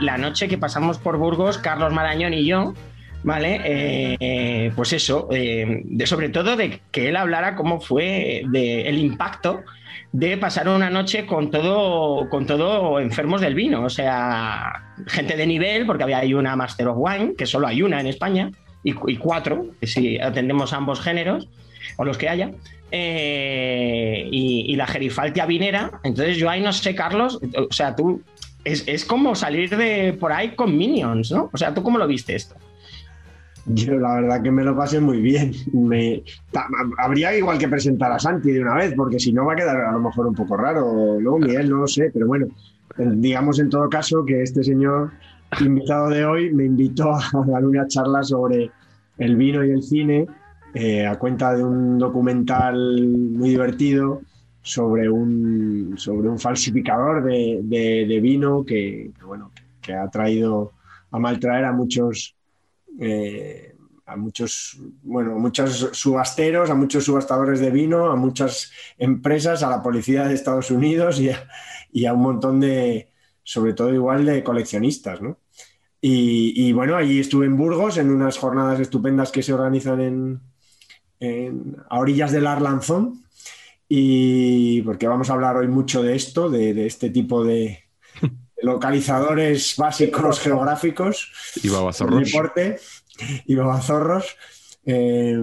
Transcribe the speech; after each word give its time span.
La 0.00 0.18
noche 0.18 0.48
que 0.48 0.58
pasamos 0.58 0.98
por 0.98 1.16
Burgos, 1.16 1.58
Carlos 1.58 1.92
Marañón 1.92 2.34
y 2.34 2.44
yo, 2.46 2.74
¿vale? 3.22 3.60
Eh, 3.64 4.72
pues 4.76 4.92
eso, 4.92 5.28
eh, 5.30 5.82
de, 5.84 6.06
sobre 6.06 6.28
todo 6.28 6.56
de 6.56 6.80
que 6.90 7.08
él 7.08 7.16
hablara 7.16 7.56
cómo 7.56 7.80
fue 7.80 8.42
de, 8.48 8.82
el 8.82 8.98
impacto 8.98 9.62
de 10.12 10.38
pasar 10.38 10.68
una 10.68 10.90
noche 10.90 11.26
con 11.26 11.50
todo, 11.50 12.28
con 12.30 12.46
todo 12.46 12.98
enfermos 12.98 13.40
del 13.40 13.54
vino, 13.54 13.84
o 13.84 13.90
sea, 13.90 14.94
gente 15.06 15.36
de 15.36 15.46
nivel, 15.46 15.86
porque 15.86 16.04
había 16.04 16.18
ahí 16.18 16.32
una 16.32 16.56
Master 16.56 16.88
of 16.88 16.96
Wine, 16.98 17.34
que 17.36 17.46
solo 17.46 17.66
hay 17.66 17.82
una 17.82 18.00
en 18.00 18.06
España, 18.06 18.50
y, 18.84 19.16
cuatro, 19.16 19.66
si 19.82 20.18
atendemos 20.18 20.72
ambos 20.72 21.00
géneros, 21.00 21.48
o 21.98 22.04
los 22.04 22.16
que 22.16 22.28
haya, 22.28 22.52
eh, 22.90 24.26
y, 24.30 24.72
y, 24.72 24.76
la 24.76 24.86
gerifaltia 24.86 25.44
vinera. 25.44 26.00
Entonces 26.04 26.38
yo 26.38 26.48
ahí 26.48 26.62
no 26.62 26.72
sé, 26.72 26.94
Carlos, 26.94 27.38
o 27.54 27.72
sea, 27.72 27.94
tú, 27.94 28.22
es, 28.64 28.84
es, 28.86 29.04
como 29.04 29.34
salir 29.34 29.76
de 29.76 30.16
por 30.18 30.32
ahí 30.32 30.54
con 30.54 30.76
Minions, 30.76 31.30
¿no? 31.30 31.50
O 31.52 31.56
sea, 31.56 31.72
¿tú 31.72 31.82
cómo 31.82 31.98
lo 31.98 32.06
viste 32.06 32.34
esto? 32.34 32.56
Yo 33.66 33.98
la 33.98 34.14
verdad 34.14 34.42
que 34.42 34.50
me 34.50 34.64
lo 34.64 34.74
pasé 34.74 35.00
muy 35.00 35.20
bien. 35.20 35.52
Me, 35.72 36.22
habría 36.98 37.36
igual 37.36 37.58
que 37.58 37.68
presentar 37.68 38.10
a 38.12 38.18
Santi 38.18 38.50
de 38.50 38.62
una 38.62 38.74
vez, 38.74 38.94
porque 38.96 39.18
si 39.18 39.32
no 39.32 39.44
va 39.44 39.52
a 39.52 39.56
quedar 39.56 39.76
a 39.76 39.92
lo 39.92 40.00
mejor 40.00 40.26
un 40.26 40.34
poco 40.34 40.56
raro, 40.56 41.18
¿no? 41.20 41.38
Miguel, 41.38 41.68
no 41.68 41.76
lo 41.76 41.86
sé, 41.86 42.10
pero 42.12 42.26
bueno, 42.26 42.46
digamos 42.96 43.58
en 43.58 43.68
todo 43.68 43.88
caso 43.88 44.24
que 44.24 44.42
este 44.42 44.64
señor 44.64 45.10
invitado 45.60 46.08
de 46.08 46.24
hoy 46.24 46.52
me 46.52 46.64
invitó 46.64 47.12
a 47.12 47.30
dar 47.46 47.64
una 47.64 47.86
charla 47.86 48.22
sobre 48.22 48.70
el 49.18 49.36
vino 49.36 49.64
y 49.64 49.70
el 49.70 49.82
cine 49.82 50.26
eh, 50.74 51.06
a 51.06 51.18
cuenta 51.18 51.54
de 51.54 51.64
un 51.64 51.98
documental 51.98 52.76
muy 53.06 53.50
divertido 53.50 54.22
sobre 54.68 55.08
un, 55.08 55.94
sobre 55.96 56.28
un 56.28 56.38
falsificador 56.38 57.24
de, 57.24 57.60
de, 57.64 58.20
vino 58.20 58.66
que, 58.66 59.10
bueno, 59.24 59.50
que 59.80 59.94
ha 59.94 60.10
traído 60.10 60.72
a 61.10 61.18
maltraer 61.18 61.64
a 61.64 61.72
muchos, 61.72 62.36
eh, 63.00 63.74
a 64.04 64.16
muchos, 64.16 64.78
bueno, 65.02 65.38
muchos 65.38 65.88
subasteros, 65.92 66.68
a 66.68 66.74
muchos 66.74 67.04
subastadores 67.04 67.60
de 67.60 67.70
vino, 67.70 68.10
a 68.10 68.16
muchas 68.16 68.70
empresas, 68.98 69.62
a 69.62 69.70
la 69.70 69.82
policía 69.82 70.24
de 70.24 70.34
Estados 70.34 70.70
Unidos 70.70 71.18
y 71.18 72.04
a, 72.04 72.12
un 72.12 72.20
montón 72.20 72.60
de, 72.60 73.08
sobre 73.42 73.72
todo 73.72 73.94
igual, 73.94 74.26
de 74.26 74.44
coleccionistas, 74.44 75.22
¿no? 75.22 75.38
Y, 75.98 76.52
y, 76.54 76.72
bueno, 76.74 76.94
allí 76.94 77.20
estuve 77.20 77.46
en 77.46 77.56
Burgos 77.56 77.96
en 77.96 78.10
unas 78.10 78.36
jornadas 78.36 78.78
estupendas 78.80 79.32
que 79.32 79.42
se 79.42 79.54
organizan 79.54 80.00
en, 80.00 80.40
en 81.20 81.76
a 81.88 81.98
orillas 81.98 82.32
del 82.32 82.46
Arlanzón, 82.46 83.24
y 83.88 84.82
porque 84.82 85.08
vamos 85.08 85.30
a 85.30 85.32
hablar 85.32 85.56
hoy 85.56 85.68
mucho 85.68 86.02
de 86.02 86.14
esto, 86.14 86.50
de, 86.50 86.74
de 86.74 86.86
este 86.86 87.10
tipo 87.10 87.42
de 87.44 87.84
localizadores 88.62 89.74
básicos 89.76 90.40
geográficos 90.40 91.32
y 91.62 91.68
babazorros. 91.68 92.24
deporte 92.24 92.78
y 93.46 93.54
babazorros. 93.54 94.36
Eh, 94.90 95.38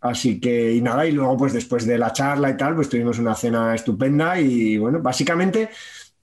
así 0.00 0.40
que, 0.40 0.72
y 0.72 0.80
nada, 0.80 1.04
y 1.06 1.12
luego 1.12 1.36
pues 1.36 1.52
después 1.52 1.86
de 1.86 1.98
la 1.98 2.12
charla 2.12 2.50
y 2.50 2.56
tal, 2.56 2.74
pues 2.74 2.88
tuvimos 2.88 3.18
una 3.18 3.34
cena 3.34 3.74
estupenda 3.74 4.40
y 4.40 4.78
bueno, 4.78 5.00
básicamente, 5.00 5.68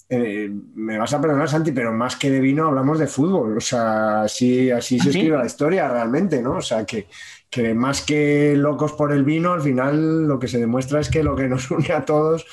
eh, 0.10 0.52
me 0.76 0.98
vas 0.98 1.14
a 1.14 1.22
perdonar 1.22 1.48
Santi, 1.50 1.72
pero 1.72 1.94
más 1.94 2.16
que 2.16 2.32
de 2.32 2.40
vino 2.40 2.68
hablamos 2.68 2.98
de 2.98 3.06
fútbol, 3.06 3.58
o 3.58 3.62
sea, 3.62 4.24
así, 4.24 4.72
así 4.72 5.00
se 5.00 5.10
escribe 5.10 5.38
la 5.38 5.46
historia 5.46 5.88
realmente, 5.88 6.42
¿no? 6.42 6.58
O 6.58 6.62
sea, 6.62 6.86
que, 6.86 7.08
que 7.56 7.74
más 7.74 8.02
que 8.02 8.54
locos 8.58 8.92
por 8.92 9.14
el 9.14 9.24
vino, 9.24 9.54
al 9.54 9.62
final 9.62 10.28
lo 10.28 10.38
que 10.40 10.50
se 10.50 10.60
demuestra 10.60 11.00
es 11.00 11.10
que 11.10 11.24
lo 11.24 11.38
que 11.38 11.48
nos 11.48 11.72
une 11.72 11.94
a 11.94 12.04
todos, 12.04 12.46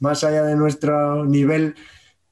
más 0.00 0.22
allá 0.22 0.42
de 0.42 0.54
nuestro 0.54 1.24
nivel 1.24 1.76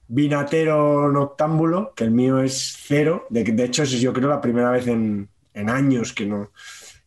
vinatero 0.09 1.11
noctámbulo, 1.11 1.95
que 1.97 2.05
el 2.05 2.11
mío 2.11 2.43
es 2.43 2.77
cero, 2.87 3.27
de, 3.31 3.45
de 3.45 3.65
hecho 3.65 3.83
es 3.83 3.93
yo 3.93 4.13
creo 4.13 4.29
la 4.29 4.43
primera 4.43 4.71
vez 4.71 4.89
en, 4.89 5.31
en 5.55 5.71
años 5.71 6.13
que 6.13 6.27
no, 6.27 6.53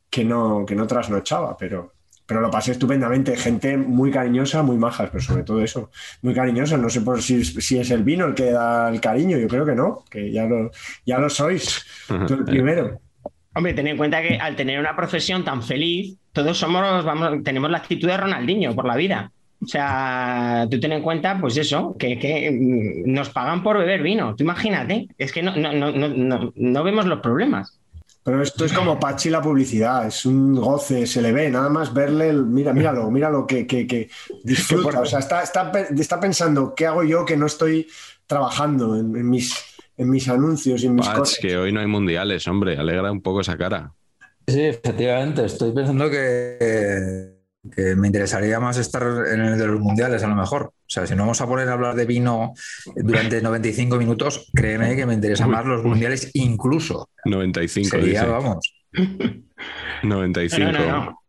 que 0.09 0.26
no, 0.26 0.66
que 0.66 0.76
no 0.76 0.88
trasnochaba, 0.88 1.56
pero, 1.56 1.94
pero 2.26 2.42
lo 2.42 2.50
pasé 2.50 2.72
estupendamente. 2.72 3.38
Gente 3.38 3.78
muy 3.78 4.09
cariñosa, 4.09 4.64
muy 4.64 4.78
majas, 4.78 5.12
pero 5.12 5.22
sobre 5.24 5.44
todo 5.44 5.62
eso, 5.62 5.92
muy 6.24 6.34
cariñosa. 6.34 6.78
No 6.78 6.90
sé 6.90 7.02
por 7.02 7.22
si, 7.22 7.46
si 7.46 7.78
es 7.78 7.92
el 7.92 8.03
vino 8.03 8.26
el 8.26 8.34
que 8.34 8.52
da 8.52 8.90
el 8.90 9.00
cariño, 9.00 9.38
yo 9.38 9.48
creo 9.48 9.68
que 9.68 9.76
no, 9.76 10.03
que 10.09 10.32
ya 10.32 10.46
lo, 10.48 10.72
ya 11.06 11.20
lo 11.20 11.30
sois, 11.30 11.86
tú 12.08 12.34
el 12.34 12.44
primero. 12.44 13.00
Hombre, 13.53 13.73
ten 13.73 13.88
en 13.88 13.97
cuenta 13.97 14.22
que 14.22 14.38
al 14.38 14.56
tener 14.56 14.79
una 14.79 14.95
profesión 14.95 15.44
tan 15.44 15.62
feliz, 15.62 16.16
todos 16.31 16.57
somos, 16.57 17.03
vamos, 17.03 17.44
tenemos 17.44 17.69
la 17.69 17.79
actitud 17.79 18.07
de 18.07 18.17
Ronaldinho 18.17 18.73
por 18.73 18.85
la 18.85 18.95
vida. 18.95 19.31
O 19.63 19.67
sea, 19.67 20.67
tú 20.72 20.79
ten 20.79 20.94
en 20.94 21.03
cuenta, 21.03 21.38
pues 21.39 21.56
eso, 21.57 21.95
que, 22.00 22.17
que 22.17 23.03
nos 23.06 23.29
pagan 23.29 23.61
por 23.61 23.78
beber 23.78 24.01
vino. 24.01 24.35
Tú 24.35 24.44
imagínate, 24.44 25.07
es 25.17 25.31
que 25.31 25.44
no, 25.44 25.56
no, 25.56 25.72
no, 25.73 26.51
no, 26.56 26.84
vemos 26.84 27.06
los 27.06 27.19
problemas. 27.19 27.78
Pero 28.23 28.41
esto 28.41 28.66
es 28.66 28.73
como 28.73 29.00
Pachi 29.00 29.29
la 29.29 29.41
publicidad, 29.41 30.07
es 30.07 30.25
un 30.25 30.56
goce, 30.56 31.06
se 31.06 31.22
le 31.22 31.31
ve, 31.31 31.50
nada 31.50 31.69
más 31.69 31.94
verle, 31.94 32.34
mira, 32.34 32.72
míralo, 32.72 33.09
míralo, 33.11 33.45
que, 33.45 33.67
que, 33.67 33.85
que 33.85 34.09
disfruta. 34.44 35.01
O 35.01 35.06
sea, 35.06 35.19
está, 35.19 35.41
está, 35.41 35.72
está, 35.72 36.19
pensando, 36.19 36.73
¿qué 36.75 36.85
hago 36.85 37.03
yo 37.03 37.25
que 37.25 37.38
no 37.38 37.47
estoy 37.47 37.88
trabajando 38.28 38.95
en, 38.95 39.16
en 39.16 39.29
mis, 39.29 39.71
en 39.97 40.09
mis 40.09 40.28
anuncios 40.29 40.84
y 40.84 40.88
en 40.88 40.96
mis 40.96 41.06
Pach, 41.07 41.18
cosas? 41.19 41.40
que 41.41 41.57
hoy 41.57 41.72
no 41.72 41.79
hay 41.79 41.88
mundiales, 41.88 42.47
hombre, 42.47 42.78
alegra 42.78 43.12
un 43.12 43.22
poco 43.22 43.41
esa 43.41 43.58
cara. 43.58 43.91
Sí, 44.47 44.61
efectivamente, 44.61 45.46
estoy 45.46 45.72
pensando 45.72 46.09
que, 46.09 47.35
que 47.76 47.96
me 47.96 48.08
interesaría 48.08 48.59
más 48.59 48.78
estar 48.78 49.03
en 49.32 49.41
el 49.41 49.58
de 49.58 49.67
los 49.67 49.79
mundiales, 49.79 50.23
a 50.23 50.28
lo 50.28 50.35
mejor. 50.35 50.73
O 50.73 50.93
sea, 50.93 51.05
si 51.08 51.16
no 51.16 51.23
vamos 51.23 51.40
a 51.41 51.47
poner 51.47 51.70
a 51.70 51.73
hablar 51.73 51.96
de 51.96 52.05
vino 52.05 52.53
durante 52.96 53.41
95 53.43 53.97
minutos, 53.97 54.49
créeme 54.53 54.96
que 54.96 55.05
me 55.05 55.14
interesan 55.14 55.49
más 55.52 55.66
los 55.66 55.84
mundiales 55.84 56.32
incluso. 56.34 57.09
95, 57.26 57.90
Sería, 57.90 58.22
dice. 58.22 58.26
vamos. 58.32 58.73
95. 60.03 60.72
No, 60.72 60.79
no, 60.79 60.88
no. 61.05 61.22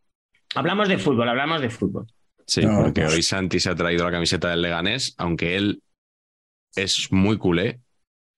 Hablamos 0.55 0.89
de 0.89 0.99
fútbol, 0.99 1.29
hablamos 1.29 1.61
de 1.61 1.71
fútbol. 1.71 2.07
Sí, 2.47 2.65
No, 2.65 2.83
porque 2.83 3.03
pues- 3.03 3.15
hoy 3.15 3.23
Santi 3.23 3.61
se 3.61 3.71
ha 3.71 3.75
traído 3.75 4.05
la 4.05 4.11
camiseta 4.11 4.51
del 4.51 4.63
Leganés, 4.63 5.15
aunque 5.19 5.57
él 5.57 5.83
es 6.75 7.13
muy 7.13 7.39
culé, 7.39 7.81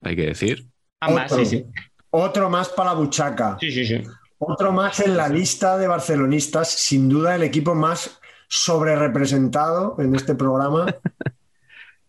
hay 0.05 0.17
que 0.17 0.27
decir. 0.27 0.69
Otro. 1.07 1.39
sí, 1.39 1.47
sí. 1.47 1.67
Otro 2.11 2.49
más 2.49 2.69
para 2.69 2.91
la 2.91 2.97
buchaca. 2.97 3.57
Sí, 3.61 3.73
sí, 3.73 3.85
sí. 3.85 4.03
Otro 4.39 4.73
más 4.73 5.01
en 5.01 5.17
la 5.17 5.29
lista 5.29 5.77
de 5.79 5.87
barcelonistas, 5.87 6.69
sin 6.69 7.09
duda 7.09 7.35
el 7.35 7.43
equipo 7.43 7.75
más 7.75 8.21
sobre 8.49 8.95
representado 8.95 9.97
en 9.99 10.15
este 10.15 10.35
programa. 10.35 10.87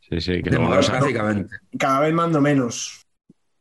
Sí, 0.07 0.21
sí, 0.21 0.44
que. 0.44 0.51
Cada 1.80 2.00
vez 2.01 2.13
mando 2.13 2.39
menos. 2.39 3.04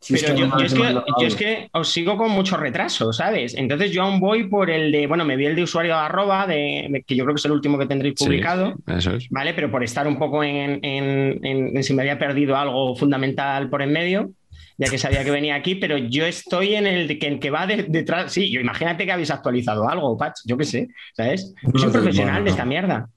Si 0.05 0.12
Pero 0.15 0.35
yo, 0.35 0.47
no 0.49 0.59
yo 0.59 0.67
es 0.67 0.75
que, 0.75 0.83
yo 1.21 1.27
es 1.27 1.35
que 1.35 1.69
os 1.73 1.89
sigo 1.89 2.19
con 2.19 2.31
mucho 2.31 2.59
retraso, 2.59 3.11
¿sabes? 3.12 3.55
Entonces 3.56 3.91
yo 3.91 4.03
aún 4.03 4.21
voy 4.21 4.49
por 4.49 4.69
el 4.71 4.93
de, 4.93 5.06
bueno, 5.06 5.25
me 5.25 5.35
vi 5.37 5.47
el 5.47 5.56
de 5.56 5.62
usuario 5.62 5.97
arroba, 5.97 6.47
de, 6.47 7.03
que 7.06 7.17
yo 7.17 7.25
creo 7.25 7.35
que 7.35 7.39
es 7.39 7.45
el 7.47 7.53
último 7.53 7.79
que 7.79 7.87
tendréis 7.87 8.15
Sí, 8.19 8.25
publicado, 8.27 8.75
eso 8.87 9.12
es. 9.17 9.27
¿vale? 9.31 9.55
Pero 9.55 9.71
por 9.71 9.83
estar 9.83 10.06
un 10.06 10.19
poco 10.19 10.45
en, 10.45 10.79
en- 10.85 11.41
en- 11.43 11.75
en 11.77 11.83
si 11.83 11.95
me 11.95 12.03
había 12.03 12.19
perdido 12.19 12.55
algo 12.55 12.95
fundamental 12.95 13.71
por 13.71 13.81
en 13.81 13.93
medio, 13.93 14.31
ya 14.77 14.91
que 14.91 14.99
sabía 14.99 15.25
que 15.25 15.31
venía 15.31 15.55
aquí, 15.55 15.77
pero 15.77 15.97
yo 15.97 16.27
estoy 16.27 16.75
en 16.75 16.87
el 16.87 17.19
que, 17.19 17.27
el 17.29 17.39
que 17.39 17.49
va 17.51 17.67
de- 17.67 17.85
detrás. 17.85 18.31
Sí, 18.31 18.51
yo 18.51 18.61
imagínate 18.61 19.06
que 19.06 19.12
habéis 19.12 19.31
actualizado 19.31 19.89
algo, 19.89 20.19
Patch, 20.19 20.41
yo 20.45 20.59
qué 20.59 20.65
sé, 20.65 20.89
¿sabes? 21.17 21.55
Yo 21.62 21.71
No, 21.73 21.79
soy 21.79 21.89
sí, 21.89 21.93
profesional 21.95 22.45
de 22.45 22.51
no. 22.51 22.51
esta 22.51 22.65
mierda. 22.67 23.09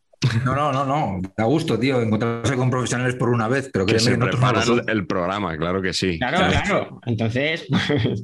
No, 0.43 0.55
no, 0.55 0.71
no, 0.71 0.83
no. 0.85 1.21
Da 1.37 1.43
gusto, 1.45 1.77
tío, 1.77 2.01
encontrarse 2.01 2.55
con 2.55 2.69
profesionales 2.71 3.15
por 3.15 3.29
una 3.29 3.47
vez, 3.47 3.69
pero 3.71 3.85
Que 3.85 3.99
se 3.99 4.11
que 4.11 4.17
nosotros 4.17 4.39
no 4.41 4.47
lo 4.47 4.51
prepara 4.53 4.65
somos. 4.65 4.83
el, 4.87 4.97
el 4.97 5.07
programa, 5.07 5.55
claro 5.57 5.81
que 5.81 5.93
sí. 5.93 6.17
Claro, 6.17 6.37
claro. 6.49 6.99
Entonces, 7.05 7.67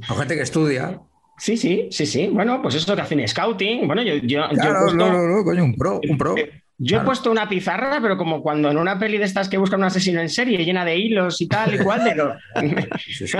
Son 0.07 0.17
gente 0.17 0.35
que 0.35 0.41
estudia. 0.41 0.99
sí, 1.37 1.55
sí, 1.57 1.87
sí, 1.91 2.05
sí. 2.05 2.27
Bueno, 2.33 2.61
pues 2.61 2.75
eso 2.75 2.95
que 2.95 3.01
hacen 3.01 3.27
scouting. 3.27 3.85
Bueno, 3.85 4.01
yo, 4.01 4.15
yo, 4.15 4.21
yo 4.23 4.47
Claro, 4.49 4.79
puesto- 4.85 4.95
no, 4.95 5.11
no, 5.11 5.27
no, 5.37 5.43
coño, 5.43 5.63
un 5.63 5.75
pro, 5.75 5.99
un 6.09 6.17
pro. 6.17 6.35
Yo 6.85 6.97
he 6.97 7.01
puesto 7.05 7.31
una 7.31 7.47
pizarra, 7.47 7.99
pero 8.01 8.17
como 8.17 8.41
cuando 8.41 8.69
en 8.69 8.77
una 8.77 8.99
peli 8.99 9.17
de 9.17 9.23
estas 9.25 9.47
que 9.47 9.57
buscan 9.57 9.79
un 9.79 9.85
asesino 9.85 10.19
en 10.19 10.29
serie 10.29 10.63
llena 10.65 10.83
de 10.83 10.97
hilos 10.97 11.39
y 11.39 11.47
tal 11.47 11.73
y 11.75 11.77
cual, 11.77 12.03
de 12.03 12.15
lo, 12.15 12.35
Sí, 12.99 13.25
sí. 13.27 13.37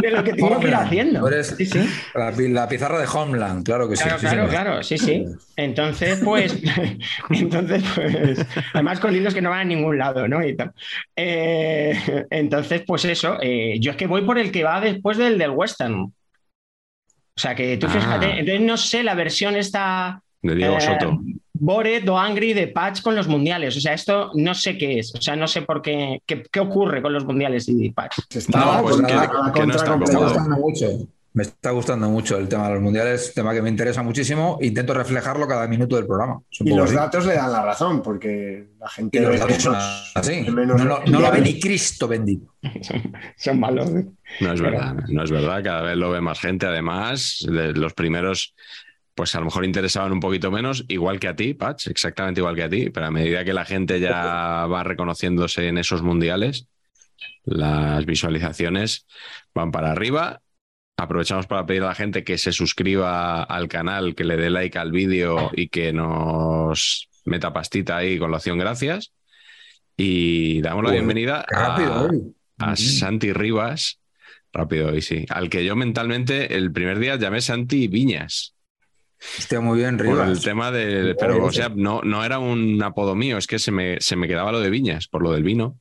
de 0.00 0.10
lo 0.10 0.22
que 0.22 0.34
tengo 0.34 0.48
que 0.50 0.54
ir 0.54 0.74
Homeland. 0.74 0.86
haciendo. 0.86 1.28
Eres 1.28 1.56
Sí. 1.58 1.88
La, 2.14 2.30
pi- 2.32 2.48
la 2.48 2.68
pizarra 2.68 3.00
de 3.00 3.06
Homeland, 3.12 3.64
claro 3.64 3.88
que 3.88 3.96
sí. 3.96 4.04
Claro, 4.04 4.18
sí, 4.20 4.48
claro, 4.50 4.82
sí, 4.82 4.98
sí. 4.98 5.24
Entonces, 5.56 6.20
pues, 6.22 6.56
entonces, 7.30 7.82
pues, 7.94 8.46
además 8.74 9.00
con 9.00 9.14
hilos 9.16 9.34
que 9.34 9.40
no 9.42 9.50
van 9.50 9.60
a 9.60 9.64
ningún 9.64 9.98
lado, 9.98 10.28
¿no? 10.28 10.46
Y 10.46 10.54
tal. 10.54 10.72
Eh, 11.16 12.26
entonces, 12.30 12.82
pues 12.86 13.04
eso, 13.06 13.38
eh, 13.42 13.78
yo 13.80 13.90
es 13.92 13.96
que 13.96 14.06
voy 14.06 14.22
por 14.22 14.38
el 14.38 14.52
que 14.52 14.62
va 14.64 14.80
después 14.80 15.16
del 15.18 15.38
del 15.38 15.50
western. 15.50 16.02
O 16.02 16.12
sea, 17.40 17.54
que 17.54 17.76
tú 17.76 17.86
Ah. 17.88 17.90
fíjate, 17.90 18.30
entonces 18.38 18.60
no 18.60 18.76
sé 18.76 19.02
la 19.02 19.14
versión 19.14 19.56
esta 19.56 20.20
De 20.42 20.54
Diego 20.54 20.76
Eh, 20.76 20.80
Soto. 20.80 21.20
Bored 21.58 22.08
o 22.08 22.18
Angry 22.18 22.52
de 22.52 22.68
Patch 22.68 23.02
con 23.02 23.14
los 23.14 23.28
mundiales. 23.28 23.76
O 23.76 23.80
sea, 23.80 23.94
esto 23.94 24.30
no 24.34 24.54
sé 24.54 24.76
qué 24.78 24.98
es. 24.98 25.14
O 25.14 25.20
sea, 25.20 25.36
no 25.36 25.46
sé 25.48 25.62
por 25.62 25.82
qué, 25.82 26.20
qué, 26.26 26.42
qué 26.50 26.60
ocurre 26.60 27.02
con 27.02 27.12
los 27.12 27.24
mundiales 27.24 27.68
y 27.68 27.90
Patch. 27.90 28.18
Se 28.28 28.38
está 28.40 28.58
No, 28.58 28.82
pues 28.82 28.96
con 28.96 29.06
que- 29.06 29.14
la 29.14 29.20
que 29.22 29.26
no 29.28 29.52
contra 29.52 29.76
está 29.76 29.96
Me 29.96 30.04
está 30.04 30.18
gustando 30.18 30.56
mucho. 30.58 30.86
Me 31.32 31.42
está 31.42 31.70
gustando 31.72 32.08
mucho 32.08 32.38
el 32.38 32.48
tema 32.48 32.66
de 32.68 32.74
los 32.76 32.82
mundiales, 32.82 33.34
tema 33.34 33.52
que 33.52 33.60
me 33.60 33.68
interesa 33.68 34.02
muchísimo. 34.02 34.56
Intento 34.62 34.94
reflejarlo 34.94 35.46
cada 35.46 35.68
minuto 35.68 35.96
del 35.96 36.06
programa. 36.06 36.40
Y 36.60 36.70
los 36.74 36.86
así. 36.86 36.94
datos 36.94 37.26
le 37.26 37.34
dan 37.34 37.52
la 37.52 37.62
razón, 37.62 38.02
porque 38.02 38.68
la 38.80 38.88
gente 38.88 39.18
Y 39.18 39.20
los 39.20 39.38
datos 39.38 39.62
son 39.62 39.76
así. 40.14 40.50
menos 40.50 40.78
No, 40.82 40.84
lo- 40.86 41.04
no 41.04 41.20
lo 41.20 41.30
ve 41.30 41.42
ni 41.42 41.60
Cristo 41.60 42.08
bendito. 42.08 42.54
Son 43.36 43.60
malos. 43.60 43.90
¿eh? 43.90 44.06
No 44.40 44.52
es 44.54 44.60
verdad, 44.62 44.94
no 45.08 45.24
es 45.24 45.30
verdad. 45.30 45.62
Cada 45.62 45.82
vez 45.82 45.96
lo 45.98 46.10
ve 46.10 46.22
más 46.22 46.40
gente. 46.40 46.64
Además, 46.64 47.44
de 47.46 47.72
los 47.74 47.92
primeros, 47.92 48.54
pues 49.16 49.34
a 49.34 49.38
lo 49.38 49.46
mejor 49.46 49.64
interesaban 49.64 50.12
un 50.12 50.20
poquito 50.20 50.50
menos, 50.50 50.84
igual 50.88 51.18
que 51.18 51.26
a 51.26 51.34
ti, 51.34 51.54
Patch, 51.54 51.86
exactamente 51.86 52.42
igual 52.42 52.54
que 52.54 52.64
a 52.64 52.68
ti. 52.68 52.90
Pero 52.90 53.06
a 53.06 53.10
medida 53.10 53.46
que 53.46 53.54
la 53.54 53.64
gente 53.64 53.98
ya 53.98 54.12
va 54.66 54.84
reconociéndose 54.84 55.68
en 55.68 55.78
esos 55.78 56.02
mundiales, 56.02 56.68
las 57.44 58.04
visualizaciones 58.04 59.06
van 59.54 59.72
para 59.72 59.90
arriba. 59.90 60.42
Aprovechamos 60.98 61.46
para 61.46 61.64
pedir 61.64 61.82
a 61.82 61.86
la 61.86 61.94
gente 61.94 62.24
que 62.24 62.36
se 62.36 62.52
suscriba 62.52 63.42
al 63.42 63.68
canal, 63.68 64.14
que 64.14 64.24
le 64.24 64.36
dé 64.36 64.50
like 64.50 64.78
al 64.78 64.92
vídeo 64.92 65.50
y 65.54 65.68
que 65.68 65.94
nos 65.94 67.08
meta 67.24 67.54
pastita 67.54 67.96
ahí 67.96 68.18
con 68.18 68.30
la 68.30 68.36
opción 68.36 68.58
gracias. 68.58 69.14
Y 69.96 70.60
damos 70.60 70.84
la 70.84 70.90
bienvenida 70.90 71.46
rápido, 71.48 72.10
a, 72.58 72.72
a. 72.72 72.76
Santi 72.76 73.32
Rivas. 73.32 73.98
Rápido 74.52 74.88
hoy 74.88 75.00
sí. 75.00 75.24
Al 75.30 75.48
que 75.48 75.64
yo 75.64 75.74
mentalmente 75.74 76.54
el 76.54 76.70
primer 76.70 76.98
día 76.98 77.16
llamé 77.16 77.40
Santi 77.40 77.88
Viñas. 77.88 78.55
Hostia, 79.38 79.60
muy 79.60 79.78
bien, 79.78 79.96
Por 79.96 80.06
Rivas. 80.06 80.30
el 80.30 80.42
tema 80.42 80.70
de. 80.70 81.14
Pero, 81.18 81.44
o 81.44 81.52
sea, 81.52 81.70
no, 81.74 82.02
no 82.02 82.24
era 82.24 82.38
un 82.38 82.82
apodo 82.82 83.14
mío, 83.14 83.38
es 83.38 83.46
que 83.46 83.58
se 83.58 83.72
me, 83.72 84.00
se 84.00 84.16
me 84.16 84.28
quedaba 84.28 84.52
lo 84.52 84.60
de 84.60 84.70
Viñas, 84.70 85.08
por 85.08 85.22
lo 85.22 85.32
del 85.32 85.42
vino. 85.42 85.78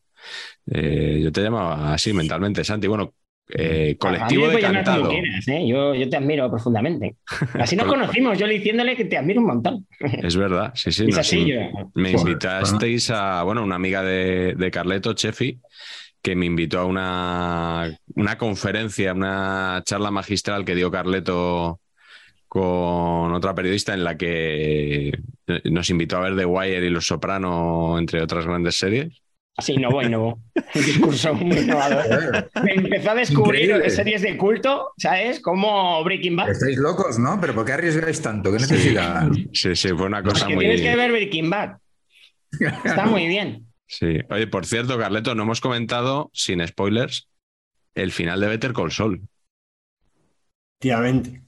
Eh, 0.71 1.19
yo 1.23 1.31
te 1.31 1.41
llamaba 1.41 1.93
así 1.93 2.13
mentalmente, 2.13 2.63
Santi. 2.63 2.87
Bueno, 2.87 3.13
eh, 3.49 3.95
colectivo 3.99 4.47
de 4.47 4.59
cantado. 4.59 5.09
quieras, 5.09 5.47
¿eh? 5.47 5.67
yo, 5.67 5.93
yo 5.93 6.09
te 6.09 6.17
admiro 6.17 6.49
profundamente. 6.49 7.17
Así 7.53 7.75
nos 7.75 7.85
conocimos, 7.87 8.37
yo 8.39 8.47
le 8.47 8.55
diciéndole 8.55 8.95
que 8.95 9.05
te 9.05 9.17
admiro 9.17 9.41
un 9.41 9.47
montón. 9.47 9.87
Es 9.99 10.35
verdad, 10.35 10.71
sí, 10.73 10.91
sí. 10.91 11.07
Así, 11.17 11.45
yo. 11.45 11.59
Me 11.93 12.11
invitasteis 12.11 13.11
a, 13.11 13.43
bueno, 13.43 13.63
una 13.63 13.75
amiga 13.75 14.01
de, 14.01 14.55
de 14.57 14.71
Carleto, 14.71 15.13
Chefi, 15.13 15.59
que 16.21 16.35
me 16.35 16.47
invitó 16.47 16.79
a 16.79 16.85
una, 16.85 17.95
una 18.15 18.37
conferencia, 18.37 19.13
una 19.13 19.83
charla 19.85 20.09
magistral 20.09 20.65
que 20.65 20.73
dio 20.73 20.89
Carleto 20.89 21.79
con 22.47 23.33
otra 23.33 23.53
periodista 23.55 23.93
en 23.93 24.03
la 24.03 24.17
que 24.17 25.11
nos 25.65 25.89
invitó 25.89 26.17
a 26.17 26.21
ver 26.21 26.35
The 26.35 26.45
Wire 26.45 26.85
y 26.85 26.89
Los 26.89 27.07
Soprano, 27.07 27.97
entre 27.97 28.21
otras 28.21 28.45
grandes 28.45 28.77
series. 28.77 29.21
Así, 29.57 29.77
no 29.77 29.89
voy, 29.89 30.09
no 30.09 30.19
voy. 30.19 30.33
Un 30.75 30.85
discurso 30.85 31.33
muy 31.33 31.57
innovador. 31.59 32.49
Me 32.61 32.73
empezó 32.73 33.11
a 33.11 33.15
descubrir 33.15 33.61
Increíble. 33.65 33.89
series 33.89 34.21
de 34.21 34.35
culto, 34.37 34.91
¿sabes? 34.97 35.39
Como 35.39 36.03
Breaking 36.03 36.35
Bad. 36.35 36.49
Estáis 36.49 36.77
locos, 36.77 37.17
¿no? 37.19 37.39
Pero 37.39 37.55
¿por 37.55 37.65
qué 37.65 37.71
arriesgáis 37.71 38.21
tanto? 38.21 38.51
¿Qué 38.51 38.57
necesidad? 38.57 39.29
Sí, 39.53 39.73
sí, 39.75 39.89
fue 39.89 40.07
una 40.07 40.21
cosa 40.23 40.49
muy... 40.49 40.59
tienes 40.65 40.81
que 40.81 40.95
ver 40.95 41.09
Breaking 41.11 41.49
Bad. 41.49 41.77
Está 42.83 43.05
muy 43.05 43.27
bien. 43.27 43.65
Sí. 43.87 44.17
Oye, 44.29 44.47
por 44.47 44.65
cierto, 44.65 44.97
Carleto, 44.97 45.35
no 45.35 45.43
hemos 45.43 45.61
comentado, 45.61 46.31
sin 46.33 46.65
spoilers, 46.67 47.29
el 47.93 48.11
final 48.11 48.41
de 48.41 48.47
Better 48.47 48.73
Call 48.73 48.91
Saul. 48.91 49.21
Efectivamente. 50.81 51.41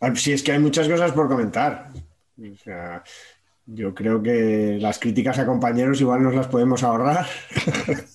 Ah, 0.00 0.14
Sí, 0.14 0.32
es 0.32 0.42
que 0.42 0.52
hay 0.52 0.58
muchas 0.58 0.88
cosas 0.88 1.12
por 1.12 1.28
comentar. 1.28 1.90
O 2.38 2.56
sea, 2.62 3.02
yo 3.66 3.94
creo 3.94 4.22
que 4.22 4.78
las 4.80 4.98
críticas 4.98 5.38
a 5.38 5.46
compañeros 5.46 6.00
igual 6.00 6.22
nos 6.22 6.34
las 6.34 6.46
podemos 6.48 6.82
ahorrar. 6.82 7.26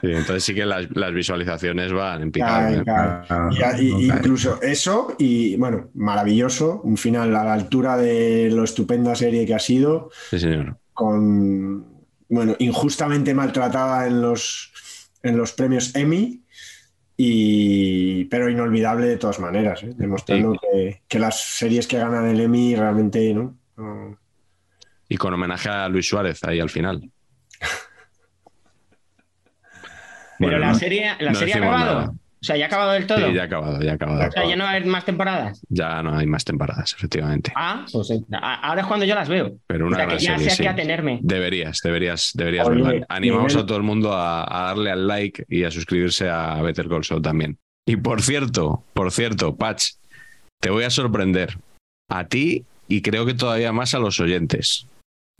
Sí, 0.00 0.08
entonces 0.10 0.42
sí 0.42 0.52
que 0.54 0.66
las, 0.66 0.90
las 0.96 1.14
visualizaciones 1.14 1.92
van 1.92 2.22
en 2.22 2.32
picado. 2.32 2.74
¿eh? 2.74 2.82
claro. 2.82 3.24
Ah, 3.28 3.50
Y- 3.78 3.84
y- 3.86 4.06
incluso 4.08 4.60
eso, 4.60 5.14
y 5.16 5.54
bueno, 5.56 5.90
maravilloso, 5.94 6.80
un 6.82 6.96
final 6.96 7.36
a 7.36 7.44
la 7.44 7.52
altura 7.52 7.96
de 7.96 8.50
lo 8.50 8.64
estupenda 8.64 9.14
serie 9.14 9.46
que 9.46 9.54
ha 9.54 9.60
sido, 9.60 10.10
Sí, 10.30 10.40
señor. 10.40 10.76
con, 10.92 11.86
bueno, 12.28 12.56
injustamente 12.58 13.32
maltratada 13.32 14.08
en 14.08 14.20
los, 14.22 14.72
en 15.22 15.36
los 15.36 15.52
premios 15.52 15.94
Emmy, 15.94 16.41
y, 17.24 18.24
pero 18.24 18.48
inolvidable 18.48 19.06
de 19.06 19.16
todas 19.16 19.38
maneras, 19.38 19.82
¿eh? 19.84 19.92
demostrando 19.96 20.54
que, 20.60 21.02
que 21.06 21.18
las 21.20 21.40
series 21.40 21.86
que 21.86 21.98
ganan 21.98 22.26
el 22.26 22.40
Emmy 22.40 22.74
realmente, 22.74 23.32
¿no? 23.32 23.56
No- 23.76 24.18
Y 25.08 25.16
con 25.16 25.32
homenaje 25.34 25.68
a 25.68 25.88
Luis 25.88 26.08
Suárez 26.08 26.42
ahí 26.44 26.58
al 26.58 26.70
final. 26.70 27.00
Pero 30.38 30.50
Bueno, 30.50 30.58
la 30.58 30.74
serie, 30.74 31.12
la 31.20 31.30
no 31.32 31.38
serie 31.38 31.54
ha 31.54 31.58
acabado. 31.58 32.00
nada. 32.00 32.12
O 32.42 32.44
sea, 32.44 32.56
ya 32.56 32.64
ha 32.64 32.66
acabado 32.66 32.90
del 32.90 33.06
todo. 33.06 33.24
Sí, 33.28 33.34
ya 33.34 33.42
ha 33.42 33.44
acabado, 33.44 33.80
ya 33.80 33.92
ha 33.92 33.94
acabado. 33.94 34.28
O 34.28 34.32
sea, 34.32 34.44
ya 34.48 34.56
no 34.56 34.64
va 34.64 34.70
a 34.70 34.72
haber 34.72 34.86
más 34.86 35.04
temporadas. 35.04 35.60
Ya 35.68 36.02
no 36.02 36.16
hay 36.16 36.26
más 36.26 36.44
temporadas, 36.44 36.92
efectivamente. 36.92 37.52
Ah, 37.54 37.86
pues 37.92 38.10
eh, 38.10 38.20
ahora 38.32 38.80
es 38.80 38.86
cuando 38.88 39.06
yo 39.06 39.14
las 39.14 39.28
veo. 39.28 39.52
Pero 39.68 39.84
O 39.84 39.88
una 39.88 39.98
sea, 39.98 40.06
que 40.08 40.18
ya 40.18 40.32
serie, 40.32 40.44
sé 40.46 40.50
a 40.50 40.54
sí. 40.56 40.62
qué 40.64 40.68
atenerme. 40.68 41.20
Deberías, 41.22 41.78
deberías, 41.84 42.32
deberías 42.34 42.66
Oye, 42.66 42.82
verla. 42.82 43.06
Animamos 43.08 43.54
a 43.54 43.64
todo 43.64 43.76
el 43.78 43.84
mundo 43.84 44.12
a, 44.12 44.42
a 44.42 44.66
darle 44.66 44.90
al 44.90 45.06
like 45.06 45.44
y 45.48 45.62
a 45.62 45.70
suscribirse 45.70 46.28
a 46.28 46.60
Better 46.62 46.88
Call 46.88 47.04
Saul 47.04 47.22
también. 47.22 47.58
Y 47.86 47.96
por 47.96 48.22
cierto, 48.22 48.82
por 48.92 49.12
cierto, 49.12 49.54
Patch, 49.54 49.92
te 50.60 50.70
voy 50.70 50.82
a 50.84 50.90
sorprender 50.90 51.56
a 52.10 52.26
ti 52.26 52.64
y 52.88 53.02
creo 53.02 53.24
que 53.24 53.34
todavía 53.34 53.72
más 53.72 53.94
a 53.94 53.98
los 54.00 54.18
oyentes. 54.20 54.86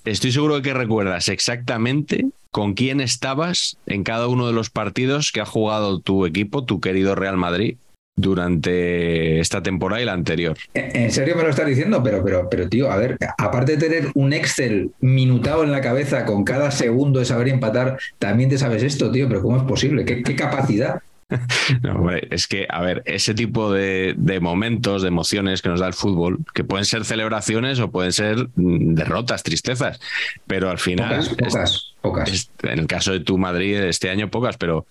Estoy 0.04 0.32
seguro 0.32 0.56
de 0.56 0.62
que 0.62 0.74
recuerdas 0.74 1.28
exactamente 1.28 2.26
con 2.50 2.74
quién 2.74 3.00
estabas 3.00 3.78
en 3.86 4.02
cada 4.02 4.26
uno 4.26 4.48
de 4.48 4.52
los 4.52 4.68
partidos 4.68 5.30
que 5.30 5.40
ha 5.40 5.46
jugado 5.46 6.00
tu 6.00 6.26
equipo, 6.26 6.64
tu 6.64 6.80
querido 6.80 7.14
Real 7.14 7.36
Madrid, 7.36 7.76
durante 8.16 9.40
esta 9.40 9.62
temporada 9.62 10.02
y 10.02 10.04
la 10.04 10.12
anterior. 10.12 10.56
¿En 10.74 11.10
serio 11.12 11.36
me 11.36 11.44
lo 11.44 11.50
estás 11.50 11.66
diciendo? 11.66 12.02
Pero, 12.02 12.22
pero, 12.24 12.48
pero, 12.50 12.68
tío, 12.68 12.90
a 12.90 12.96
ver, 12.96 13.16
aparte 13.38 13.76
de 13.76 13.88
tener 13.88 14.10
un 14.14 14.32
Excel 14.32 14.90
minutado 15.00 15.62
en 15.62 15.70
la 15.70 15.80
cabeza 15.80 16.24
con 16.24 16.44
cada 16.44 16.72
segundo 16.72 17.20
de 17.20 17.24
saber 17.24 17.48
empatar, 17.48 17.98
también 18.18 18.50
te 18.50 18.58
sabes 18.58 18.82
esto, 18.82 19.10
tío, 19.12 19.28
pero 19.28 19.40
¿cómo 19.40 19.56
es 19.56 19.62
posible? 19.62 20.04
¿Qué, 20.04 20.22
qué 20.22 20.34
capacidad? 20.34 21.00
No, 21.82 21.92
hombre, 21.96 22.28
es 22.30 22.46
que, 22.46 22.66
a 22.68 22.80
ver, 22.82 23.02
ese 23.06 23.34
tipo 23.34 23.72
de, 23.72 24.14
de 24.16 24.40
momentos, 24.40 25.02
de 25.02 25.08
emociones 25.08 25.62
que 25.62 25.68
nos 25.68 25.80
da 25.80 25.86
el 25.86 25.94
fútbol, 25.94 26.38
que 26.54 26.64
pueden 26.64 26.84
ser 26.84 27.04
celebraciones 27.04 27.80
o 27.80 27.90
pueden 27.90 28.12
ser 28.12 28.48
mm, 28.56 28.94
derrotas, 28.94 29.42
tristezas, 29.42 30.00
pero 30.46 30.70
al 30.70 30.78
final, 30.78 31.08
Pocas, 31.20 31.28
pocas, 31.36 31.94
pocas. 32.00 32.28
es- 32.32 32.50
en 32.62 32.78
el 32.78 32.86
caso 32.86 33.12
de 33.12 33.20
tu 33.20 33.38
Madrid 33.38 33.76
este 33.78 34.10
año 34.10 34.28
pocas, 34.30 34.56
pero 34.56 34.86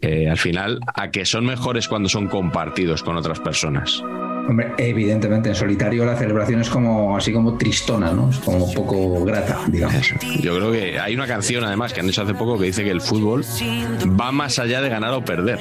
eh, 0.00 0.28
al 0.28 0.38
final, 0.38 0.80
a 0.94 1.10
que 1.10 1.24
son 1.24 1.44
mejores 1.46 1.86
cuando 1.88 2.08
son 2.08 2.28
compartidos 2.28 3.02
con 3.02 3.16
otras 3.16 3.38
personas. 3.40 4.02
Hombre, 4.48 4.72
evidentemente, 4.76 5.50
en 5.50 5.54
solitario 5.54 6.04
la 6.04 6.16
celebración 6.16 6.60
es 6.60 6.68
como 6.68 7.16
así 7.16 7.32
como 7.32 7.56
tristona, 7.56 8.12
¿no? 8.12 8.30
Es 8.30 8.38
como 8.38 8.64
un 8.64 8.74
poco 8.74 9.24
grata, 9.24 9.60
digamos. 9.68 10.14
Yo 10.40 10.56
creo 10.56 10.72
que 10.72 10.98
hay 10.98 11.14
una 11.14 11.26
canción 11.26 11.64
además 11.64 11.92
que 11.92 12.00
han 12.00 12.08
hecho 12.08 12.22
hace 12.22 12.34
poco 12.34 12.58
que 12.58 12.66
dice 12.66 12.82
que 12.84 12.90
el 12.90 13.00
fútbol 13.00 13.44
va 14.20 14.32
más 14.32 14.58
allá 14.58 14.80
de 14.80 14.88
ganar 14.88 15.12
o 15.12 15.24
perder. 15.24 15.60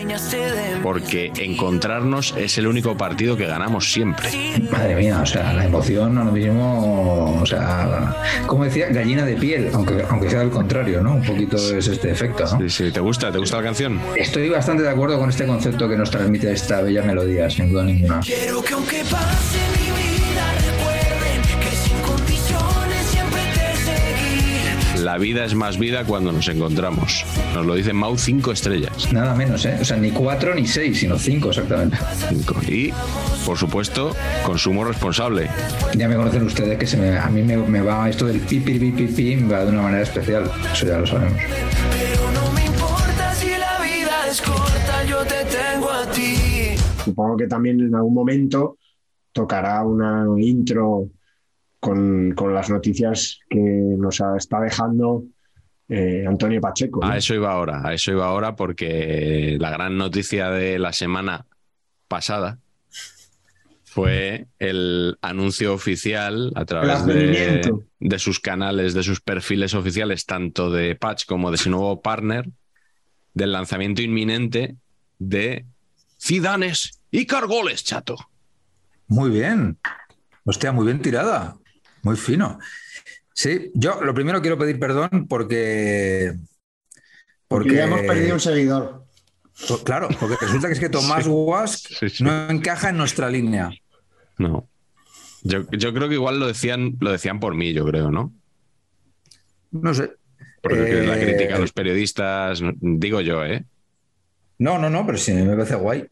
Porque 0.82 1.32
encontrarnos 1.38 2.34
es 2.38 2.58
el 2.58 2.68
único 2.68 2.98
partido 2.98 3.38
que 3.38 3.46
ganamos 3.46 3.92
siempre. 3.92 4.30
Madre 4.72 4.96
mía, 4.96 5.20
o 5.22 5.26
sea, 5.26 5.54
la 5.54 5.66
emoción 5.66 6.18
ahora 6.18 6.32
mismo, 6.32 7.40
o 7.42 7.46
sea, 7.46 8.16
como 8.48 8.66
decía, 8.66 8.88
gallina 8.90 9.26
de 9.26 9.36
piel, 9.36 9.70
aunque, 9.74 10.04
aunque 10.10 10.30
sea 10.30 10.42
al 10.42 10.50
contrario, 10.50 11.02
¿no? 11.02 11.16
Un 11.16 11.24
poquito 11.24 11.58
es 11.58 11.88
este 11.88 12.12
efecto, 12.12 12.44
¿no? 12.44 12.60
Sí, 12.60 12.70
sí, 12.70 12.92
¿te 12.92 13.00
gusta? 13.00 13.32
¿Te 13.32 13.38
gusta 13.38 13.58
la 13.58 13.64
canción? 13.64 14.00
Estoy 14.16 14.50
bastante 14.50 14.84
de 14.84 14.90
acuerdo 14.90 15.20
con 15.20 15.30
este 15.30 15.46
concepto 15.46 15.88
que 15.88 15.96
nos 15.96 16.10
transmite 16.10 16.52
esta 16.52 16.82
bella 16.82 17.04
melodía, 17.04 17.50
sin 17.50 17.72
duda 17.72 17.84
ninguna. 17.84 18.20
Quiero 18.22 18.62
que 18.64 18.71
aunque 18.74 19.04
pase 19.04 19.60
mi 19.78 19.88
vida 19.92 20.54
recuerden 20.54 21.42
que 21.60 21.76
sin 21.76 21.98
condiciones 22.00 23.06
siempre 23.08 23.42
te 23.54 23.76
seguí. 23.76 25.04
La 25.04 25.18
vida 25.18 25.44
es 25.46 25.56
más 25.56 25.78
vida 25.78 26.06
cuando 26.06 26.32
nos 26.32 26.48
encontramos. 26.48 27.26
Nos 27.54 27.66
lo 27.66 27.76
dice 27.76 27.92
Mau 27.92 28.18
5 28.18 28.52
estrellas. 28.52 29.12
Nada 29.12 29.36
menos, 29.36 29.66
¿eh? 29.66 29.78
O 29.82 29.86
sea, 29.86 29.98
ni 29.98 30.12
cuatro 30.12 30.56
ni 30.56 30.68
seis, 30.68 31.00
sino 31.00 31.18
cinco 31.18 31.50
exactamente. 31.50 31.98
Cinco. 32.30 32.56
Y, 32.68 32.94
por 33.46 33.58
supuesto, 33.58 34.16
consumo 34.44 34.86
responsable. 34.86 35.50
Ya 35.96 36.08
me 36.08 36.16
conocen 36.16 36.44
ustedes 36.44 36.78
que 36.78 36.88
se 36.88 36.98
me, 36.98 37.18
a 37.18 37.28
mí 37.28 37.42
me, 37.42 37.58
me 37.58 37.82
va 37.82 38.10
esto 38.10 38.26
del 38.26 38.40
pipi, 38.40 38.80
pipi, 38.80 39.08
pipi, 39.08 39.36
me 39.36 39.54
va 39.54 39.66
de 39.66 39.72
una 39.72 39.82
manera 39.82 40.04
especial. 40.04 40.50
Eso 40.72 40.88
ya 40.88 40.98
lo 40.98 41.08
sabemos. 41.08 41.38
Pero 41.38 42.32
no 42.32 42.52
me 42.54 42.66
importa 42.66 43.34
si 43.36 43.50
la 43.50 43.80
vida 43.84 44.28
es 44.30 44.42
corta, 44.42 45.04
yo 45.10 45.18
te 45.26 45.44
tengo 45.46 45.90
a 45.92 46.06
ti. 46.12 46.51
Supongo 47.04 47.38
que 47.38 47.48
también 47.48 47.80
en 47.80 47.96
algún 47.96 48.14
momento 48.14 48.78
tocará 49.32 49.84
una 49.84 50.26
intro 50.38 51.10
con, 51.80 52.34
con 52.34 52.54
las 52.54 52.70
noticias 52.70 53.40
que 53.50 53.60
nos 53.60 54.22
está 54.38 54.60
dejando 54.62 55.26
eh, 55.90 56.26
Antonio 56.28 56.62
Pacheco. 56.62 57.02
¿no? 57.02 57.08
A 57.08 57.18
eso 57.18 57.34
iba 57.34 57.52
ahora, 57.52 57.82
a 57.84 57.94
eso 57.94 58.12
iba 58.12 58.26
ahora 58.26 58.56
porque 58.56 59.58
la 59.60 59.72
gran 59.72 59.98
noticia 59.98 60.50
de 60.50 60.80
la 60.80 60.94
semana 60.94 61.46
pasada 62.08 62.60
fue 63.84 64.48
el 64.58 65.18
anuncio 65.22 65.74
oficial 65.74 66.54
a 66.56 66.64
través 66.64 67.06
de 67.06 68.20
sus 68.20 68.40
canales, 68.40 68.94
de 68.94 69.04
sus 69.04 69.20
perfiles 69.20 69.74
oficiales, 69.74 70.26
tanto 70.26 70.72
de 70.72 70.96
Patch 70.96 71.26
como 71.26 71.52
de 71.52 71.58
su 71.58 71.70
nuevo 71.70 72.02
partner, 72.02 72.48
del 73.34 73.52
lanzamiento 73.52 74.02
inminente 74.02 74.78
de 75.20 75.66
Zidanes 76.22 77.02
y 77.12 77.26
Cargoles, 77.26 77.84
chato. 77.84 78.16
Muy 79.08 79.30
bien. 79.30 79.78
Hostia, 80.46 80.72
muy 80.72 80.86
bien 80.86 81.02
tirada. 81.02 81.58
Muy 82.04 82.16
fino. 82.16 82.60
Sí, 83.34 83.72
yo 83.74 84.02
lo 84.02 84.14
primero 84.14 84.42
quiero 84.42 84.58
pedir 84.58 84.80
perdón 84.80 85.28
porque. 85.28 86.34
porque 87.48 87.74
ya 87.76 87.86
hemos 87.86 88.02
perdido 88.02 88.36
un 88.36 88.40
seguidor. 88.40 89.06
Pues 89.68 89.82
Claro, 89.82 90.10
porque 90.20 90.38
resulta 90.40 90.68
que 90.68 90.74
es 90.74 90.80
que 90.80 90.90
Tomás 90.98 91.26
Wask 91.28 91.88
Sí, 92.00 92.10
sí. 92.10 92.24
no 92.24 92.50
encaja 92.50 92.90
en 92.90 92.98
nuestra 92.98 93.30
línea. 93.30 93.70
No. 94.38 94.68
Yo, 95.44 95.70
yo 95.72 95.94
creo 95.94 96.08
que 96.08 96.16
igual 96.16 96.40
lo 96.40 96.48
decían, 96.48 96.98
lo 97.00 97.12
decían 97.12 97.40
por 97.40 97.56
mí, 97.56 97.74
yo 97.74 97.86
creo, 97.86 98.12
¿no? 98.12 98.34
No 99.72 99.94
sé. 99.94 100.12
Porque 100.62 101.04
la 101.04 101.18
Eh, 101.20 101.26
crítica 101.26 101.56
a 101.56 101.60
los 101.60 101.72
periodistas, 101.74 102.62
digo 102.80 103.22
yo, 103.22 103.44
¿eh? 103.46 103.66
No, 104.62 104.78
no, 104.78 104.92
no, 104.92 105.04
pero 105.08 105.18
sí 105.18 105.34
me 105.34 105.56
parece 105.56 105.74
guay. 105.74 106.06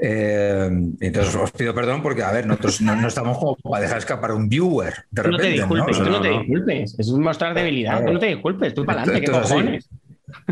Eh, 0.00 0.68
entonces 1.00 1.32
os 1.36 1.52
pido 1.52 1.72
perdón 1.72 2.02
porque, 2.02 2.24
a 2.24 2.32
ver, 2.32 2.44
nosotros 2.44 2.80
no, 2.80 2.96
no 2.96 3.06
estamos 3.06 3.38
como 3.38 3.54
para 3.54 3.82
dejar 3.82 3.98
escapar 3.98 4.32
un 4.32 4.48
viewer 4.48 5.04
de 5.12 5.22
Tú 5.22 5.30
no 5.30 5.36
te 5.36 5.44
repente. 5.44 5.60
disculpes, 5.60 5.98
¿no? 6.00 6.04
tú 6.04 6.10
no 6.10 6.20
te 6.20 6.28
disculpes. 6.30 6.98
Es 6.98 7.08
mostrar 7.10 7.54
debilidad. 7.54 8.04
Tú 8.04 8.12
no 8.12 8.18
te 8.18 8.26
disculpes, 8.26 8.74
tú 8.74 8.84
para 8.84 9.02
adelante, 9.02 9.30
¿qué 9.30 9.36
así. 9.36 9.78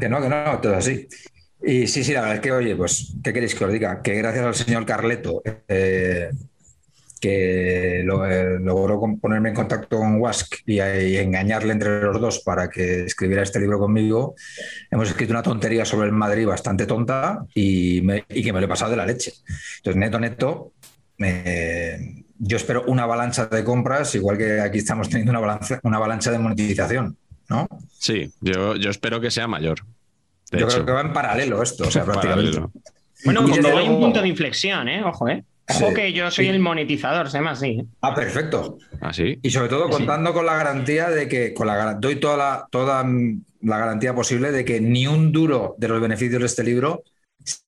Que 0.01 0.09
no, 0.09 0.23
que 0.23 0.29
no, 0.29 0.61
todo 0.61 0.77
así. 0.77 1.09
Y 1.65 1.89
sí, 1.89 2.05
sí, 2.05 2.13
la 2.13 2.21
verdad 2.21 2.37
es 2.37 2.43
que, 2.43 2.53
oye, 2.53 2.77
pues, 2.77 3.13
¿qué 3.25 3.33
queréis 3.33 3.57
que 3.57 3.65
os 3.65 3.73
diga? 3.73 4.01
Que 4.03 4.15
gracias 4.15 4.45
al 4.47 4.55
señor 4.55 4.87
Carleto, 4.87 5.43
eh, 5.67 6.31
que 7.23 8.03
lo- 8.05 8.27
eh, 8.29 8.59
logró 8.59 9.01
ponerme 9.21 9.51
en 9.51 9.55
contacto 9.55 9.97
con 9.99 10.17
Wask 10.21 10.57
y, 10.67 10.81
y 10.81 11.17
engañarle 11.19 11.73
entre 11.73 12.03
los 12.03 12.21
dos 12.21 12.41
para 12.41 12.69
que 12.69 13.05
escribiera 13.05 13.45
este 13.45 13.61
libro 13.61 13.79
conmigo, 13.79 14.35
hemos 14.91 15.09
escrito 15.09 15.33
una 15.33 15.43
tontería 15.43 15.85
sobre 15.85 16.09
el 16.09 16.13
Madrid 16.13 16.49
bastante 16.49 16.85
tonta 16.85 17.47
y, 17.55 18.01
me- 18.03 18.25
y 18.29 18.43
que 18.43 18.53
me 18.53 18.59
lo 18.59 18.67
he 18.67 18.69
pasado 18.69 18.91
de 18.91 18.97
la 18.97 19.07
leche. 19.07 19.33
Entonces, 19.77 20.01
neto, 20.01 20.19
neto, 20.19 20.73
eh, 21.19 22.25
yo 22.39 22.57
espero 22.57 22.83
una 22.89 23.05
avalancha 23.05 23.47
de 23.47 23.63
compras, 23.63 24.15
igual 24.17 24.37
que 24.37 24.61
aquí 24.61 24.79
estamos 24.79 25.09
teniendo 25.09 25.31
una 25.31 25.39
avalancha, 25.39 25.79
una 25.85 25.99
avalancha 25.99 26.33
de 26.33 26.41
monetización, 26.41 27.17
¿no? 27.49 27.69
Sí, 27.99 28.33
yo, 28.41 28.75
yo 28.75 28.91
espero 28.91 29.21
que 29.21 29.31
sea 29.31 29.47
mayor. 29.47 29.79
De 30.51 30.59
Yo 30.59 30.67
hecho, 30.67 30.75
creo 30.77 30.87
que 30.87 30.93
va 30.93 31.01
en 31.03 31.13
paralelo 31.13 31.63
esto, 31.63 31.85
o 31.87 31.91
sea, 31.91 32.05
prácticamente. 32.05 32.59
paralelo. 32.59 32.73
Bueno, 33.25 33.47
desde 33.47 33.71
hay 33.71 33.89
un 33.89 34.01
punto 34.01 34.21
de 34.21 34.27
inflexión, 34.29 34.89
¿eh? 34.89 35.05
Ojo, 35.05 35.29
¿eh? 35.29 35.45
Ojo 35.69 35.89
Sí. 35.89 35.95
que 35.95 36.13
yo 36.13 36.31
soy 36.31 36.47
Sí. 36.47 36.51
el 36.51 36.59
monetizador, 36.61 37.31
se 37.31 37.39
llama 37.39 37.53
así. 37.53 37.83
Ah, 38.01 38.15
perfecto. 38.15 38.79
Así. 39.01 39.39
Y 39.43 39.51
sobre 39.51 39.69
todo 39.69 39.87
Sí. 39.87 39.93
contando 39.93 40.33
con 40.33 40.45
la 40.45 40.57
garantía 40.57 41.09
de 41.09 41.29
que, 41.29 41.55
con 41.55 41.67
la, 41.69 41.95
doy 41.95 42.17
toda 42.17 42.37
la, 42.37 42.67
toda 42.71 43.05
la 43.61 43.79
garantía 43.79 44.15
posible 44.15 44.51
de 44.51 44.65
que 44.65 44.81
ni 44.81 45.07
un 45.07 45.31
duro 45.33 45.75
de 45.79 45.89
los 45.89 46.01
beneficios 46.01 46.41
de 46.41 46.47
este 46.47 46.65
libro 46.65 47.05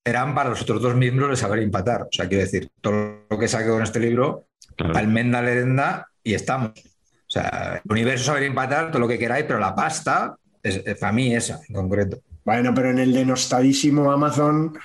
serán 0.04 0.34
para 0.34 0.50
los 0.50 0.62
otros 0.62 0.82
dos 0.82 0.94
miembros 0.96 1.30
de 1.30 1.36
saber 1.36 1.60
empatar. 1.60 2.02
O 2.02 2.08
sea, 2.10 2.28
quiero 2.28 2.42
decir, 2.44 2.68
todo 2.80 3.26
lo 3.30 3.38
que 3.38 3.48
saque 3.48 3.68
con 3.68 3.82
este 3.82 4.00
libro, 4.00 4.44
Claro. 4.76 4.96
almenda, 4.96 5.40
lerenda 5.40 6.08
y 6.22 6.34
estamos. 6.34 6.72
O 6.76 7.30
sea, 7.34 7.80
el 7.84 7.92
universo 7.92 8.24
saber 8.26 8.42
empatar, 8.44 8.90
todo 8.90 9.00
lo 9.00 9.08
que 9.08 9.18
queráis, 9.18 9.44
pero 9.46 9.58
la 9.60 9.74
pasta 9.74 10.36
es, 10.62 10.82
es 10.84 10.98
para 10.98 11.12
mí 11.12 11.34
esa 11.34 11.60
en 11.68 11.74
concreto. 11.74 12.18
Bueno, 12.44 12.72
pero 12.74 12.90
en 12.90 12.98
el 12.98 13.12
denostadísimo 13.12 14.10
Amazon, 14.12 14.76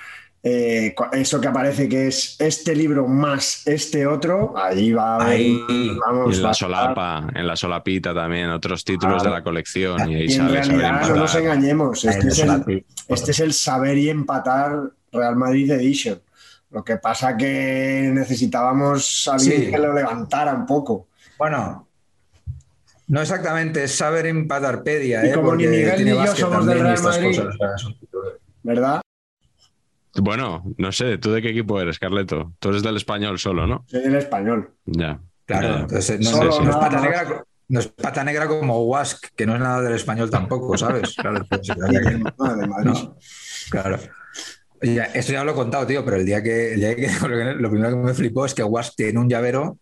eh, 0.42 0.94
eso 1.12 1.40
que 1.40 1.48
aparece 1.48 1.88
que 1.88 2.06
es 2.08 2.36
este 2.40 2.74
libro 2.74 3.06
más 3.06 3.66
este 3.66 4.06
otro, 4.06 4.54
ahí 4.56 4.92
va 4.92 5.16
a 5.16 5.16
haber, 5.16 5.28
Ahí. 5.36 5.60
Vamos, 6.06 6.36
en 6.36 6.42
va 6.42 6.46
la 6.46 6.50
a 6.50 6.54
solapa, 6.54 7.26
en 7.34 7.46
la 7.46 7.56
solapita 7.56 8.14
también, 8.14 8.48
otros 8.50 8.84
títulos 8.84 9.16
Claro. 9.22 9.30
de 9.30 9.36
la 9.38 9.42
colección. 9.44 10.10
Y 10.10 10.14
ahí 10.14 10.22
Y 10.28 10.32
en 10.32 10.38
sale 10.38 10.52
realidad 10.52 10.92
no 10.92 11.16
nos 11.16 11.34
empatar. 11.34 11.42
engañemos, 11.42 12.04
este 12.04 12.28
es, 12.28 12.38
el, 12.38 12.84
este 13.08 13.30
es 13.32 13.40
el 13.40 13.52
saber 13.52 13.98
y 13.98 14.08
empatar 14.08 14.78
Real 15.12 15.36
Madrid 15.36 15.70
Edition. 15.72 16.20
Lo 16.70 16.84
que 16.84 16.96
pasa 16.98 17.36
que 17.36 18.10
necesitábamos 18.14 19.28
alguien 19.28 19.64
Sí. 19.64 19.70
que 19.70 19.78
lo 19.78 19.92
levantara 19.92 20.54
un 20.54 20.64
poco. 20.66 21.08
Bueno, 21.36 21.86
no 23.08 23.20
exactamente, 23.20 23.84
es 23.84 23.94
saber 23.96 24.26
empatarpedia. 24.26 25.26
Y 25.26 25.30
¿eh? 25.30 25.32
como 25.32 25.54
ni 25.56 25.66
Miguel 25.66 26.04
ni 26.04 26.10
yo 26.12 26.26
somos 26.36 26.64
del 26.64 26.78
Real 26.80 27.02
Madrid. 27.02 27.36
cosas, 27.36 27.54
o 27.54 27.58
sea, 27.58 27.76
son 27.78 27.98
títulos. 27.98 28.34
¿Verdad? 28.62 29.00
Bueno, 30.16 30.64
no 30.76 30.92
sé, 30.92 31.18
¿tú 31.18 31.30
de 31.30 31.40
qué 31.40 31.50
equipo 31.50 31.80
eres, 31.80 31.98
Carleto? 31.98 32.52
Tú 32.58 32.70
eres 32.70 32.82
del 32.82 32.96
español 32.96 33.38
solo, 33.38 33.66
¿no? 33.66 33.84
Soy 33.86 34.00
del 34.00 34.16
español. 34.16 34.74
Ya. 34.84 35.20
Claro, 35.46 35.68
Ya. 35.68 35.80
entonces 35.80 36.20
no, 36.20 36.30
Solo 36.30 36.64
no 36.64 36.70
es 36.70 36.76
pata 36.76 37.00
negra, 37.00 37.44
no 37.68 37.80
es 37.80 37.86
pata 37.88 38.24
negra 38.24 38.48
como 38.48 38.84
Wask, 38.84 39.26
que 39.36 39.46
no 39.46 39.54
es 39.54 39.60
nada 39.60 39.82
del 39.82 39.94
español 39.94 40.30
tampoco, 40.30 40.76
¿sabes? 40.76 41.14
Claro, 41.16 41.46
Madrid. 41.48 42.84
¿no? 42.84 43.16
Claro. 43.70 43.98
Ya, 44.82 45.04
esto 45.04 45.32
ya 45.32 45.44
lo 45.44 45.52
he 45.52 45.54
contado, 45.54 45.86
tío, 45.86 46.04
pero 46.04 46.16
el 46.16 46.26
día 46.26 46.42
que, 46.42 46.74
el 46.74 46.80
día 46.80 46.96
que 46.96 47.08
lo 47.56 47.70
primero 47.70 47.90
que 47.90 47.96
me 47.96 48.14
flipó 48.14 48.46
es 48.46 48.54
que 48.54 48.62
Wask 48.64 48.94
tiene 48.96 49.18
un 49.18 49.28
llavero 49.28 49.78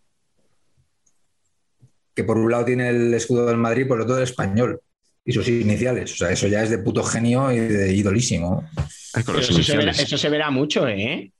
que 2.13 2.23
por 2.23 2.37
un 2.37 2.51
lado 2.51 2.65
tiene 2.65 2.89
el 2.89 3.13
escudo 3.13 3.45
del 3.45 3.57
Madrid, 3.57 3.87
por 3.87 3.97
el 3.97 4.03
otro 4.03 4.15
del 4.15 4.25
español 4.25 4.81
y 5.29 5.33
sus 5.33 5.47
iniciales. 5.47 6.11
O 6.13 6.15
sea, 6.15 6.31
eso 6.31 6.47
ya 6.47 6.63
es 6.63 6.71
de 6.71 6.79
puto 6.79 7.03
genio 7.03 7.51
y 7.51 7.59
de 7.59 7.93
idolísimo. 7.93 8.67
Eso, 9.13 9.23
se 9.23 9.33
verá, 9.33 9.51
iniciales. 9.53 9.99
eso 9.99 10.17
se 10.17 10.29
verá 10.29 10.49
mucho, 10.49 10.87
¿eh? 10.87 11.31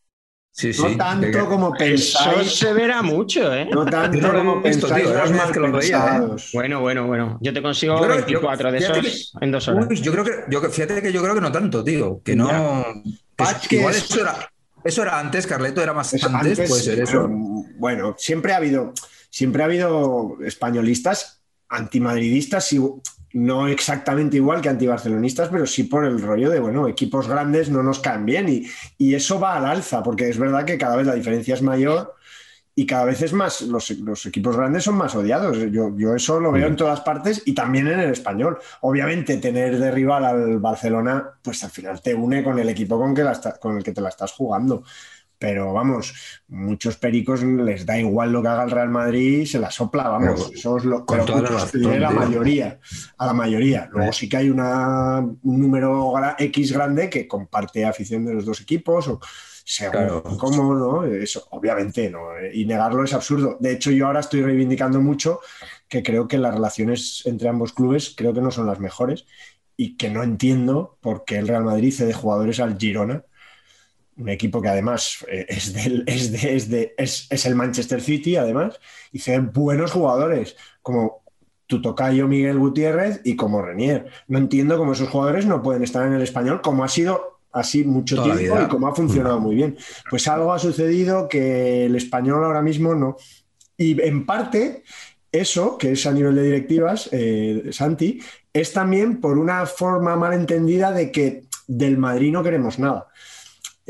Sí, 0.52 0.74
sí. 0.74 0.82
No 0.84 0.96
tanto 0.98 1.48
como 1.48 1.68
Eso 1.76 1.78
pensáis. 1.78 2.52
se 2.54 2.74
verá 2.74 3.02
mucho, 3.02 3.52
¿eh? 3.54 3.68
No 3.72 3.86
tanto 3.86 4.20
no 4.20 4.34
como 4.34 4.62
visto, 4.62 4.88
pensáis 4.88 5.06
tío, 5.06 5.14
los 5.14 5.52
que 5.52 5.60
lo 5.60 5.80
¿eh? 5.80 6.36
Bueno, 6.54 6.82
bueno, 6.82 7.08
bueno. 7.08 7.40
Yo 7.42 7.52
te 7.52 7.62
consigo 7.64 7.96
Yo 7.98 8.04
creo- 8.04 8.16
24 8.18 8.72
de 8.72 8.78
esos 8.78 9.34
en 9.42 9.52
dos 9.52 9.68
horas. 9.68 9.88
Uy, 9.90 10.02
yo 10.02 10.12
creo 10.12 10.24
que, 10.24 10.32
yo, 10.50 10.62
fíjate 10.70 11.02
que 11.02 11.12
yo 11.12 11.22
creo 11.24 11.34
que 11.34 11.42
no 11.42 11.52
tanto, 11.52 11.84
tío. 11.84 12.22
Que 12.24 12.36
no. 12.36 12.86
Es- 13.38 13.72
igual 13.72 13.96
es- 13.96 14.04
eso 14.04 14.22
era, 14.22 14.52
eso 14.84 15.02
era 15.02 15.20
antes, 15.20 15.48
Carleto, 15.48 15.82
era 15.82 15.94
más 15.94 16.14
Eso 16.14 16.28
antes, 16.28 16.60
antes, 16.60 16.70
puede 16.70 16.84
ser 16.84 17.00
eso. 17.00 17.22
bueno, 17.28 17.66
Bueno, 17.78 18.16
siempre 18.20 18.54
ha 18.54 18.58
habido, 18.58 18.94
siempre 19.32 19.64
ha 19.64 19.66
habido 19.66 20.38
españolistas 20.46 21.42
antimadridistas, 21.70 22.72
y 22.74 22.80
no 23.34 23.68
exactamente 23.68 24.38
igual 24.38 24.62
que 24.62 24.70
antibarcelonistas, 24.70 25.50
pero 25.50 25.66
sí 25.66 25.84
por 25.84 26.06
el 26.06 26.22
rollo 26.22 26.50
de, 26.50 26.60
bueno, 26.60 26.88
equipos 26.88 27.28
grandes 27.28 27.70
no 27.70 27.84
nos 27.84 28.00
caen 28.00 28.26
bien 28.26 28.50
y, 28.50 28.66
y 28.98 29.14
eso 29.16 29.40
va 29.40 29.56
al 29.58 29.66
alza, 29.66 30.02
porque 30.04 30.30
es 30.30 30.38
verdad 30.38 30.66
que 30.66 30.78
cada 30.78 30.96
vez 30.96 31.06
la 31.08 31.16
diferencia 31.16 31.54
es 31.54 31.62
mayor 31.62 32.16
y 32.76 32.86
cada 32.86 33.04
vez 33.04 33.22
es 33.22 33.34
más, 33.34 33.62
los, 33.64 33.90
los 33.92 34.26
equipos 34.26 34.56
grandes 34.56 34.86
son 34.86 34.96
más 34.96 35.14
odiados. 35.14 35.58
Yo, 35.70 35.94
yo 35.98 36.16
eso 36.16 36.40
lo 36.40 36.52
veo 36.52 36.68
en 36.68 36.78
todas 36.78 37.02
partes 37.02 37.44
y 37.46 37.54
también 37.54 37.88
en 37.90 38.00
el 38.00 38.12
español. 38.12 38.58
Obviamente 38.82 39.36
tener 39.38 39.78
de 39.78 39.92
rival 39.92 40.24
al 40.24 40.60
Barcelona, 40.60 41.30
pues 41.42 41.62
al 41.66 41.72
final 41.72 42.02
te 42.02 42.16
une 42.16 42.42
con 42.42 42.58
el 42.58 42.70
equipo 42.70 42.98
con, 42.98 43.14
que 43.14 43.24
la 43.24 43.34
está- 43.34 43.58
con 43.60 43.76
el 43.78 43.84
que 43.84 43.92
te 43.92 44.00
la 44.00 44.08
estás 44.10 44.32
jugando 44.32 44.84
pero 45.40 45.74
vamos, 45.74 46.14
muchos 46.50 46.98
pericos 46.98 47.42
les 47.42 47.86
da 47.86 47.98
igual 47.98 48.34
lo 48.34 48.42
que 48.42 48.50
haga 48.50 48.64
el 48.66 48.72
Real 48.72 48.90
Madrid, 48.90 49.46
se 49.46 49.58
la 49.58 49.72
sopla, 49.72 50.10
vamos, 50.10 50.44
Pero, 50.44 50.54
eso 50.54 50.78
es 50.78 50.84
lo 50.84 51.06
toda 51.06 51.42
la 51.42 51.66
diré 51.74 52.00
la 52.00 52.10
mayoría, 52.12 52.80
a 53.18 53.26
la 53.26 53.34
mayoría. 53.34 53.90
Luego 53.92 54.12
sí 54.12 54.28
que 54.28 54.36
hay 54.36 54.50
una, 54.50 55.20
un 55.20 55.60
número 55.60 56.14
X 56.38 56.74
grande 56.74 57.10
que 57.10 57.26
comparte 57.26 57.86
afición 57.86 58.26
de 58.26 58.34
los 58.34 58.46
dos 58.46 58.60
equipos 58.60 59.08
o 59.08 59.20
según 59.64 59.92
Claro. 59.92 60.24
cómo, 60.24 60.76
¿no? 60.76 61.06
Eso, 61.06 61.48
obviamente, 61.52 62.10
¿no? 62.10 62.22
Y 62.52 62.66
negarlo 62.66 63.04
es 63.04 63.14
absurdo. 63.14 63.56
De 63.60 63.72
hecho, 63.72 63.92
yo 63.92 64.08
ahora 64.08 64.20
estoy 64.20 64.42
reivindicando 64.42 65.00
mucho 65.00 65.40
que 65.88 66.04
creo 66.04 66.28
que 66.28 66.38
las 66.38 66.54
relaciones 66.54 67.22
entre 67.26 67.48
ambos 67.48 67.72
clubes 67.72 68.14
creo 68.18 68.34
que 68.34 68.42
no 68.42 68.52
son 68.52 68.66
las 68.66 68.80
mejores 68.80 69.26
y 69.78 69.96
que 69.96 70.10
no 70.10 70.24
entiendo 70.24 70.98
por 71.00 71.24
qué 71.24 71.38
el 71.38 71.48
Real 71.48 71.64
Madrid 71.64 71.94
cede 71.94 72.14
jugadores 72.14 72.60
al 72.60 72.78
Girona, 72.78 73.24
un 74.20 74.30
equipo 74.30 74.62
que 74.62 74.68
además 74.70 75.26
eh, 75.28 75.46
es, 75.50 75.74
del- 75.74 76.04
es, 76.08 76.32
de- 76.32 76.56
es, 76.56 76.70
de- 76.70 76.94
es- 76.98 77.28
es 77.30 77.46
el 77.46 77.56
Manchester 77.56 78.02
City, 78.02 78.36
además, 78.36 78.80
y 79.12 79.20
cede 79.20 79.40
buenos 79.40 79.92
jugadores, 79.92 80.56
como 80.82 81.24
tu 81.68 81.82
tocayo 81.82 82.28
Miguel 82.28 82.58
Gutiérrez 82.60 83.22
y 83.24 83.36
como 83.36 83.62
Renier. 83.62 84.08
No 84.28 84.38
entiendo 84.40 84.78
cómo 84.78 84.94
esos 84.94 85.10
jugadores 85.10 85.46
no 85.46 85.62
pueden 85.62 85.84
estar 85.84 86.06
en 86.06 86.14
el 86.14 86.22
español, 86.22 86.62
como 86.62 86.84
ha 86.84 86.88
sido 86.88 87.40
así 87.52 87.84
mucho 87.84 88.16
Toda 88.16 88.36
tiempo 88.36 88.56
vida. 88.56 88.66
y 88.66 88.68
como 88.70 88.88
ha 88.88 88.96
funcionado 88.96 89.40
muy 89.40 89.56
bien. 89.56 89.78
Pues 90.10 90.28
algo 90.28 90.52
ha 90.54 90.60
sucedido 90.60 91.28
que 91.30 91.86
el 91.86 91.96
español 91.96 92.44
ahora 92.44 92.62
mismo 92.62 92.94
no. 92.96 93.18
Y 93.78 94.02
en 94.02 94.26
parte, 94.26 94.84
eso, 95.32 95.78
que 95.78 95.92
es 95.94 96.06
a 96.08 96.12
nivel 96.12 96.36
de 96.36 96.44
directivas, 96.44 97.08
eh, 97.12 97.70
Santi, 97.72 98.20
es 98.52 98.74
también 98.74 99.22
por 99.22 99.38
una 99.38 99.66
forma 99.68 100.16
malentendida 100.16 100.92
de 100.92 101.12
que 101.12 101.44
del 101.68 101.98
Madrid 101.98 102.32
no 102.32 102.44
queremos 102.44 102.80
nada. 102.80 103.08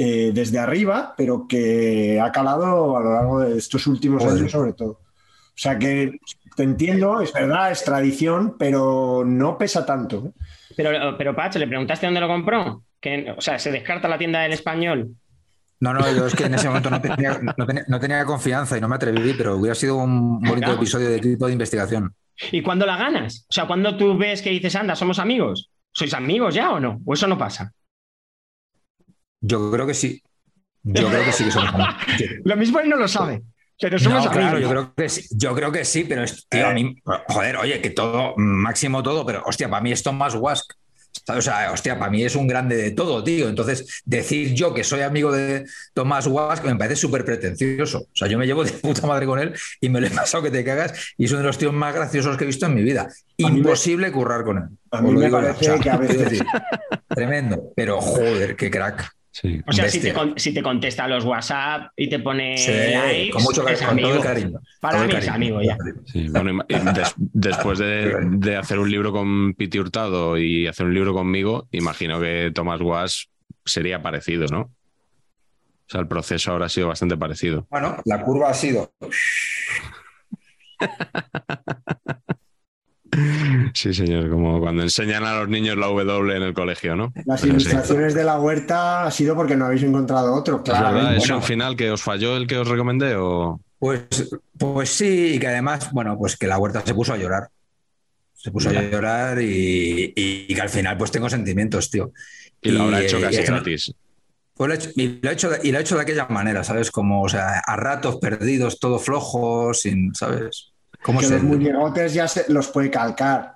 Eh, 0.01 0.31
desde 0.33 0.57
arriba, 0.57 1.13
pero 1.17 1.45
que 1.45 2.21
ha 2.21 2.31
calado 2.31 2.95
a 2.95 3.01
lo 3.01 3.13
largo 3.15 3.39
de 3.41 3.57
estos 3.57 3.85
últimos 3.85 4.23
años 4.23 4.49
sobre 4.49 4.71
todo. 4.71 4.91
O 4.91 5.61
sea 5.61 5.77
que 5.77 6.19
te 6.55 6.63
entiendo, 6.63 7.19
es 7.19 7.33
verdad, 7.33 7.69
es 7.69 7.83
tradición, 7.83 8.55
pero 8.57 9.23
no 9.25 9.57
pesa 9.57 9.85
tanto. 9.85 10.27
¿eh? 10.27 10.31
Pero, 10.77 11.17
pero 11.17 11.35
Pach, 11.35 11.53
¿le 11.57 11.67
preguntaste 11.67 12.05
dónde 12.07 12.21
lo 12.21 12.29
compró? 12.29 12.83
Que, 13.01 13.33
o 13.37 13.41
sea, 13.41 13.59
se 13.59 13.71
descarta 13.73 14.07
la 14.07 14.17
tienda 14.17 14.39
del 14.39 14.53
español. 14.53 15.15
No, 15.81 15.93
no, 15.93 15.99
yo 16.15 16.27
es 16.27 16.35
que 16.35 16.45
en 16.45 16.53
ese 16.53 16.69
momento 16.69 16.89
no 16.89 17.01
tenía, 17.01 17.37
no 17.57 17.65
tenía- 17.65 17.85
no 17.89 17.99
tenía 17.99 18.23
confianza 18.23 18.77
y 18.77 18.81
no 18.81 18.87
me 18.87 18.95
atreví, 18.95 19.33
pero 19.37 19.57
hubiera 19.57 19.75
sido 19.75 19.97
un 19.97 20.39
bonito 20.39 20.59
Claro. 20.59 20.73
episodio 20.75 21.09
de 21.09 21.17
equipo 21.17 21.45
de 21.47 21.51
investigación. 21.53 22.13
¿Y 22.53 22.61
cuándo 22.61 22.85
la 22.85 22.95
ganas? 22.95 23.45
O 23.49 23.53
sea, 23.53 23.67
cuando 23.67 23.97
tú 23.97 24.17
ves 24.17 24.41
que 24.41 24.49
dices, 24.51 24.77
anda, 24.77 24.95
somos 24.95 25.19
amigos. 25.19 25.69
¿Sois 25.91 26.13
amigos 26.13 26.55
ya 26.55 26.71
o 26.71 26.79
no? 26.79 27.01
¿O 27.05 27.13
eso 27.13 27.27
no 27.27 27.37
pasa? 27.37 27.73
Yo 29.41 29.71
creo 29.71 29.87
que 29.87 29.93
sí. 29.93 30.21
Yo 30.83 31.07
creo 31.09 31.23
que 31.25 31.31
sí 31.31 31.43
que 31.45 31.51
somos 31.51 31.69
amigos. 31.73 31.95
Lo 32.45 32.55
mismo 32.55 32.79
él 32.79 32.89
no 32.89 32.95
lo 32.95 33.07
sabe, 33.07 33.41
pero 33.79 33.99
somos 33.99 34.23
No, 34.25 34.31
amigos. 34.31 34.37
claro, 34.37 34.59
yo 34.59 34.69
creo 34.69 34.93
que 34.95 35.09
sí. 35.09 35.25
Yo 35.31 35.55
creo 35.55 35.71
que 35.71 35.85
sí, 35.85 36.05
pero 36.07 36.23
es- 36.23 36.47
tío, 36.47 36.67
a 36.67 36.73
mí, 36.73 36.95
joder, 37.27 37.57
oye, 37.57 37.81
que 37.81 37.89
todo, 37.89 38.33
máximo 38.37 39.03
todo, 39.03 39.25
pero 39.25 39.43
hostia, 39.45 39.69
para 39.69 39.81
mí 39.81 39.91
es 39.91 40.03
Tomás 40.03 40.35
Wask. 40.35 40.71
O 41.27 41.41
sea, 41.41 41.71
hostia, 41.71 41.97
para 41.97 42.11
mí 42.11 42.23
es 42.23 42.35
un 42.35 42.47
grande 42.47 42.75
de 42.75 42.91
todo, 42.91 43.23
tío. 43.23 43.49
Entonces, 43.49 44.01
decir 44.05 44.53
yo 44.53 44.73
que 44.73 44.83
soy 44.83 45.01
amigo 45.01 45.31
de 45.31 45.65
Tomás 45.93 46.27
Wask 46.27 46.63
me 46.63 46.75
parece 46.75 46.95
súper 46.95 47.25
pretencioso. 47.25 47.99
O 48.01 48.07
sea, 48.15 48.27
yo 48.27 48.37
me 48.37 48.45
llevo 48.45 48.63
de 48.63 48.71
puta 48.71 49.05
madre 49.07 49.25
con 49.25 49.39
él 49.39 49.53
y 49.81 49.89
me 49.89 49.99
lo 49.99 50.07
he 50.07 50.11
pasado 50.11 50.43
que 50.43 50.51
te 50.51 50.63
cagas 50.63 51.13
y 51.17 51.25
es 51.25 51.31
uno 51.31 51.41
de 51.41 51.47
los 51.47 51.57
tíos 51.57 51.73
más 51.73 51.93
graciosos 51.93 52.37
que 52.37 52.43
he 52.45 52.47
visto 52.47 52.67
en 52.67 52.75
mi 52.75 52.83
vida. 52.83 53.07
me- 53.37 53.47
Imposible 53.49 54.11
currar 54.11 54.43
con 54.43 54.57
él. 54.59 54.63
A 54.91 55.01
mí 55.01 55.11
me 55.11 55.29
que 55.29 55.89
veces- 55.97 56.17
decir, 56.19 56.45
tremendo, 57.07 57.73
pero 57.75 57.99
joder, 58.01 58.55
qué 58.55 58.69
crack. 58.71 59.11
Sí. 59.41 59.61
O 59.65 59.71
sea, 59.71 59.87
si 59.87 59.99
te, 60.01 60.13
si 60.35 60.53
te 60.53 60.61
contesta 60.61 61.07
los 61.07 61.23
WhatsApp 61.23 61.91
y 61.95 62.09
te 62.09 62.19
pone 62.19 62.57
Sí, 62.57 62.71
likes, 62.71 63.29
con 63.31 63.43
mucho 63.43 63.65
es 63.67 63.79
cariño, 63.79 63.87
con 63.87 63.97
todo 64.01 64.15
el 64.15 64.21
cariño. 64.21 64.59
Para 64.81 64.93
Todo 64.97 65.03
el 65.05 65.09
mí 65.09 65.15
es 65.17 65.27
amigo 65.29 65.61
ya. 65.61 65.77
Sí, 66.05 66.27
bueno, 66.29 66.63
y- 66.67 66.73
y 66.75 66.79
des- 66.93 67.13
después 67.17 67.79
de, 67.79 68.17
de 68.31 68.55
hacer 68.57 68.79
un 68.79 68.91
libro 68.91 69.11
con 69.13 69.53
Piti 69.53 69.79
Hurtado 69.79 70.37
y 70.37 70.67
hacer 70.67 70.85
un 70.87 70.93
libro 70.93 71.13
conmigo, 71.13 71.67
imagino 71.71 72.19
que 72.19 72.51
Thomas 72.53 72.81
Was 72.81 73.29
sería 73.63 74.01
parecido, 74.01 74.47
¿no? 74.47 74.61
O 74.61 74.71
sea, 75.91 76.01
el 76.01 76.07
proceso 76.07 76.51
ahora 76.51 76.65
ha 76.65 76.69
sido 76.69 76.87
bastante 76.89 77.15
parecido. 77.17 77.65
Bueno, 77.69 77.97
la 78.05 78.21
curva 78.21 78.49
ha 78.49 78.53
sido 78.53 78.91
Sí, 83.73 83.93
señor, 83.93 84.29
como 84.29 84.59
cuando 84.59 84.83
enseñan 84.83 85.23
a 85.23 85.39
los 85.39 85.49
niños 85.49 85.77
la 85.77 85.87
W 85.87 86.35
en 86.35 86.43
el 86.43 86.53
colegio, 86.53 86.95
¿no? 86.95 87.11
Las 87.25 87.43
ilustraciones 87.43 88.13
de 88.13 88.23
la 88.23 88.39
huerta 88.39 89.05
ha 89.05 89.11
sido 89.11 89.35
porque 89.35 89.55
no 89.55 89.65
habéis 89.65 89.83
encontrado 89.83 90.33
otro, 90.33 90.57
¿Es 90.57 90.61
claro. 90.63 90.95
verdad? 90.95 91.13
¿Es 91.13 91.19
Bueno, 91.19 91.37
un 91.37 91.43
final 91.43 91.75
que 91.75 91.91
os 91.91 92.01
falló 92.01 92.35
el 92.37 92.47
que 92.47 92.57
os 92.57 92.67
recomendé 92.67 93.15
o...? 93.15 93.59
Pues, 93.79 94.07
pues 94.57 94.89
sí, 94.89 95.33
y 95.35 95.39
que 95.39 95.47
además, 95.47 95.91
bueno, 95.91 96.17
pues 96.17 96.35
que 96.37 96.47
la 96.47 96.57
huerta 96.57 96.83
se 96.85 96.93
puso 96.93 97.13
a 97.13 97.17
llorar. 97.17 97.47
Se 98.33 98.51
puso 98.51 98.69
a 98.69 98.73
llorar 98.73 99.41
y, 99.41 100.13
y- 100.15 100.45
y 100.47 100.53
que 100.55 100.61
al 100.61 100.69
final 100.69 100.97
pues 100.97 101.11
tengo 101.11 101.29
sentimientos, 101.29 101.89
tío. 101.89 102.11
Y 102.61 102.71
lo 102.71 102.83
habrá 102.83 103.01
hecho 103.01 103.17
eh, 103.17 103.21
casi 103.21 103.37
es 103.37 103.49
gratis. 103.49 103.93
Pues 104.53 104.67
lo 104.67 104.73
he 104.73 104.77
hecho, 104.77 104.89
y 104.95 105.19
lo 105.21 105.29
he 105.29 105.33
hecho 105.33 105.49
de, 105.49 105.59
y 105.63 105.71
lo 105.71 105.77
he 105.77 105.81
hecho 105.81 105.95
de 105.95 106.01
aquella 106.01 106.27
manera, 106.27 106.63
¿sabes? 106.63 106.91
Como, 106.91 107.21
o 107.23 107.29
sea, 107.29 107.59
a 107.65 107.75
ratos 107.77 108.17
perdidos, 108.17 108.79
todo 108.79 108.99
flojo, 108.99 109.73
sin, 109.73 110.13
¿sabes? 110.15 110.71
¿Cómo 111.01 111.19
que 111.19 111.25
se 111.27 111.33
los 111.35 111.43
muñegotes 111.43 112.13
ya 112.13 112.27
se 112.27 112.51
los 112.51 112.67
puede 112.69 112.89
calcar. 112.91 113.55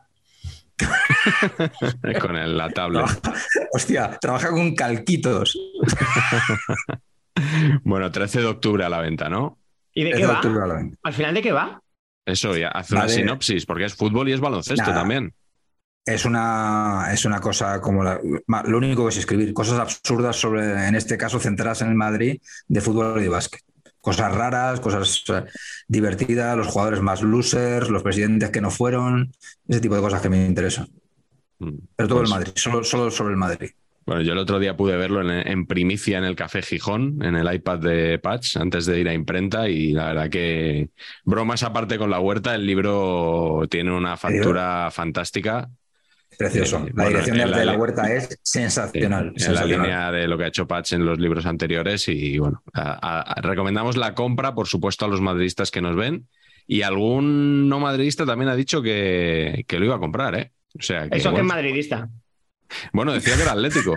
Con 2.21 2.35
el- 2.35 2.57
la 2.57 2.69
tablet. 2.69 3.05
Hostia, 3.73 4.17
trabaja 4.19 4.49
con 4.49 4.75
calquitos. 4.75 5.57
Bueno, 7.83 8.11
13 8.11 8.39
de 8.41 8.45
octubre 8.45 8.85
a 8.85 8.89
la 8.89 8.99
venta, 9.01 9.27
¿no? 9.27 9.57
¿Y 9.93 10.03
de 10.03 10.11
qué 10.11 10.17
de 10.19 10.25
va? 10.27 10.33
octubre 10.35 10.63
a 10.63 10.67
la 10.67 10.75
venta. 10.75 10.97
¿Al 11.03 11.13
final 11.13 11.33
de 11.33 11.41
qué 11.41 11.51
va? 11.51 11.81
Eso, 12.25 12.55
ya 12.55 12.69
hace 12.69 12.93
una 12.95 13.09
sinopsis, 13.09 13.65
porque 13.65 13.85
es 13.85 13.95
fútbol 13.95 14.29
y 14.29 14.33
es 14.33 14.39
baloncesto 14.39 14.83
Nada. 14.83 14.93
también. 15.01 15.33
Es 16.05 16.25
una, 16.25 17.07
es 17.11 17.25
una 17.25 17.39
cosa 17.39 17.81
como 17.81 18.03
la- 18.03 18.19
lo 18.65 18.77
único 18.77 19.03
que 19.03 19.09
es 19.09 19.17
escribir, 19.17 19.53
cosas 19.53 19.79
absurdas 19.79 20.35
sobre, 20.35 20.87
en 20.87 20.95
este 20.95 21.17
caso, 21.17 21.39
centradas 21.39 21.81
en 21.81 21.89
el 21.89 21.95
Madrid 21.95 22.39
de 22.67 22.81
fútbol 22.81 23.19
y 23.19 23.23
de 23.23 23.29
básquet. 23.29 23.61
Cosas 24.03 24.35
raras, 24.35 24.81
cosas 24.81 25.23
eh, 25.29 25.45
divertidas, 25.87 26.57
los 26.57 26.67
jugadores 26.67 26.99
más 26.99 27.21
losers, 27.21 27.89
los 27.89 28.03
presidentes 28.03 28.49
que 28.49 28.59
no 28.59 28.69
fueron, 28.69 29.31
ese 29.65 29.79
tipo 29.79 29.95
de 29.95 30.01
cosas 30.01 30.21
que 30.21 30.27
me 30.27 30.45
interesan. 30.45 30.89
Mm. 31.59 31.69
Pero 31.95 32.09
todo 32.09 32.19
Pues- 32.19 32.29
el 32.29 32.35
Madrid, 32.35 32.51
solo, 32.55 32.83
solo 32.83 33.09
sobre 33.09 33.31
el 33.31 33.37
Madrid. 33.37 33.69
Bueno, 34.05 34.21
yo 34.21 34.33
el 34.33 34.39
otro 34.39 34.59
día 34.59 34.75
pude 34.75 34.97
verlo 34.97 35.21
en, 35.21 35.47
en 35.47 35.65
primicia 35.65 36.17
en 36.17 36.25
el 36.25 36.35
Café 36.35 36.61
Gijón, 36.61 37.23
en 37.23 37.37
el 37.37 37.53
iPad 37.55 37.79
de 37.79 38.19
Patch, 38.19 38.57
antes 38.57 38.85
de 38.85 38.99
ir 38.99 39.07
a 39.07 39.13
imprenta, 39.13 39.69
y 39.69 39.93
la 39.93 40.07
verdad 40.07 40.29
que, 40.29 40.89
bromas 41.23 41.63
aparte 41.63 41.97
con 41.97 42.09
la 42.09 42.19
huerta, 42.19 42.53
el 42.55 42.65
libro 42.65 43.61
tiene 43.69 43.95
una 43.95 44.17
factura 44.17 44.91
fantástica. 44.91 45.69
Precioso. 46.37 46.77
Eh, 46.77 46.91
la 46.95 47.03
bueno, 47.03 47.09
dirección 47.09 47.37
de 47.37 47.43
arte 47.43 47.51
la 47.55 47.59
de 47.59 47.65
la 47.65 47.77
huerta 47.77 48.13
es 48.13 48.39
sensacional. 48.43 49.27
en 49.27 49.33
la 49.33 49.39
sensacional. 49.39 49.81
línea 49.81 50.11
de 50.11 50.27
lo 50.27 50.37
que 50.37 50.43
ha 50.45 50.47
hecho 50.47 50.67
Patch 50.67 50.93
en 50.93 51.05
los 51.05 51.19
libros 51.19 51.45
anteriores. 51.45 52.07
Y 52.07 52.39
bueno, 52.39 52.63
a- 52.73 53.31
a- 53.37 53.41
recomendamos 53.41 53.97
la 53.97 54.13
compra, 54.15 54.53
por 54.55 54.67
supuesto, 54.67 55.05
a 55.05 55.07
los 55.07 55.21
madridistas 55.21 55.71
que 55.71 55.81
nos 55.81 55.95
ven. 55.95 56.27
Y 56.65 56.81
algún 56.83 57.67
no 57.67 57.79
madridista 57.79 58.25
también 58.25 58.49
ha 58.49 58.55
dicho 58.55 58.81
que, 58.81 59.65
que 59.67 59.79
lo 59.79 59.85
iba 59.85 59.95
a 59.95 59.99
comprar, 59.99 60.35
¿eh? 60.35 60.51
O 60.79 60.81
sea, 60.81 61.09
que, 61.09 61.17
Eso 61.17 61.29
que 61.29 61.35
es 61.35 61.43
bueno, 61.43 61.43
madridista. 61.43 62.09
bueno, 62.93 63.11
decía 63.13 63.35
que 63.35 63.41
era 63.43 63.51
Atlético. 63.51 63.95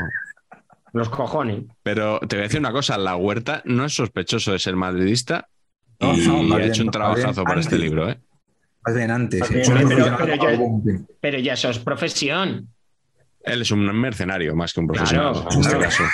Los 0.92 1.08
cojones. 1.10 1.64
Pero 1.82 2.18
te 2.20 2.36
voy 2.36 2.40
a 2.40 2.42
decir 2.44 2.58
una 2.60 2.72
cosa, 2.72 2.96
la 2.98 3.16
huerta 3.16 3.62
no 3.66 3.84
es 3.84 3.94
sospechoso 3.94 4.52
de 4.52 4.58
ser 4.58 4.76
madridista 4.76 5.48
No, 6.00 6.14
y 6.14 6.26
no, 6.26 6.54
ha 6.54 6.58
bien- 6.58 6.70
hecho 6.70 6.82
un 6.82 6.90
trabajazo 6.90 7.44
para 7.44 7.60
este 7.60 7.78
libro, 7.78 8.08
¿eh? 8.10 8.18
Más 8.86 8.94
bien 8.94 9.10
antes. 9.10 9.40
Más 9.40 9.50
bien, 9.50 11.06
pero- 11.20 11.38
ya 11.38 11.54
eso 11.54 11.70
es 11.70 11.78
profesión. 11.78 12.68
Él 13.42 13.62
es 13.62 13.70
un 13.70 13.84
mercenario 14.00 14.54
más 14.56 14.72
que 14.72 14.80
un 14.80 14.86
profesional 14.88 15.32
Claro, 15.32 15.48
en 15.52 15.60
este 15.60 15.76
claro. 15.76 15.84
caso. 15.84 16.04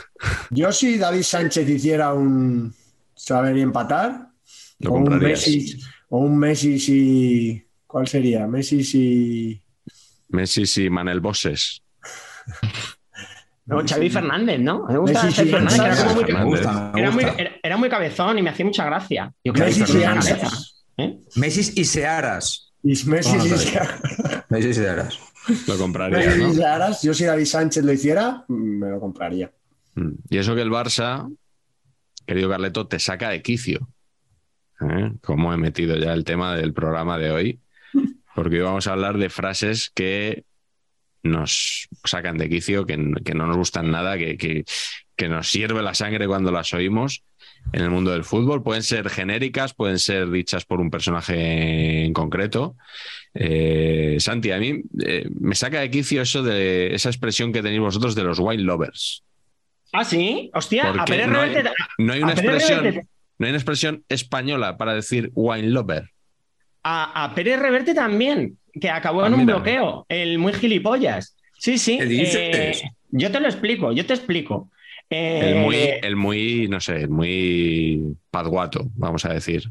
Yo 0.50 0.72
si 0.72 0.96
David 0.98 1.22
Sánchez 1.22 1.68
hiciera 1.68 2.12
un 2.14 2.74
saber 3.14 3.56
y 3.56 3.60
empatar, 3.62 4.28
Lo 4.78 4.92
o 4.92 4.94
un. 4.96 5.18
Messi, 5.18 5.78
o 6.08 6.18
un 6.20 6.38
Messi 6.38 6.78
si... 6.78 7.66
¿Cuál 7.86 8.06
sería? 8.08 8.46
Messi 8.46 8.82
si... 8.84 9.60
Messi 10.28 10.84
y 10.84 10.90
Manel 10.90 11.20
Bosses. 11.20 11.82
No, 13.66 13.82
Xavi 13.86 14.10
Fernández, 14.10 14.58
¿no? 14.60 14.84
Me 14.86 14.98
gusta 14.98 15.22
Messi, 15.24 15.36
Xavi 15.36 15.50
Fernández, 15.50 16.04
muy, 16.14 17.10
muy- 17.12 17.24
era 17.62 17.76
muy 17.76 17.88
cabezón 17.88 18.38
y 18.38 18.42
me 18.42 18.50
hacía 18.50 18.64
mucha 18.64 18.84
gracia. 18.86 19.32
Yo 19.44 19.52
creo 19.52 19.66
que 19.66 19.72
Y. 21.00 21.04
¿eh? 21.04 21.20
Messi 21.36 21.80
y 21.80 21.84
Searas. 21.84 22.72
Y 22.82 22.94
Messi 23.06 23.36
Ah. 23.78 24.44
Messi 24.48 24.68
y 24.68 24.74
Searas. 24.74 25.18
Lo 25.66 25.78
comprarías, 25.78 26.26
Messi 26.36 26.40
¿no? 26.40 26.52
si 26.54 26.62
Aras, 26.62 27.02
yo 27.02 27.14
si 27.14 27.24
David 27.24 27.44
Sánchez 27.46 27.84
lo 27.84 27.92
hiciera, 27.92 28.44
me 28.48 28.88
lo 28.90 29.00
compraría. 29.00 29.50
Mm. 29.94 30.10
Y 30.28 30.38
eso 30.38 30.54
que 30.54 30.62
el 30.62 30.70
Barça, 30.70 31.30
querido 32.26 32.48
Carleto, 32.48 32.86
te 32.86 32.98
saca 32.98 33.30
de 33.30 33.42
quicio. 33.42 33.88
¿Eh? 34.80 35.12
Como 35.22 35.52
he 35.52 35.56
metido 35.56 35.96
ya 35.96 36.12
el 36.12 36.24
tema 36.24 36.56
del 36.56 36.72
programa 36.72 37.18
de 37.18 37.30
hoy. 37.30 37.60
Porque 38.34 38.56
hoy 38.56 38.62
vamos 38.62 38.86
a 38.86 38.92
hablar 38.92 39.18
de 39.18 39.28
frases 39.28 39.90
que 39.94 40.44
nos 41.22 41.88
sacan 42.04 42.38
de 42.38 42.48
quicio, 42.48 42.86
que, 42.86 42.96
que 43.24 43.34
no 43.34 43.46
nos 43.46 43.56
gustan 43.56 43.90
nada, 43.90 44.16
que, 44.18 44.36
que, 44.36 44.64
que 45.16 45.28
nos 45.28 45.48
sirve 45.48 45.82
la 45.82 45.94
sangre 45.94 46.26
cuando 46.26 46.50
las 46.50 46.72
oímos 46.72 47.22
en 47.72 47.82
el 47.82 47.90
mundo 47.90 48.10
del 48.12 48.24
fútbol. 48.24 48.62
Pueden 48.62 48.82
ser 48.82 49.10
genéricas, 49.10 49.74
pueden 49.74 49.98
ser 49.98 50.30
dichas 50.30 50.64
por 50.64 50.80
un 50.80 50.90
personaje 50.90 52.04
en 52.04 52.12
concreto. 52.12 52.76
Eh, 53.34 54.16
Santi, 54.18 54.50
a 54.50 54.58
mí 54.58 54.82
eh, 55.04 55.28
me 55.38 55.54
saca 55.54 55.80
de 55.80 55.90
quicio 55.90 56.22
eso 56.22 56.42
de 56.42 56.94
esa 56.94 57.10
expresión 57.10 57.52
que 57.52 57.62
tenéis 57.62 57.80
vosotros 57.80 58.14
de 58.14 58.24
los 58.24 58.38
wine 58.38 58.62
lovers. 58.62 59.22
Ah, 59.92 60.04
sí, 60.04 60.50
hostia, 60.54 60.88
a 60.90 61.04
Pérez 61.04 61.26
no 61.28 61.40
hay, 61.40 61.52
no 61.98 62.12
hay 62.12 62.22
una 62.22 62.32
expresión, 62.32 62.84
Reverte- 62.84 63.06
no 63.38 63.46
hay 63.46 63.50
una 63.50 63.58
expresión 63.58 64.04
española 64.08 64.76
para 64.76 64.94
decir 64.94 65.30
wine 65.34 65.68
lover. 65.68 66.10
A, 66.82 67.24
a 67.24 67.34
Pérez 67.34 67.58
Reverte 67.58 67.92
también, 67.92 68.56
que 68.78 68.90
acabó 68.90 69.22
Ah, 69.22 69.26
en 69.28 69.34
un 69.34 69.46
bloqueo, 69.46 70.04
el 70.08 70.38
muy 70.38 70.52
gilipollas. 70.52 71.36
Sí, 71.58 71.78
sí. 71.78 71.98
¿Qué 71.98 72.06
dices? 72.06 72.36
eh, 72.36 72.72
yo 73.10 73.30
te 73.30 73.40
lo 73.40 73.46
explico, 73.46 73.92
yo 73.92 74.04
te 74.06 74.14
explico. 74.14 74.70
Eh, 75.10 75.50
El 75.50 75.54
muy, 75.60 75.76
el 75.76 76.16
muy, 76.16 76.68
no 76.68 76.80
sé, 76.80 77.02
el 77.02 77.10
muy 77.10 78.16
padguato, 78.30 78.88
vamos 78.94 79.24
a 79.24 79.32
decir. 79.34 79.64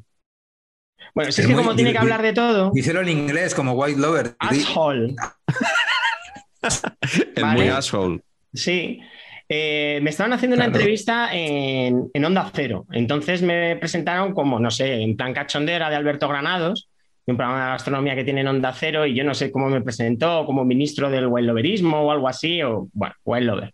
bueno, 1.16 1.32
si 1.32 1.42
es 1.42 1.48
que 1.48 1.54
muy- 1.54 1.64
como 1.64 1.76
tiene 1.76 1.92
que 1.94 1.98
hablar 1.98 2.22
de 2.22 2.34
todo, 2.34 2.72
Díselo 2.74 3.02
en 3.02 3.10
inglés 3.10 3.56
como 3.56 3.72
White 3.74 4.00
Lover. 4.00 4.36
Asshole. 4.40 5.16
El 7.36 7.44
Vale. 7.44 7.60
muy 7.62 7.70
asshole. 7.70 8.20
Sí. 8.54 9.00
Eh, 9.48 10.00
me 10.04 10.10
estaban 10.12 10.34
haciendo 10.34 10.56
una 10.56 10.66
entrevista 10.66 11.30
en, 11.34 12.10
en 12.14 12.26
Onda 12.26 12.52
Cero. 12.54 12.86
Entonces 12.92 13.42
me 13.42 13.76
presentaron 13.78 14.34
como, 14.34 14.60
no 14.60 14.70
sé, 14.70 15.02
en 15.02 15.16
plan 15.16 15.34
cachondera 15.34 15.90
de 15.90 15.96
Alberto 15.96 16.28
Granados, 16.28 16.89
un 17.32 17.38
programa 17.38 17.66
de 17.66 17.72
gastronomía 17.72 18.16
que 18.16 18.24
tiene 18.24 18.42
en 18.42 18.48
Onda 18.48 18.74
Cero, 18.74 19.06
y 19.06 19.14
yo 19.16 19.24
no 19.24 19.34
sé 19.34 19.52
cómo 19.52 19.70
me 19.70 19.82
presentó, 19.82 20.46
como 20.46 20.66
ministro 20.66 21.10
del 21.10 21.26
Loverismo 21.26 22.02
o 22.02 22.12
algo 22.12 22.28
así, 22.28 22.62
o 22.62 22.88
bueno, 22.94 23.16
Lover. 23.56 23.74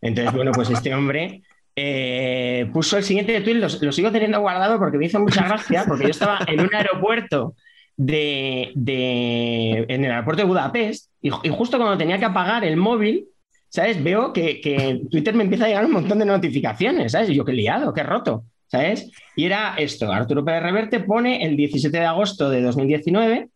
Entonces, 0.00 0.34
bueno, 0.34 0.52
pues 0.52 0.70
este 0.70 0.94
hombre 0.94 1.42
eh, 1.76 2.68
puso 2.72 2.96
el 2.96 3.04
siguiente 3.04 3.40
tweet, 3.40 3.54
lo, 3.54 3.68
lo 3.80 3.92
sigo 3.92 4.12
teniendo 4.12 4.40
guardado 4.40 4.78
porque 4.78 4.98
me 4.98 5.06
hizo 5.06 5.18
mucha 5.20 5.46
gracia, 5.46 5.84
porque 5.88 6.04
yo 6.04 6.10
estaba 6.10 6.38
en 6.46 6.60
un 6.60 6.74
aeropuerto 6.74 7.54
de, 7.96 8.72
de- 8.74 9.84
en 9.88 10.04
el 10.04 10.10
aeropuerto 10.10 10.42
de 10.42 10.48
Budapest 10.48 11.10
y, 11.22 11.30
justo 11.30 11.78
cuando 11.78 11.96
tenía 11.96 12.18
que 12.18 12.24
apagar 12.24 12.64
el 12.64 12.76
móvil, 12.76 13.26
¿sabes? 13.68 14.02
Veo 14.02 14.32
que, 14.32 14.60
que 14.60 15.00
Twitter 15.10 15.34
me 15.34 15.44
empieza 15.44 15.64
a 15.64 15.68
llegar 15.68 15.84
un 15.86 15.92
montón 15.92 16.18
de 16.18 16.26
notificaciones, 16.26 17.12
¿sabes? 17.12 17.30
Y 17.30 17.34
yo, 17.34 17.44
qué 17.44 17.52
liado, 17.52 17.92
qué 17.94 18.02
roto, 18.02 18.44
¿sabes? 18.74 19.10
Y 19.36 19.44
era 19.44 19.74
esto, 19.78 20.10
Arturo 20.12 20.44
Pérez 20.44 20.62
Reverte 20.64 20.98
pone 21.00 21.44
el 21.44 21.56
17 21.56 21.96
de 21.96 22.04
agosto 22.04 22.50
de 22.50 22.60
2019, 22.62 23.48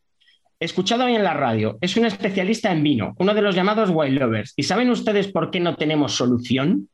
escuchado 0.60 1.04
hoy 1.06 1.14
en 1.16 1.24
la 1.24 1.34
radio, 1.34 1.76
es 1.80 1.96
un 1.96 2.06
especialista 2.06 2.70
en 2.70 2.82
vino, 2.84 3.14
uno 3.18 3.34
de 3.34 3.42
los 3.42 3.54
llamados 3.56 3.90
wild 3.92 4.18
lovers. 4.20 4.54
¿Y 4.56 4.62
saben 4.62 4.90
ustedes 4.90 5.28
por 5.28 5.50
qué 5.50 5.58
no 5.60 5.74
tenemos 5.76 6.14
solución? 6.14 6.88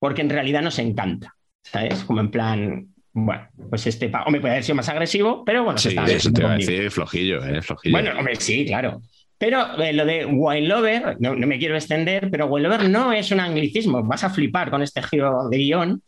Porque 0.00 0.22
en 0.22 0.30
realidad 0.30 0.62
nos 0.62 0.78
encanta, 0.80 1.34
¿sabes? 1.62 2.02
Como 2.04 2.20
en 2.20 2.30
plan, 2.32 2.86
bueno, 3.12 3.48
pues 3.70 3.86
este, 3.86 4.08
pa- 4.08 4.24
hombre, 4.24 4.40
puede 4.40 4.54
haber 4.54 4.64
sido 4.64 4.74
más 4.76 4.88
agresivo, 4.88 5.44
pero 5.44 5.62
bueno, 5.62 5.78
Sí, 5.78 5.90
está 5.90 6.04
eso 6.06 6.32
te 6.32 6.40
iba 6.40 6.50
a 6.50 6.52
conmigo. 6.54 6.70
decir, 6.72 6.90
flojillo, 6.90 7.44
¿eh? 7.46 7.62
Flojillo. 7.62 7.92
Bueno, 7.92 8.18
hombre, 8.18 8.34
sí, 8.36 8.66
claro. 8.66 9.00
Pero 9.38 9.80
eh, 9.80 9.92
lo 9.92 10.04
de 10.04 10.24
wine 10.26 10.68
lover, 10.68 11.16
no, 11.20 11.34
no 11.34 11.46
me 11.48 11.58
quiero 11.58 11.74
extender, 11.76 12.30
pero 12.30 12.46
wine 12.46 12.68
lover 12.68 12.88
no 12.88 13.12
es 13.12 13.30
un 13.32 13.40
anglicismo. 13.40 14.02
Vas 14.04 14.22
a 14.24 14.30
flipar 14.30 14.70
con 14.70 14.82
este 14.82 15.02
giro 15.02 15.48
de 15.48 15.56
guion. 15.56 16.02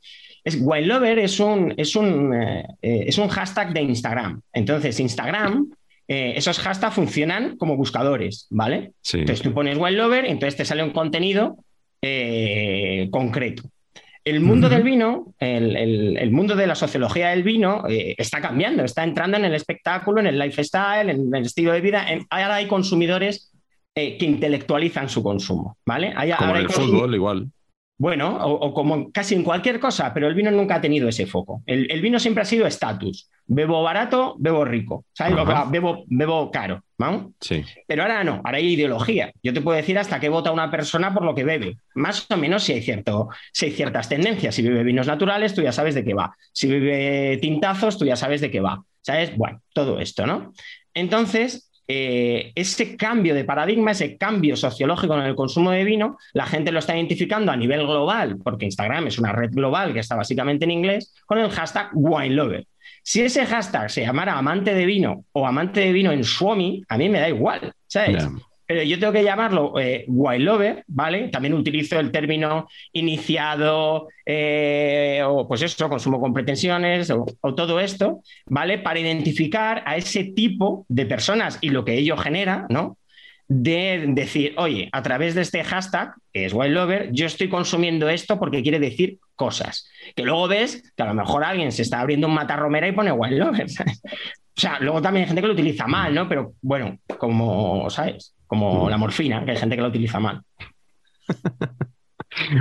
Es, 0.44 0.59
wine 0.61 0.87
lover 0.87 1.18
es 1.18 1.40
un, 1.40 1.72
es, 1.76 1.96
un, 1.96 2.35
eh, 2.35 2.64
eh, 2.83 3.04
es 3.07 3.16
un 3.18 3.28
hashtag 3.28 3.72
de 3.72 3.80
Instagram. 3.83 4.40
Entonces, 4.52 5.00
Instagram, 5.00 5.70
eh, 6.07 6.35
esos 6.37 6.59
hashtags 6.59 6.94
funcionan 6.94 7.57
como 7.57 7.76
buscadores, 7.76 8.46
¿vale? 8.50 8.92
sí. 9.00 9.20
Entonces 9.20 9.42
tú 9.42 9.54
pones 9.54 9.78
wine 9.78 9.92
lover 9.96 10.26
entonces 10.26 10.57
te 10.57 10.64
sale 10.66 10.83
un 10.83 10.90
contenido 10.90 11.57
eh, 12.18 13.09
concreto. 13.11 13.62
El 14.22 14.40
mundo 14.40 14.68
del 14.70 14.83
vino, 14.83 15.35
el, 15.38 15.76
el- 15.76 16.16
el 16.16 16.30
mundo 16.30 16.54
de 16.57 16.66
la 16.66 16.74
sociología 16.74 17.28
del 17.30 17.42
vino 17.42 17.85
está 17.88 18.40
cambiando, 18.40 18.83
está 18.85 19.04
entrando 19.04 19.37
en 19.37 19.44
el 19.44 19.54
espectáculo, 19.54 20.20
en 20.20 20.26
el 20.26 20.38
lifestyle, 20.38 21.11
en 21.11 21.35
el 21.35 21.44
estilo 21.44 21.72
de 21.72 21.80
vida. 21.83 22.07
En- 22.11 22.24
ahora 22.30 22.54
hay 22.57 22.66
consumidores 22.66 23.50
eh, 23.94 24.16
que 24.18 24.24
intelectualizan 24.24 25.09
su 25.11 25.22
consumo, 25.22 25.76
¿vale? 25.87 26.12
Hay- 26.16 26.33
Como 26.33 26.48
ahora 26.48 26.59
en 26.61 26.64
el 26.66 26.70
fútbol, 26.72 27.14
igual. 27.14 27.48
Bueno, 27.96 28.37
o, 28.37 28.52
o 28.52 28.74
como 28.74 29.11
casi 29.12 29.35
en 29.35 29.44
cualquier 29.44 29.78
cosa, 29.78 30.12
pero 30.12 30.26
el 30.26 30.35
vino 30.35 30.50
nunca 30.50 30.76
ha 30.76 30.80
tenido 30.80 31.09
ese 31.09 31.26
foco. 31.26 31.62
El, 31.66 31.90
el 31.90 32.00
vino 32.00 32.18
siempre 32.18 32.42
ha 32.42 32.46
sido 32.46 32.66
estatus. 32.66 33.30
Bebo 33.46 33.83
barato, 33.83 34.37
bebo 34.38 34.64
rico. 34.64 35.04
¿sabes? 35.12 35.37
Bebo, 35.70 36.04
bebo 36.09 36.50
caro. 36.50 36.83
¿no? 36.98 37.33
Sí. 37.40 37.62
Pero 37.87 38.02
ahora 38.02 38.24
no, 38.24 38.40
ahora 38.44 38.59
hay 38.59 38.72
ideología. 38.72 39.33
Yo 39.42 39.52
te 39.52 39.61
puedo 39.61 39.76
decir 39.76 39.98
hasta 39.98 40.20
qué 40.20 40.28
vota 40.28 40.52
una 40.52 40.70
persona 40.70 41.12
por 41.12 41.24
lo 41.24 41.35
que 41.35 41.44
bebe. 41.44 41.78
Más 41.94 42.26
o 42.30 42.37
menos 42.37 42.64
si 42.64 42.72
hay, 42.72 42.83
cierto, 42.83 43.28
si 43.52 43.66
hay 43.66 43.72
ciertas 43.72 44.09
tendencias. 44.09 44.54
Si 44.54 44.62
bebe 44.62 44.83
vinos 44.83 45.07
naturales, 45.07 45.54
tú 45.54 45.62
ya 45.62 45.72
sabes 45.72 45.94
de 45.94 46.04
qué 46.04 46.14
va. 46.14 46.35
Si 46.52 46.68
bebe 46.68 47.38
tintazos, 47.38 47.98
tú 47.98 48.04
ya 48.04 48.16
sabes 48.16 48.40
de 48.40 48.50
qué 48.50 48.61
va. 48.61 48.83
¿Sabes? 49.02 49.37
Bueno, 49.37 49.61
todo 49.74 50.00
esto, 50.00 50.26
¿no? 50.26 50.52
Entonces, 50.94 51.63
eh, 51.87 52.53
ese 52.55 52.97
cambio 52.97 53.35
de 53.35 53.44
paradigma, 53.44 53.90
ese 53.90 54.16
cambio 54.16 54.57
sociológico 54.57 55.14
en 55.14 55.27
el 55.27 55.35
consumo 55.35 55.70
de 55.70 55.85
vino, 55.85 56.18
la 56.33 56.47
gente 56.47 56.73
lo 56.73 56.79
está 56.79 56.94
identificando 56.97 57.53
a 57.53 57.57
nivel 57.57 57.87
global, 57.87 58.38
porque 58.42 58.64
Instagram 58.64 59.07
es 59.09 59.18
una 59.18 59.33
red 59.33 59.51
global 59.53 59.92
que 59.92 60.01
está 60.01 60.16
básicamente 60.16 60.64
en 60.64 60.70
inglés, 60.70 61.14
con 61.27 61.38
el 61.38 61.51
hashtag 61.51 61.90
WineLover. 61.92 62.66
Si 63.03 63.20
ese 63.20 63.44
hashtag 63.44 63.90
se 63.90 64.01
llamara 64.01 64.38
amante 64.38 64.73
de 64.73 64.87
vino 64.87 65.25
o 65.33 65.47
amante 65.47 65.81
de 65.81 65.92
vino 65.92 66.11
en 66.11 66.25
Suomi, 66.25 66.83
a 66.88 66.97
mí 66.97 67.09
me 67.11 67.20
da 67.20 67.29
igual, 67.29 67.73
¿sabes? 67.87 68.27
Pero 68.66 68.83
yo 68.83 68.98
tengo 68.98 69.12
que 69.12 69.24
llamarlo 69.24 69.79
eh, 69.79 70.07
¿vale? 70.09 71.29
También 71.29 71.55
utilizo 71.55 72.00
el 72.00 72.11
término 72.11 72.68
iniciado 72.92 74.09
eh, 74.24 75.22
o 75.27 75.46
pues 75.46 75.62
eso, 75.62 75.88
consumo 75.88 76.20
con 76.20 76.33
pretensiones 76.33 77.11
o, 77.11 77.27
todo 77.55 77.81
esto, 77.81 78.22
¿vale? 78.46 78.79
Para 78.79 79.00
identificar 79.00 79.83
a 79.87 79.96
ese 79.96 80.24
tipo 80.24 80.87
de 80.88 81.07
personas 81.07 81.59
y 81.61 81.70
lo 81.70 81.85
que 81.85 81.94
ello 81.94 82.16
genera, 82.16 82.66
¿no? 82.70 82.96
De 83.46 84.07
decir, 84.09 84.55
oye, 84.57 84.88
a 84.92 85.03
través 85.03 85.35
de 85.35 85.42
este 85.42 85.62
hashtag, 85.62 86.14
que 86.33 86.46
es 86.46 86.55
wine 86.55 86.70
lover, 86.70 87.11
yo 87.12 87.27
estoy 87.27 87.50
consumiendo 87.50 88.09
esto 88.09 88.38
porque 88.38 88.62
quiere 88.62 88.79
decir 88.79 89.18
cosas. 89.35 89.87
Que 90.16 90.22
luego 90.22 90.48
ves 90.48 90.90
que 90.96 91.03
a 91.03 91.07
lo 91.07 91.14
mejor 91.14 91.44
alguien 91.44 91.70
se 91.70 91.83
está 91.83 92.00
abriendo 92.00 92.27
un 92.27 92.35
matarromera 92.35 92.88
y 92.88 92.92
pone 92.92 93.12
wine 93.12 93.37
lover, 93.37 93.68
¿sabes? 93.68 94.00
O 94.57 94.61
sea, 94.61 94.79
luego 94.81 95.03
también 95.03 95.24
hay 95.24 95.27
gente 95.27 95.42
que 95.42 95.48
lo 95.48 95.55
utiliza 95.55 95.87
mal, 95.87 96.14
¿no? 96.14 96.29
Pero 96.29 96.55
bueno, 96.62 96.98
como, 97.18 97.90
¿sabes? 97.90 98.35
Como 98.55 98.88
la 98.90 98.97
morfina, 98.99 99.45
que 99.45 99.51
hay 99.53 99.57
gente 99.57 99.77
que 99.77 99.83
lo 99.83 99.88
utiliza 99.88 100.21
mal. 100.21 100.40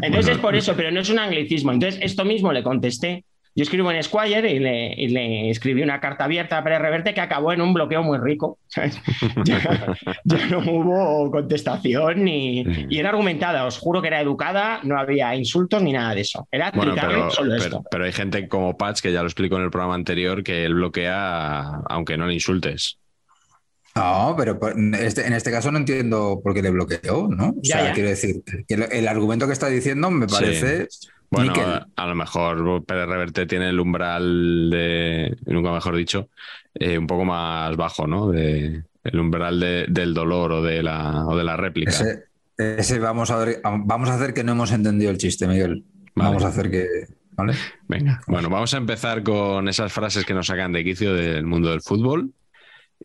Entonces 0.02 0.12
Bueno. 0.12 0.32
es 0.32 0.38
por 0.38 0.56
eso, 0.56 0.74
pero 0.76 0.92
no 0.92 1.00
es 1.00 1.10
un 1.10 1.20
anglicismo. 1.20 1.72
Entonces, 1.72 2.00
esto 2.04 2.26
mismo 2.26 2.52
le 2.52 2.64
contesté. 2.64 3.26
Yo 3.56 3.62
escribo 3.62 3.92
en 3.92 4.02
Squire 4.02 4.52
y 4.52 4.58
le, 4.58 4.94
y 4.96 5.10
le 5.10 5.50
escribí 5.52 5.84
una 5.84 6.00
carta 6.00 6.24
abierta 6.24 6.58
a 6.58 6.64
Pérez 6.64 6.80
Reverte 6.80 7.14
que 7.14 7.22
acabó 7.22 7.54
en 7.54 7.62
un 7.62 7.72
bloqueo 7.72 8.02
muy 8.02 8.18
rico. 8.18 8.58
¿sabes? 8.68 9.00
Ya, 9.46 9.96
ya 10.24 10.46
no 10.48 10.58
hubo 10.60 11.30
contestación 11.30 12.24
ni, 12.24 12.62
y 12.90 12.98
era 12.98 13.10
argumentada. 13.10 13.66
Os 13.66 13.78
juro 13.78 14.02
que 14.02 14.08
era 14.08 14.22
educada, 14.22 14.80
no 14.84 14.98
había 14.98 15.36
insultos 15.36 15.84
ni 15.84 15.92
nada 15.92 16.16
de 16.16 16.22
eso. 16.22 16.48
Era 16.52 16.72
Bueno, 16.72 16.96
pero, 17.00 17.30
solo 17.30 17.52
pero, 17.52 17.64
esto. 17.64 17.84
pero 17.92 18.06
hay 18.06 18.12
gente 18.12 18.48
como 18.48 18.76
Patch, 18.76 19.02
que 19.02 19.12
ya 19.12 19.22
lo 19.22 19.28
explico 19.28 19.56
en 19.58 19.64
el 19.64 19.70
programa 19.70 19.94
anterior, 19.94 20.44
que 20.44 20.66
él 20.66 20.74
bloquea 20.74 21.82
aunque 21.90 22.18
no 22.18 22.26
le 22.26 22.34
insultes. 22.34 22.98
No, 23.96 24.34
pero 24.38 24.60
este- 25.00 25.28
en 25.28 25.34
este 25.34 25.52
caso 25.52 25.72
no 25.72 25.78
entiendo 25.78 26.40
por 26.44 26.54
qué 26.54 26.62
le 26.64 26.72
bloqueó, 26.72 27.28
¿no? 27.30 27.50
O 27.50 27.56
Ya, 27.62 27.78
sea, 27.78 27.86
ya. 27.90 27.94
quiero 27.94 28.10
decir, 28.10 28.42
que 28.68 28.74
el, 28.74 28.84
el 28.92 29.08
argumento 29.08 29.46
que 29.48 29.54
está 29.54 29.68
diciendo 29.68 30.10
me 30.10 30.28
Sí. 30.28 30.34
parece 30.36 30.88
Bueno, 31.30 31.52
níquel. 31.54 31.66
a, 31.70 31.88
a 31.96 32.08
lo 32.08 32.16
mejor 32.16 32.84
Pérez 32.86 33.08
Reverte 33.08 33.46
tiene 33.46 33.70
el 33.70 33.80
umbral 33.80 34.70
de, 34.72 35.38
nunca 35.46 35.72
mejor 35.72 35.96
dicho, 35.96 36.30
eh, 36.74 36.98
un 36.98 37.06
poco 37.08 37.24
más 37.26 37.76
bajo, 37.78 38.08
¿no? 38.08 38.30
De, 38.32 38.84
el 39.04 39.20
umbral 39.20 39.60
de- 39.60 39.86
del 39.90 40.14
dolor 40.14 40.52
o 40.54 40.62
de 40.64 40.82
la, 40.82 41.26
o 41.28 41.36
de 41.38 41.44
la 41.44 41.56
réplica. 41.58 41.92
Ese, 41.92 42.24
ese 42.58 42.98
vamos 43.00 43.30
a 43.30 43.38
ver, 43.38 43.62
vamos 43.64 44.10
a 44.10 44.16
hacer 44.16 44.34
que 44.34 44.44
no 44.44 44.54
hemos 44.54 44.72
entendido 44.72 45.12
el 45.12 45.18
chiste, 45.20 45.48
Miguel. 45.48 45.84
Vale. 46.16 46.30
Vamos 46.30 46.44
a 46.46 46.48
hacer 46.48 46.72
que. 46.72 46.88
¿Vale? 47.36 47.54
Venga, 47.88 48.22
bueno, 48.28 48.50
vamos 48.50 48.74
a 48.76 48.78
empezar 48.78 49.24
con 49.24 49.68
esas 49.68 49.92
frases 49.92 50.24
que 50.26 50.34
nos 50.36 50.46
sacan 50.48 50.72
de 50.72 50.84
quicio 50.84 51.14
del 51.16 51.46
mundo 51.46 51.70
del 51.72 51.82
fútbol. 51.82 52.32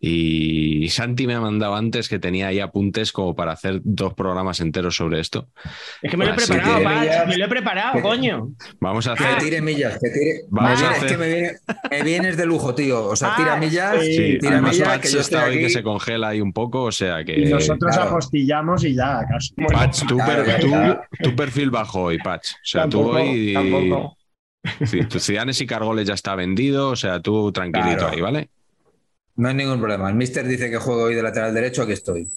Y 0.00 0.88
Santi 0.90 1.26
me 1.26 1.34
ha 1.34 1.40
mandado 1.40 1.74
antes 1.74 2.08
que 2.08 2.18
tenía 2.18 2.48
ahí 2.48 2.61
apuntes 2.61 3.11
como 3.12 3.34
para 3.34 3.52
hacer 3.52 3.80
dos 3.82 4.14
programas 4.14 4.61
enteros 4.61 4.94
sobre 4.96 5.18
esto. 5.20 5.48
Es 6.02 6.11
que 6.11 6.16
me 6.16 6.24
lo 6.24 6.32
he 6.32 6.34
Así 6.34 6.46
preparado, 6.52 6.78
que- 6.78 6.84
Patch, 6.84 7.28
me 7.28 7.37
lo 7.37 7.44
he 7.44 7.48
preparado, 7.48 7.92
que- 7.94 8.02
coño. 8.02 8.48
Vamos 8.80 9.06
a 9.08 9.14
Que 9.14 9.24
hacer. 9.24 9.38
tire 9.42 9.61
millas, 9.61 9.98
que 10.00 10.08
tire. 10.11 10.40
Vamos 10.50 10.70
me 10.80 10.87
a 10.87 10.90
viene- 10.90 10.96
hacer- 10.96 11.06
Es 11.06 11.12
que 11.12 11.18
me, 11.18 11.26
viene- 11.34 11.52
me 11.90 12.02
vienes 12.04 12.37
de 12.37 12.46
lujo, 12.46 12.74
tío. 12.74 13.06
O 13.06 13.16
sea, 13.16 13.32
Ah, 13.32 13.37
tira 13.37 13.56
millas, 13.56 13.96
Sí, 14.04 14.38
tira 14.40 14.52
además 14.52 14.72
millas, 14.74 14.88
Patch 14.88 15.00
que 15.02 15.08
yo 15.11 15.20
está 15.20 15.38
estoy 15.40 15.56
hoy 15.56 15.62
que 15.64 15.70
se 15.70 15.82
congela 15.82 16.28
ahí 16.28 16.40
un 16.40 16.52
poco, 16.52 16.82
o 16.84 16.92
sea 16.92 17.24
que. 17.24 17.40
Y 17.40 17.44
nosotros 17.46 17.94
claro. 17.94 18.11
apostillamos 18.11 18.84
y 18.84 18.94
ya, 18.94 19.20
casi. 19.28 19.54
Patch, 19.54 20.06
tu, 20.06 20.16
Claro, 20.16 20.44
per- 20.44 20.61
claro. 20.61 21.00
tu- 21.20 21.30
tu 21.30 21.37
perfil 21.37 21.70
bajo 21.70 22.02
hoy, 22.02 22.18
Patch. 22.18 22.52
O 22.52 22.56
sea, 22.62 22.82
Tampoco, 22.82 23.11
tú 23.11 23.16
hoy. 23.16 23.52
tampoco. 23.52 24.16
Sí, 24.84 25.00
Cidanes 25.18 25.61
y 25.61 25.66
Cargoles 25.66 26.06
ya 26.06 26.14
está 26.14 26.34
vendido, 26.34 26.90
o 26.90 26.96
sea, 26.96 27.20
tú 27.20 27.50
tranquilito 27.52 27.98
Claro. 27.98 28.12
ahí, 28.14 28.20
¿vale? 28.20 28.50
No 29.38 29.48
hay 29.48 29.55
ningún 29.55 29.79
problema. 29.79 30.09
El 30.11 30.16
mister 30.16 30.46
dice 30.46 30.70
que 30.70 30.77
juego 30.77 31.05
hoy 31.05 31.14
de 31.14 31.22
lateral 31.22 31.55
derecho, 31.55 31.83
aquí 31.83 31.92
estoy. 31.92 32.29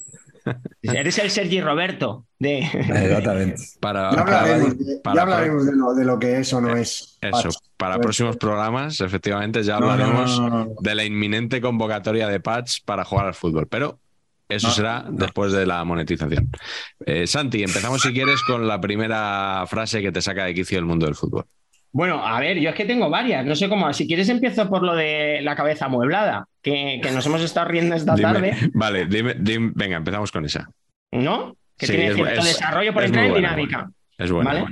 Eres 0.82 1.18
el 1.20 1.30
Sergi 1.30 1.62
Roberto 1.62 2.26
de... 2.40 2.60
Exactamente. 2.60 3.62
Para, 3.80 4.12
Ya 4.12 4.22
hablaremos, 4.22 4.78
de, 4.80 4.96
ya 4.96 5.02
para- 5.04 5.22
hablaremos 5.22 5.66
de, 5.66 5.76
lo, 5.76 5.94
de 5.94 6.06
lo 6.06 6.18
que 6.20 6.38
es 6.40 6.54
o 6.54 6.62
no 6.62 6.76
es. 6.76 7.18
Eso, 7.22 7.32
Patch. 7.44 7.56
para 7.78 7.96
Pues, 7.96 8.04
próximos 8.06 8.38
programas, 8.38 9.02
efectivamente, 9.02 9.62
ya 9.64 9.76
hablaremos 9.78 10.40
no, 10.40 10.50
no, 10.50 10.66
no. 10.66 10.76
de 10.80 10.96
la 10.96 11.04
inminente 11.04 11.60
convocatoria 11.62 12.28
de 12.28 12.40
Patch 12.40 12.80
para 12.86 13.04
jugar 13.04 13.28
al 13.28 13.34
fútbol. 13.36 13.68
Pero 13.68 14.00
eso 14.50 14.68
No, 14.68 14.74
será 14.74 15.06
después 15.10 15.52
de 15.54 15.66
la 15.66 15.84
monetización. 15.84 16.50
Eh, 17.06 17.26
Santi, 17.28 17.64
empezamos 17.64 18.02
si 18.02 18.12
quieres 18.14 18.42
con 18.44 18.68
la 18.68 18.82
primera 18.82 19.64
frase 19.68 20.02
que 20.02 20.12
te 20.12 20.22
saca 20.22 20.46
de 20.46 20.54
quicio 20.54 20.78
el 20.80 20.86
mundo 20.86 21.06
del 21.06 21.16
fútbol. 21.16 21.46
Bueno, 21.94 22.26
a 22.26 22.40
ver, 22.40 22.58
yo 22.60 22.70
es 22.70 22.76
que 22.76 22.86
tengo 22.86 23.10
varias, 23.10 23.46
no 23.46 23.56
sé 23.56 23.68
cómo, 23.68 23.92
si 23.94 24.08
quieres 24.08 24.30
empiezo 24.30 24.70
por 24.70 24.82
lo 24.84 24.96
de 24.96 25.42
la 25.42 25.56
cabeza 25.56 25.86
amueblada, 25.86 26.46
que, 26.62 27.00
que 27.04 27.12
nos 27.12 27.26
hemos 27.26 27.42
estado 27.42 27.68
riendo 27.68 27.96
esta 27.96 28.16
Dime- 28.16 28.22
tarde, 28.34 28.54
vale, 28.74 29.06
dime, 29.08 29.36
dime- 29.38 29.72
venga, 29.76 29.98
empezamos 29.98 30.32
con 30.32 30.46
esa. 30.46 30.70
¿no? 31.12 31.56
Que 31.78 31.88
Sí, 31.88 31.94
tiene 31.94 32.08
es- 32.10 32.16
cierto 32.16 32.40
es- 32.40 32.46
desarrollo 32.46 32.94
por 32.94 33.04
entrar 33.04 33.26
en 33.26 33.32
buena, 33.32 33.50
dinámica. 33.56 33.90
Es 34.18 34.32
bueno. 34.32 34.50
¿Vale? 34.50 34.66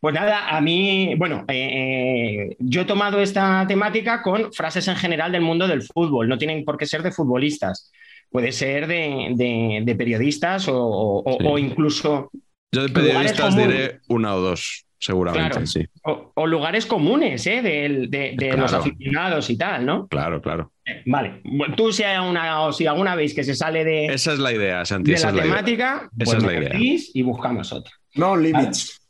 Pues 0.00 0.14
nada, 0.14 0.48
a 0.56 0.60
mí, 0.60 1.14
bueno, 1.16 1.44
eh, 1.48 2.48
eh, 2.50 2.56
yo 2.60 2.82
he 2.82 2.84
tomado 2.84 3.20
esta 3.20 3.66
temática 3.66 4.22
con 4.22 4.52
frases 4.52 4.86
en 4.88 4.96
general 4.96 5.32
del 5.32 5.40
mundo 5.42 5.66
del 5.66 5.82
fútbol, 5.82 6.28
no 6.28 6.38
tienen 6.38 6.64
por 6.64 6.78
qué 6.78 6.86
ser 6.86 7.02
de 7.02 7.10
futbolistas, 7.12 7.90
puede 8.30 8.52
ser 8.52 8.86
de, 8.86 9.32
de- 9.34 9.82
de 9.84 9.94
periodistas 9.96 10.68
o, 10.68 10.78
o- 11.24 11.36
Sí. 11.38 11.44
o 11.46 11.58
incluso 11.58 12.30
Yo 12.72 12.84
de 12.84 12.88
periodistas 12.88 13.56
diré 13.56 14.00
una 14.08 14.34
o 14.36 14.40
dos, 14.40 14.84
seguramente, 15.02 15.50
Claro. 15.50 15.66
sí. 15.66 15.84
o, 16.04 16.30
o 16.34 16.46
lugares 16.46 16.86
comunes 16.86 17.44
¿eh? 17.48 17.60
de, 17.60 18.06
de- 18.08 18.34
de 18.38 18.56
los 18.56 18.72
aficionados 18.72 19.50
y 19.50 19.56
tal, 19.58 19.84
¿no? 19.84 20.06
Claro, 20.06 20.40
claro. 20.40 20.72
Eh, 20.86 21.02
Vale, 21.06 21.42
tú 21.76 21.92
si, 21.92 22.04
hay 22.04 22.18
una, 22.26 22.62
o 22.62 22.72
si 22.72 22.86
alguna 22.86 23.14
veis 23.16 23.34
que 23.34 23.42
se 23.44 23.54
sale 23.54 23.84
de, 23.84 24.06
Esa 24.06 24.32
es 24.32 24.38
la 24.38 24.52
idea, 24.52 24.84
Santi. 24.84 25.10
de 25.10 25.16
esa 25.16 25.26
la 25.26 25.30
es 25.30 25.36
la 25.36 25.42
idea. 25.44 25.54
temática, 25.56 26.10
Esa 26.18 26.24
pues 26.24 26.38
es 26.38 26.42
la 26.44 26.52
idea. 26.54 26.70
y 27.14 27.22
buscamos 27.22 27.72
otra. 27.72 27.92
No 28.14 28.36
limits. 28.36 29.00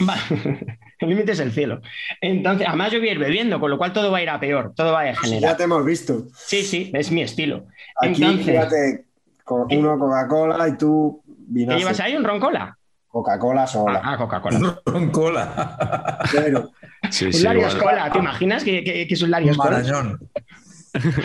Vale. 0.00 0.20
El 1.00 1.10
límite 1.10 1.30
es 1.32 1.38
el 1.38 1.52
cielo. 1.52 1.80
Entonces, 2.20 2.66
además 2.66 2.90
yo 2.90 2.98
voy 2.98 3.08
a 3.08 3.12
ir 3.12 3.18
bebiendo, 3.20 3.60
con 3.60 3.70
lo 3.70 3.78
cual 3.78 3.92
todo 3.92 4.10
va 4.10 4.18
a 4.18 4.22
ir 4.24 4.30
a 4.30 4.40
peor, 4.40 4.72
todo 4.74 4.92
va 4.92 5.02
a 5.02 5.14
Si 5.14 5.38
ya 5.38 5.56
te 5.56 5.62
hemos 5.62 5.84
visto. 5.84 6.24
Sí, 6.34 6.62
sí, 6.62 6.90
es 6.92 7.12
mi 7.12 7.22
estilo. 7.22 7.66
Aquí, 8.02 8.20
Entonces, 8.24 8.46
fíjate, 8.46 9.04
con 9.44 9.72
uno 9.72 9.96
Coca-Cola 9.98 10.68
y 10.68 10.76
tú 10.76 11.22
¿qué 11.24 11.32
vinagre. 11.46 11.78
llevas 11.78 12.00
ahí? 12.00 12.16
¿Un 12.16 12.24
roncola? 12.24 12.76
Coca-Cola 13.08 13.66
sola. 13.66 14.00
Ah, 14.04 14.16
Coca-Cola. 14.16 14.80
Con 14.84 15.10
cola. 15.10 16.18
Pero 16.32 16.70
Sí, 17.10 17.26
Un 17.26 17.32
sí, 17.32 17.42
Larios. 17.42 17.74
Cola, 17.76 18.10
¿te 18.12 18.18
imaginas 18.18 18.62
que, 18.64 18.84
que- 18.84 19.06
que 19.08 19.14
es 19.14 19.22
un 19.22 19.30
Larios 19.30 19.56
Cola? 19.56 19.82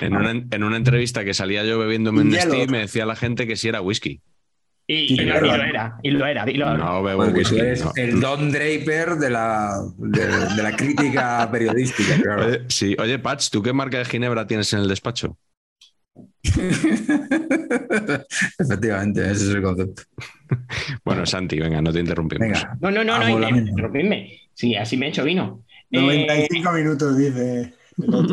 En 0.01 0.15
una, 0.15 0.31
en 0.31 0.63
una 0.63 0.77
entrevista 0.77 1.23
que 1.23 1.33
salía 1.33 1.63
yo 1.63 1.79
bebiéndome 1.79 2.21
Un. 2.21 2.29
Nestí, 2.29 2.67
me 2.67 2.79
decía 2.79 3.05
la 3.05 3.15
gente 3.15 3.47
que 3.47 3.55
si 3.55 3.69
era 3.69 3.81
whisky. 3.81 4.21
Y, 4.85 5.13
y 5.13 5.15
lo, 5.25 5.37
y 5.37 5.39
lo 5.39 5.55
era, 5.63 5.97
y 6.03 6.11
lo 6.11 6.25
era. 6.25 6.49
y 6.49 6.55
lo- 6.55 6.77
No 6.77 7.01
bebo 7.01 7.23
whisky. 7.27 7.57
eres 7.59 7.83
no. 7.85 7.91
el 7.95 8.19
Don 8.19 8.51
Draper 8.51 9.15
de 9.15 9.29
la, 9.29 9.71
de, 9.97 10.27
de 10.27 10.63
la 10.63 10.75
crítica 10.75 11.49
periodística. 11.49 12.15
claro. 12.21 12.45
Oye, 12.47 12.61
sí, 12.67 12.95
oye, 12.99 13.17
Patch, 13.19 13.49
¿tú 13.49 13.63
qué 13.63 13.71
marca 13.71 13.97
de 13.97 14.05
ginebra 14.05 14.45
tienes 14.45 14.71
en 14.73 14.79
el 14.79 14.89
despacho? 14.89 15.37
Efectivamente, 18.59 19.21
ese 19.21 19.31
es 19.31 19.49
el 19.55 19.61
concepto. 19.61 20.03
Bueno, 21.03 21.25
Santi, 21.25 21.59
venga, 21.59 21.81
no 21.81 21.91
te 21.91 21.99
interrumpimos. 21.99 22.45
Venga. 22.47 22.77
No, 22.79 22.91
no, 22.91 23.03
no, 23.03 23.17
no, 23.17 23.49
interrumpidme. 23.49 24.39
Sí, 24.53 24.75
así 24.75 24.97
me 24.97 25.07
he 25.07 25.09
hecho 25.09 25.23
vino. 25.23 25.63
Eh, 25.89 25.99
95 25.99 26.71
minutos, 26.73 27.17
dice. 27.17 27.73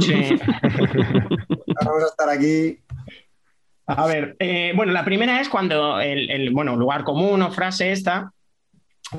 sí. 0.00 0.12
Vamos 1.82 2.02
a 2.02 2.06
estar 2.10 2.28
aquí. 2.28 2.78
A 3.86 4.06
ver, 4.06 4.36
eh, 4.38 4.72
bueno, 4.76 4.92
la 4.92 5.04
primera 5.04 5.40
es 5.40 5.48
cuando 5.48 5.98
el, 6.00 6.30
el, 6.30 6.50
bueno, 6.50 6.76
lugar 6.76 7.04
común 7.04 7.40
o 7.42 7.50
frase 7.50 7.90
esta 7.92 8.32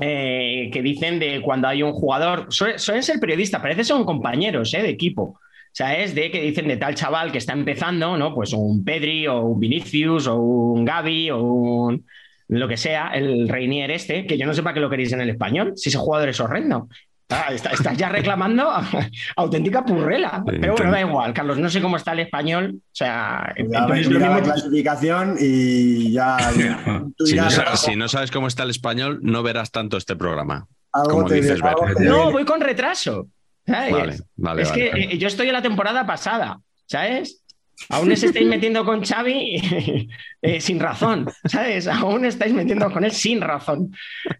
eh, 0.00 0.70
que 0.72 0.80
dicen 0.80 1.18
de 1.18 1.42
cuando 1.42 1.68
hay 1.68 1.82
un 1.82 1.92
jugador, 1.92 2.46
suele- 2.50 2.78
suelen 2.78 3.02
ser 3.02 3.18
periodistas, 3.20 3.60
parece 3.60 3.78
que 3.80 3.84
son 3.84 4.04
compañeros 4.04 4.72
eh, 4.74 4.82
de 4.82 4.88
equipo. 4.90 5.38
O 5.72 5.74
sea, 5.74 5.98
es 5.98 6.14
de 6.14 6.30
que 6.30 6.42
dicen 6.42 6.68
de 6.68 6.76
tal 6.76 6.94
chaval 6.94 7.32
que 7.32 7.38
está 7.38 7.54
empezando, 7.54 8.16
¿no? 8.18 8.34
Pues 8.34 8.52
un 8.52 8.84
Pedri 8.84 9.26
o 9.26 9.40
un 9.40 9.58
Vinicius 9.58 10.26
o 10.26 10.36
un 10.36 10.84
Gavi 10.84 11.30
o 11.30 11.40
un 11.42 12.04
lo 12.48 12.68
que 12.68 12.76
sea, 12.76 13.08
el 13.14 13.48
Reinier 13.48 13.90
este, 13.90 14.26
que 14.26 14.36
yo 14.36 14.44
no 14.46 14.52
sé 14.52 14.62
para 14.62 14.74
qué 14.74 14.80
lo 14.80 14.90
queréis 14.90 15.12
en 15.14 15.22
el 15.22 15.30
español, 15.30 15.72
si 15.76 15.88
ese 15.88 15.96
jugador 15.96 16.28
es 16.28 16.38
horrendo. 16.40 16.88
Ah, 17.30 17.46
está- 17.50 17.70
Estás 17.70 17.96
ya 17.96 18.10
reclamando 18.10 18.70
auténtica 19.36 19.82
purrela. 19.86 20.42
Pero 20.44 20.74
bueno, 20.74 20.90
da 20.92 21.00
igual, 21.00 21.32
Carlos, 21.32 21.56
no 21.58 21.70
sé 21.70 21.80
cómo 21.80 21.96
está 21.96 22.12
el 22.12 22.18
español. 22.20 22.74
O 22.76 22.80
sea, 22.94 23.54
entonces 23.56 24.06
lo 24.10 24.18
mira 24.18 24.28
la 24.28 24.34
mismo- 24.40 24.52
clasificación 24.52 25.36
y 25.40 26.12
ya. 26.12 26.36
tú 27.16 27.24
Si 27.24 27.34
no, 27.36 27.44
dirás, 27.44 27.54
sabes, 27.54 27.80
si 27.80 27.96
no 27.96 28.08
sabes 28.08 28.30
cómo 28.30 28.48
está 28.48 28.64
el 28.64 28.70
español, 28.70 29.20
no 29.22 29.42
verás 29.42 29.70
tanto 29.70 29.96
este 29.96 30.14
programa. 30.16 30.66
algo 30.92 31.08
como 31.08 31.24
te- 31.28 31.36
dices, 31.36 31.62
algo 31.62 31.86
Ver. 31.86 31.94
te 31.94 32.04
No, 32.04 32.30
voy 32.30 32.44
con 32.44 32.60
retraso. 32.60 33.28
¿Sabes? 33.66 33.92
Vale, 33.92 34.16
vale, 34.36 34.62
es 34.62 34.70
vale. 34.70 34.90
que 34.90 35.00
eh, 35.00 35.18
yo 35.18 35.28
estoy 35.28 35.48
en 35.48 35.54
la 35.54 35.62
temporada 35.62 36.06
pasada, 36.06 36.60
¿sabes? 36.86 37.42
Aún 37.88 38.12
os 38.12 38.22
estáis 38.22 38.46
metiendo 38.46 38.84
con 38.84 39.04
Xavi 39.04 40.08
eh, 40.42 40.60
sin 40.60 40.78
razón, 40.78 41.28
¿sabes? 41.44 41.88
Aún 41.88 42.24
estáis 42.24 42.52
metiendo 42.52 42.90
con 42.90 43.04
él 43.04 43.12
sin 43.12 43.40
razón. 43.40 43.94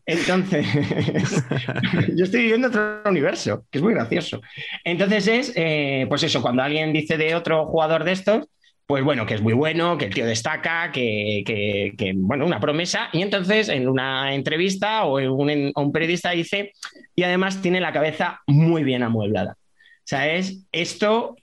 Entonces, 0.07 0.67
yo 2.15 2.25
estoy 2.25 2.43
viviendo 2.43 2.69
otro 2.69 3.03
universo, 3.07 3.65
que 3.71 3.79
es 3.79 3.83
muy 3.83 3.95
gracioso. 3.95 4.41
Entonces 4.85 5.27
es, 5.27 5.53
eh, 5.57 6.07
pues 6.09 6.23
eso, 6.23 6.41
cuando 6.41 6.63
alguien 6.63 6.93
dice 6.93 7.17
de 7.17 7.35
otro 7.35 7.67
jugador 7.67 8.05
de 8.05 8.13
estos, 8.13 8.47
pues 8.87 9.05
bueno, 9.05 9.25
que 9.27 9.35
es 9.35 9.43
muy 9.43 9.53
bueno, 9.55 9.97
que 9.97 10.07
el 10.07 10.15
tío 10.15 10.27
destaca, 10.27 10.91
que, 10.93 11.43
que- 11.47 11.95
que, 11.97 12.13
bueno, 12.15 12.45
una 12.47 12.61
promesa. 12.61 13.09
Y 13.13 13.23
entonces 13.23 13.69
en 13.69 13.89
una 13.89 14.35
entrevista 14.35 15.05
o 15.05 15.19
en 15.21 15.31
un, 15.31 15.51
en- 15.51 15.73
o 15.75 15.83
un 15.83 15.93
periodista 15.93 16.31
dice, 16.33 16.73
y 17.15 17.23
además 17.23 17.63
tiene 17.63 17.81
la 17.81 17.93
cabeza 17.93 18.41
muy 18.47 18.85
bien 18.85 19.03
amueblada. 19.03 19.57
¿Sabes? 20.05 20.67
Esto 20.73 21.37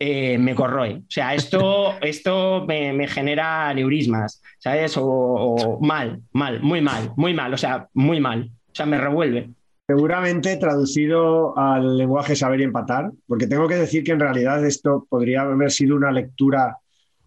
eh, 0.00 0.38
me 0.38 0.54
corroe. 0.54 0.94
O 0.96 1.10
sea, 1.10 1.34
esto, 1.34 1.94
esto 2.02 2.64
me, 2.66 2.92
me 2.92 3.06
genera 3.06 3.72
neurismas, 3.74 4.42
¿sabes? 4.58 4.96
O, 4.96 5.04
o 5.06 5.80
mal, 5.80 6.20
mal, 6.32 6.60
muy 6.62 6.80
mal, 6.80 7.10
muy 7.16 7.34
mal, 7.34 7.52
o 7.52 7.58
sea, 7.58 7.88
muy 7.94 8.18
mal. 8.20 8.50
O 8.70 8.74
sea, 8.74 8.86
me 8.86 8.98
revuelve. 8.98 9.50
Seguramente 9.90 10.54
traducido 10.58 11.56
al 11.56 11.96
lenguaje 11.96 12.36
saber 12.36 12.60
y 12.60 12.64
empatar, 12.64 13.10
porque 13.26 13.46
tengo 13.46 13.66
que 13.66 13.76
decir 13.76 14.04
que 14.04 14.12
en 14.12 14.20
realidad 14.20 14.62
esto 14.66 15.06
podría 15.08 15.40
haber 15.40 15.70
sido 15.70 15.96
una 15.96 16.12
lectura, 16.12 16.76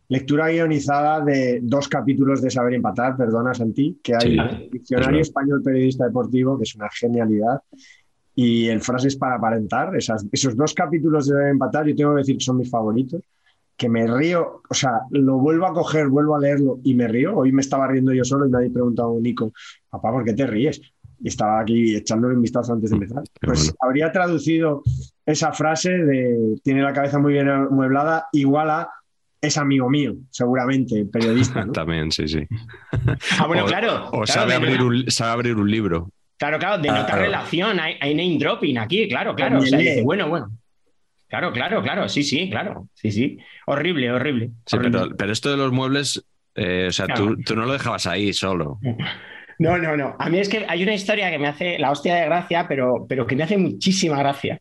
lectura 0.10 0.48
guionizada 0.50 1.22
de 1.22 1.60
dos 1.64 1.88
capítulos 1.88 2.40
de 2.40 2.52
saber 2.52 2.74
y 2.74 2.76
empatar, 2.76 3.18
perdona 3.18 3.56
Santi, 3.56 4.00
que 4.04 4.14
hay 4.16 4.34
Sí, 4.34 4.38
el 4.40 4.70
Diccionario. 4.70 5.22
Español 5.22 5.64
Periodista 5.64 6.06
Deportivo, 6.06 6.56
que 6.58 6.64
es 6.64 6.76
una 6.76 6.88
genialidad, 6.92 7.62
y 8.36 8.68
el 8.68 8.80
Frases 8.82 9.16
para 9.16 9.38
aparentar, 9.38 9.96
esas- 9.96 10.28
esos 10.32 10.56
dos 10.56 10.76
capítulos 10.76 11.26
de 11.26 11.34
saber 11.34 11.48
y 11.48 11.52
empatar, 11.52 11.88
yo 11.88 11.96
tengo 11.96 12.12
que 12.14 12.20
decir 12.20 12.38
que 12.38 12.44
son 12.46 12.58
mis 12.58 12.70
favoritos, 12.70 13.24
que 13.76 13.90
me 13.90 14.06
río, 14.06 14.62
o 14.70 14.74
sea, 14.76 15.02
lo 15.10 15.40
vuelvo 15.40 15.66
a 15.66 15.74
coger, 15.74 16.10
vuelvo 16.10 16.36
a 16.36 16.40
leerlo 16.40 16.80
y 16.84 16.94
me 16.94 17.08
río. 17.08 17.36
Hoy 17.36 17.52
me 17.52 17.62
estaba 17.62 17.88
riendo 17.88 18.14
yo 18.14 18.24
solo 18.24 18.46
y 18.46 18.50
me 18.52 18.60
había 18.60 18.70
preguntado 18.72 19.20
Nico, 19.20 19.52
papá, 19.90 20.12
¿por 20.12 20.24
qué 20.24 20.34
te 20.34 20.46
ríes? 20.46 20.80
Y 21.24 21.28
estaba 21.28 21.60
aquí 21.62 21.96
echándole 21.96 22.36
un 22.36 22.42
vistazo 22.42 22.74
antes 22.74 22.90
de 22.90 22.96
empezar. 22.96 23.24
Qué 23.40 23.48
Pues 23.48 23.60
bueno. 23.66 23.76
habría 23.82 24.12
traducido 24.12 24.82
esa 25.26 25.52
frase 25.54 25.92
de 25.92 26.56
tiene 26.64 26.82
la 26.82 26.94
cabeza 26.94 27.20
muy 27.20 27.34
bien 27.34 27.48
amueblada 27.50 28.26
igual 28.34 28.70
a 28.72 28.90
es 29.40 29.58
amigo 29.58 29.90
mío, 29.90 30.14
seguramente, 30.30 31.04
periodista. 31.06 31.66
¿no? 31.66 31.72
También, 31.74 32.12
sí, 32.12 32.28
sí. 32.28 32.46
Ah, 33.40 33.48
bueno, 33.48 33.64
o, 33.64 33.68
claro. 33.68 34.06
O 34.08 34.22
claro, 34.22 34.26
sabe, 34.28 34.54
abrir 34.54 34.82
un, 34.84 35.10
sabe 35.10 35.32
abrir 35.32 35.56
un 35.56 35.70
libro. 35.70 36.10
Claro, 36.38 36.60
claro, 36.60 36.82
denota 36.82 37.06
Claro. 37.08 37.22
relación, 37.24 37.80
hay, 37.80 37.96
hay 38.02 38.14
name 38.16 38.38
dropping 38.40 38.78
aquí, 38.78 39.08
claro, 39.08 39.36
claro. 39.36 39.58
O 39.60 39.62
sea, 39.62 39.78
dice, 39.80 40.02
bueno, 40.04 40.28
bueno. 40.30 40.52
Claro, 41.28 41.52
claro, 41.54 41.82
claro, 41.82 42.10
sí, 42.10 42.24
sí, 42.24 42.50
claro, 42.50 42.88
sí, 42.94 43.12
sí. 43.12 43.38
Horrible, 43.66 44.12
horrible. 44.12 44.52
Sí, 44.66 44.76
horrible. 44.76 45.00
pero, 45.02 45.16
pero 45.18 45.32
esto 45.32 45.50
de 45.50 45.58
los 45.58 45.72
muebles, 45.72 46.24
eh, 46.56 46.88
o 46.90 46.92
sea, 46.92 47.06
Claro. 47.06 47.36
tú, 47.36 47.44
tú 47.44 47.56
no 47.56 47.66
lo 47.66 47.74
dejabas 47.74 48.06
ahí 48.08 48.34
solo. 48.34 48.80
No, 49.60 49.78
no, 49.78 49.96
no. 49.96 50.16
A 50.20 50.30
mí 50.30 50.40
es 50.40 50.50
que 50.50 50.66
hay 50.68 50.84
una 50.84 50.94
historia 50.94 51.30
que 51.30 51.38
me 51.40 51.48
hace 51.48 51.78
la 51.80 51.92
hostia 51.92 52.16
de 52.16 52.26
gracia, 52.26 52.66
pero, 52.68 53.06
pero 53.08 53.26
que 53.28 53.36
me 53.36 53.44
hace 53.44 53.58
muchísima 53.58 54.18
gracia. 54.18 54.60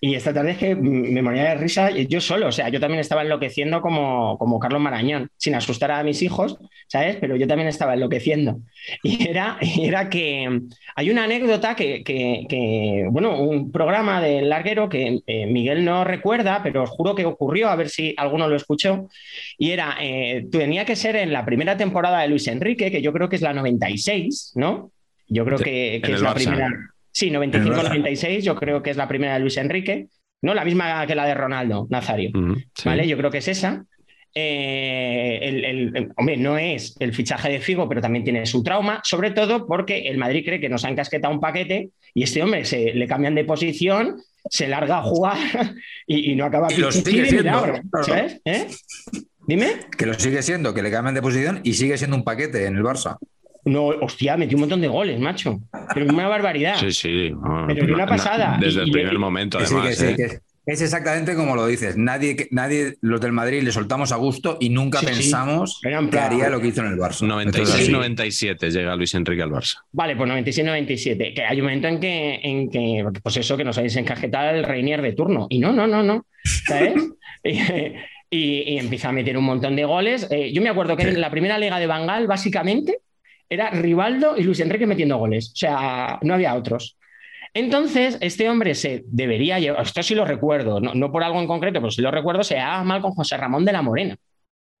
Y 0.00 0.14
esta 0.14 0.32
tarde 0.32 0.52
es 0.52 0.58
que 0.58 0.74
me 0.74 1.22
moría 1.22 1.44
de 1.50 1.54
risa 1.56 1.90
yo 1.90 2.20
solo. 2.20 2.48
O 2.48 2.52
sea, 2.52 2.68
yo 2.70 2.80
también 2.80 3.00
estaba 3.00 3.22
enloqueciendo 3.22 3.80
como, 3.82 4.38
como 4.38 4.58
Carlos 4.58 4.80
Marañón, 4.80 5.30
sin 5.36 5.54
asustar 5.54 5.90
a 5.92 6.02
mis 6.02 6.22
hijos, 6.22 6.58
¿sabes? 6.88 7.16
Pero 7.20 7.36
yo 7.36 7.46
también 7.46 7.68
estaba 7.68 7.94
enloqueciendo. 7.94 8.58
Y 9.02 9.28
era, 9.28 9.58
era 9.80 10.08
que 10.08 10.60
hay 10.96 11.10
una 11.10 11.24
anécdota 11.24 11.74
que, 11.76 12.02
que- 12.02 12.46
que, 12.48 13.06
bueno, 13.10 13.38
un 13.40 13.70
programa 13.70 14.20
del 14.20 14.48
larguero 14.48 14.88
que 14.88 15.20
eh, 15.26 15.46
Miguel 15.46 15.84
no 15.84 16.04
recuerda, 16.04 16.60
pero 16.62 16.82
os 16.84 16.90
juro 16.90 17.14
que 17.14 17.24
ocurrió, 17.26 17.68
a 17.68 17.76
ver 17.76 17.88
si 17.90 18.14
alguno 18.16 18.48
lo 18.48 18.56
escuchó. 18.56 19.08
Y 19.58 19.70
era, 19.72 19.96
eh, 20.00 20.46
tenía 20.50 20.84
que 20.84 20.96
ser 20.96 21.16
en 21.16 21.32
la 21.32 21.44
primera 21.44 21.76
temporada 21.76 22.20
de 22.20 22.28
Luis 22.28 22.46
Enrique, 22.48 22.90
que 22.90 23.02
yo 23.02 23.12
creo 23.12 23.28
que 23.28 23.36
es 23.36 23.42
la 23.42 23.52
96, 23.52 24.39
¿no? 24.54 24.92
Yo 25.28 25.44
creo 25.44 25.58
que, 25.58 25.96
es 25.96 26.20
la 26.20 26.30
Barça. 26.32 26.34
primera. 26.34 26.68
Sí, 27.12 27.28
En 27.28 27.34
el 27.36 27.50
Barça. 27.52 27.90
95-96, 27.92 28.40
yo 28.42 28.54
creo 28.56 28.82
que 28.82 28.90
es 28.90 28.96
la 28.96 29.08
primera 29.08 29.34
de 29.34 29.40
Luis 29.40 29.56
Enrique, 29.56 30.08
¿no? 30.42 30.54
La 30.54 30.64
misma 30.64 31.06
que 31.06 31.14
la 31.14 31.26
de 31.26 31.34
Ronaldo, 31.34 31.86
Nazario. 31.90 32.30
Sí. 32.74 32.82
¿Vale? 32.84 33.06
Yo 33.06 33.16
creo 33.16 33.30
que 33.30 33.38
es 33.38 33.48
esa. 33.48 33.84
eh, 34.32 35.38
el, 35.42 35.64
el- 35.64 35.96
el- 35.96 36.12
hombre, 36.16 36.36
no 36.36 36.56
es 36.56 36.96
el 37.00 37.12
fichaje 37.12 37.48
de 37.50 37.60
Figo, 37.60 37.88
pero 37.88 38.00
también 38.00 38.22
tiene 38.24 38.46
su 38.46 38.62
trauma, 38.62 39.00
sobre 39.04 39.32
todo 39.32 39.66
porque 39.66 40.08
el 40.08 40.18
Madrid 40.18 40.44
cree 40.44 40.60
que 40.60 40.68
nos 40.68 40.84
han 40.84 40.94
casquetado 40.94 41.34
un 41.34 41.40
paquete 41.40 41.90
y 42.14 42.22
este 42.22 42.42
hombre 42.42 42.64
se 42.64 42.92
le 42.94 43.06
cambian 43.08 43.34
de 43.34 43.44
posición, 43.44 44.20
se 44.48 44.68
larga 44.68 44.98
a 44.98 45.02
jugar 45.02 45.36
y, 46.06 46.30
y 46.32 46.36
no 46.36 46.44
acaba 46.44 46.72
Y 46.72 46.76
lo 46.76 46.92
sigue 46.92 47.22
de 47.22 47.28
siendo, 47.28 47.60
claro. 47.62 47.80
¿sabes? 48.06 48.40
¿Eh? 48.44 48.66
Dime. 49.48 49.66
Que 49.98 50.06
lo 50.06 50.14
sigue 50.14 50.42
siendo, 50.42 50.72
que 50.74 50.82
le 50.82 50.90
cambian 50.92 51.14
de 51.14 51.22
posición 51.22 51.60
y 51.64 51.72
sigue 51.74 51.98
siendo 51.98 52.16
un 52.16 52.22
paquete 52.24 52.66
en 52.66 52.76
el 52.76 52.82
Barça. 52.84 53.16
No, 53.70 53.86
hostia, 53.86 54.36
metió 54.36 54.56
un 54.56 54.60
montón 54.62 54.80
de 54.80 54.88
goles, 54.88 55.18
macho. 55.20 55.60
Pero 55.94 56.06
una 56.12 56.28
barbaridad. 56.28 56.76
Sí, 56.78 56.90
sí. 56.92 57.30
no, 57.30 57.66
Pero 57.68 57.94
una 57.94 58.04
na- 58.04 58.06
pasada. 58.06 58.58
Desde 58.60 58.80
Y- 58.80 58.84
el 58.84 58.90
primer 58.90 59.14
y- 59.14 59.18
momento, 59.18 59.58
Que 59.58 59.66
sí, 59.66 59.74
además. 59.74 59.88
que 59.98 60.14
sí, 60.16 60.22
¿eh? 60.22 60.40
que 60.66 60.72
es 60.72 60.82
exactamente 60.82 61.34
como 61.34 61.56
lo 61.56 61.66
dices. 61.66 61.96
Nadie, 61.96 62.48
nadie, 62.50 62.94
los 63.00 63.20
del 63.20 63.32
Madrid, 63.32 63.62
le 63.62 63.72
soltamos 63.72 64.12
a 64.12 64.16
gusto 64.16 64.56
y 64.60 64.68
nunca 64.68 65.00
Sí, 65.00 65.06
pensamos 65.06 65.80
que 65.82 65.88
plan- 65.88 66.10
haría 66.32 66.48
lo 66.48 66.60
que 66.60 66.68
hizo 66.68 66.80
en 66.82 66.88
el 66.92 66.98
Barça. 66.98 67.22
Entonces, 67.42 67.86
sí. 67.86 67.90
96-97 67.92 68.70
llega 68.70 68.94
Luis 68.96 69.14
Enrique 69.14 69.42
al 69.42 69.50
Barça. 69.50 69.76
Vale, 69.92 70.16
pues 70.16 70.28
96-97. 70.28 71.34
Que 71.34 71.42
hay 71.44 71.58
un 71.60 71.66
momento 71.66 71.88
en 71.88 71.98
que, 72.00 72.40
en 72.42 72.70
que, 72.70 73.04
pues 73.22 73.36
eso, 73.36 73.56
que 73.56 73.64
nos 73.64 73.78
habéis 73.78 73.96
encajetado 73.96 74.50
el 74.50 74.64
Reinier 74.64 75.02
de 75.02 75.12
turno. 75.12 75.46
Y 75.50 75.58
no, 75.58 75.72
no, 75.72 75.86
no, 75.86 76.02
no. 76.02 76.26
¿Sabes? 76.44 76.94
y, 77.44 77.58
y- 78.30 78.62
y 78.74 78.78
empieza 78.78 79.08
a 79.08 79.12
meter 79.12 79.36
un 79.36 79.44
montón 79.44 79.74
de 79.76 79.84
goles. 79.84 80.28
Eh, 80.30 80.52
yo 80.52 80.62
me 80.62 80.68
acuerdo 80.68 80.96
que 80.96 81.02
en 81.08 81.20
la 81.20 81.30
primera 81.30 81.58
liga 81.58 81.78
de 81.78 81.86
Bangal, 81.86 82.26
básicamente, 82.26 82.98
era 83.50 83.70
Rivaldo 83.70 84.36
y 84.36 84.44
Luis 84.44 84.60
Enrique 84.60 84.86
metiendo 84.86 85.18
goles. 85.18 85.50
O 85.52 85.56
sea, 85.56 86.18
no 86.22 86.34
había 86.34 86.54
otros. 86.54 86.96
Entonces, 87.52 88.16
este 88.20 88.48
hombre 88.48 88.76
se 88.76 89.02
debería 89.06 89.58
llevar, 89.58 89.82
esto 89.82 90.02
sí 90.04 90.14
lo 90.14 90.24
recuerdo, 90.24 90.80
no, 90.80 90.94
no 90.94 91.10
por 91.10 91.24
algo 91.24 91.40
en 91.40 91.48
concreto, 91.48 91.80
pero 91.80 91.90
sí 91.90 92.00
lo 92.00 92.12
recuerdo, 92.12 92.44
se 92.44 92.54
llevaba 92.54 92.84
mal 92.84 93.02
con 93.02 93.10
José 93.10 93.36
Ramón 93.36 93.64
de 93.64 93.72
la 93.72 93.82
Morena, 93.82 94.16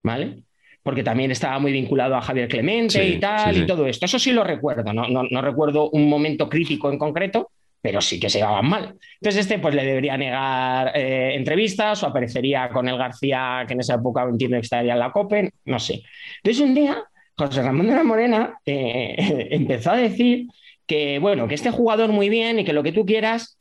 ¿vale? 0.04 0.44
Porque 0.82 1.02
también 1.02 1.32
estaba 1.32 1.58
muy 1.58 1.72
vinculado 1.72 2.14
a 2.14 2.22
Javier 2.22 2.48
Clemente 2.48 3.02
Sí, 3.02 3.14
y 3.14 3.18
tal, 3.18 3.54
sí, 3.54 3.62
y 3.62 3.66
todo 3.66 3.86
esto. 3.86 4.06
Eso 4.06 4.20
sí 4.20 4.30
lo 4.32 4.44
recuerdo, 4.44 4.92
no, 4.92 5.08
no, 5.08 5.24
no 5.28 5.42
recuerdo 5.42 5.90
un 5.90 6.08
momento 6.08 6.48
crítico 6.48 6.92
en 6.92 6.98
concreto, 6.98 7.50
pero 7.82 8.00
sí 8.00 8.20
que 8.20 8.30
se 8.30 8.38
llevaban 8.38 8.68
mal. 8.68 8.94
Entonces, 9.14 9.40
este 9.40 9.58
pues 9.58 9.74
le 9.74 9.84
debería 9.84 10.16
negar 10.16 10.92
eh, 10.94 11.34
entrevistas 11.34 12.02
o 12.02 12.06
aparecería 12.06 12.68
con 12.68 12.88
el 12.88 12.96
García, 12.96 13.64
que 13.66 13.74
en 13.74 13.80
esa 13.80 13.94
época 13.94 14.22
entiendo 14.22 14.56
que 14.58 14.62
estaría 14.62 14.92
en 14.92 14.98
la 14.98 15.10
COPE, 15.10 15.50
no 15.64 15.78
sé. 15.78 16.02
Entonces, 16.36 16.62
un 16.62 16.74
día, 16.74 17.02
José 17.36 17.62
Ramón 17.62 17.86
de 17.86 17.94
la 17.94 18.04
Morena 18.04 18.58
eh, 18.66 19.48
empezó 19.50 19.92
a 19.92 19.96
decir 19.96 20.46
que, 20.86 21.18
bueno, 21.18 21.48
que 21.48 21.54
este 21.54 21.70
jugador 21.70 22.10
muy 22.10 22.28
bien 22.28 22.58
y 22.58 22.64
que 22.64 22.72
lo 22.72 22.82
que 22.82 22.92
tú 22.92 23.06
quieras, 23.06 23.56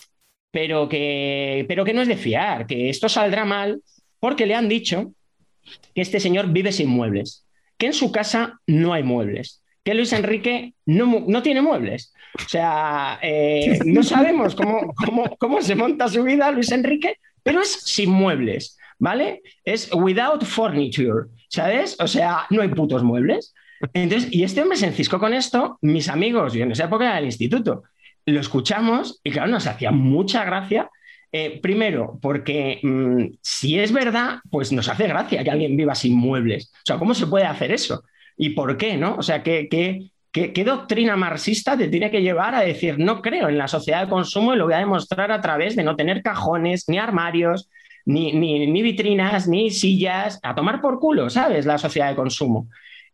pero 0.51 0.89
que, 0.89 1.65
pero 1.67 1.85
que 1.85 1.93
no 1.93 2.01
es 2.01 2.07
de 2.07 2.17
fiar, 2.17 2.65
que 2.65 2.89
esto 2.89 3.07
saldrá 3.07 3.45
mal 3.45 3.81
porque 4.19 4.45
le 4.45 4.55
han 4.55 4.67
dicho 4.67 5.13
que 5.93 6.01
este 6.01 6.19
señor 6.19 6.51
vive 6.51 6.71
sin 6.71 6.89
muebles, 6.89 7.45
que 7.77 7.85
en 7.85 7.93
su 7.93 8.11
casa 8.11 8.59
no 8.65 8.93
hay 8.93 9.03
muebles, 9.03 9.63
que 9.83 9.93
Luis 9.93 10.11
Enrique 10.13 10.73
no, 10.85 11.23
no 11.27 11.43
tiene 11.43 11.61
muebles. 11.61 12.13
O 12.35 12.49
sea, 12.49 13.19
eh, 13.21 13.79
no 13.85 14.03
sabemos 14.03 14.55
cómo, 14.55 14.93
cómo, 14.95 15.35
cómo 15.37 15.61
se 15.61 15.75
monta 15.75 16.07
su 16.07 16.23
vida 16.23 16.51
Luis 16.51 16.71
Enrique, 16.71 17.17
pero 17.43 17.61
es 17.61 17.71
sin 17.71 18.09
muebles, 18.09 18.78
¿vale? 18.99 19.41
Es 19.65 19.89
without 19.93 20.43
furniture, 20.43 21.27
¿sabes? 21.49 21.97
O 21.99 22.07
sea, 22.07 22.45
no 22.51 22.61
hay 22.61 22.69
putos 22.69 23.03
muebles. 23.03 23.53
Entonces, 23.93 24.29
y 24.31 24.43
este 24.43 24.61
hombre 24.61 24.77
se 24.77 24.87
enciscó 24.87 25.19
con 25.19 25.33
esto, 25.33 25.77
mis 25.81 26.09
amigos, 26.09 26.53
yo 26.53 26.63
en 26.63 26.71
esa 26.73 26.85
época 26.85 27.05
era 27.05 27.15
del 27.15 27.25
instituto, 27.25 27.83
lo 28.25 28.39
escuchamos 28.39 29.19
y 29.23 29.31
claro, 29.31 29.49
nos 29.49 29.67
hacía 29.67 29.91
mucha 29.91 30.43
gracia. 30.45 30.89
eh, 31.31 31.59
primero, 31.61 32.17
porque 32.21 32.79
mm, 32.81 33.37
si 33.41 33.79
es 33.79 33.91
verdad, 33.91 34.39
pues 34.49 34.71
nos 34.71 34.89
hace 34.89 35.07
gracia 35.07 35.43
que 35.43 35.51
alguien 35.51 35.77
viva 35.77 35.93
sin 35.95 36.15
muebles. 36.15 36.71
O 36.73 36.81
sea, 36.85 36.97
¿cómo 36.97 37.13
se 37.13 37.27
puede 37.27 37.45
hacer 37.45 37.71
eso? 37.71 38.03
¿Y 38.37 38.51
por 38.51 38.77
qué, 38.77 38.97
no? 38.97 39.15
O 39.15 39.21
sea, 39.21 39.43
¿qué, 39.43 39.67
qué, 39.69 40.11
qué, 40.31 40.53
qué 40.53 40.63
doctrina 40.63 41.15
marxista 41.17 41.77
te 41.77 41.87
tiene 41.87 42.09
que 42.09 42.21
llevar 42.21 42.55
a 42.55 42.61
decir 42.61 42.97
no 42.99 43.21
creo 43.21 43.49
en 43.49 43.57
la 43.57 43.67
sociedad 43.67 44.03
de 44.03 44.09
consumo 44.09 44.53
y 44.53 44.57
lo 44.57 44.65
voy 44.65 44.73
a 44.73 44.79
demostrar 44.79 45.31
a 45.31 45.41
través 45.41 45.75
de 45.75 45.83
no 45.83 45.95
tener 45.95 46.23
cajones, 46.23 46.85
ni 46.89 46.97
armarios, 46.97 47.69
ni, 48.05 48.33
ni, 48.33 48.67
ni 48.67 48.81
vitrinas, 48.81 49.47
ni 49.47 49.71
sillas, 49.71 50.39
a 50.43 50.55
tomar 50.55 50.81
por 50.81 50.99
culo, 50.99 51.29
¿sabes? 51.29 51.65
La 51.65 51.77
sociedad 51.77 52.09
de 52.09 52.15
consumo. 52.15 52.67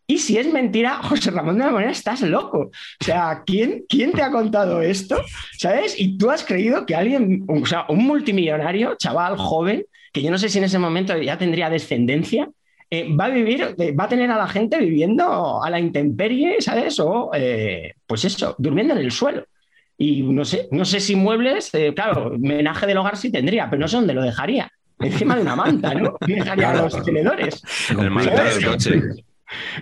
Y 0.08 0.20
si 0.20 0.38
es 0.38 0.52
mentira, 0.52 0.96
José 1.04 1.32
Ramón 1.32 1.58
de 1.58 1.66
la 1.66 1.72
Morena, 1.72 1.92
estás 1.92 2.22
loco. 2.22 2.60
O 2.60 3.04
sea, 3.04 3.44
¿quién, 3.46 3.86
¿quién 3.90 4.12
te 4.12 4.22
ha 4.22 4.32
contado 4.32 4.82
esto? 4.82 5.22
¿Sabes? 5.58 6.00
Y 6.00 6.18
tú 6.18 6.30
has 6.30 6.44
creído 6.44 6.86
que 6.86 6.96
alguien, 6.96 7.46
o 7.48 7.66
sea, 7.66 7.86
un 7.90 8.06
multimillonario, 8.06 8.96
chaval 8.98 9.38
joven, 9.38 9.86
que 10.14 10.22
yo 10.22 10.32
no 10.32 10.38
sé 10.38 10.50
si 10.50 10.60
en 10.60 10.66
ese 10.66 10.80
momento 10.80 11.18
ya 11.18 11.38
tendría 11.38 11.70
descendencia, 11.70 12.50
eh, 12.90 13.14
va 13.16 13.26
a 13.26 13.30
vivir, 13.30 13.76
eh, 13.78 13.92
va 13.94 14.06
a 14.06 14.10
tener 14.10 14.30
a 14.32 14.38
la 14.38 14.48
gente 14.48 14.78
viviendo 14.78 15.62
a 15.64 15.70
la 15.70 15.80
intemperie, 15.80 16.62
¿sabes? 16.62 17.00
O, 17.00 17.32
eh, 17.34 17.96
pues 18.06 18.26
eso, 18.26 18.56
durmiendo 18.58 18.94
en 18.94 19.02
el 19.02 19.12
suelo. 19.12 19.46
Y 19.98 20.22
no 20.24 20.46
sé, 20.46 20.68
no 20.72 20.86
sé 20.86 21.00
si 21.00 21.16
muebles, 21.16 21.72
claro, 21.96 22.28
homenaje 22.36 22.86
del 22.86 22.98
hogar 22.98 23.18
sí 23.18 23.32
tendría, 23.32 23.70
pero 23.70 23.80
no 23.80 23.88
sé 23.88 23.96
dónde 23.98 24.14
lo 24.14 24.22
dejaría. 24.22 24.72
Encima 25.00 25.36
de 25.36 25.42
una 25.42 25.56
manta, 25.56 25.94
¿no? 25.94 26.16
Dejaría 26.28 26.54
Claro. 26.56 26.84
los 26.84 27.04
tenedores. 27.04 27.62
El 27.90 28.10
maletero 28.12 28.44
del 28.56 28.66
coche. 28.66 29.02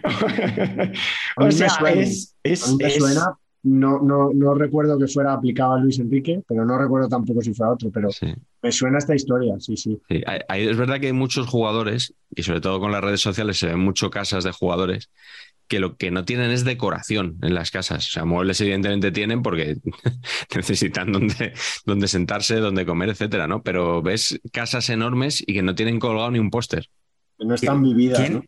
A 0.04 0.10
o 1.46 1.52
sea, 1.52 1.68
es, 1.68 1.78
A 1.80 1.92
es, 1.92 2.36
es- 2.44 2.96
suena, 2.98 3.34
no, 3.66 4.00
no, 4.02 4.32
no 4.34 4.54
recuerdo 4.56 4.98
que 5.00 5.08
fuera 5.08 5.32
aplicado 5.34 5.74
a 5.76 5.80
Luis 5.80 5.98
Enrique, 6.00 6.42
pero 6.48 6.66
no 6.66 6.78
recuerdo 6.78 7.08
tampoco 7.08 7.42
si 7.42 7.54
fue 7.54 7.66
a 7.66 7.70
otro, 7.72 7.90
pero 7.92 8.12
Sí. 8.12 8.34
me 8.62 8.72
suena 8.74 8.98
esta 8.98 9.16
historia, 9.16 9.56
sí, 9.60 9.78
sí. 9.78 9.98
Sí, 10.10 10.22
hay- 10.26 10.42
hay- 10.50 10.68
es 10.68 10.76
verdad 10.78 11.00
que 11.00 11.08
hay 11.08 11.14
muchos 11.14 11.48
jugadores, 11.48 12.14
y 12.36 12.44
sobre 12.44 12.60
todo 12.60 12.80
con 12.82 12.92
las 12.92 13.02
redes 13.02 13.22
sociales 13.22 13.58
se 13.58 13.68
ven 13.68 13.80
mucho 13.80 14.10
casas 14.10 14.44
de 14.44 14.52
jugadores, 14.52 15.10
que 15.68 15.80
lo 15.80 15.98
que 15.98 16.12
no 16.12 16.26
tienen 16.26 16.52
es 16.52 16.64
decoración 16.66 17.38
en 17.42 17.56
las 17.56 17.72
casas. 17.72 18.08
O 18.08 18.12
sea, 18.12 18.26
muebles 18.26 18.60
evidentemente 18.62 19.12
tienen 19.12 19.42
porque 19.42 19.78
necesitan 20.56 21.12
donde, 21.12 21.54
donde 21.86 22.08
sentarse, 22.08 22.58
donde 22.58 22.86
comer, 22.86 23.10
etcétera, 23.10 23.48
¿no? 23.48 23.64
Pero 23.64 24.02
ves 24.02 24.40
casas 24.52 24.90
enormes 24.90 25.44
y 25.46 25.54
que 25.54 25.62
no 25.62 25.76
tienen 25.76 26.00
colgado 26.00 26.32
ni 26.32 26.40
un 26.40 26.50
póster. 26.52 26.90
Que 27.38 27.46
no 27.46 27.56
están 27.56 27.82
vividas, 27.82 28.20
¿Quién? 28.20 28.34
¿no? 28.34 28.46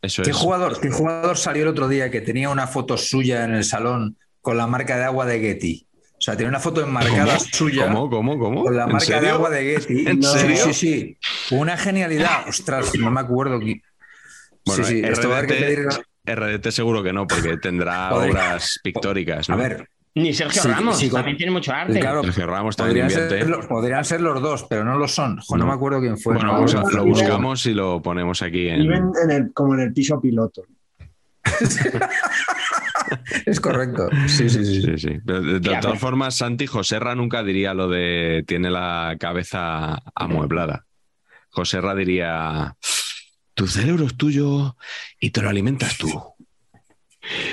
Eso 0.00 0.22
¿Qué 0.22 0.30
es. 0.30 0.36
jugador, 0.36 0.80
¿Qué 0.80 0.90
jugador 0.90 1.36
salió 1.36 1.62
el 1.62 1.68
otro 1.68 1.88
día 1.88 2.10
que 2.10 2.20
tenía 2.20 2.48
una 2.48 2.66
foto 2.66 2.96
suya 2.96 3.44
en 3.44 3.54
el 3.54 3.64
salón 3.64 4.16
con 4.40 4.56
la 4.56 4.66
marca 4.66 4.96
de 4.96 5.04
agua 5.04 5.26
de 5.26 5.38
Getty? 5.38 5.86
O 5.94 6.24
sea, 6.24 6.36
tenía 6.36 6.50
una 6.50 6.60
foto 6.60 6.82
enmarcada 6.82 7.38
suya 7.38 7.86
¿Cómo, 7.86 8.08
cómo, 8.08 8.38
cómo? 8.38 8.62
con 8.62 8.76
la 8.76 8.84
¿En 8.84 8.92
marca 8.92 9.20
de 9.20 9.28
agua 9.28 9.50
de 9.50 9.64
Getty. 9.64 10.06
¿En 10.08 10.22
sí, 10.22 10.38
serio? 10.38 10.56
sí, 10.56 10.74
sí. 10.74 11.18
Una 11.54 11.76
genialidad. 11.76 12.48
Ostras, 12.48 12.92
no 12.98 13.10
me 13.10 13.20
acuerdo. 13.20 13.58
Bueno, 13.58 14.84
sí, 14.84 14.84
sí, 14.84 15.02
esto 15.04 15.28
va 15.28 15.36
a 15.36 15.38
haber 15.38 15.50
que 15.50 15.60
pedir. 15.60 15.88
RDT, 16.24 16.70
seguro 16.70 17.02
que 17.02 17.12
no, 17.12 17.26
porque 17.26 17.56
tendrá 17.56 18.10
Podría- 18.10 18.30
obras 18.32 18.78
pictóricas, 18.82 19.48
¿no? 19.48 19.54
A 19.56 19.58
ver, 19.58 19.88
Ni 20.14 20.34
Sergio 20.34 20.60
Sí, 20.62 20.68
Ramos, 20.68 20.98
sí, 20.98 21.08
también 21.10 21.38
tiene 21.38 21.52
mucho 21.52 21.72
arte. 21.72 21.98
claro, 21.98 22.22
Sergio 22.22 22.46
Ramos 22.46 22.76
también 22.76 23.06
podrían 23.06 23.22
invierte. 23.22 23.38
ser, 23.46 23.48
los, 23.48 23.66
podrían 23.66 24.04
ser 24.04 24.20
los 24.20 24.42
dos, 24.42 24.66
pero 24.68 24.84
no 24.84 24.98
lo 24.98 25.08
son. 25.08 25.38
Jo, 25.40 25.56
no, 25.56 25.64
No. 25.64 25.70
me 25.70 25.74
acuerdo 25.74 26.00
quién 26.00 26.18
fue. 26.18 26.34
Bueno, 26.34 26.48
No, 26.48 26.52
vamos 26.54 26.74
a- 26.74 26.82
lo 26.90 27.04
buscamos 27.06 27.64
y 27.66 27.72
lo 27.72 28.02
ponemos 28.02 28.42
aquí 28.42 28.68
en... 28.68 28.80
Viven 28.82 29.10
en 29.24 29.30
el, 29.30 29.52
como 29.54 29.72
en 29.74 29.80
el 29.80 29.92
piso 29.94 30.20
piloto. 30.20 30.64
Es 33.46 33.60
correcto. 33.60 34.08
Sí, 34.26 34.48
sí, 34.48 34.64
sí. 34.64 34.82
Sí, 34.82 34.98
sí. 34.98 35.20
Pero 35.24 35.42
de, 35.42 35.52
de 35.54 35.60
todas 35.60 35.84
pero- 35.84 35.96
formas, 35.98 36.36
Santi 36.36 36.66
Joserra 36.66 37.14
nunca 37.14 37.42
diría 37.42 37.74
lo 37.74 37.88
de 37.88 38.44
tiene 38.46 38.70
la 38.70 39.16
cabeza 39.18 39.98
amueblada. 40.14 40.86
Joserra 41.50 41.94
diría 41.94 42.74
tu 43.54 43.66
cerebro 43.66 44.06
es 44.06 44.16
tuyo 44.16 44.76
y 45.20 45.30
te 45.30 45.42
lo 45.42 45.48
alimentas 45.48 45.96
tú. 45.98 46.08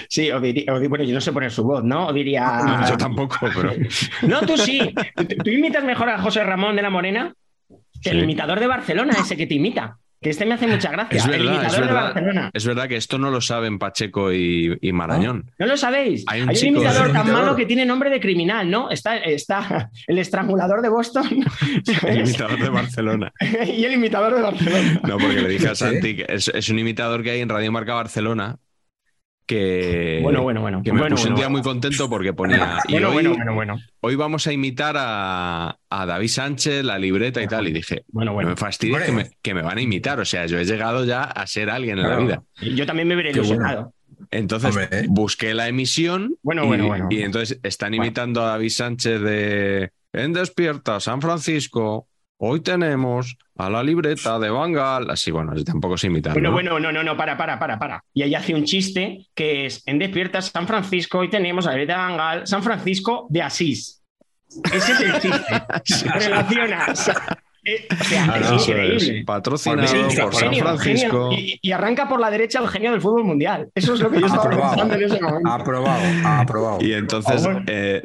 Sí, 0.07 0.31
o 0.31 0.39
diría, 0.39 0.73
o 0.73 0.89
bueno, 0.89 1.03
yo 1.03 1.13
no 1.13 1.21
sé 1.21 1.31
poner 1.31 1.51
su 1.51 1.63
voz, 1.63 1.83
¿no? 1.83 2.07
O 2.07 2.13
diría. 2.13 2.61
No, 2.63 2.89
yo 2.89 2.97
tampoco, 2.97 3.37
pero 3.55 3.71
No, 4.27 4.41
tú 4.41 4.57
sí. 4.57 4.79
¿Tú, 5.15 5.25
tú 5.43 5.49
imitas 5.51 5.83
mejor 5.83 6.09
a 6.09 6.19
José 6.19 6.43
Ramón 6.43 6.75
de 6.75 6.81
la 6.81 6.89
Morena 6.89 7.33
que 8.01 8.09
el 8.11 8.17
Sí. 8.17 8.23
imitador 8.23 8.59
de 8.59 8.67
Barcelona, 8.67 9.13
ese 9.19 9.37
que 9.37 9.45
te 9.45 9.53
imita. 9.55 9.97
Que 10.21 10.31
este 10.31 10.45
me 10.45 10.55
hace 10.55 10.67
mucha 10.67 10.91
gracia. 10.91 11.17
es 11.17 11.27
verdad, 11.27 11.65
es 11.65 11.71
de 11.73 11.79
verdad. 11.79 12.03
Barcelona. 12.13 12.51
Es 12.53 12.65
verdad 12.65 12.87
que 12.89 12.97
esto 12.97 13.17
no 13.17 13.31
lo 13.31 13.39
saben 13.39 13.79
Pacheco 13.79 14.33
y, 14.33 14.77
y 14.81 14.91
Marañón. 14.91 15.49
¿No 15.57 15.65
lo 15.65 15.77
sabéis? 15.77 16.25
Hay 16.27 16.41
Hay 16.41 16.47
un 16.47 16.53
chico- 16.53 16.67
imitador 16.81 17.07
tan 17.13 17.21
imitador. 17.21 17.31
malo 17.41 17.55
que 17.55 17.65
tiene 17.65 17.85
nombre 17.85 18.09
de 18.09 18.19
criminal, 18.19 18.69
¿no? 18.69 18.89
Está, 18.91 19.15
está 19.17 19.89
el 20.07 20.19
estrangulador 20.19 20.81
de 20.81 20.89
Boston 20.89 21.45
El 22.07 22.19
imitador 22.19 22.59
de 22.59 22.69
Barcelona. 22.69 23.31
y 23.65 23.83
el 23.85 23.93
imitador 23.93 24.35
de 24.35 24.41
Barcelona. 24.41 25.01
No, 25.07 25.17
porque 25.17 25.41
le 25.41 25.47
dije 25.49 25.69
a. 25.69 25.75
Santi 25.79 26.17
que 26.17 26.25
es, 26.27 26.49
es 26.53 26.67
un 26.69 26.79
imitador 26.79 27.23
que 27.23 27.31
hay 27.31 27.39
en 27.39 27.47
Radio 27.49 27.71
Marca 27.71 27.93
Barcelona 27.93 28.57
que, 29.49 30.19
Bueno, 30.21 30.43
bueno, 30.43 30.61
bueno. 30.61 30.83
que 30.83 30.93
me 30.93 30.99
Bueno, 30.99 31.15
un 31.27 31.33
día 31.35 31.49
muy 31.49 31.63
contento 31.63 32.07
porque 32.07 32.33
ponía. 32.33 32.77
Y 32.87 32.91
Bueno, 32.93 33.07
hoy, 33.09 33.13
bueno, 33.15 33.33
bueno, 33.35 33.53
bueno. 33.55 33.79
hoy 34.01 34.15
vamos 34.15 34.45
a 34.45 34.53
imitar 34.53 34.95
a, 34.97 35.75
a 35.89 36.05
David 36.05 36.27
Sánchez, 36.27 36.83
la 36.85 36.99
libreta 36.99 37.41
y 37.41 37.47
tal. 37.47 37.67
Y 37.67 37.71
dije, 37.73 38.03
Bueno, 38.09 38.29
no 38.29 38.35
bueno. 38.35 38.49
me 38.51 38.55
fastidies 38.55 39.01
que 39.01 39.11
me, 39.11 39.31
que 39.41 39.53
me 39.55 39.63
van 39.63 39.79
a 39.79 39.81
imitar. 39.81 40.19
O 40.19 40.25
sea, 40.25 40.45
yo 40.45 40.59
he 40.59 40.65
llegado 40.65 41.03
ya 41.03 41.23
a 41.23 41.47
ser 41.47 41.71
alguien 41.71 41.97
en 41.97 42.07
la 42.07 42.17
vida. 42.17 42.43
Yo 42.61 42.85
también 42.85 43.07
me 43.07 43.15
veré 43.15 43.31
ilusionado. 43.31 43.91
Entonces 44.29 44.69
Hombre, 44.69 44.87
¿eh? 44.91 45.05
busqué 45.09 45.55
la 45.55 45.67
emisión 45.67 46.35
Bueno, 46.43 46.63
y, 46.65 46.67
bueno, 46.67 46.85
bueno. 46.87 47.07
y 47.09 47.23
entonces 47.23 47.59
están 47.63 47.89
Bueno. 47.91 48.03
imitando 48.05 48.43
a 48.43 48.49
David 48.49 48.69
Sánchez 48.69 49.21
de 49.21 49.89
En 50.13 50.33
Despierta, 50.33 50.99
San 50.99 51.21
Francisco. 51.21 52.07
Hoy 52.41 52.61
tenemos 52.61 53.37
a 53.57 53.69
la 53.69 53.83
libreta 53.83 54.39
de 54.39 54.49
Bangal. 54.49 55.09
Así, 55.09 55.29
bueno, 55.29 55.53
tampoco 55.65 55.97
sé 55.97 56.07
imitar. 56.07 56.31
Bueno, 56.31 56.49
¿no? 56.49 56.53
bueno, 56.53 56.79
no, 56.79 56.91
no, 56.93 57.03
no, 57.03 57.17
para, 57.17 57.37
para, 57.37 57.59
para, 57.59 57.77
para. 57.77 58.03
Y 58.13 58.23
ahí 58.23 58.33
hace 58.33 58.55
un 58.55 58.63
chiste 58.63 59.27
que 59.35 59.65
es 59.65 59.83
en 59.85 59.99
Despierta 59.99 60.41
San 60.41 60.65
Francisco 60.65 61.21
y 61.21 61.29
tenemos 61.29 61.67
a 61.67 61.71
la 61.71 61.75
Libreta 61.75 62.01
de 62.01 62.07
Bangal, 62.07 62.47
San 62.47 62.63
Francisco 62.63 63.27
de 63.29 63.41
Asís. 63.41 64.01
Ese 64.71 64.91
es 64.93 65.01
el 65.01 65.19
chiste. 65.19 66.09
Relaciona. 66.29 66.85
eh, 67.75 67.87
o 67.99 68.03
sea, 68.03 68.25
Ah, 68.29 68.37
es 68.39 68.49
no, 68.49 68.55
increíble. 68.59 69.19
es 69.19 69.25
Patrocinado 69.25 69.87
Sí, 69.87 69.95
por 70.19 70.33
San 70.35 70.49
Genio, 70.49 70.63
Francisco. 70.65 71.29
genio. 71.31 71.39
Y, 71.39 71.59
y 71.61 71.71
arranca 71.71 72.07
por 72.09 72.19
la 72.19 72.29
derecha 72.29 72.59
el 72.59 72.67
genio 72.67 72.91
del 72.91 73.01
fútbol 73.01 73.23
mundial. 73.23 73.69
Eso 73.75 73.93
es 73.93 73.99
lo 73.99 74.09
que 74.11 74.19
yo 74.19 74.25
estaba 74.27 74.43
Aprobado. 74.43 74.69
pensando 74.71 74.95
en 74.95 75.03
ese 75.03 75.21
momento. 75.21 75.49
Aprobado, 75.49 76.01
aprobado. 76.25 76.77
Y 76.81 76.93
entonces 76.93 77.43
favor. 77.43 77.63
eh, 77.67 78.03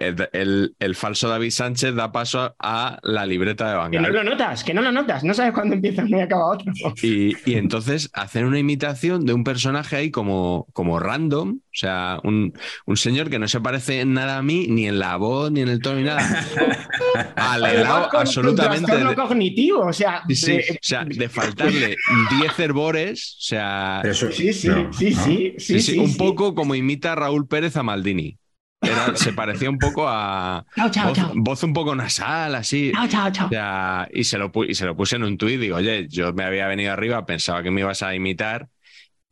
eh, 0.00 0.16
el, 0.32 0.74
el 0.78 0.94
falso 0.94 1.28
David 1.28 1.50
Sánchez 1.50 1.94
da 1.94 2.12
paso 2.12 2.54
a 2.58 2.98
la 3.02 3.26
libreta 3.26 3.64
de 3.66 3.90
Que 3.90 3.96
no 3.98 4.02
Bangal. 4.08 4.12
lo 4.12 4.24
notas, 4.24 4.64
que 4.64 4.74
no 4.74 4.82
lo 4.82 4.92
notas. 4.92 5.24
No 5.24 5.34
sabes 5.34 5.52
cuándo 5.52 5.74
empieza 5.74 6.02
uno 6.02 6.18
y 6.18 6.20
acaba 6.22 6.46
otro. 6.46 6.72
Y, 7.02 7.34
y 7.50 7.54
entonces 7.56 8.10
hacen 8.12 8.44
una 8.44 8.58
imitación 8.58 9.24
de 9.26 9.32
un 9.34 9.44
personaje 9.44 9.96
ahí 9.96 10.10
como, 10.10 10.66
como 10.72 10.98
random, 10.98 11.58
o 11.58 11.76
sea, 11.76 12.18
un, 12.22 12.52
un 12.86 12.96
señor 12.96 13.30
que 13.30 13.38
no 13.38 13.48
se 13.48 13.60
parece 13.60 14.00
en 14.00 14.14
nada 14.14 14.38
a 14.38 14.42
mí, 14.42 14.66
ni 14.68 14.86
en 14.86 14.98
la 14.98 15.16
voz, 15.16 15.50
ni 15.50 15.60
en 15.60 15.68
el 15.68 15.80
tono, 15.80 15.96
ni 15.96 16.04
nada. 16.04 16.20
Al 17.36 17.64
helado 17.64 18.08
absolutamente. 18.18 18.92
Trastorno 19.04 19.10
de- 19.10 19.16
cognitivo, 19.16 19.80
o 19.86 19.92
sea. 19.92 20.22
sí, 20.28 20.34
sí, 20.36 20.52
de- 20.52 20.66
o 20.72 20.78
sea, 20.80 21.04
de 21.04 21.28
faltarle 21.28 21.96
10 22.38 22.58
herbores, 22.58 23.36
o 23.38 23.42
sea, 23.42 24.00
eso- 24.04 24.30
sí, 24.32 24.52
sí, 24.52 24.68
no, 24.68 24.92
sí, 24.92 25.10
no. 25.10 25.24
sí, 25.24 25.54
sí, 25.58 25.80
sí, 25.80 25.98
un 25.98 26.08
sí. 26.08 26.18
poco 26.18 26.54
como 26.54 26.74
imita 26.74 27.14
Raúl 27.14 27.46
Pérez 27.48 27.76
a 27.76 27.82
Maldini. 27.82 28.38
Era- 28.80 29.16
se 29.16 29.32
parecía 29.32 29.70
un 29.70 29.78
poco 29.78 30.06
a 30.08 30.64
Chao, 30.76 30.90
chao, 30.90 31.08
voz, 31.08 31.16
chao. 31.16 31.32
voz 31.34 31.62
un 31.62 31.72
poco 31.72 31.94
nasal, 31.94 32.54
así. 32.54 32.92
Chao, 32.94 33.08
chao, 33.08 33.30
chao. 33.32 33.46
O 33.46 33.48
sea, 33.48 34.08
y 34.12 34.24
se, 34.24 34.36
lo, 34.36 34.52
y 34.68 34.74
se 34.74 34.84
lo 34.84 34.94
puse 34.96 35.16
en 35.16 35.24
un 35.24 35.38
tuit. 35.38 35.58
Digo, 35.58 35.76
oye, 35.76 36.06
yo 36.08 36.32
me 36.34 36.44
había 36.44 36.66
venido 36.66 36.92
arriba, 36.92 37.24
pensaba 37.24 37.62
que 37.62 37.70
me 37.70 37.80
ibas 37.80 38.02
a 38.02 38.14
imitar 38.14 38.68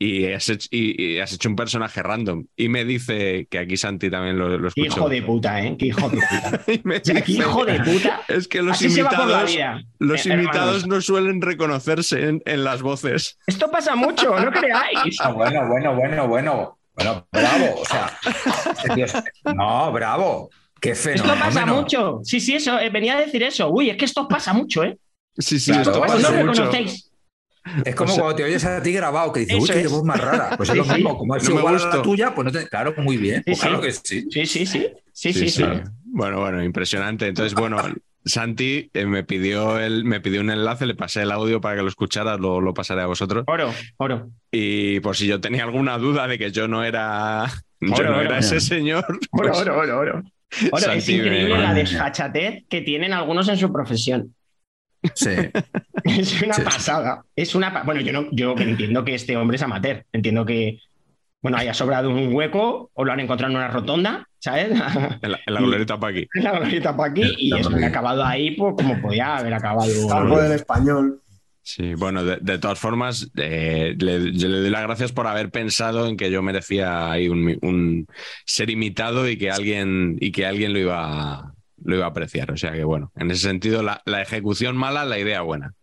y 0.04 0.32
has 0.32 0.48
hecho, 0.48 0.68
y, 0.70 1.14
y 1.14 1.18
has 1.20 1.32
hecho 1.32 1.48
un 1.48 1.56
personaje 1.56 2.02
random. 2.02 2.46
Y 2.56 2.68
me 2.68 2.84
dice 2.84 3.46
que 3.50 3.58
aquí 3.58 3.76
Santi 3.76 4.10
también 4.10 4.38
lo, 4.38 4.48
lo 4.58 4.70
Qué 4.70 4.82
escuchó. 4.82 5.00
hijo 5.00 5.08
de 5.08 5.22
puta, 5.22 5.62
¿eh? 5.62 5.76
Qué 5.78 5.86
hijo 5.86 6.08
de 6.08 6.18
puta. 6.18 6.60
Qué 7.24 7.32
hijo 7.32 7.64
de 7.64 7.80
puta. 7.80 8.20
Es 8.28 8.48
que 8.48 8.62
los 8.62 8.76
Así 8.76 8.86
invitados, 8.86 9.56
los 9.98 10.26
Eh, 10.26 10.32
invitados 10.34 10.86
no 10.86 11.00
suelen 11.00 11.40
reconocerse 11.42 12.28
en, 12.28 12.42
en 12.46 12.64
las 12.64 12.82
voces. 12.82 13.38
Esto 13.46 13.70
pasa 13.70 13.94
mucho, 13.96 14.38
no 14.38 14.50
creáis. 14.52 15.16
Ah, 15.20 15.32
bueno, 15.32 15.66
bueno, 15.68 15.94
bueno, 15.94 16.28
bueno. 16.28 16.78
Bueno, 16.94 17.26
bravo. 17.32 17.80
O 17.80 17.84
sea, 17.86 18.18
este 18.84 19.06
no, 19.54 19.90
bravo. 19.92 20.50
Qué 20.80 20.90
Esto 20.90 21.10
fenómeno. 21.10 21.36
pasa 21.38 21.64
mucho. 21.64 22.20
Sí, 22.24 22.40
sí, 22.40 22.54
eso. 22.56 22.78
eh, 22.78 22.90
venía 22.90 23.16
a 23.16 23.20
decir 23.20 23.42
eso. 23.42 23.70
Uy, 23.70 23.88
es 23.88 23.96
que 23.96 24.04
esto 24.04 24.26
pasa 24.28 24.52
mucho, 24.52 24.82
¿eh? 24.84 24.98
Sí, 25.38 25.58
sí, 25.60 25.72
Claro, 25.72 26.04
esto 26.04 26.18
no 26.18 26.44
mucho. 26.44 26.64
reconocéis. 26.64 27.11
Es 27.84 27.94
como 27.94 28.10
O 28.10 28.14
sea- 28.14 28.22
cuando 28.24 28.36
te 28.36 28.44
oyes 28.44 28.64
a 28.64 28.82
ti 28.82 28.92
grabado, 28.92 29.32
que 29.32 29.40
dices, 29.40 29.56
uy, 29.60 29.68
qué 29.68 29.80
es. 29.82 29.90
voz 29.90 30.04
más 30.04 30.20
rara. 30.20 30.56
Pues 30.56 30.68
es 30.70 30.76
lo 30.76 30.84
mismo, 30.94 31.16
como 31.16 31.36
es 31.36 31.48
No 31.48 31.58
igual 31.58 31.76
a 31.76 31.96
la 31.96 32.02
tuya, 32.02 32.34
pues 32.34 32.44
no 32.44 32.52
te. 32.52 32.68
Claro, 32.68 32.94
muy 32.98 33.16
bien. 33.16 33.42
Pues 33.44 33.58
Sí, 33.58 33.62
claro 33.66 33.82
sí. 33.82 33.86
que 33.86 33.92
sí. 33.92 34.26
Sí, 34.30 34.46
sí, 34.46 34.66
sí. 34.66 34.86
Sí. 35.50 35.64
Bueno, 36.04 36.40
bueno, 36.40 36.62
impresionante. 36.62 37.26
Entonces, 37.26 37.54
bueno, 37.54 37.78
Santi 38.24 38.88
eh, 38.94 39.06
me 39.06 39.24
pidió 39.24 39.78
el, 39.80 40.04
me 40.04 40.20
pidió 40.20 40.40
un 40.42 40.50
enlace, 40.50 40.86
le 40.86 40.94
pasé 40.94 41.22
el 41.22 41.32
audio 41.32 41.60
para 41.60 41.76
que 41.76 41.82
lo 41.82 41.88
escucharas, 41.88 42.38
lo, 42.38 42.60
lo 42.60 42.72
pasaré 42.74 43.02
a 43.02 43.06
vosotros. 43.06 43.44
Oro, 43.48 43.72
oro. 43.96 44.30
Y 44.50 45.00
por 45.00 45.16
si 45.16 45.26
yo 45.26 45.40
tenía 45.40 45.64
alguna 45.64 45.98
duda 45.98 46.28
de 46.28 46.38
que 46.38 46.50
yo 46.52 46.68
no 46.68 46.84
era, 46.84 47.46
yo 47.80 47.88
no 47.88 47.94
oro. 47.96 48.20
era 48.20 48.38
ese 48.38 48.60
señor. 48.60 49.04
Oro, 49.08 49.18
pues, 49.52 49.58
oro, 49.58 49.78
oro, 49.78 49.98
oro. 49.98 50.22
Oro, 50.70 50.76
es 50.76 50.82
Santi 50.84 51.14
increíble 51.14 51.54
me- 51.56 51.62
la 51.62 51.74
desfachatez 51.74 52.64
que 52.68 52.82
tienen 52.82 53.12
algunos 53.12 53.48
en 53.48 53.56
su 53.56 53.72
profesión. 53.72 54.34
Sí. 55.14 55.30
Es 56.04 56.42
una 56.42 56.54
Sí. 56.54 56.62
pasada. 56.62 57.24
Es 57.36 57.54
una 57.54 57.72
pa- 57.72 57.82
bueno, 57.84 58.00
yo 58.00 58.12
no, 58.12 58.26
yo 58.32 58.54
entiendo 58.58 59.04
que 59.04 59.14
este 59.14 59.36
hombre 59.36 59.56
es 59.56 59.62
amateur. 59.62 60.04
Entiendo 60.12 60.44
que 60.44 60.78
bueno, 61.40 61.56
haya 61.58 61.74
sobrado 61.74 62.10
un 62.10 62.32
hueco 62.34 62.90
o 62.94 63.04
lo 63.04 63.12
han 63.12 63.18
encontrado 63.20 63.50
en 63.50 63.56
una 63.58 63.68
rotonda, 63.68 64.28
¿sabes? 64.38 64.70
En 64.70 64.78
la, 64.78 65.40
en 65.46 65.54
la 65.54 65.60
glorieta 65.60 65.98
pa' 65.98 66.08
aquí. 66.08 66.26
En 66.34 66.44
la 66.44 66.52
glorieta 66.52 66.96
para 66.96 67.10
aquí 67.10 67.22
y 67.38 67.56
eso 67.58 67.70
que 67.70 67.84
ha 67.84 67.88
acabado 67.88 68.24
ahí, 68.24 68.52
pues 68.56 68.74
como 68.76 69.00
podía 69.00 69.36
haber 69.38 69.54
acabado. 69.54 69.90
Algo 70.12 70.40
del 70.40 70.52
español. 70.52 71.20
Sí, 71.64 71.94
bueno, 71.94 72.24
de, 72.24 72.38
de 72.40 72.58
todas 72.58 72.78
formas, 72.78 73.30
eh, 73.36 73.94
le, 73.98 74.32
yo 74.32 74.48
le 74.48 74.58
doy 74.58 74.70
las 74.70 74.82
gracias 74.82 75.12
por 75.12 75.28
haber 75.28 75.50
pensado 75.50 76.08
en 76.08 76.16
que 76.16 76.30
yo 76.30 76.42
merecía 76.42 77.10
ahí 77.12 77.28
un, 77.28 77.56
un 77.62 78.06
ser 78.44 78.68
imitado 78.70 79.28
y 79.28 79.36
que 79.36 79.50
alguien, 79.50 80.16
y 80.20 80.32
que 80.32 80.44
alguien 80.46 80.72
lo 80.72 80.80
iba, 80.80 81.04
a- 81.34 81.51
lo 81.84 81.96
iba 81.96 82.04
a 82.04 82.10
apreciar. 82.10 82.50
O 82.50 82.56
sea 82.56 82.72
que 82.72 82.84
bueno, 82.84 83.12
en 83.16 83.30
ese 83.30 83.48
sentido, 83.48 83.82
la, 83.82 84.02
la 84.04 84.22
ejecución 84.22 84.76
mala, 84.76 85.04
la 85.04 85.18
idea 85.18 85.42
buena. 85.42 85.74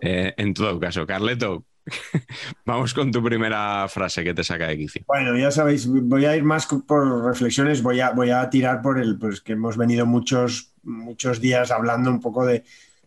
Eh, 0.00 0.34
en 0.36 0.54
todo 0.54 0.78
caso, 0.80 1.06
Carleto, 1.06 1.64
vamos 2.64 2.94
con 2.94 3.10
tu 3.10 3.22
primera 3.22 3.86
frase 3.88 4.24
que 4.24 4.34
te 4.34 4.44
saca 4.44 4.68
de 4.68 4.78
quicio. 4.78 5.02
Bueno, 5.06 5.36
ya 5.36 5.50
sabéis, 5.50 5.86
voy 5.86 6.24
a 6.24 6.36
ir 6.36 6.44
más 6.44 6.66
por 6.66 7.24
reflexiones, 7.24 7.82
voy 7.82 8.00
a, 8.00 8.10
voy 8.10 8.30
a 8.30 8.48
tirar 8.50 8.82
por 8.82 8.98
el, 8.98 9.18
pues 9.18 9.40
que 9.40 9.52
hemos 9.52 9.76
venido 9.76 10.06
muchos, 10.06 10.72
muchos 10.82 11.40
días 11.40 11.70
hablando 11.70 12.10
un 12.10 12.20
poco 12.20 12.46
de, 12.46 12.64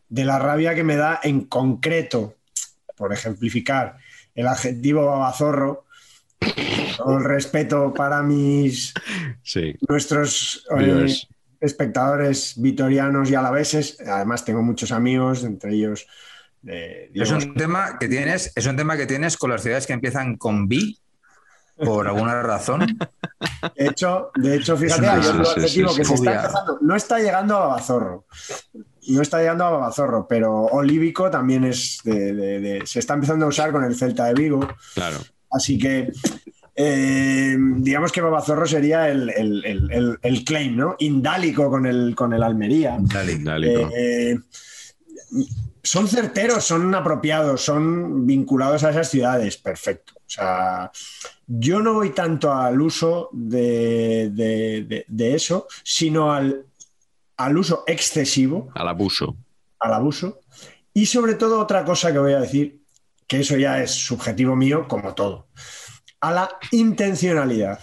de 0.09 0.25
la 0.25 0.39
rabia 0.39 0.75
que 0.75 0.83
me 0.83 0.95
da 0.95 1.19
en 1.23 1.41
concreto, 1.45 2.35
por 2.95 3.13
ejemplificar, 3.13 3.97
el 4.33 4.47
adjetivo 4.47 5.05
babazorro, 5.05 5.85
el 6.41 7.23
respeto 7.23 7.93
para 7.93 8.21
mis, 8.21 8.93
Sí, 9.41 9.75
nuestros 9.87 10.65
eh. 10.77 11.07
Espectadores 11.65 12.53
vitorianos 12.61 13.29
y 13.29 13.35
alaveses, 13.35 13.97
además 14.05 14.45
tengo 14.45 14.61
muchos 14.61 14.91
amigos, 14.91 15.43
entre 15.43 15.73
ellos... 15.73 16.07
eh, 16.67 17.11
Es 17.13 17.31
un 17.31 17.53
tema 17.55 17.97
que 17.99 18.07
tienes, 18.07 18.51
es 18.55 18.65
un 18.65 18.75
tema 18.75 18.95
que 18.97 19.05
tienes 19.05 19.37
con 19.37 19.49
las 19.51 19.61
ciudades 19.61 19.85
que 19.87 19.93
empiezan 19.93 20.37
con 20.37 20.67
B, 20.67 20.95
por 21.77 22.07
alguna 22.07 22.41
razón. 22.41 22.97
De 23.75 23.87
hecho, 23.87 24.31
de 24.35 24.55
hecho, 24.55 24.77
fíjate, 24.77 25.07
hay 25.07 25.25
otro 25.25 25.49
adjetivo 25.49 25.93
que 25.95 26.05
se 26.05 26.13
está 26.13 26.35
empezando. 26.35 26.77
No 26.81 26.95
está 26.95 27.19
llegando 27.19 27.55
a 27.57 27.59
Babazorro. 27.67 28.25
No 29.09 29.21
está 29.21 29.39
llegando 29.39 29.65
a 29.65 29.69
Babazorro, 29.71 30.25
pero 30.27 30.53
olívico 30.53 31.29
también 31.29 31.65
es 31.65 31.99
de, 32.05 32.33
de- 32.33 32.59
de- 32.61 32.87
se 32.87 32.99
está 32.99 33.13
empezando 33.15 33.45
a 33.45 33.49
usar 33.49 33.71
con 33.73 33.83
el 33.83 33.93
Celta 33.95 34.25
de 34.25 34.33
Vigo. 34.33 34.67
Claro. 34.93 35.17
Así 35.51 35.77
que 35.77 36.11
eh, 36.75 37.55
digamos 37.77 38.11
que 38.11 38.21
Babazorro 38.21 38.65
sería 38.67 39.09
el, 39.09 39.29
el- 39.29 39.65
el- 39.65 40.19
el- 40.21 40.43
claim, 40.43 40.75
¿no? 40.75 40.95
Indálico 40.99 41.69
con 41.69 41.85
el, 41.85 42.13
con 42.15 42.33
el 42.33 42.43
Almería. 42.43 42.97
Dale. 42.99 43.37
Dálico. 43.39 43.89
Eh, 43.97 44.37
son 45.81 46.07
certeros, 46.07 46.63
son 46.63 46.93
apropiados, 46.95 47.61
son 47.61 48.25
vinculados 48.25 48.83
a 48.83 48.89
esas 48.89 49.09
ciudades, 49.09 49.57
perfecto. 49.57 50.13
O 50.15 50.23
sea, 50.29 50.91
yo 51.47 51.79
no 51.79 51.93
voy 51.93 52.09
tanto 52.09 52.51
al 52.51 52.81
uso 52.81 53.29
de, 53.31 54.31
de- 54.33 54.83
de- 54.87 55.05
de 55.07 55.35
eso, 55.35 55.67
sino 55.83 56.33
al, 56.33 56.65
al 57.37 57.57
uso 57.57 57.83
excesivo, 57.87 58.69
Al 58.75 58.87
abuso. 58.87 59.35
al 59.79 59.93
abuso. 59.93 60.39
Y 60.93 61.05
sobre 61.05 61.35
todo 61.35 61.59
otra 61.59 61.85
cosa 61.85 62.11
que 62.11 62.17
voy 62.19 62.33
a 62.33 62.39
decir, 62.39 62.81
que 63.27 63.41
eso 63.41 63.55
ya 63.57 63.81
es 63.81 63.91
subjetivo 63.91 64.55
mío, 64.55 64.87
como 64.87 65.13
todo, 65.13 65.47
a 66.19 66.31
la 66.31 66.49
intencionalidad. 66.71 67.79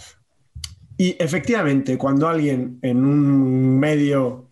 Y 0.97 1.17
efectivamente, 1.19 1.99
cuando 1.99 2.29
alguien 2.29 2.79
en 2.83 3.05
un 3.05 3.79
medio, 3.79 4.51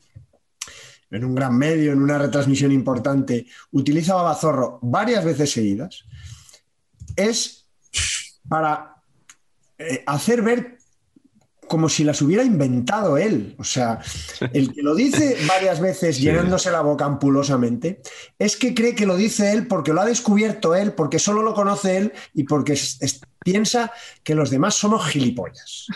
en 1.11 1.25
un 1.25 1.35
gran 1.35 1.57
medio, 1.57 1.93
en 1.93 2.03
una 2.03 2.19
retransmisión 2.19 2.73
importante, 2.73 3.47
utiliza 3.73 4.15
babazorro 4.15 4.79
varias 4.83 5.25
veces 5.25 5.53
seguidas, 5.53 6.05
es 7.17 7.69
para 8.49 8.97
eh, 9.79 10.03
hacer 10.07 10.43
ver 10.43 10.80
como 11.71 11.89
si 11.89 12.03
las 12.03 12.21
hubiera 12.21 12.43
inventado 12.43 13.17
él. 13.17 13.55
O 13.59 13.63
sea, 13.65 14.01
el 14.53 14.73
que 14.75 14.83
lo 14.83 14.97
dice 14.97 15.37
varias 15.47 15.79
veces 15.81 16.17
Sí. 16.17 16.23
llenándose 16.23 16.69
la 16.73 16.81
boca 16.81 17.05
ampulosamente, 17.05 18.03
es 18.41 18.57
que 18.57 18.75
cree 18.75 18.97
que 18.97 19.07
lo 19.07 19.15
dice 19.17 19.53
él 19.53 19.69
porque 19.69 19.93
lo 19.93 20.01
ha 20.01 20.05
descubierto 20.05 20.75
él, 20.75 20.93
porque 20.95 21.21
solo 21.21 21.43
lo 21.43 21.55
conoce 21.55 21.97
él 21.97 22.13
y 22.35 22.43
porque 22.43 22.73
es- 22.73 22.99
es- 23.01 23.21
piensa 23.43 23.93
que 24.25 24.35
los 24.35 24.51
demás 24.51 24.75
somos 24.75 25.07
gilipollas. 25.07 25.87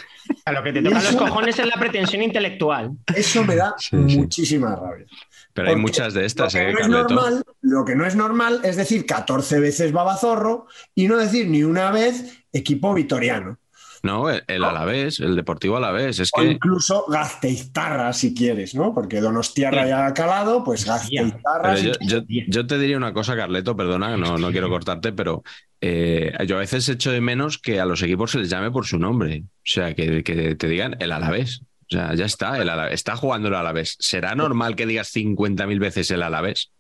A 0.45 0.53
lo 0.53 0.63
que 0.63 0.73
te 0.73 0.81
tocan 0.81 1.03
los 1.03 1.17
cojones 1.17 1.59
es 1.59 1.67
la 1.67 1.75
pretensión 1.79 2.23
intelectual. 2.23 2.93
Eso 3.15 3.43
me 3.45 3.57
da 3.57 3.75
Sí, 3.77 3.89
sí. 3.91 4.19
muchísima 4.19 4.77
rabia. 4.77 5.07
Pero 5.53 5.69
hay 5.71 5.77
muchas 5.77 6.15
de 6.15 6.25
estas, 6.25 6.55
lo 6.55 6.61
que 6.61 6.69
¿eh, 6.71 6.73
no 6.73 6.79
es 6.81 6.89
normal, 6.89 7.45
lo 7.63 7.85
que 7.85 7.95
no 7.97 8.07
es 8.07 8.15
normal 8.17 8.61
es 8.63 8.77
decir 8.77 9.05
14 9.07 9.59
veces 9.61 9.91
babazorro 9.93 10.67
y 10.95 11.07
no 11.09 11.17
decir 11.19 11.49
ni 11.49 11.65
una 11.65 11.91
vez 11.91 12.39
equipo 12.53 12.95
vitoriano. 12.95 13.59
No, 14.05 14.29
el, 14.29 14.45
el 14.49 14.63
Alavés, 14.63 15.19
el 15.19 15.35
Deportivo 15.35 15.79
Alavés. 15.79 16.21
Es 16.21 16.31
O 16.37 16.41
que 16.43 16.53
incluso 16.53 17.07
Gazteiztarra, 17.09 18.13
si 18.13 18.35
quieres, 18.35 18.75
¿no? 18.75 18.93
Porque 18.95 19.21
Donostiarra 19.23 19.89
ya 19.89 20.07
ha 20.07 20.13
calado, 20.15 20.63
pues 20.63 20.85
Gazteiztarra. 20.85 21.77
Si 21.77 21.87
yo, 21.87 21.93
yo- 22.03 22.21
yo 22.47 22.67
te 22.67 22.79
diría 22.79 22.99
una 22.99 23.15
cosa, 23.15 23.35
Carleto, 23.35 23.75
perdona, 23.75 24.17
no, 24.19 24.37
no 24.37 24.51
quiero 24.53 24.69
cortarte, 24.69 25.13
pero 25.13 25.43
eh, 25.81 26.33
yo 26.47 26.57
a 26.57 26.61
veces 26.61 26.87
echo 26.89 27.11
de 27.13 27.21
menos 27.23 27.59
que 27.59 27.81
a 27.81 27.87
los 27.87 28.03
equipos 28.03 28.31
se 28.33 28.39
les 28.39 28.51
llame 28.51 28.71
por 28.71 28.87
su 28.87 28.99
nombre. 28.99 29.45
O 29.47 29.51
sea, 29.65 29.95
que, 29.95 30.23
que 30.23 30.55
te 30.55 30.69
digan 30.69 30.97
el 31.01 31.11
Alavés. 31.11 31.63
O 31.63 31.87
sea, 31.97 32.15
ya 32.15 32.27
está, 32.27 32.61
el 32.61 32.69
Alavés, 32.69 32.95
está 32.95 33.17
jugando 33.17 33.49
el 33.49 33.55
Alavés. 33.55 33.97
¿Será 34.01 34.35
normal 34.35 34.77
que 34.77 34.87
digas 34.87 35.15
50.000 35.15 35.79
veces 35.79 36.11
el 36.11 36.23
Alavés? 36.23 36.73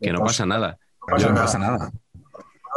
Que 0.00 0.10
no 0.12 0.20
pasa 0.20 0.46
nada. 0.46 0.78
No 1.06 1.34
pasa 1.34 1.58
no 1.58 1.64
nada. 1.66 1.92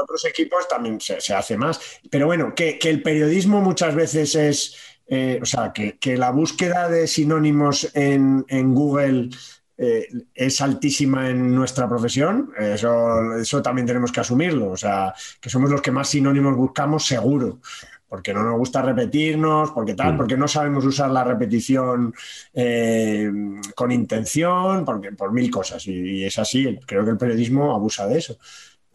Otros 0.06 0.24
equipos 0.26 0.68
también 0.68 1.02
se, 1.02 1.20
se 1.20 1.34
hace 1.34 1.58
más. 1.58 1.80
Pero 2.10 2.28
bueno, 2.28 2.54
que, 2.56 2.80
que 2.80 2.90
el 2.90 3.02
periodismo 3.02 3.60
muchas 3.60 3.94
veces 3.94 4.36
es, 4.36 4.76
eh, 5.08 5.40
o 5.42 5.46
sea, 5.46 5.74
que, 5.74 5.98
que 6.00 6.18
la 6.18 6.32
búsqueda 6.32 6.88
de 6.90 7.08
sinónimos 7.08 7.90
en, 7.94 8.46
en 8.48 8.74
Google 8.74 9.30
eh, 9.78 10.08
es 10.34 10.62
altísima 10.62 11.30
en 11.30 11.54
nuestra 11.54 11.90
profesión, 11.90 12.52
eso, 12.58 13.36
eso 13.36 13.62
también 13.62 13.86
tenemos 13.86 14.12
que 14.12 14.22
asumirlo. 14.22 14.72
O 14.72 14.78
sea, 14.78 15.14
que 15.42 15.50
somos 15.50 15.70
los 15.70 15.82
que 15.82 15.92
más 15.92 16.08
sinónimos 16.10 16.56
buscamos 16.56 17.06
seguro. 17.06 17.60
Porque 18.08 18.34
no 18.34 18.44
nos 18.44 18.58
gusta 18.58 18.82
repetirnos, 18.84 19.72
porque 19.72 19.96
tal, 19.96 20.14
Mm. 20.14 20.18
porque 20.18 20.38
no 20.38 20.48
sabemos 20.48 20.86
usar 20.86 21.10
la 21.10 21.24
repetición 21.24 22.14
eh, 22.54 23.30
con 23.76 23.92
intención, 23.92 24.86
porque, 24.86 25.12
por 25.12 25.34
mil 25.34 25.50
cosas. 25.52 25.86
Y, 25.88 26.20
y 26.20 26.24
es 26.24 26.38
así, 26.40 26.80
creo 26.86 27.04
que 27.04 27.12
el 27.12 27.18
periodismo 27.18 27.74
abusa 27.76 28.08
de 28.08 28.20
eso. 28.20 28.38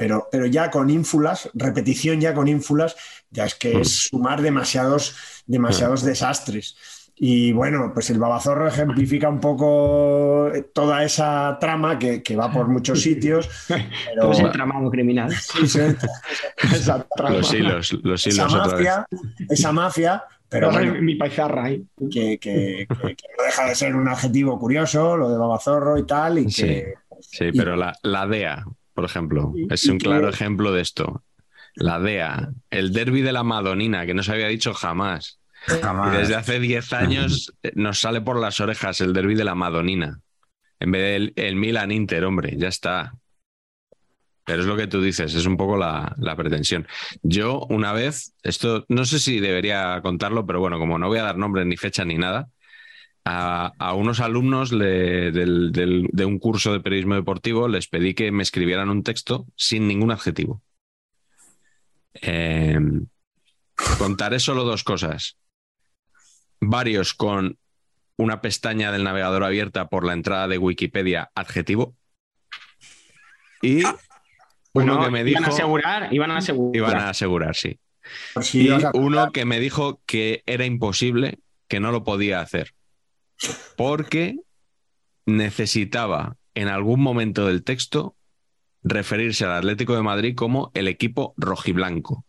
Pero, 0.00 0.28
pero 0.32 0.46
ya 0.46 0.70
con 0.70 0.88
ínfulas, 0.88 1.50
repetición 1.52 2.22
ya 2.22 2.32
con 2.32 2.48
ínfulas, 2.48 2.96
ya 3.30 3.44
es 3.44 3.54
que 3.54 3.82
es 3.82 4.04
sumar 4.08 4.40
demasiados, 4.40 5.14
demasiados 5.46 6.02
desastres. 6.02 6.74
Y 7.22 7.52
bueno, 7.52 7.90
pues 7.92 8.08
el 8.08 8.18
babazorro 8.18 8.66
ejemplifica 8.66 9.28
un 9.28 9.40
poco 9.40 10.50
toda 10.72 11.04
esa 11.04 11.58
trama 11.60 11.98
que, 11.98 12.22
que 12.22 12.34
va 12.34 12.50
por 12.50 12.66
muchos 12.68 13.02
sitios. 13.08 13.46
Pero 13.68 14.22
Todo 14.22 14.32
ese 14.32 14.48
tramado 14.48 14.90
criminal. 14.90 15.30
Sí, 15.38 15.66
sí, 15.66 15.80
esa 16.72 17.06
trama, 17.14 17.36
Los 17.36 17.52
hilos, 17.52 17.92
los 18.02 18.26
esa 18.26 18.44
hilos 18.46 18.54
vez. 18.54 18.72
mafia, 18.72 19.06
esa 19.50 19.72
mafia, 19.72 20.24
pero 20.48 20.70
bueno, 20.70 20.94
mi 21.02 21.16
paizarra 21.16 21.64
ahí. 21.66 21.84
que, 22.10 22.38
que- 22.38 22.86
que- 22.88 23.16
que 23.16 23.26
no 23.36 23.44
deja 23.44 23.66
de 23.66 23.74
ser 23.74 23.94
un 23.94 24.08
adjetivo 24.08 24.58
curioso, 24.58 25.14
lo 25.18 25.28
de 25.30 25.36
babazorro 25.36 25.98
y 25.98 26.06
tal, 26.06 26.38
y 26.38 26.50
Sí. 26.50 26.62
que 26.62 26.94
Sí, 27.20 27.44
Y- 27.44 27.52
pero 27.52 27.76
la, 27.76 27.92
la 28.02 28.26
DEA, 28.26 28.64
por 29.00 29.08
ejemplo, 29.08 29.54
Y- 29.56 29.72
es 29.72 29.86
y 29.86 29.90
un 29.90 29.98
claro 29.98 30.28
ejemplo 30.28 30.72
de 30.72 30.82
esto. 30.82 31.24
La 31.74 31.98
DEA, 31.98 32.50
el 32.68 32.92
derby 32.92 33.22
de 33.22 33.32
la 33.32 33.42
Madonina, 33.44 34.04
que 34.04 34.12
no 34.12 34.22
se 34.22 34.32
había 34.32 34.48
dicho 34.48 34.74
jamás. 34.74 35.38
Y 35.66 36.16
desde 36.18 36.34
hace 36.34 36.60
10 36.60 36.92
años 36.92 37.54
eh, 37.62 37.72
nos 37.76 37.98
sale 38.00 38.20
por 38.20 38.38
las 38.38 38.60
orejas 38.60 39.00
el 39.00 39.14
derby 39.14 39.34
de 39.34 39.44
la 39.44 39.54
Madonina. 39.54 40.20
En 40.80 40.90
vez 40.90 41.02
del 41.14 41.32
el 41.36 41.56
Milan 41.56 41.92
Inter, 41.92 42.24
hombre, 42.24 42.54
ya 42.58 42.68
está. 42.68 43.14
Pero 44.44 44.60
es 44.60 44.66
lo 44.66 44.76
que 44.76 44.86
tú 44.86 45.00
dices, 45.00 45.34
es 45.34 45.46
un 45.46 45.56
poco 45.56 45.78
la, 45.78 46.14
la 46.18 46.36
pretensión. 46.36 46.86
Yo 47.22 47.66
una 47.70 47.92
vez, 47.94 48.34
esto 48.42 48.84
no 48.88 49.04
sé 49.06 49.18
si 49.18 49.40
debería 49.40 50.00
contarlo, 50.02 50.44
pero 50.44 50.60
bueno, 50.60 50.78
como 50.78 50.98
no 50.98 51.08
voy 51.08 51.18
a 51.20 51.22
dar 51.24 51.38
nombres 51.38 51.64
ni 51.66 51.76
fecha 51.78 52.04
ni 52.04 52.16
nada, 52.18 52.48
a, 53.24 53.72
a 53.78 53.94
unos 53.94 54.20
alumnos 54.20 54.72
le- 54.72 55.30
del- 55.32 55.72
del- 55.72 56.08
de 56.12 56.24
un 56.24 56.38
curso 56.38 56.72
de 56.72 56.80
periodismo 56.80 57.14
deportivo 57.14 57.68
les 57.68 57.86
pedí 57.88 58.14
que 58.14 58.32
me 58.32 58.42
escribieran 58.42 58.88
un 58.90 59.02
texto 59.02 59.46
sin 59.56 59.86
ningún 59.86 60.10
adjetivo. 60.10 60.62
Eh, 62.22 62.78
contaré 63.98 64.38
solo 64.40 64.64
dos 64.64 64.84
cosas. 64.84 65.36
Varios 66.60 67.14
con 67.14 67.58
una 68.16 68.40
pestaña 68.42 68.92
del 68.92 69.04
navegador 69.04 69.44
abierta 69.44 69.88
por 69.88 70.04
la 70.04 70.12
entrada 70.12 70.48
de 70.48 70.58
Wikipedia 70.58 71.30
adjetivo. 71.34 71.94
Y 73.62 73.82
Bueno, 74.74 74.94
uno 74.96 75.04
que 75.04 75.10
me 75.10 75.20
iban 75.20 75.42
dijo... 75.42 75.44
a 75.50 75.54
asegurar, 75.54 76.12
iban 76.12 76.30
a 76.30 76.36
asegurar. 76.38 76.76
Iban 76.76 76.96
a 76.96 77.08
asegurar, 77.10 77.56
sí. 77.56 77.78
si 78.42 78.66
Y 78.66 78.70
a- 78.70 78.90
uno 78.94 79.32
que 79.32 79.44
me 79.44 79.58
dijo 79.60 80.00
que 80.06 80.42
era 80.46 80.64
imposible, 80.66 81.38
que 81.68 81.80
no 81.80 81.92
lo 81.92 82.04
podía 82.04 82.40
hacer, 82.40 82.74
porque 83.76 84.36
necesitaba 85.26 86.36
en 86.54 86.68
algún 86.68 87.00
momento 87.00 87.46
del 87.46 87.62
texto 87.64 88.16
referirse 88.82 89.44
al 89.44 89.52
Atlético 89.52 89.94
de 89.94 90.02
Madrid 90.02 90.34
como 90.34 90.70
el 90.74 90.88
equipo 90.88 91.34
rojiblanco. 91.36 92.24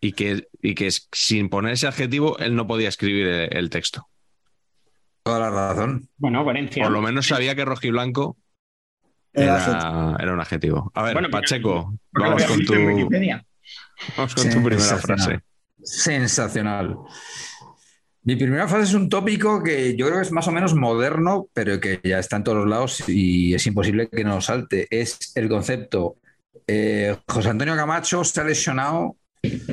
Y 0.00 0.12
que, 0.12 0.46
y 0.62 0.74
que 0.76 0.88
sin 1.12 1.48
poner 1.48 1.72
ese 1.72 1.88
adjetivo 1.88 2.38
él 2.38 2.54
no 2.54 2.66
podía 2.66 2.88
escribir 2.88 3.26
el, 3.26 3.56
el 3.56 3.70
texto. 3.70 4.08
Toda 5.24 5.40
la 5.40 5.50
razón. 5.50 6.08
Bueno, 6.16 6.44
coherencia. 6.44 6.84
Por 6.84 6.92
lo 6.92 7.02
menos 7.02 7.26
sabía 7.26 7.54
que 7.54 7.64
rojiblanco 7.64 8.38
Era 9.32 9.56
era, 9.56 10.16
era 10.20 10.32
un 10.32 10.40
adjetivo. 10.40 10.92
A 10.94 11.02
ver, 11.02 11.14
Bueno, 11.14 11.28
Pacheco, 11.30 11.98
Porque 12.12 12.28
vamos 12.28 12.44
con 12.44 12.64
tu, 12.64 12.72
vamos 14.16 14.34
con 14.34 14.50
tu 14.50 14.62
primera 14.62 14.96
frase. 14.98 15.40
Sensacional. 15.82 16.96
Mi 18.28 18.36
primera 18.36 18.68
frase 18.68 18.84
es 18.84 18.92
un 18.92 19.08
tópico 19.08 19.62
que 19.62 19.96
yo 19.96 20.04
creo 20.04 20.18
que 20.18 20.26
es 20.26 20.32
más 20.32 20.46
o 20.48 20.52
menos 20.52 20.74
moderno, 20.74 21.48
pero 21.54 21.80
que 21.80 21.98
ya 22.04 22.18
está 22.18 22.36
en 22.36 22.44
todos 22.44 22.58
los 22.58 22.68
lados 22.68 23.08
y 23.08 23.54
es 23.54 23.66
imposible 23.66 24.10
que 24.10 24.22
nos 24.22 24.44
salte. 24.44 24.86
Es 24.90 25.32
el 25.34 25.48
concepto. 25.48 26.16
eh, 26.66 27.16
José 27.26 27.48
Antonio 27.48 27.74
Camacho 27.74 28.24
se 28.24 28.38
ha 28.38 28.44
lesionado, 28.44 29.16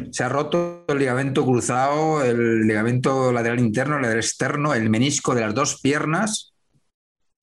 se 0.09 0.23
ha 0.23 0.29
roto 0.29 0.85
el 0.87 0.99
ligamento 0.99 1.43
cruzado, 1.43 2.23
el 2.23 2.65
ligamento 2.65 3.33
lateral 3.33 3.59
interno, 3.59 3.97
el 3.97 4.03
lateral 4.03 4.23
externo, 4.23 4.73
el 4.73 4.89
menisco 4.89 5.35
de 5.35 5.41
las 5.41 5.53
dos 5.53 5.81
piernas. 5.81 6.53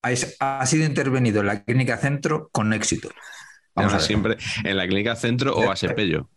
Ha, 0.02 0.12
ha 0.60 0.64
sido 0.64 0.86
intervenido 0.86 1.42
en 1.42 1.46
la 1.46 1.62
clínica 1.62 1.98
centro 1.98 2.48
con 2.52 2.72
éxito. 2.72 3.10
Vamos 3.74 3.92
a 3.92 4.00
siempre 4.00 4.38
en 4.64 4.78
la 4.78 4.86
clínica 4.86 5.14
centro 5.14 5.54
o 5.56 5.70
a 5.70 5.76
Sepello. 5.76 6.30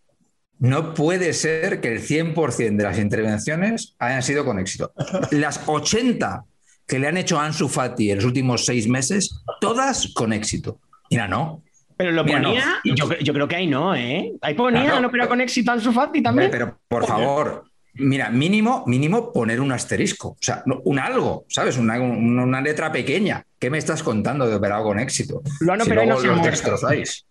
No 0.60 0.93
puede 0.93 1.34
ser 1.34 1.82
que 1.82 1.91
el 1.91 2.01
100% 2.01 2.78
de 2.78 2.84
las 2.84 2.97
intervenciones 2.97 3.95
hayan 3.99 4.24
sido 4.24 4.45
con 4.45 4.58
éxito. 4.60 4.93
Las 5.32 5.62
80 5.68 6.43
que 6.88 6.99
le 6.99 7.08
han 7.08 7.18
hecho 7.18 7.39
a 7.39 7.45
Ansu 7.45 7.68
Fati 7.68 8.12
en 8.12 8.18
los 8.18 8.26
últimos 8.26 8.66
seis 8.66 8.88
meses, 8.88 9.41
todas 9.60 10.14
con 10.14 10.32
éxito. 10.34 10.80
Mira, 11.10 11.28
no. 11.28 11.62
Pero 11.97 12.12
lo 12.12 12.24
Mira, 12.24 12.39
no. 12.39 12.49
ponía, 12.49 12.66
yo, 12.84 13.08
cre- 13.10 13.24
yo 13.24 13.34
creo 13.34 13.47
que 13.47 13.56
ahí 13.56 13.68
no, 13.68 13.95
¿eh? 13.95 14.34
Ahí 14.41 14.53
ponía, 14.53 14.84
Claro. 14.84 15.01
no, 15.01 15.12
pero 15.12 15.28
con 15.28 15.41
éxito 15.41 15.72
Ansu 15.72 15.91
Fati 15.91 16.22
también. 16.22 16.51
Pero 16.51 16.78
por 16.88 17.06
favor, 17.06 17.64
mira, 17.93 18.30
mínimo, 18.30 18.84
mínimo 18.86 19.32
poner 19.34 19.60
un 19.62 19.72
asterisco. 19.72 20.30
O 20.30 20.38
sea, 20.39 20.62
no- 20.66 20.82
un 20.86 20.99
algo, 20.99 21.45
¿sabes? 21.49 21.78
Una, 21.78 21.99
un- 21.99 22.38
una 22.39 22.62
letra 22.62 22.91
pequeña. 22.91 23.45
¿Qué 23.60 23.70
me 23.70 23.78
estás 23.78 24.03
contando 24.03 24.47
de 24.47 24.56
operado 24.56 24.84
con 24.84 24.99
éxito? 24.99 25.41
Lo 25.62 25.74
han 25.74 25.82
Si 25.82 25.88
operado 25.88 26.06
y 26.06 26.10
luego 26.10 26.20
no 26.22 26.22
se 26.22 26.28
ha 26.28 26.36
los 26.36 26.45
destrozáis. 26.51 27.26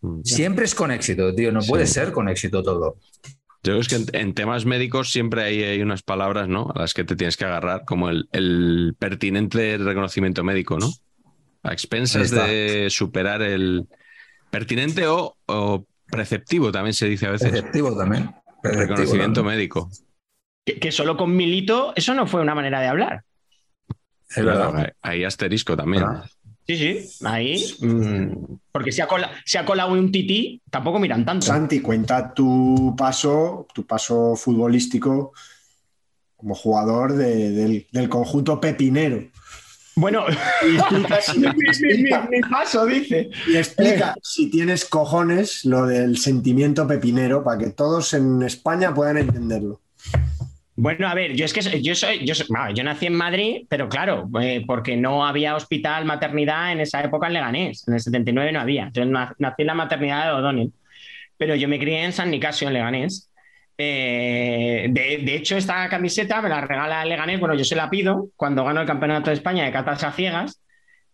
Mm. 0.00 0.22
Siempre 0.22 0.64
es 0.64 0.74
con 0.74 0.90
éxito, 0.90 1.34
tío. 1.34 1.52
No 1.52 1.60
Sí. 1.62 1.68
puede 1.70 1.86
ser 1.86 2.12
con 2.12 2.28
éxito 2.28 2.62
todo. 2.62 2.96
Yo 3.62 3.72
creo 3.72 3.80
es 3.80 3.88
que 3.88 3.96
en, 3.96 4.06
en 4.12 4.34
temas 4.34 4.66
médicos 4.66 5.10
siempre 5.10 5.42
hay, 5.42 5.62
hay 5.62 5.80
unas 5.80 6.02
palabras, 6.02 6.48
¿no? 6.48 6.70
A 6.74 6.80
las 6.80 6.92
que 6.92 7.04
te 7.04 7.16
tienes 7.16 7.36
que 7.36 7.46
agarrar, 7.46 7.84
como 7.86 8.10
el, 8.10 8.28
el 8.32 8.94
pertinente 8.98 9.78
reconocimiento 9.78 10.44
médico, 10.44 10.78
¿no? 10.78 10.90
A 11.62 11.72
expensas 11.72 12.30
de 12.30 12.88
superar 12.90 13.40
el 13.40 13.86
pertinente 14.50 15.06
o, 15.06 15.36
o 15.46 15.86
preceptivo, 16.10 16.70
también 16.70 16.92
se 16.92 17.08
dice 17.08 17.26
a 17.26 17.30
veces. 17.30 17.50
Perceptivo 17.50 17.96
también. 17.96 18.30
Reconocimiento 18.62 19.40
también. 19.40 19.56
médico. 19.58 19.90
Que, 20.66 20.78
que 20.78 20.92
solo 20.92 21.16
con 21.16 21.34
Milito, 21.34 21.92
eso 21.96 22.14
no 22.14 22.26
fue 22.26 22.42
una 22.42 22.54
manera 22.54 22.80
de 22.80 22.88
hablar. 22.88 23.24
Es 24.28 24.44
verdad. 24.44 24.70
Claro, 24.72 24.78
hay, 25.02 25.16
hay 25.18 25.24
asterisco 25.24 25.74
también. 25.76 26.04
¿Verdad? 26.04 26.24
Sí, 26.66 26.76
sí, 26.76 27.26
ahí. 27.26 27.62
mm, 27.80 28.56
porque 28.72 28.90
si 28.90 29.00
ha, 29.02 29.06
cola- 29.06 29.30
si 29.44 29.58
ha 29.58 29.64
colado 29.66 29.92
un 29.92 30.10
tití, 30.10 30.62
tampoco 30.70 30.98
miran 30.98 31.24
tanto. 31.24 31.46
Santi, 31.46 31.80
cuenta 31.80 32.32
tu 32.32 32.94
paso, 32.96 33.66
tu 33.74 33.84
paso 33.86 34.34
futbolístico 34.34 35.32
como 36.36 36.54
jugador 36.54 37.12
de- 37.14 37.50
del, 37.50 37.86
del 37.92 38.08
conjunto 38.08 38.60
pepinero. 38.60 39.22
Bueno, 39.96 40.24
Y 40.66 40.76
explica, 40.76 41.20
si, 41.20 41.38
mi, 41.38 41.46
mi- 41.48 41.52
mi- 41.54 41.66
explica- 41.68 42.28
mi 42.30 42.40
paso, 42.40 42.84
dice. 42.86 43.30
y 43.46 43.56
explica 43.56 44.14
si 44.22 44.50
tienes 44.50 44.84
cojones 44.86 45.64
lo 45.66 45.86
del 45.86 46.16
sentimiento 46.18 46.86
pepinero 46.86 47.44
para 47.44 47.58
que 47.58 47.70
todos 47.70 48.12
en 48.14 48.42
España 48.42 48.92
puedan 48.94 49.18
entenderlo. 49.18 49.80
Bueno, 50.76 51.06
a 51.06 51.14
ver, 51.14 51.34
yo 51.36 51.44
es 51.44 51.52
que 51.52 51.60
yo 51.82 51.94
soy, 51.94 52.26
yo, 52.26 52.34
soy- 52.34 52.48
yo 52.74 52.82
nací 52.82 53.06
en 53.06 53.14
Madrid, 53.14 53.64
pero 53.68 53.88
claro, 53.88 54.28
eh, 54.40 54.64
porque 54.66 54.96
no 54.96 55.24
había 55.24 55.54
hospital, 55.54 56.04
maternidad 56.04 56.72
en 56.72 56.80
esa 56.80 57.02
época 57.02 57.28
en 57.28 57.34
Leganés. 57.34 57.86
En 57.86 57.94
el 57.94 58.00
79 58.00 58.50
no 58.52 58.60
había. 58.60 58.90
Na- 59.06 59.34
nací 59.38 59.62
en 59.62 59.66
la 59.68 59.74
maternidad 59.74 60.26
de 60.26 60.32
O'Donnell. 60.32 60.72
Pero 61.36 61.54
yo 61.56 61.68
me 61.68 61.78
crié 61.78 62.04
en 62.04 62.12
San 62.12 62.30
Nicasio, 62.30 62.68
en 62.68 62.74
Leganés. 62.74 63.30
Eh, 63.78 64.88
de, 64.90 65.34
hecho, 65.36 65.56
esta 65.56 65.88
camiseta 65.88 66.42
me 66.42 66.48
la 66.48 66.60
regala 66.62 67.04
Leganés. 67.04 67.38
Bueno, 67.40 67.54
yo 67.54 67.64
se 67.64 67.76
la 67.76 67.90
pido 67.90 68.28
cuando 68.36 68.64
gano 68.64 68.80
el 68.80 68.86
Campeonato 68.86 69.30
de 69.30 69.34
España 69.34 69.64
de 69.64 69.72
catas 69.72 70.02
a 70.04 70.12
ciegas, 70.12 70.60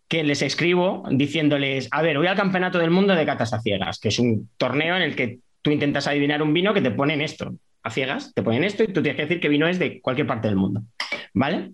que 0.08 0.24
les 0.24 0.42
escribo 0.42 1.04
diciéndoles, 1.10 1.88
a 1.90 2.02
ver, 2.02 2.18
voy 2.18 2.26
al 2.28 2.36
Campeonato 2.36 2.78
del 2.78 2.90
Mundo 2.90 3.14
de 3.14 3.26
catas 3.26 3.52
a 3.52 3.60
ciegas, 3.60 3.98
que 4.00 4.08
es 4.08 4.18
un 4.18 4.48
torneo 4.56 4.96
en 4.96 5.02
el 5.02 5.14
que 5.16 5.38
tú 5.62 5.70
intentas 5.70 6.06
adivinar 6.06 6.42
un 6.42 6.52
vino 6.54 6.72
que 6.74 6.80
te 6.80 6.90
ponen 6.90 7.20
esto 7.20 7.52
a 7.82 7.90
ciegas, 7.90 8.32
te 8.34 8.42
ponen 8.42 8.64
esto 8.64 8.82
y 8.82 8.88
tú 8.88 9.02
tienes 9.02 9.16
que 9.16 9.22
decir 9.22 9.40
que 9.40 9.48
vino 9.48 9.66
es 9.66 9.78
de 9.78 10.00
cualquier 10.00 10.26
parte 10.26 10.48
del 10.48 10.56
mundo. 10.56 10.82
¿Vale? 11.34 11.72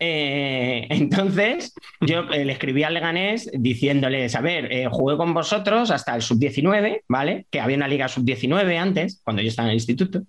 Eh, 0.00 0.86
entonces, 0.90 1.74
yo 2.00 2.20
eh, 2.30 2.44
le 2.44 2.52
escribí 2.52 2.82
al 2.84 2.94
Leganés 2.94 3.50
diciéndoles, 3.52 4.34
a 4.36 4.40
ver, 4.40 4.72
eh, 4.72 4.86
jugué 4.90 5.16
con 5.16 5.34
vosotros 5.34 5.90
hasta 5.90 6.14
el 6.14 6.22
sub-19, 6.22 7.02
¿vale? 7.08 7.46
Que 7.50 7.60
había 7.60 7.76
una 7.76 7.88
liga 7.88 8.08
sub-19 8.08 8.76
antes, 8.78 9.20
cuando 9.24 9.42
yo 9.42 9.48
estaba 9.48 9.66
en 9.68 9.70
el 9.70 9.76
instituto. 9.76 10.22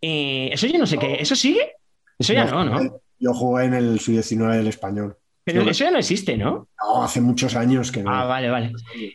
Eh, 0.00 0.50
eso 0.52 0.66
yo 0.66 0.78
no 0.78 0.86
sé 0.86 0.98
qué, 0.98 1.16
¿eso 1.20 1.34
sigue? 1.36 1.72
Eso 2.18 2.32
ya 2.32 2.44
no, 2.46 2.64
¿no? 2.64 3.00
Yo 3.18 3.34
jugué 3.34 3.64
en 3.66 3.74
el 3.74 4.00
sub-19 4.00 4.56
del 4.56 4.66
español. 4.68 5.16
Pero 5.42 5.62
eso 5.68 5.84
ya 5.84 5.90
no 5.90 5.98
existe, 5.98 6.36
¿no? 6.36 6.68
No, 6.80 7.02
hace 7.02 7.20
muchos 7.20 7.56
años 7.56 7.90
que 7.90 8.02
no. 8.02 8.10
Ah, 8.12 8.24
vale, 8.26 8.50
vale. 8.50 8.72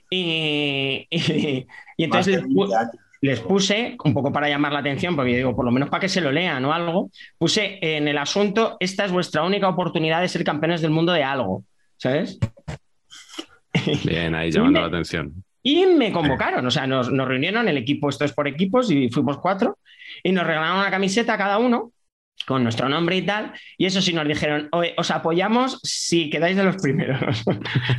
Y, 0.10 1.08
y- 1.10 1.66
y 1.98 2.08
Más 2.08 2.28
entonces 2.28 2.36
de 2.36 2.42
les, 2.42 2.50
pu- 2.50 2.60
20 2.68 2.76
años. 2.76 2.96
Les 3.22 3.40
puse, 3.40 3.96
un 4.04 4.14
poco 4.14 4.32
para 4.32 4.50
llamar 4.50 4.74
la 4.74 4.80
atención, 4.80 5.16
porque 5.16 5.36
digo, 5.36 5.56
por 5.56 5.66
lo 5.66 5.72
menos 5.72 5.90
para 5.90 6.02
que 6.02 6.10
se 6.10 6.22
lo 6.22 6.32
lean 6.32 6.64
o 6.66 6.74
algo, 6.74 7.10
puse 7.38 7.80
en 7.82 8.08
el 8.08 8.18
asunto, 8.18 8.78
esta 8.80 9.06
es 9.06 9.12
vuestra 9.12 9.44
única 9.44 9.68
oportunidad 9.68 10.22
de 10.22 10.28
ser 10.28 10.44
campeones 10.44 10.82
del 10.82 10.92
mundo 10.92 11.14
de 11.14 11.24
algo, 11.24 11.64
¿sabes? 11.98 12.40
Bien, 14.04 14.36
ahí 14.36 14.52
llamando 14.52 14.82
la 14.82 14.88
atención. 14.88 15.44
Y 15.64 15.86
me 15.88 16.12
convocaron, 16.12 16.66
o 16.66 16.72
sea, 16.72 16.86
nos, 16.86 17.12
nos 17.12 17.28
reunieron 17.28 17.68
el 17.68 17.78
equipo, 17.78 18.10
esto 18.10 18.26
es 18.26 18.34
por 18.34 18.48
equipos, 18.48 18.92
y 18.92 19.10
fuimos 19.10 19.40
cuatro, 19.40 19.80
y 20.24 20.32
nos 20.32 20.46
regalaron 20.46 20.78
una 20.78 20.92
camiseta 20.92 21.34
a 21.34 21.38
cada 21.38 21.58
uno 21.58 21.92
con 22.46 22.62
nuestro 22.64 22.88
nombre 22.90 23.18
y 23.18 23.24
tal, 23.24 23.54
y 23.78 23.86
eso 23.86 24.02
sí 24.02 24.14
nos 24.14 24.28
dijeron, 24.28 24.70
"Oye, 24.72 24.94
os 24.98 25.10
apoyamos 25.10 25.80
si 25.82 26.30
quedáis 26.30 26.56
de 26.56 26.64
los 26.64 26.76
primeros. 26.78 27.44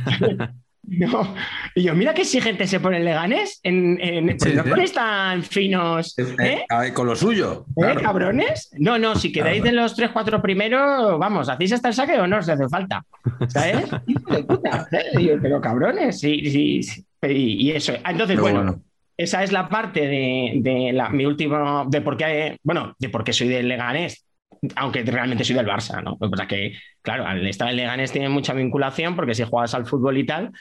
No. 0.97 1.35
Y 1.75 1.83
yo, 1.83 1.93
mira 1.93 2.13
qué 2.13 2.21
exigente 2.21 2.65
se 2.65 2.79
pone 2.79 2.97
el 2.97 3.05
Leganés, 3.05 3.59
en, 3.63 3.99
en, 4.01 4.37
pues 4.37 4.53
Sí, 4.53 4.57
ponéis 4.69 4.93
tan 4.93 5.43
finos, 5.43 6.15
¿eh? 6.39 6.63
A 6.69 6.79
ver, 6.79 6.93
con 6.93 7.07
lo 7.07 7.15
suyo. 7.15 7.65
¿Eh, 7.71 7.81
claro. 7.81 8.01
cabrones? 8.01 8.69
No, 8.79 8.97
no, 8.97 9.13
si 9.15 9.31
quedáis 9.31 9.61
de 9.63 9.73
los 9.73 9.95
tres, 9.95 10.11
cuatro 10.11 10.41
primeros, 10.41 11.19
vamos, 11.19 11.49
¿hacéis 11.49 11.73
hasta 11.73 11.89
el 11.89 11.93
saque 11.93 12.17
o 12.19 12.25
no 12.25 12.37
os 12.37 12.47
hace 12.47 12.67
falta? 12.69 13.03
¿Sabes? 13.49 13.85
Hijo 14.07 14.33
de 14.33 14.43
puta, 14.45 14.87
¿eh? 14.91 15.03
Y 15.19 15.25
yo, 15.27 15.33
pero 15.41 15.59
cabrones, 15.59 16.19
sí, 16.19 16.49
sí, 16.49 16.81
sí. 16.83 17.05
Y, 17.23 17.67
y 17.67 17.71
eso. 17.71 17.93
Ah, 18.03 18.11
Entonces, 18.11 18.35
Pero 18.35 18.43
bueno, 18.43 18.63
bueno. 18.63 18.81
esa 19.17 19.43
es 19.43 19.51
la 19.51 19.67
parte 19.67 20.01
de, 20.07 20.53
de 20.61 20.93
la, 20.93 21.09
mi 21.09 21.25
último, 21.25 21.85
de 21.89 21.99
por 22.01 22.15
qué, 22.15 22.57
bueno, 22.63 22.95
de 22.97 23.09
por 23.09 23.23
qué 23.25 23.33
soy 23.33 23.49
del 23.49 23.67
Leganés, 23.67 24.25
aunque 24.75 25.03
realmente 25.03 25.43
soy 25.43 25.55
del 25.55 25.67
Barça, 25.67 26.03
¿no? 26.03 26.17
Lo 26.19 26.27
que 26.27 26.31
pasa 26.31 26.43
es 26.43 26.49
que, 26.49 26.73
claro, 27.01 27.25
al 27.25 27.45
estar 27.47 27.69
en 27.69 27.77
Leganés 27.77 28.11
tiene 28.11 28.29
mucha 28.29 28.53
vinculación 28.53 29.15
porque 29.15 29.35
si 29.35 29.43
juegas 29.43 29.73
al 29.75 29.85
fútbol 29.85 30.17
y 30.17 30.25
tal. 30.25 30.51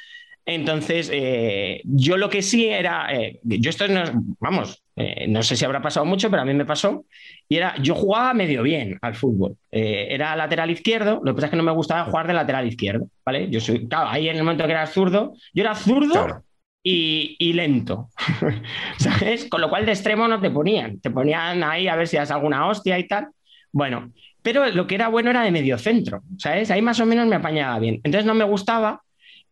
Entonces, 0.49 1.11
eh, 1.13 1.81
yo 1.85 2.17
lo 2.17 2.31
que 2.31 2.41
sí 2.41 2.67
era, 2.69 3.13
eh, 3.13 3.41
yo 3.43 3.69
esto 3.69 3.89
no, 3.89 4.05
vamos, 4.39 4.81
eh, 4.95 5.27
no 5.29 5.43
sé 5.43 5.57
si 5.57 5.65
habrá 5.65 5.83
pasado 5.83 6.07
mucho, 6.07 6.31
pero 6.31 6.43
a 6.43 6.45
mí 6.45 6.55
me 6.55 6.65
pasó, 6.65 7.05
y 7.49 7.57
era, 7.57 7.75
yo 7.83 7.97
jugaba 7.97 8.33
medio 8.33 8.63
bien 8.63 8.97
al 9.03 9.17
fútbol. 9.17 9.57
Eh, 9.73 10.07
era 10.11 10.37
lateral 10.37 10.71
izquierdo, 10.71 11.21
lo 11.25 11.33
que 11.33 11.35
pasa 11.35 11.47
es 11.47 11.51
que 11.51 11.57
no 11.57 11.65
me 11.65 11.73
gustaba 11.73 12.05
jugar 12.05 12.29
de 12.29 12.35
lateral 12.35 12.67
izquierdo, 12.69 13.09
¿vale? 13.25 13.51
Yo 13.51 13.61
soy, 13.61 13.89
claro, 13.89 14.09
ahí 14.09 14.29
en 14.29 14.37
el 14.37 14.45
momento 14.45 14.65
que 14.67 14.71
era 14.71 14.87
zurdo, 14.87 15.35
yo 15.53 15.63
era 15.65 15.75
zurdo 15.75 16.13
Claro. 16.13 16.45
y, 16.83 17.35
y 17.41 17.53
lento, 17.53 18.11
¿sabes? 18.99 19.47
Con 19.51 19.61
lo 19.61 19.69
cual 19.69 19.85
de 19.85 19.93
extremo 19.93 20.29
no 20.29 20.41
te 20.41 20.51
ponían, 20.51 21.01
te 21.01 21.11
ponían 21.11 21.65
ahí 21.65 21.89
a 21.89 21.97
ver 21.97 22.07
si 22.07 22.17
das 22.19 22.31
alguna 22.31 22.69
hostia 22.69 22.99
y 23.01 23.09
tal. 23.09 23.27
Bueno, 23.73 24.13
pero 24.43 24.69
lo 24.71 24.87
que 24.87 24.95
era 24.95 25.09
bueno 25.09 25.31
era 25.31 25.43
de 25.43 25.51
medio 25.51 25.77
centro, 25.79 26.23
¿sabes? 26.39 26.71
Ahí 26.71 26.81
más 26.83 27.01
o 27.01 27.07
menos 27.07 27.27
me 27.27 27.37
apañaba 27.37 27.79
bien. 27.79 28.01
Entonces 28.05 28.25
no 28.27 28.35
me 28.35 28.45
gustaba 28.45 29.03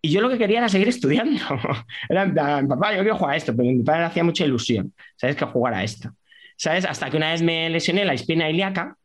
y 0.05 0.11
yo 0.11 0.21
lo 0.21 0.29
que 0.29 0.37
quería 0.37 0.59
era 0.59 0.69
seguir 0.69 0.89
estudiando. 0.89 1.41
Era 2.11 2.25
en 2.25 2.35
plan, 2.35 2.69
papá, 2.69 2.95
yo 2.95 3.01
quiero 3.01 3.17
jugar 3.17 3.33
a 3.33 3.37
esto, 3.39 3.57
pero 3.57 3.71
mi 3.71 3.83
padre 3.83 4.01
le 4.01 4.07
hacía 4.07 4.23
mucha 4.23 4.45
ilusión, 4.45 4.93
¿sabes? 5.17 5.35
Que 5.35 5.47
jugar 5.47 5.73
a 5.73 5.83
esto. 5.83 6.11
¿Sabes? 6.59 6.85
Hasta 6.85 7.09
que 7.09 7.17
una 7.17 7.33
vez 7.33 7.41
me 7.41 7.71
lesioné 7.71 8.05
la 8.05 8.13
espina 8.13 8.51
ilíaca, 8.51 8.99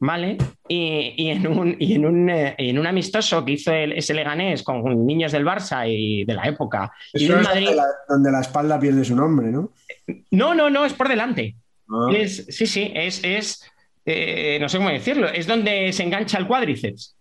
¿vale? 0.00 0.36
Y, 0.68 1.14
y 1.16 1.30
en, 1.30 1.46
un, 1.46 1.76
y 1.78 1.94
en, 1.94 2.06
un, 2.06 2.28
eh, 2.28 2.56
en 2.58 2.76
un 2.76 2.88
amistoso 2.88 3.44
que 3.44 3.52
hizo 3.52 3.72
el, 3.72 3.92
ese 3.92 4.14
Leganés 4.14 4.64
con 4.64 5.06
niños 5.06 5.30
del 5.30 5.46
Barça 5.46 5.88
y 5.88 6.24
de 6.24 6.34
la 6.34 6.42
época. 6.42 6.90
Y 7.12 7.28
del 7.28 7.38
es 7.38 7.44
Madrid. 7.44 7.66
donde 7.66 7.76
la, 7.76 7.86
donde 8.08 8.32
la 8.32 8.40
espalda 8.40 8.80
pierde 8.80 9.04
su 9.04 9.14
nombre, 9.14 9.46
¿no? 9.46 9.72
No, 10.32 10.56
no, 10.56 10.70
no, 10.70 10.84
es 10.84 10.92
por 10.92 11.08
delante. 11.08 11.54
Ah. 11.88 12.08
Es, 12.12 12.46
sí, 12.50 12.66
sí, 12.66 12.90
es, 12.94 13.22
es 13.22 13.62
eh, 14.06 14.58
no 14.60 14.68
sé 14.68 14.78
cómo 14.78 14.88
decirlo, 14.90 15.28
es 15.28 15.46
donde 15.46 15.92
se 15.92 16.02
engancha 16.04 16.38
el 16.38 16.46
cuádriceps. 16.46 17.16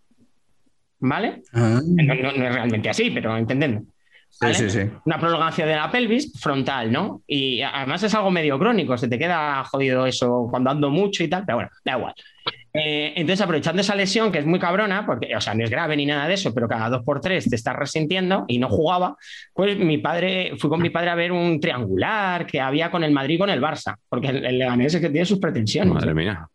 ¿Vale? 1.00 1.42
Ah, 1.54 1.82
No, 1.86 2.16
no- 2.16 2.32
no 2.32 2.46
es 2.48 2.54
realmente 2.54 2.90
así, 2.90 3.12
pero 3.12 3.36
entendemos. 3.38 3.84
Sí, 4.30 4.40
¿vale? 4.42 4.54
sí, 4.56 4.70
sí. 4.70 4.80
Una 5.06 5.20
prolongación 5.20 5.68
de 5.70 5.76
la 5.76 5.90
pelvis 5.92 6.34
frontal, 6.42 6.92
¿no? 6.92 7.22
Y 7.28 7.62
además 7.62 8.04
es 8.04 8.14
algo 8.16 8.32
medio 8.32 8.58
crónico, 8.60 8.98
se 8.98 9.08
te 9.08 9.18
queda 9.18 9.64
jodido 9.66 10.06
eso 10.06 10.48
cuando 10.50 10.70
ando 10.72 10.90
mucho 10.90 11.24
y 11.24 11.28
tal, 11.30 11.46
pero 11.46 11.58
bueno, 11.58 11.70
da 11.86 11.98
igual. 11.98 12.14
Eh, 12.74 13.14
entonces, 13.16 13.40
aprovechando 13.42 13.80
esa 13.82 13.96
lesión, 13.96 14.34
que 14.34 14.40
es 14.40 14.46
muy 14.46 14.60
cabrona, 14.60 15.06
porque, 15.06 15.34
o 15.34 15.40
sea, 15.40 15.54
no 15.54 15.64
es 15.64 15.70
grave 15.70 15.96
ni 15.96 16.06
nada 16.06 16.28
de 16.28 16.34
eso, 16.34 16.54
pero 16.54 16.68
cada 16.68 16.90
dos 16.90 17.04
por 17.04 17.22
tres 17.22 17.50
te 17.50 17.56
estás 17.56 17.76
resintiendo 17.78 18.44
y 18.50 18.58
no 18.60 18.68
jugaba, 18.68 19.16
pues 19.54 19.78
mi 19.78 20.00
padre, 20.00 20.52
fui 20.58 20.70
con 20.70 20.82
mi 20.82 20.90
padre 20.90 21.12
a 21.12 21.16
ver 21.16 21.32
un 21.32 21.62
triangular 21.62 22.46
que 22.46 22.60
había 22.60 22.92
con 22.92 23.06
el 23.06 23.12
Madrid 23.12 23.36
y 23.36 23.40
con 23.40 23.50
el 23.50 23.62
Barça, 23.62 23.96
porque 24.10 24.28
el, 24.28 24.46
el 24.46 24.60
Leganés 24.60 24.94
es 24.96 25.00
que 25.02 25.10
tiene 25.10 25.26
sus 25.26 25.40
pretensiones. 25.40 25.94
Madre 25.94 26.12
¿eh? 26.12 26.14
mía. 26.14 26.48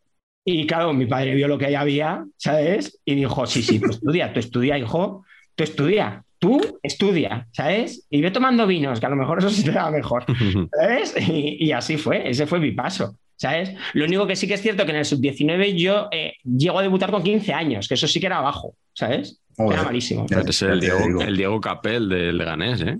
Y 0.45 0.67
claro, 0.67 0.93
mi 0.93 1.07
padre 1.07 1.35
vio 1.35 1.49
lo 1.49 1.59
que 1.59 1.67
ahí 1.67 1.75
había, 1.75 2.25
¿sabes? 2.37 2.99
Y 3.05 3.15
dijo, 3.15 3.47
sí, 3.47 3.63
sí, 3.63 3.79
tú 3.79 3.91
estudia, 3.91 4.33
tú 4.33 4.41
estudia, 4.41 4.79
hijo, 4.79 5.25
tú 5.55 5.65
estudia, 5.65 6.25
tú 6.39 6.79
estudia, 6.83 7.47
¿sabes? 7.53 8.07
Y 8.11 8.21
ve 8.21 8.31
tomando 8.31 8.67
vinos, 8.67 9.01
que 9.01 9.07
a 9.07 9.11
lo 9.11 9.17
mejor 9.17 9.39
eso 9.39 9.51
sí 9.51 9.63
te 9.63 9.73
da 9.73 9.91
mejor, 9.91 10.25
¿sabes? 10.81 11.15
Y, 11.29 11.65
y 11.65 11.73
así 11.73 11.97
fue, 11.97 12.29
ese 12.29 12.47
fue 12.47 12.59
mi 12.59 12.73
paso, 12.73 13.17
¿sabes? 13.37 13.75
Lo 13.93 14.05
único 14.07 14.27
que 14.27 14.37
sí 14.37 14.49
que 14.49 14.55
es 14.55 14.63
cierto 14.63 14.85
que 14.85 14.93
en 14.93 14.99
el 14.99 15.05
sub-19 15.05 15.75
yo 15.77 16.09
eh, 16.11 16.35
llego 16.45 16.79
a 16.79 16.83
debutar 16.83 17.11
con 17.11 17.23
15 17.23 17.53
años, 17.53 17.87
que 17.87 17.95
eso 17.95 18.07
sí 18.07 18.19
que 18.19 18.27
era 18.27 18.41
bajo, 18.41 18.75
¿sabes? 18.95 19.41
Joder. 19.57 19.75
Era 19.75 19.83
malísimo. 19.85 20.27
Es 20.47 20.63
el 20.63 20.81
Diego, 20.81 21.21
el 21.21 21.37
Diego 21.37 21.61
Capel 21.61 22.09
del 22.09 22.39
Leganés, 22.39 22.81
¿eh? 22.81 22.99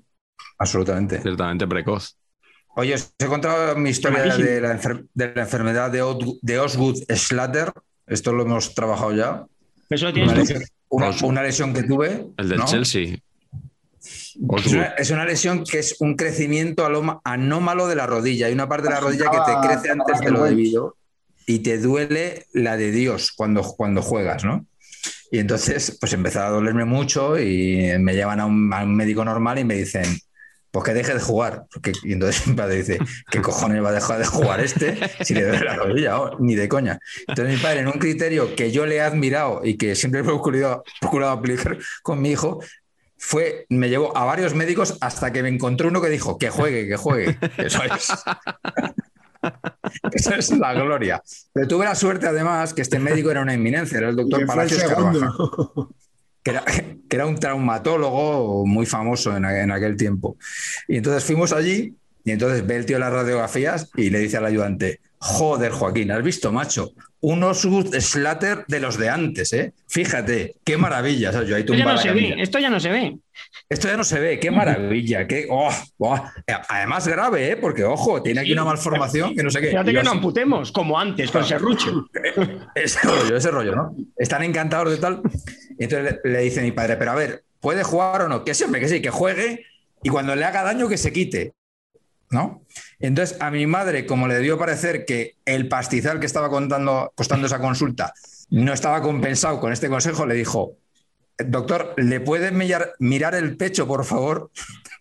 Absolutamente. 0.59 1.21
Ciertamente 1.23 1.67
precoz. 1.67 2.17
Oye, 2.77 2.95
os 2.95 3.13
he 3.19 3.27
contado 3.27 3.77
mi 3.77 3.91
historia 3.91 4.23
de 4.37 4.61
la, 4.61 4.73
enfer- 4.81 5.07
de 5.13 5.33
la 5.35 5.43
enfermedad 5.43 5.91
de, 5.91 6.03
Ot- 6.03 6.39
de 6.41 6.59
Osgood 6.59 6.97
Schlatter. 7.15 7.73
Esto 8.07 8.33
lo 8.33 8.43
hemos 8.45 8.75
trabajado 8.75 9.13
ya. 9.15 9.45
Eso 9.89 10.07
lo 10.07 10.13
tienes 10.13 10.31
Una 10.33 10.39
lesión, 10.41 10.63
una- 10.89 11.11
una 11.23 11.43
lesión 11.43 11.75
que 11.75 11.83
tuve. 11.83 12.27
El 12.37 12.49
del 12.49 12.59
¿no? 12.59 12.65
Chelsea. 12.67 13.19
Es 14.03 14.37
una, 14.67 14.85
es 14.97 15.11
una 15.11 15.25
lesión 15.27 15.65
que 15.65 15.79
es 15.81 15.97
un 16.01 16.17
crecimiento 16.17 16.89
anómalo 17.25 17.87
de 17.87 17.97
la 17.97 18.07
rodilla. 18.07 18.47
Hay 18.47 18.53
una 18.53 18.69
parte 18.69 18.89
de 18.89 18.95
la 18.95 19.01
rodilla 19.01 19.31
que 19.31 19.39
te 19.39 19.67
crece 19.69 19.91
antes 19.91 20.21
de 20.21 20.31
lo 20.31 20.45
debido 20.45 20.97
y 21.47 21.59
te 21.59 21.79
duele 21.79 22.47
la 22.53 22.77
de 22.77 22.93
Dios 22.93 23.33
cuando, 23.33 23.63
cuando 23.63 24.01
juegas, 24.01 24.45
¿no? 24.45 24.65
Y 25.33 25.39
entonces, 25.39 25.97
pues 26.01 26.13
empezaba 26.13 26.47
a 26.47 26.51
dolerme 26.51 26.85
mucho 26.85 27.39
y 27.39 27.93
me 27.99 28.15
llevan 28.15 28.41
a 28.41 28.47
un, 28.47 28.73
a 28.73 28.83
un 28.85 28.97
médico 28.97 29.25
normal 29.25 29.59
y 29.59 29.65
me 29.65 29.75
dicen, 29.75 30.05
pues 30.71 30.85
que 30.85 30.95
deje 30.95 31.15
de 31.15 31.21
jugar. 31.21 31.67
Porque, 31.73 31.93
y 32.05 32.13
entonces 32.13 32.47
mi 32.47 32.55
padre 32.55 32.77
dice, 32.77 32.99
¿qué 33.31 33.41
cojones 33.41 33.83
va 33.83 33.91
a 33.91 33.93
dejar 33.93 34.19
de 34.19 34.27
jugar 34.27 34.61
este 34.61 34.99
si 35.25 35.35
le 35.35 35.45
duele 35.45 35.65
la 35.65 35.77
rodilla? 35.77 36.21
Oh, 36.21 36.39
ni 36.39 36.55
de 36.55 36.69
coña. 36.69 36.99
Entonces 37.27 37.57
mi 37.57 37.61
padre, 37.61 37.81
en 37.81 37.89
un 37.89 37.99
criterio 37.99 38.55
que 38.55 38.71
yo 38.71 38.87
le 38.87 38.97
he 38.97 39.01
admirado 39.01 39.63
y 39.65 39.77
que 39.77 39.95
siempre 39.95 40.21
he 40.21 40.25
procurado, 40.25 40.85
procurado 41.01 41.33
aplicar 41.33 41.79
con 42.03 42.21
mi 42.21 42.31
hijo, 42.31 42.61
fue, 43.17 43.67
me 43.69 43.91
llevó 43.91 44.17
a 44.17 44.25
varios 44.25 44.55
médicos 44.55 44.97
hasta 45.01 45.31
que 45.31 45.43
me 45.43 45.51
encontró 45.51 45.89
uno 45.89 46.01
que 46.01 46.09
dijo 46.09 46.39
que 46.39 46.49
juegue, 46.49 46.89
que 46.89 46.97
juegue. 46.97 47.39
Eso 47.59 47.83
es. 47.85 48.13
Eso 50.13 50.35
es 50.35 50.51
la 50.51 50.73
gloria. 50.75 51.23
Pero 51.53 51.69
tuve 51.69 51.85
la 51.85 51.95
suerte, 51.95 52.27
además, 52.27 52.73
que 52.73 52.83
este 52.83 52.99
médico 52.99 53.31
era 53.31 53.43
una 53.43 53.55
eminencia, 53.55 53.99
era 53.99 54.09
el 54.09 54.17
doctor 54.17 54.47
Palacios 54.47 54.83
Carvajal. 54.83 55.33
que 57.09 57.17
era, 57.17 57.27
un 57.27 57.39
traumatólogo 57.39 58.67
muy 58.67 58.87
famoso 58.87 59.37
en, 59.37 59.45
en 59.45 59.71
aquel 59.71 59.97
tiempo. 59.97 60.37
Y 60.89 60.97
entonces 60.97 61.25
fuimos 61.25 61.53
allí, 61.53 61.95
y 62.25 62.31
entonces 62.31 62.67
ve 62.67 62.77
el 62.77 62.87
tío 62.87 62.99
las 62.99 63.13
radiografías 63.13 63.91
y 63.97 64.11
le 64.11 64.21
dice 64.21 64.37
al 64.37 64.47
ayudante: 64.47 65.01
Joder, 65.19 65.73
Joaquín, 65.73 66.11
has 66.11 66.23
visto, 66.23 66.53
macho, 66.53 66.93
un 67.23 67.43
Osgood 67.45 67.95
Slater 68.01 68.65
de 68.67 68.81
los 68.81 68.97
de 68.97 69.11
antes, 69.11 69.53
¿eh? 69.53 69.75
Fíjate, 69.87 70.57
qué 70.65 70.77
maravilla. 70.77 71.33
¿sabes? 71.33 71.49
Yo 71.49 71.57
ahí 71.57 71.63
Esto 71.63 71.75
ya 71.75 71.85
no 71.85 71.99
se 71.99 72.13
ve, 72.13 72.35
esto 72.39 72.59
ya 72.59 72.71
no 72.71 72.81
se 72.81 72.91
ve. 72.91 73.19
Esto 73.69 73.89
ya 73.89 73.97
no 73.97 74.05
se 74.05 74.21
ve, 74.21 74.41
qué 74.41 74.51
maravilla, 74.51 75.27
qué. 75.27 75.47
oh, 75.51 75.71
oh. 75.99 76.25
Además, 76.69 77.07
grave, 77.07 77.53
¿eh? 77.53 77.57
Porque, 77.57 77.85
ojo, 77.85 78.23
tiene 78.23 78.41
aquí 78.41 78.53
una 78.53 78.65
malformación 78.65 79.35
que 79.35 79.43
no 79.43 79.51
sé 79.51 79.61
qué. 79.61 79.69
Fíjate 79.69 79.93
yo 79.93 80.01
que 80.01 80.05
no 80.05 80.11
así, 80.11 80.19
amputemos, 80.19 80.73
como 80.73 80.99
antes, 80.99 81.31
con 81.31 81.45
serrucho. 81.45 82.07
ese 82.75 83.01
rollo, 83.07 83.37
ese 83.37 83.51
rollo, 83.51 83.77
¿no? 83.77 83.95
Están 84.17 84.43
encantados 84.43 84.91
de 84.91 84.97
tal. 84.99 85.23
Y 85.79 85.85
entonces 85.85 86.19
le, 86.25 86.31
le 86.33 86.41
dice 86.41 86.63
mi 86.63 86.73
padre, 86.73 86.97
pero 86.97 87.11
a 87.11 87.15
ver, 87.15 87.45
¿puede 87.61 87.85
jugar 87.85 88.23
o 88.23 88.29
no? 88.29 88.45
Que 88.45 88.55
siempre 88.55 88.81
que 88.81 88.89
sí, 88.89 89.03
que 89.03 89.11
juegue 89.11 89.67
y 90.03 90.09
cuando 90.09 90.35
le 90.35 90.45
haga 90.45 90.63
daño 90.63 90.89
que 90.89 90.97
se 90.97 91.13
quite, 91.13 91.53
¿no? 92.31 92.63
Entonces 93.01 93.37
a 93.41 93.51
mi 93.51 93.67
madre, 93.67 94.07
como 94.07 94.29
le 94.29 94.39
dio 94.41 94.59
parecer 94.59 95.05
que 95.05 95.37
el 95.45 95.69
pastizal 95.69 96.21
que 96.21 96.27
estaba 96.27 96.51
contando, 96.51 97.13
costando 97.15 97.47
esa 97.47 97.59
consulta 97.59 98.13
no 98.51 98.73
estaba 98.73 99.01
compensado 99.01 99.59
con 99.61 99.73
este 99.73 99.89
consejo, 99.89 100.27
le 100.27 100.35
dijo, 100.35 100.77
doctor, 101.39 101.95
¿le 101.97 102.21
puede 102.21 102.51
mirar, 102.51 102.93
mirar 102.99 103.35
el 103.35 103.57
pecho, 103.57 103.87
por 103.87 104.05
favor? 104.05 104.51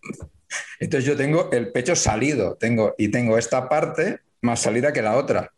Entonces 0.79 1.05
yo 1.05 1.17
tengo 1.17 1.49
el 1.51 1.71
pecho 1.71 1.95
salido, 1.95 2.55
tengo, 2.55 2.95
y 2.97 3.09
tengo 3.09 3.37
esta 3.37 3.67
parte 3.67 4.21
más 4.41 4.61
salida 4.61 4.93
que 4.93 5.01
la 5.01 5.17
otra. 5.17 5.51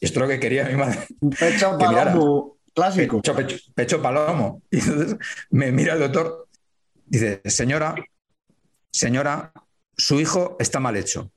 Esto 0.00 0.20
es 0.20 0.22
lo 0.22 0.28
que 0.28 0.38
quería 0.38 0.64
mi 0.66 0.76
madre. 0.76 0.98
Pecho 1.40 1.76
palomo 1.76 2.58
clásico. 2.74 3.20
Pecho, 3.20 3.34
pecho, 3.34 3.56
pecho 3.74 4.02
palomo. 4.02 4.62
Y 4.70 4.78
entonces 4.78 5.16
me 5.50 5.72
mira 5.72 5.94
el 5.94 6.00
doctor, 6.00 6.46
dice, 7.06 7.40
señora, 7.44 7.94
señora, 8.92 9.52
su 9.96 10.20
hijo 10.20 10.56
está 10.60 10.78
mal 10.78 10.96
hecho. 10.96 11.30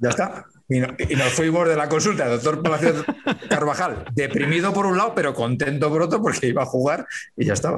Ya 0.00 0.08
está. 0.10 0.44
Y, 0.68 0.80
no- 0.80 0.94
y 0.98 1.16
nos 1.16 1.28
fuimos 1.32 1.68
de 1.68 1.76
la 1.76 1.88
consulta 1.88 2.26
doctor 2.28 2.62
Palacio 2.62 3.04
Carvajal, 3.48 4.04
deprimido 4.12 4.72
por 4.72 4.86
un 4.86 4.96
lado, 4.96 5.14
pero 5.14 5.34
contento 5.34 5.90
por 5.90 6.02
otro 6.02 6.22
porque 6.22 6.46
iba 6.48 6.62
a 6.62 6.66
jugar 6.66 7.06
y 7.36 7.44
ya 7.44 7.52
estaba. 7.52 7.76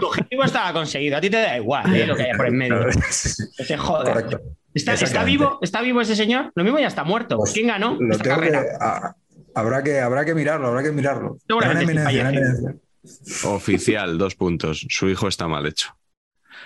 Tu 0.00 0.06
objetivo 0.06 0.42
estaba 0.44 0.72
conseguido. 0.72 1.16
A 1.16 1.20
ti 1.20 1.30
te 1.30 1.36
da 1.36 1.56
igual 1.56 1.94
¿eh? 1.94 2.06
lo 2.06 2.16
que 2.16 2.24
haya 2.24 2.36
por 2.36 2.46
en 2.48 2.56
medio. 2.56 2.86
Que 2.86 3.64
se 3.64 3.76
joda. 3.76 4.12
Correcto. 4.12 4.40
¿Está, 4.74 5.22
vivo? 5.22 5.58
¿Está 5.62 5.80
vivo 5.82 6.00
ese 6.00 6.16
señor? 6.16 6.50
Lo 6.56 6.64
mismo 6.64 6.80
ya 6.80 6.88
está 6.88 7.04
muerto. 7.04 7.36
Pues 7.36 7.52
¿Quién 7.52 7.68
ganó 7.68 7.96
Lo 8.00 8.12
esta 8.12 8.24
tengo 8.24 8.40
que- 8.40 8.50
carrera? 8.50 8.76
a- 8.80 9.14
habrá, 9.54 9.82
que, 9.84 10.00
habrá 10.00 10.24
que 10.24 10.34
mirarlo, 10.34 10.66
habrá 10.68 10.82
que 10.82 10.90
mirarlo. 10.90 11.38
Seguramente. 11.46 12.80
Oficial, 13.44 14.18
dos 14.18 14.34
puntos. 14.34 14.84
Su 14.88 15.08
hijo 15.08 15.28
está 15.28 15.46
mal 15.46 15.66
hecho. 15.66 15.94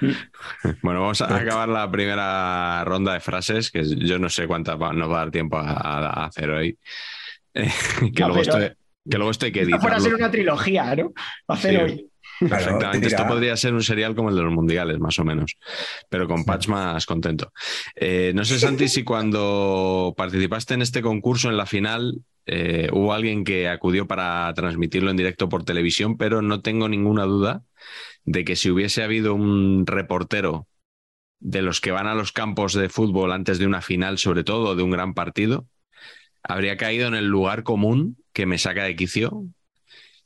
Bueno, 0.83 1.01
vamos 1.03 1.21
a 1.23 1.37
acabar 1.37 1.69
la 1.69 1.91
primera 1.91 2.85
ronda 2.85 3.15
de 3.15 3.21
frases, 3.21 3.71
que 3.71 3.85
yo 3.85 4.19
no 4.19 4.29
sé 4.29 4.47
cuántas 4.47 4.81
va- 4.81 4.93
nos 4.93 5.11
va 5.11 5.17
a 5.17 5.19
dar 5.25 5.31
tiempo 5.31 5.57
a, 5.59 5.71
a 5.73 6.27
hacer 6.27 6.51
hoy. 6.51 6.79
Eh, 7.55 7.69
que, 8.15 8.23
No, 8.23 8.29
luego 8.29 8.43
pero- 8.45 8.59
esto, 8.59 8.77
que 9.11 9.17
luego 9.17 9.31
esto 9.31 9.47
hay 9.47 9.53
que 9.53 9.63
Esto 9.63 9.79
fuera 9.81 9.97
a 9.97 10.01
ser 10.01 10.15
una 10.15 10.31
trilogía, 10.31 10.95
¿no? 10.97 11.13
Va 11.51 11.55
a 11.55 11.55
hacer 11.55 11.71
Sí. 11.75 11.77
hoy. 11.81 12.05
Perfectamente. 12.49 13.09
Esto 13.09 13.27
podría 13.27 13.57
ser 13.57 13.75
un 13.75 13.83
serial 13.83 14.15
como 14.15 14.29
el 14.29 14.37
de 14.37 14.43
los 14.43 14.53
mundiales, 14.53 15.01
más 15.01 15.19
o 15.19 15.25
menos, 15.25 15.57
pero 16.09 16.29
con 16.29 16.45
Patch 16.45 16.69
más 16.69 17.05
contento. 17.05 17.53
Eh, 17.97 18.31
no 18.33 18.45
sé, 18.45 18.59
Santi, 18.61 18.87
si 18.87 19.03
cuando 19.03 20.15
participaste 20.17 20.75
en 20.75 20.83
este 20.83 21.03
concurso 21.03 21.49
en 21.49 21.57
la 21.57 21.67
final 21.67 22.21
eh, 22.47 22.91
hubo 22.93 23.13
alguien 23.13 23.43
que 23.43 23.69
acudió 23.69 24.07
para 24.07 24.53
transmitirlo 24.55 25.11
en 25.11 25.17
directo 25.17 25.49
por 25.49 25.65
televisión, 25.65 26.17
pero 26.17 26.41
no 26.41 26.61
tengo 26.63 26.89
ninguna 26.89 27.25
duda 27.25 27.63
de 28.31 28.45
que 28.45 28.57
si 28.57 28.71
hubiese 28.71 29.03
habido 29.03 29.35
un 29.35 29.87
reportero 29.87 30.69
de 31.41 31.63
los 31.63 31.81
que 31.81 31.93
van 31.93 32.07
a 32.07 32.15
los 32.15 32.31
campos 32.31 32.75
de 32.75 32.91
fútbol 32.91 33.33
antes 33.33 33.59
de 33.59 33.67
una 33.67 33.81
final, 33.81 34.19
sobre 34.19 34.45
todo 34.45 34.77
de 34.77 34.83
un 34.83 34.91
gran 34.91 35.15
partido, 35.15 35.67
habría 36.43 36.77
caído 36.77 37.09
en 37.09 37.15
el 37.15 37.27
lugar 37.27 37.63
común 37.63 38.19
que 38.35 38.45
me 38.45 38.59
saca 38.59 38.85
de 38.85 38.97
quicio, 38.97 39.45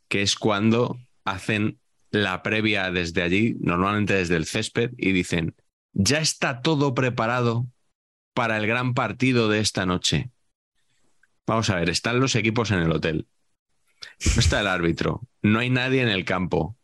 que 0.09 0.23
es 0.23 0.35
cuando 0.35 0.99
hacen 1.25 1.79
la 2.11 2.43
previa 2.43 2.91
desde 2.91 3.23
allí, 3.23 3.55
normalmente 3.61 4.15
desde 4.15 4.35
el 4.35 4.47
césped, 4.47 4.91
y 4.97 5.13
dicen, 5.13 5.55
ya 5.93 6.19
está 6.19 6.61
todo 6.61 6.95
preparado 6.95 7.69
para 8.35 8.57
el 8.57 8.67
gran 8.67 8.95
partido 8.95 9.49
de 9.49 9.61
esta 9.61 9.87
noche. 9.87 10.31
Vamos 11.47 11.71
a 11.71 11.77
ver, 11.77 11.89
están 11.89 12.19
los 12.19 12.35
equipos 12.35 12.73
en 12.73 12.81
el 12.81 12.91
hotel. 12.91 13.29
No 14.35 14.41
está 14.41 14.61
el 14.61 14.67
árbitro, 14.67 15.21
no 15.41 15.61
hay 15.61 15.71
nadie 15.71 16.03
en 16.03 16.09
el 16.09 16.25
campo, 16.25 16.77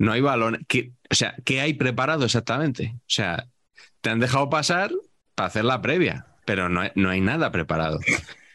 no 0.00 0.12
hay 0.12 0.22
balón. 0.22 0.64
¿Qué- 0.66 0.92
o 1.10 1.14
sea, 1.14 1.34
¿qué 1.44 1.60
hay 1.60 1.74
preparado 1.74 2.24
exactamente? 2.24 2.94
O 2.96 3.02
sea, 3.06 3.46
te 4.00 4.08
han 4.08 4.18
dejado 4.18 4.48
pasar 4.48 4.90
para 5.34 5.48
hacer 5.48 5.64
la 5.64 5.82
previa, 5.82 6.26
pero 6.46 6.70
no 6.70 6.80
hay, 6.80 6.90
no 6.94 7.10
hay 7.10 7.20
nada 7.20 7.52
preparado. 7.52 8.00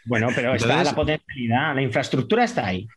Bueno, 0.05 0.29
pero 0.33 0.55
está 0.55 0.83
la 0.83 0.95
potencialidad, 0.95 1.75
la 1.75 1.81
infraestructura 1.83 2.43
está 2.43 2.65
ahí. 2.65 2.87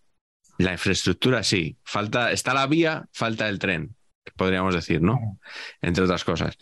La 0.57 0.73
infraestructura 0.73 1.43
sí, 1.43 1.77
falta, 1.85 2.33
está 2.33 2.55
la 2.55 2.67
vía, 2.67 3.07
falta 3.13 3.49
el 3.51 3.59
tren, 3.59 3.95
podríamos 4.35 4.75
decir, 4.75 5.03
¿no? 5.03 5.39
Entre 5.83 6.03
otras 6.03 6.25
cosas. 6.25 6.57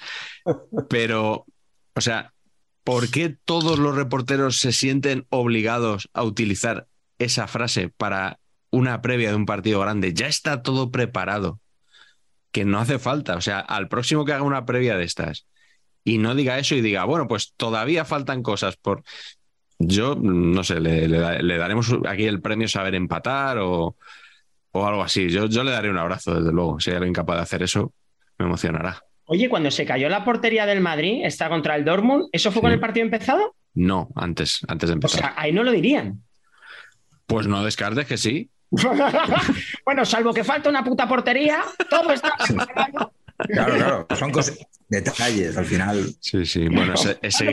Pero, 0.90 1.46
o 1.94 2.00
sea, 2.00 2.32
¿por 2.82 3.10
qué 3.10 3.36
todos 3.44 3.78
los 3.78 3.94
reporteros 3.94 4.58
se 4.58 4.72
sienten 4.72 5.24
obligados 5.30 6.10
a 6.14 6.24
utilizar 6.24 6.88
esa 7.18 7.46
frase 7.46 7.88
para 7.88 8.38
una 8.70 9.00
previa 9.02 9.30
de 9.30 9.36
un 9.36 9.46
partido 9.46 9.80
grande? 9.80 10.12
Ya 10.14 10.26
está 10.26 10.62
todo 10.62 10.90
preparado, 10.90 11.60
que 12.56 12.64
no 12.64 12.78
hace 12.80 12.98
falta. 12.98 13.36
O 13.36 13.42
sea, 13.42 13.58
al 13.60 13.86
próximo 13.86 14.24
que 14.24 14.32
haga 14.32 14.42
una 14.42 14.64
previa 14.64 14.96
de 14.96 15.04
estas 15.04 15.46
y 16.04 16.16
no 16.16 16.34
diga 16.34 16.58
eso 16.58 16.74
y 16.74 16.80
diga, 16.80 17.04
bueno, 17.04 17.28
pues 17.28 17.52
todavía 17.54 18.06
faltan 18.06 18.42
cosas 18.42 18.76
por... 18.78 19.02
Yo, 19.78 20.14
no 20.14 20.64
sé, 20.64 20.80
le, 20.80 21.06
le 21.06 21.18
da- 21.18 21.38
le 21.38 21.58
daremos 21.58 21.94
aquí 22.08 22.24
el 22.24 22.40
premio 22.40 22.66
saber 22.66 22.94
empatar 22.94 23.58
o, 23.58 23.94
o 24.72 24.86
algo 24.86 25.02
así. 25.02 25.28
Yo, 25.28 25.44
yo 25.48 25.64
le 25.64 25.70
daré 25.70 25.90
un 25.90 25.98
abrazo, 25.98 26.34
desde 26.34 26.50
luego. 26.50 26.80
Si 26.80 26.88
hay 26.88 26.96
alguien 26.96 27.12
capaz 27.12 27.34
de 27.36 27.42
hacer 27.42 27.62
eso, 27.62 27.92
me 28.38 28.46
emocionará. 28.46 29.02
Oye, 29.26 29.50
cuando 29.50 29.70
se 29.70 29.84
cayó 29.84 30.08
la 30.08 30.24
portería 30.24 30.64
del 30.64 30.80
Madrid, 30.80 31.20
está 31.26 31.50
contra 31.50 31.76
el 31.76 31.84
Dortmund, 31.84 32.28
¿eso 32.32 32.50
fue 32.52 32.62
con 32.62 32.70
Sí. 32.70 32.74
el 32.76 32.80
partido 32.80 33.04
empezado? 33.04 33.54
No, 33.74 34.08
antes, 34.14 34.60
antes 34.66 34.88
de 34.88 34.94
O 34.94 34.96
empezar. 34.96 35.20
sea, 35.20 35.34
ahí 35.36 35.52
no 35.52 35.62
lo 35.62 35.72
dirían. 35.72 36.22
pues 37.26 37.46
no 37.46 37.62
descartes 37.62 38.06
que 38.06 38.16
sí. 38.16 38.48
bueno, 39.84 40.04
salvo 40.04 40.32
que 40.34 40.44
falta 40.44 40.68
una 40.68 40.82
puta 40.84 41.08
portería, 41.08 41.62
todo 41.88 42.12
está. 42.12 42.32
Claro, 43.38 43.74
claro, 43.74 44.06
son 44.16 44.30
cosas, 44.32 44.58
detalles 44.88 45.56
al 45.56 45.66
final. 45.66 46.06
Sí, 46.20 46.44
sí. 46.46 46.68
Bueno, 46.68 46.94
ese, 46.94 47.18
ese 47.22 47.44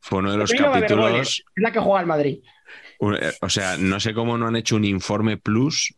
fue, 0.00 0.18
uno 0.18 0.32
de 0.32 0.38
los 0.38 0.52
capítulos. 0.52 1.28
Es 1.56 1.62
la 1.62 1.72
que 1.72 1.78
juega 1.78 2.00
el 2.00 2.06
Madrid. 2.06 2.38
eh, 3.00 3.32
O 3.40 3.48
sea, 3.48 3.76
no 3.78 4.00
sé 4.00 4.12
cómo 4.12 4.36
no 4.36 4.48
han 4.48 4.56
hecho 4.56 4.76
un 4.76 4.84
informe 4.84 5.36
plus 5.36 5.94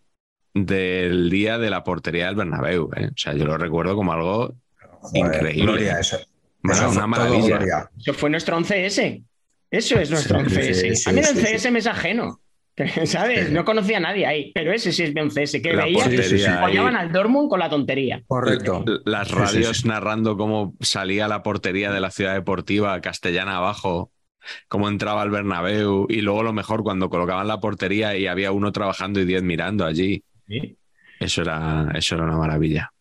del 0.55 1.29
día 1.31 1.59
de 1.59 1.71
la 1.71 1.83
portería 1.85 2.27
del 2.27 2.35
Bernabéu. 2.37 2.91
¿eh? 2.97 3.09
O 3.09 3.17
sea, 3.17 3.35
yo 3.35 3.45
lo 3.47 3.57
recuerdo 3.59 3.95
como 3.97 4.13
algo 4.13 4.55
Joder, 5.01 5.35
Increíble. 5.35 5.63
Gloria, 5.63 6.01
eso. 6.01 6.19
Bueno, 6.63 6.81
Eso 6.81 6.91
una 6.91 7.07
maravilla. 7.07 7.57
gloria. 7.59 7.91
Eso 7.99 8.15
fue 8.15 8.31
nuestro 8.31 8.59
11S. 8.59 9.23
Eso 9.71 9.99
es 9.99 10.11
nuestro 10.11 10.41
Sí, 10.41 10.57
11S. 10.57 10.75
sí, 10.75 10.97
sí, 10.97 11.11
a 11.11 11.13
mí 11.13 11.21
el 11.21 11.27
sí, 11.27 11.39
11S 11.39 11.71
me 11.71 11.79
es 11.79 11.87
ajeno. 11.87 12.41
¿Sabes? 13.07 13.49
Sí. 13.49 13.55
No 13.55 13.64
conocía 13.64 13.97
a 13.97 14.01
nadie 14.01 14.27
ahí, 14.27 14.53
pero 14.55 14.72
ese 14.72 14.93
sí 14.93 15.03
es 15.03 15.14
11S. 15.14 15.62
Que 15.62 15.72
La 15.72 15.85
veía 15.85 16.09
que 16.09 16.47
apoyaban 16.47 16.97
al 16.97 17.11
Dortmund 17.11 17.49
con 17.49 17.59
la 17.59 17.70
tontería. 17.70 18.22
Correcto. 18.27 18.85
las 19.05 19.29
Sí, 19.29 19.35
sí, 19.35 19.41
radios 19.41 19.79
sí. 19.79 19.89
narrando 19.89 20.37
cómo 20.37 20.74
salía 20.81 21.27
la 21.29 21.43
portería 21.43 21.91
de 21.91 22.01
la 22.01 22.11
ciudad 22.11 22.35
deportiva 22.35 23.01
castellana 23.01 23.57
abajo, 23.57 24.11
cómo 24.68 24.89
entraba 24.89 25.22
el 25.22 25.31
Bernabéu 25.31 26.07
y 26.09 26.20
luego 26.20 26.43
lo 26.43 26.53
mejor 26.53 26.83
cuando 26.83 27.09
colocaban 27.09 27.49
la 27.49 27.61
portería 27.61 28.16
y 28.16 28.27
había 28.27 28.53
uno 28.53 28.72
trabajando 28.72 29.20
y 29.20 29.24
diez 29.24 29.43
mirando 29.43 29.85
allí. 29.87 30.22
Eso 31.18 31.43
era, 31.43 31.91
eso 31.95 32.14
era 32.14 32.24
una 32.24 32.37
maravilla. 32.37 32.93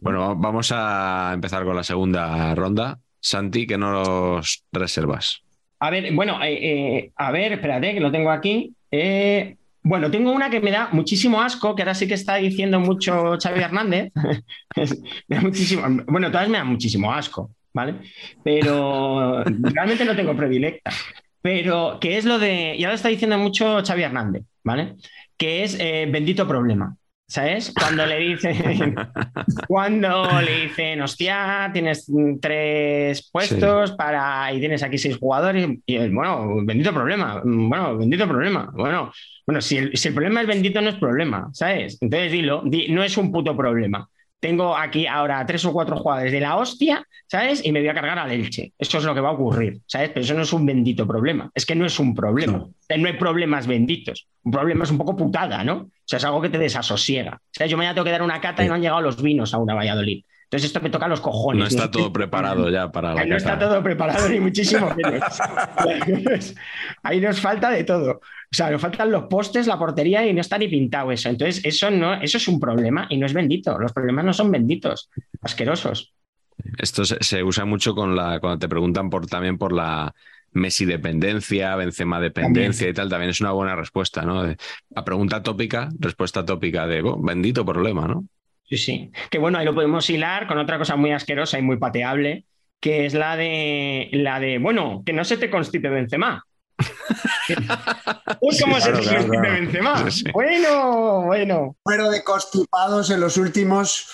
Bueno, 0.00 0.34
vamos 0.36 0.72
a 0.74 1.32
empezar 1.34 1.64
con 1.64 1.76
la 1.76 1.84
segunda 1.84 2.54
ronda. 2.54 2.98
Santi, 3.20 3.66
que 3.66 3.78
nos 3.78 4.64
reservas? 4.72 5.42
A 5.78 5.90
ver, 5.90 6.12
bueno, 6.12 6.42
eh, 6.42 6.96
eh, 6.96 7.12
a 7.16 7.30
ver, 7.30 7.52
espérate, 7.52 7.92
que 7.94 8.00
lo 8.00 8.10
tengo 8.10 8.30
aquí. 8.30 8.74
Eh, 8.92 9.56
bueno, 9.82 10.10
tengo 10.10 10.30
una 10.30 10.48
que 10.48 10.60
me 10.60 10.70
da 10.70 10.90
muchísimo 10.92 11.40
asco, 11.40 11.74
que 11.74 11.82
ahora 11.82 11.94
sí 11.94 12.06
que 12.06 12.14
está 12.14 12.36
diciendo 12.36 12.78
mucho 12.78 13.36
Xavi 13.42 13.60
Hernández. 13.60 14.12
muchísimo, 15.28 15.82
bueno, 16.06 16.30
todas 16.30 16.48
me 16.48 16.58
dan 16.58 16.68
muchísimo 16.68 17.12
asco, 17.12 17.50
¿vale? 17.74 17.96
Pero 18.44 19.42
realmente 19.44 20.04
no 20.04 20.14
tengo 20.14 20.36
predilecta. 20.36 20.92
Pero 21.40 21.98
que 22.00 22.16
es 22.16 22.24
lo 22.24 22.38
de, 22.38 22.76
y 22.76 22.84
ahora 22.84 22.94
está 22.94 23.08
diciendo 23.08 23.36
mucho 23.38 23.82
Xavi 23.84 24.02
Hernández, 24.04 24.44
¿vale? 24.62 24.94
Que 25.36 25.64
es 25.64 25.76
eh, 25.80 26.06
bendito 26.08 26.46
problema. 26.46 26.96
¿Sabes? 27.32 27.72
Cuando 27.78 28.04
le 28.04 28.18
dicen, 28.18 28.94
cuando 29.66 30.38
le 30.42 30.52
dicen, 30.64 31.00
hostia, 31.00 31.70
tienes 31.72 32.06
tres 32.42 33.30
puestos 33.32 33.92
para 33.92 34.52
y 34.52 34.60
tienes 34.60 34.82
aquí 34.82 34.98
seis 34.98 35.16
jugadores, 35.16 35.66
y 35.86 35.96
bueno, 36.08 36.56
bendito 36.62 36.92
problema, 36.92 37.40
bueno, 37.42 37.96
bendito 37.96 38.28
problema, 38.28 38.70
bueno, 38.74 39.10
bueno, 39.46 39.62
si 39.62 39.78
el, 39.78 39.96
si 39.96 40.08
el 40.08 40.14
problema 40.14 40.42
es 40.42 40.46
bendito 40.46 40.82
no 40.82 40.90
es 40.90 40.96
problema, 40.96 41.48
¿sabes? 41.54 41.96
Entonces 42.02 42.32
dilo, 42.32 42.62
di- 42.66 42.88
no 42.88 43.02
es 43.02 43.16
un 43.16 43.32
puto 43.32 43.56
problema. 43.56 44.06
Tengo 44.42 44.76
aquí 44.76 45.06
ahora 45.06 45.46
tres 45.46 45.64
o 45.66 45.72
cuatro 45.72 45.96
jugadores 45.96 46.32
de 46.32 46.40
la 46.40 46.56
hostia, 46.56 47.06
¿sabes? 47.28 47.64
Y 47.64 47.70
me 47.70 47.78
voy 47.78 47.88
a 47.88 47.94
cargar 47.94 48.18
al 48.18 48.32
Elche. 48.32 48.72
Eso 48.76 48.98
es 48.98 49.04
lo 49.04 49.14
que 49.14 49.20
va 49.20 49.28
a 49.28 49.32
ocurrir, 49.34 49.82
¿sabes? 49.86 50.08
Pero 50.08 50.22
eso 50.22 50.34
no 50.34 50.42
es 50.42 50.52
un 50.52 50.66
bendito 50.66 51.06
problema. 51.06 51.48
Es 51.54 51.64
que 51.64 51.76
no 51.76 51.86
es 51.86 51.96
un 52.00 52.12
problema. 52.12 52.54
No. 52.54 52.74
Hay 52.88 53.12
problemas 53.12 53.68
benditos. 53.68 54.26
Un 54.42 54.50
problema 54.50 54.82
es 54.82 54.90
un 54.90 54.98
poco 54.98 55.16
putada, 55.16 55.62
¿no? 55.62 55.74
O 55.74 55.90
sea, 56.04 56.16
es 56.16 56.24
algo 56.24 56.42
que 56.42 56.48
te 56.48 56.58
desasosiega. 56.58 57.36
O 57.36 57.52
sea, 57.52 57.68
yo 57.68 57.76
mañana 57.76 57.94
tengo 57.94 58.04
que 58.04 58.10
dar 58.10 58.22
una 58.22 58.40
cata 58.40 58.64
y 58.64 58.68
no 58.68 58.74
han 58.74 58.82
llegado 58.82 59.00
los 59.00 59.22
vinos 59.22 59.54
a 59.54 59.58
una 59.58 59.74
Valladolid. 59.74 60.24
Entonces 60.42 60.66
esto 60.66 60.80
me 60.80 60.90
toca 60.90 61.06
los 61.06 61.20
cojones. 61.20 61.60
No 61.60 61.66
está 61.68 61.88
todo 61.88 62.12
preparado 62.12 62.68
ya 62.68 62.90
para 62.90 63.14
la 63.14 63.24
No 63.24 63.36
está 63.36 63.56
todo 63.56 63.80
preparado 63.80 64.28
ni 64.28 64.40
muchísimo 64.40 64.92
menos. 64.96 65.22
Ahí 67.04 67.20
nos 67.20 67.40
falta 67.40 67.70
de 67.70 67.84
todo. 67.84 68.20
O 68.52 68.54
sea, 68.54 68.70
nos 68.70 68.82
faltan 68.82 69.10
los 69.10 69.24
postes, 69.24 69.66
la 69.66 69.78
portería 69.78 70.26
y 70.26 70.34
no 70.34 70.40
está 70.42 70.58
ni 70.58 70.68
pintado 70.68 71.10
eso. 71.10 71.28
Entonces, 71.30 71.64
eso 71.64 71.90
no, 71.90 72.14
eso 72.14 72.36
es 72.36 72.48
un 72.48 72.60
problema 72.60 73.06
y 73.08 73.16
no 73.16 73.26
es 73.26 73.32
bendito. 73.32 73.78
Los 73.78 73.92
problemas 73.92 74.24
no 74.26 74.32
son 74.34 74.50
benditos, 74.50 75.08
asquerosos. 75.40 76.14
Esto 76.78 77.04
se, 77.04 77.16
se 77.22 77.42
usa 77.42 77.64
mucho 77.64 77.94
con 77.94 78.14
la, 78.14 78.38
cuando 78.40 78.58
te 78.58 78.68
preguntan 78.68 79.10
por, 79.10 79.26
también 79.26 79.58
por 79.58 79.72
la 79.72 80.14
Messi 80.52 80.84
dependencia, 80.84 81.74
Benzema 81.76 82.20
dependencia 82.20 82.88
y 82.88 82.92
tal, 82.92 83.08
también 83.08 83.30
es 83.30 83.40
una 83.40 83.52
buena 83.52 83.74
respuesta, 83.74 84.22
¿no? 84.22 84.42
De- 84.42 84.56
a 84.94 85.04
pregunta 85.04 85.42
tópica, 85.42 85.88
respuesta 85.98 86.44
tópica 86.44 86.86
de 86.86 87.00
"Oh, 87.02 87.18
bendito 87.20 87.64
problema, 87.64 88.06
¿no? 88.06 88.26
Sí, 88.64 88.76
sí. 88.78 89.10
Que 89.30 89.38
bueno, 89.38 89.58
ahí 89.58 89.64
lo 89.64 89.74
podemos 89.74 90.08
hilar 90.08 90.46
con 90.46 90.58
otra 90.58 90.78
cosa 90.78 90.96
muy 90.96 91.12
asquerosa 91.12 91.58
y 91.58 91.62
muy 91.62 91.76
pateable, 91.78 92.46
que 92.80 93.04
es 93.06 93.14
la 93.14 93.36
de 93.36 94.08
la 94.12 94.40
de, 94.40 94.58
bueno, 94.58 95.02
que 95.04 95.12
no 95.12 95.24
se 95.24 95.36
te 95.36 95.50
constipe 95.50 95.88
Benzema. 95.90 96.44
Uy, 98.40 98.56
¿cómo 98.60 98.76
Sí, 98.76 98.82
se 98.82 98.92
claro. 98.92 99.40
Benzema? 99.40 100.10
Sí, 100.10 100.18
sí. 100.24 100.32
Bueno, 100.32 101.22
bueno. 101.22 101.76
Número 101.84 102.10
de 102.10 102.24
constipados 102.24 103.10
en 103.10 103.20
los 103.20 103.36
últimos 103.36 104.08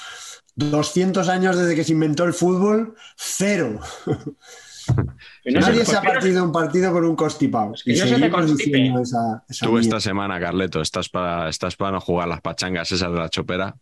200 0.57 1.29
años 1.29 1.57
desde 1.57 1.75
que 1.75 1.85
se 1.85 1.93
inventó 1.93 2.25
el 2.25 2.35
fútbol, 2.35 2.95
cero. 3.17 3.81
Que 5.45 5.51
no 5.53 5.61
Nadie 5.61 5.85
se 5.85 5.97
ha 5.97 6.03
partido 6.03 6.43
un 6.43 6.51
partido 6.53 6.93
con 6.93 7.05
un 7.05 7.15
constipado. 7.15 7.75
que 7.85 7.93
Y 7.93 7.99
no 7.99 8.07
se 8.07 8.15
esa, 9.03 9.45
esa 9.49 9.67
Tú 9.67 9.73
mierda. 9.73 9.81
esta 9.87 10.01
semana, 10.01 10.41
Carleto, 10.41 10.81
estás 10.81 11.09
para, 11.09 11.49
estás 11.49 11.77
para 11.77 11.93
no 11.93 12.01
jugar 12.01 12.27
las 12.29 12.41
pachangas 12.41 12.91
esas 12.91 13.13
de 13.13 13.19
la 13.19 13.29
chopera. 13.29 13.77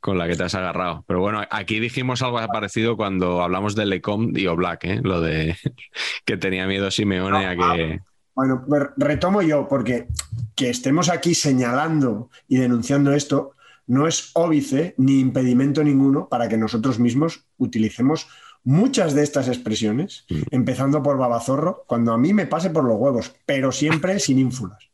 Con 0.00 0.18
la 0.18 0.26
que 0.28 0.36
te 0.36 0.44
has 0.44 0.54
agarrado. 0.54 1.04
Pero 1.06 1.20
bueno, 1.20 1.42
aquí 1.50 1.80
dijimos 1.80 2.22
algo 2.22 2.38
parecido 2.48 2.96
cuando 2.96 3.42
hablamos 3.42 3.74
de 3.74 3.86
Lecom 3.86 4.36
y 4.36 4.46
Oblak, 4.46 4.84
¿eh? 4.84 5.00
lo 5.02 5.20
de 5.20 5.56
que 6.24 6.36
tenía 6.36 6.66
miedo 6.66 6.90
Simeone 6.90 7.46
a 7.46 7.56
que... 7.56 8.00
Bueno, 8.34 8.64
pues 8.68 8.84
retomo 8.96 9.42
yo, 9.42 9.66
porque 9.66 10.06
que 10.54 10.70
estemos 10.70 11.08
aquí 11.08 11.34
señalando 11.34 12.30
y 12.46 12.56
denunciando 12.56 13.12
esto 13.12 13.52
no 13.88 14.06
es 14.06 14.30
óbice 14.34 14.94
ni 14.96 15.18
impedimento 15.18 15.82
ninguno 15.82 16.28
para 16.28 16.48
que 16.48 16.56
nosotros 16.56 17.00
mismos 17.00 17.46
utilicemos 17.56 18.28
muchas 18.64 19.14
de 19.14 19.22
estas 19.22 19.48
expresiones, 19.48 20.26
empezando 20.50 21.02
por 21.02 21.16
babazorro, 21.16 21.84
cuando 21.86 22.12
a 22.12 22.18
mí 22.18 22.34
me 22.34 22.46
pase 22.46 22.70
por 22.70 22.84
los 22.84 22.96
huevos, 22.96 23.34
pero 23.46 23.72
siempre 23.72 24.20
sin 24.20 24.38
ínfulas. 24.38 24.90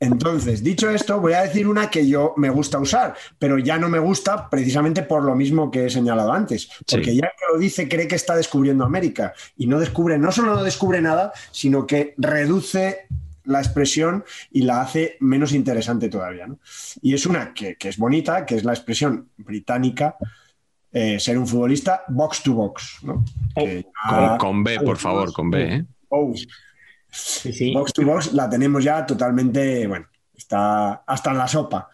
Entonces, 0.00 0.62
dicho 0.62 0.90
esto, 0.90 1.20
voy 1.20 1.32
a 1.34 1.42
decir 1.42 1.66
una 1.66 1.90
que 1.90 2.06
yo 2.06 2.34
me 2.36 2.50
gusta 2.50 2.78
usar, 2.78 3.14
pero 3.38 3.58
ya 3.58 3.78
no 3.78 3.88
me 3.88 3.98
gusta 3.98 4.48
precisamente 4.50 5.02
por 5.02 5.22
lo 5.22 5.34
mismo 5.34 5.70
que 5.70 5.86
he 5.86 5.90
señalado 5.90 6.32
antes, 6.32 6.68
porque 6.90 7.10
Sí. 7.12 7.16
ya 7.16 7.28
que 7.38 7.52
lo 7.52 7.58
dice 7.58 7.88
cree 7.88 8.08
que 8.08 8.16
está 8.16 8.36
descubriendo 8.36 8.84
América 8.84 9.32
y 9.56 9.66
no 9.66 9.78
descubre, 9.78 10.18
no 10.18 10.32
solo 10.32 10.54
no 10.54 10.62
descubre 10.62 11.00
nada, 11.00 11.32
sino 11.50 11.86
que 11.86 12.14
reduce 12.18 13.06
la 13.44 13.58
expresión 13.60 14.24
y 14.50 14.62
la 14.62 14.80
hace 14.80 15.16
menos 15.20 15.52
interesante 15.52 16.08
todavía. 16.08 16.46
¿no? 16.46 16.58
Y 17.02 17.14
es 17.14 17.26
una 17.26 17.52
que, 17.52 17.76
que 17.76 17.90
es 17.90 17.98
bonita, 17.98 18.46
que 18.46 18.56
es 18.56 18.64
la 18.64 18.72
expresión 18.72 19.28
británica, 19.36 20.16
eh, 20.92 21.18
ser 21.20 21.36
un 21.38 21.46
futbolista 21.46 22.04
box 22.08 22.42
to 22.42 22.54
box. 22.54 22.98
¿no? 23.02 23.24
Que 23.54 23.84
Con, 24.38 24.64
B, 24.64 24.80
por 24.80 24.96
favor, 24.96 25.32
con 25.32 25.50
B. 25.50 25.74
¿eh? 25.74 25.84
Oh, 26.08 26.32
Sí, 27.14 27.52
sí. 27.52 27.72
Box 27.72 27.92
to 27.92 28.04
box 28.04 28.32
la 28.32 28.50
tenemos 28.50 28.82
ya 28.82 29.06
totalmente, 29.06 29.86
bueno, 29.86 30.06
está 30.34 30.94
hasta 31.06 31.30
en 31.30 31.38
la 31.38 31.48
sopa. 31.48 31.88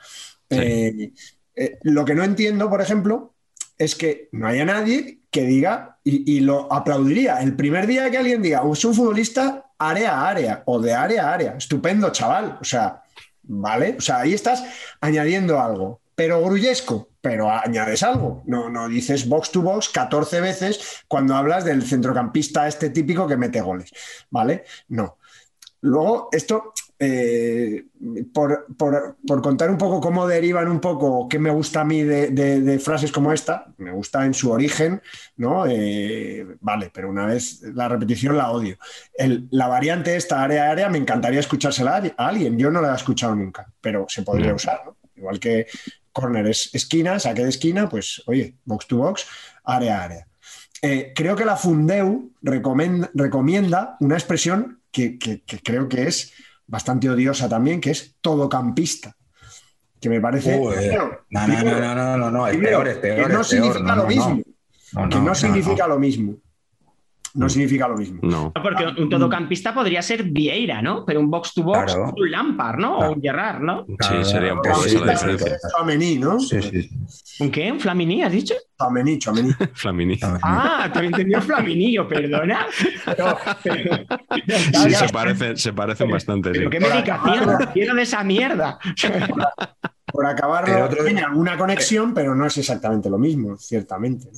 Eh, 0.49 1.13
eh, 1.55 1.79
lo 1.83 2.05
que 2.05 2.15
no 2.15 2.25
entiendo, 2.25 2.71
por 2.71 2.81
ejemplo, 2.81 3.35
es 3.77 3.95
que 3.95 4.29
no 4.33 4.47
haya 4.47 4.65
nadie 4.65 5.21
que 5.31 5.43
diga, 5.43 5.99
y, 6.03 6.37
y 6.37 6.41
lo 6.41 6.73
aplaudiría, 6.73 7.41
el 7.41 7.55
primer 7.55 7.87
día 7.87 8.11
que 8.11 8.19
alguien 8.19 8.43
diga, 8.43 8.63
"Oh, 8.63 8.73
es 8.73 8.85
un 8.85 8.95
futbolista 8.95 9.71
área 9.79 10.13
a 10.13 10.29
área 10.29 10.63
o 10.67 10.81
de 10.81 10.95
área 10.95 11.29
a 11.29 11.35
área, 11.35 11.57
estupendo, 11.57 12.11
chaval. 12.11 12.59
O 12.61 12.65
sea, 12.65 13.03
¿vale? 13.43 13.97
O 13.99 14.01
sea, 14.01 14.19
ahí 14.21 14.35
estás 14.35 14.63
añadiendo 15.01 15.61
algo, 15.61 16.01
pero 16.15 16.43
grullesco, 16.43 17.09
pero 17.21 17.51
añades 17.51 18.03
algo. 18.03 18.43
No, 18.47 18.71
no 18.71 18.89
dices 18.89 19.29
box 19.29 19.51
to 19.51 19.63
box 19.63 19.89
14 19.91 20.41
veces 20.41 21.03
cuando 21.09 21.35
hablas 21.37 21.65
del 21.65 21.83
centrocampista 21.83 22.67
este 22.69 22.91
típico 22.91 23.27
que 23.27 23.37
mete 23.37 23.61
goles, 23.61 23.91
¿vale? 24.31 24.65
No. 24.89 25.19
Luego, 25.83 26.29
esto, 26.33 26.75
eh, 26.99 27.87
por, 28.35 28.67
por- 28.77 29.17
por 29.27 29.41
contar 29.41 29.71
un 29.71 29.79
poco 29.79 29.99
cómo 29.99 30.27
derivan 30.27 30.69
un 30.69 30.79
poco, 30.79 31.27
qué 31.27 31.39
me 31.39 31.49
gusta 31.51 31.81
a 31.81 31.85
mí 31.87 32.03
de, 32.03 32.29
de- 32.29 32.61
de 32.61 32.79
frases 32.79 33.11
como 33.11 33.33
esta, 33.33 33.73
me 33.79 33.91
gusta 33.91 34.27
en 34.27 34.35
su 34.35 34.51
origen, 34.51 35.01
¿no? 35.37 35.65
Eh, 35.67 36.47
vale, 36.61 36.91
pero 36.93 37.09
una 37.09 37.25
vez 37.25 37.63
la 37.63 37.89
repetición 37.89 38.37
la 38.37 38.51
odio. 38.51 38.77
El- 39.15 39.49
la 39.53 39.69
variante 39.69 40.17
esta, 40.17 40.43
área 40.43 40.67
a 40.69 40.71
área, 40.73 40.91
me 40.91 40.99
encantaría 40.99 41.41
escuchársela 41.41 41.97
a, 42.19 42.27
alguien, 42.29 42.59
yo 42.59 42.71
no 42.71 42.83
la 42.83 42.93
he 42.93 42.97
escuchado 42.97 43.35
nunca, 43.35 43.73
pero 43.81 44.05
se 44.07 44.21
podría 44.23 44.53
usar, 44.55 44.83
¿no? 44.85 44.99
Igual 45.17 45.41
que 45.41 45.67
corner 46.13 46.47
es 46.47 46.75
esquina, 46.75 47.19
saque 47.19 47.43
de 47.43 47.49
esquina, 47.51 47.89
pues 47.89 48.23
oye, 48.27 48.57
box 48.65 48.87
to 48.87 48.97
box, 48.99 49.27
área 49.65 50.01
a 50.01 50.05
área. 50.05 50.27
Eh, 50.83 51.13
creo 51.15 51.37
que 51.37 51.45
la 51.45 51.57
Fundeu 51.57 52.33
recomienda 52.43 53.97
una 54.01 54.15
expresión 54.17 54.81
que, 54.91 55.19
que- 55.19 55.43
que 55.43 55.59
creo 55.61 55.89
que 55.89 56.07
es 56.09 56.33
bastante 56.67 57.09
odiosa 57.11 57.49
también, 57.49 57.81
que 57.81 57.91
es 57.91 58.17
todocampista. 58.21 59.17
Que 60.01 60.09
me 60.09 60.21
parece. 60.21 60.59
Uy, 60.59 60.75
primero, 60.75 61.25
no, 61.29 61.47
no, 61.47 61.55
primero, 61.55 61.81
no, 61.81 61.95
no, 61.95 62.17
no, 62.17 62.31
no, 62.31 62.47
es 62.47 62.53
primero, 62.57 62.79
peor, 62.79 62.89
es 62.89 62.97
peor. 62.97 63.27
que 63.27 63.33
no 63.35 63.45
significa 63.45 63.81
no, 63.81 63.97
lo 63.97 64.03
no, 64.03 64.09
mismo. 64.09 64.43
no. 64.95 65.09
que 65.11 65.19
no, 65.21 65.35
significa 65.35 65.87
lo 65.87 65.99
mismo. 65.99 66.37
No 67.35 67.47
Mm. 67.47 67.51
significa 67.51 67.87
lo 67.87 67.97
mismo. 67.97 68.19
No. 68.23 68.53
Porque 68.53 68.85
un 69.01 69.09
todocampista 69.09 69.73
podría 69.73 70.03
ser 70.03 70.25
Vieira, 70.25 70.83
¿no? 70.83 71.05
Pero 71.05 71.21
un 71.21 71.31
box 71.31 71.55
to 71.55 71.63
box, 71.63 71.95
Claro. 71.95 72.13
un 72.17 72.31
Lampard, 72.31 72.79
¿no? 72.79 72.99
O 72.99 73.13
un 73.13 73.23
Gerrard, 73.23 73.61
¿no? 73.61 73.87
Sí, 73.87 74.25
sería 74.25 74.55
un 74.55 74.61
poco 74.63 74.83
sí, 74.83 74.97
esa 74.97 75.05
la 75.05 75.17
sí, 75.17 75.27
diferencia. 75.29 75.59
sí. 75.59 75.69
Chouameni, 75.77 76.19
¿no? 76.19 76.41
Sí, 76.41 76.61
sí, 76.63 76.83
sí. 76.83 77.43
¿Un 77.45 77.51
qué? 77.51 77.71
¿Un 77.73 77.79
Flamini, 77.81 78.23
has 78.23 78.33
dicho? 78.33 78.55
Chouameni, 78.79 79.19
Chouameni. 79.19 79.53
Flamini. 79.75 80.19
Ah, 80.43 80.91
te 80.93 80.99
he 81.01 81.05
entendido 81.07 81.41
Flaminillo, 81.41 82.09
perdona. 82.09 82.67
Pero, 83.07 83.39
pero- 83.63 84.07
Sí, 84.83 84.91
se 84.91 85.09
parecen, 85.11 85.57
se 85.57 85.73
parecen 85.73 86.11
bastante. 86.11 86.51
sí. 86.53 86.59
pero 86.59 86.71
qué 86.71 86.81
medicación, 86.81 87.57
quiero 87.73 87.95
de 87.95 88.03
esa 88.03 88.25
mierda. 88.25 88.79
Por 90.13 90.27
acabarlo, 90.27 90.85
otro- 90.87 91.05
tiene 91.05 91.21
alguna 91.23 91.57
conexión, 91.57 92.13
pero 92.13 92.35
no 92.35 92.45
es 92.47 92.59
exactamente 92.59 93.09
lo 93.09 93.19
mismo, 93.19 93.57
ciertamente. 93.57 94.29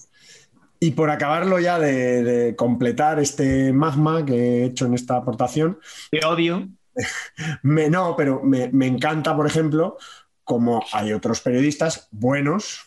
Y 0.82 0.90
por 0.90 1.10
acabarlo 1.10 1.60
ya 1.60 1.78
de, 1.78 2.24
de 2.24 2.56
completar 2.56 3.20
este 3.20 3.72
magma 3.72 4.26
que 4.26 4.34
he 4.34 4.64
hecho 4.64 4.86
en 4.86 4.94
esta 4.94 5.16
aportación, 5.16 5.78
Te 6.10 6.26
odio. 6.26 6.70
me, 7.62 7.88
no, 7.88 8.16
pero 8.16 8.42
me, 8.42 8.68
me 8.72 8.88
encanta, 8.88 9.36
por 9.36 9.46
ejemplo, 9.46 9.96
como 10.42 10.84
hay 10.92 11.12
otros 11.12 11.40
periodistas 11.40 12.08
buenos, 12.10 12.80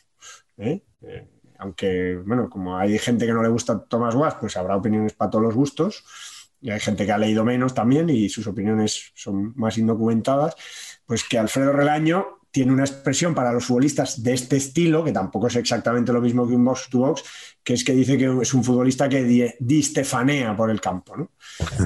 ¿eh? 0.57 0.83
Eh, 1.03 1.29
aunque, 1.57 2.17
bueno, 2.17 2.49
como 2.49 2.77
hay 2.77 2.99
gente 2.99 3.25
que 3.25 3.31
no 3.31 3.41
le 3.41 3.47
gusta 3.47 3.85
Tomás 3.85 4.13
Guas, 4.13 4.35
pues 4.41 4.57
habrá 4.57 4.75
opiniones 4.75 5.13
para 5.13 5.31
todos 5.31 5.45
los 5.45 5.55
gustos, 5.55 6.03
y 6.59 6.71
hay 6.71 6.81
gente 6.81 7.05
que 7.05 7.13
ha 7.13 7.17
leído 7.17 7.45
menos 7.45 7.73
también 7.73 8.09
y 8.09 8.27
sus 8.27 8.45
opiniones 8.45 9.13
son 9.15 9.53
más 9.55 9.77
indocumentadas, 9.77 10.53
pues 11.05 11.23
que 11.23 11.39
Alfredo 11.39 11.71
Relaño 11.71 12.39
tiene 12.55 12.71
una 12.71 12.83
expresión 12.83 13.35
para 13.35 13.51
los 13.51 13.65
futbolistas 13.65 14.23
de 14.23 14.33
este 14.33 14.55
estilo, 14.57 15.03
que 15.03 15.11
tampoco 15.11 15.47
es 15.47 15.57
exactamente 15.57 16.13
lo 16.13 16.21
mismo 16.21 16.47
que 16.47 16.55
un 16.55 16.63
box 16.63 16.89
to 16.89 16.99
box, 16.99 17.23
que 17.65 17.73
es 17.73 17.83
que 17.83 17.93
dice 17.93 18.17
que 18.17 18.31
es 18.41 18.53
un 18.53 18.63
futbolista 18.63 19.09
que 19.09 19.23
di, 19.23 19.43
di 19.59 19.83
stefanea 19.83 20.55
por 20.55 20.69
el 20.69 20.79
campo, 20.79 21.17
¿no? 21.17 21.31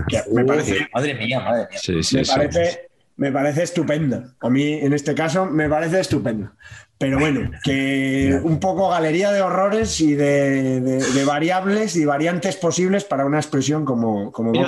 Que 0.08 0.22
me 0.32 0.44
parece 0.46 0.74
Uy, 0.74 0.88
madre 0.94 1.14
mía, 1.16 1.40
madre 1.40 1.68
mía. 1.72 1.80
Sí, 1.82 2.04
sí, 2.04 2.18
me, 2.18 2.26
sí. 2.26 2.32
parece, 2.32 2.90
me 3.16 3.32
parece 3.32 3.64
estupenda. 3.64 4.36
A 4.42 4.50
mí, 4.50 4.74
en 4.74 4.92
este 4.94 5.16
caso, 5.16 5.46
me 5.46 5.70
parece 5.70 6.02
estupenda. 6.02 6.54
Pero 6.98 7.18
bueno, 7.18 7.50
que 7.64 8.38
un 8.44 8.60
poco 8.60 8.90
galería 8.90 9.32
de 9.32 9.42
horrores 9.42 10.02
y 10.02 10.16
de, 10.16 10.82
de- 10.82 11.12
de 11.14 11.24
variables 11.24 11.96
y 11.96 12.04
variantes 12.04 12.58
posibles 12.58 13.06
para 13.06 13.26
una 13.26 13.38
expresión 13.40 13.86
como, 13.86 14.34
como 14.34 14.52
Pero 14.52 14.68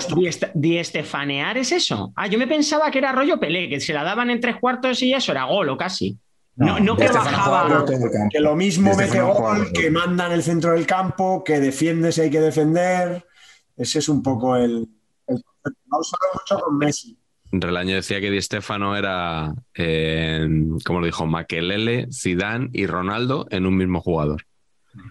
di 0.54 0.78
estefanear 0.78 1.58
es 1.58 1.74
eso. 1.74 2.14
Ah, 2.16 2.28
yo 2.28 2.40
me 2.40 2.48
pensaba 2.48 2.90
que 2.90 3.00
era 3.00 3.12
rollo 3.12 3.38
Pelé, 3.38 3.68
que 3.68 3.82
se 3.82 3.92
la 3.92 4.04
daban 4.06 4.30
en 4.30 4.40
tres 4.40 4.56
cuartos 4.62 5.02
y 5.02 5.14
eso 5.14 5.34
era 5.34 5.44
gol 5.44 5.68
o 5.68 5.78
casi. 5.78 6.18
No, 6.66 6.80
no 6.80 6.96
que 6.96 7.08
bajaba. 7.08 7.86
Que 8.30 8.40
lo 8.40 8.56
mismo 8.56 8.96
mete 8.96 9.22
gol, 9.22 9.72
que 9.74 9.90
manda 9.90 10.28
en 10.28 10.34
el 10.34 10.44
centro 10.44 10.74
del 10.74 10.86
campo, 10.86 11.44
que 11.44 11.60
defiende 11.60 12.12
si 12.12 12.22
hay 12.22 12.30
que 12.30 12.42
defender. 12.42 13.26
Ese 13.76 14.00
es 14.00 14.10
un 14.10 14.22
poco 14.22 14.56
el. 14.56 14.88
el 15.28 15.44
usado 15.90 16.24
mucho 16.34 16.64
con 16.64 16.78
Messi. 16.78 17.18
Relaño 17.52 17.96
decía 17.96 18.22
que 18.22 18.32
Di 18.32 18.42
Stefano 18.42 18.96
era, 18.96 19.54
eh, 19.76 20.48
como 20.86 21.02
lo 21.02 21.06
dijo, 21.06 21.26
Makelele, 21.26 22.08
Zidane 22.14 22.70
y 22.72 22.86
Ronaldo 22.86 23.46
en 23.50 23.66
un 23.66 23.76
mismo 23.76 24.00
jugador. 24.00 24.46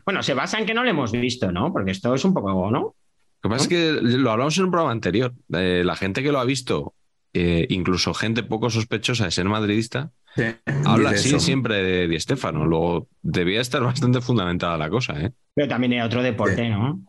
Bueno, 0.05 0.23
se 0.23 0.35
basa 0.35 0.59
en 0.59 0.67
que 0.67 0.73
no 0.73 0.83
lo 0.83 0.91
hemos 0.91 1.13
visto, 1.13 1.53
¿no? 1.53 1.73
Porque 1.73 1.91
esto 1.91 2.15
es 2.15 2.25
un 2.25 2.33
poco, 2.33 2.71
¿no? 2.71 2.95
Lo 3.43 3.49
que 3.49 3.49
pasa 3.49 3.63
es 3.65 3.69
que 3.69 3.93
lo 4.01 4.31
hablamos 4.31 4.57
en 4.59 4.65
un 4.65 4.71
programa 4.71 4.93
anterior. 4.93 5.35
eh, 5.53 5.83
la 5.85 5.97
gente 5.97 6.23
que 6.23 6.33
lo 6.33 6.39
ha 6.39 6.45
visto, 6.45 6.95
eh, 7.33 7.67
incluso 7.71 8.15
gente 8.15 8.43
poco 8.43 8.71
sospechosa 8.71 9.25
de 9.25 9.31
ser 9.31 9.47
madridista, 9.47 10.11
Sí, 10.37 10.45
habla 10.85 11.11
así 11.11 11.29
eso. 11.31 11.41
siempre 11.41 11.83
de 11.83 12.09
Di 12.09 12.19
Stefano. 12.21 12.65
Luego 12.67 13.09
debía 13.23 13.61
estar 13.61 13.83
bastante 13.85 14.21
fundamentada 14.21 14.79
la 14.79 14.89
cosa, 14.91 15.21
¿eh? 15.21 15.33
Pero 15.55 15.69
también 15.69 15.93
era 15.95 16.07
otro 16.07 16.23
deporte, 16.23 16.63
Sí. 16.65 16.69
¿no? 16.69 17.01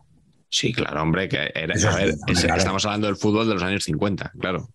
Sí, 0.49 0.73
claro, 0.73 1.01
hombre, 1.03 1.29
que 1.29 1.49
era, 1.55 1.75
Eso 1.75 1.89
a 1.89 1.95
ver, 1.95 2.11
sí, 2.13 2.19
es- 2.33 2.41
claro. 2.41 2.57
estamos 2.57 2.85
hablando 2.85 3.07
del 3.07 3.15
fútbol 3.15 3.47
de 3.47 3.53
los 3.53 3.63
años 3.63 3.83
50, 3.85 4.31
claro, 4.39 4.67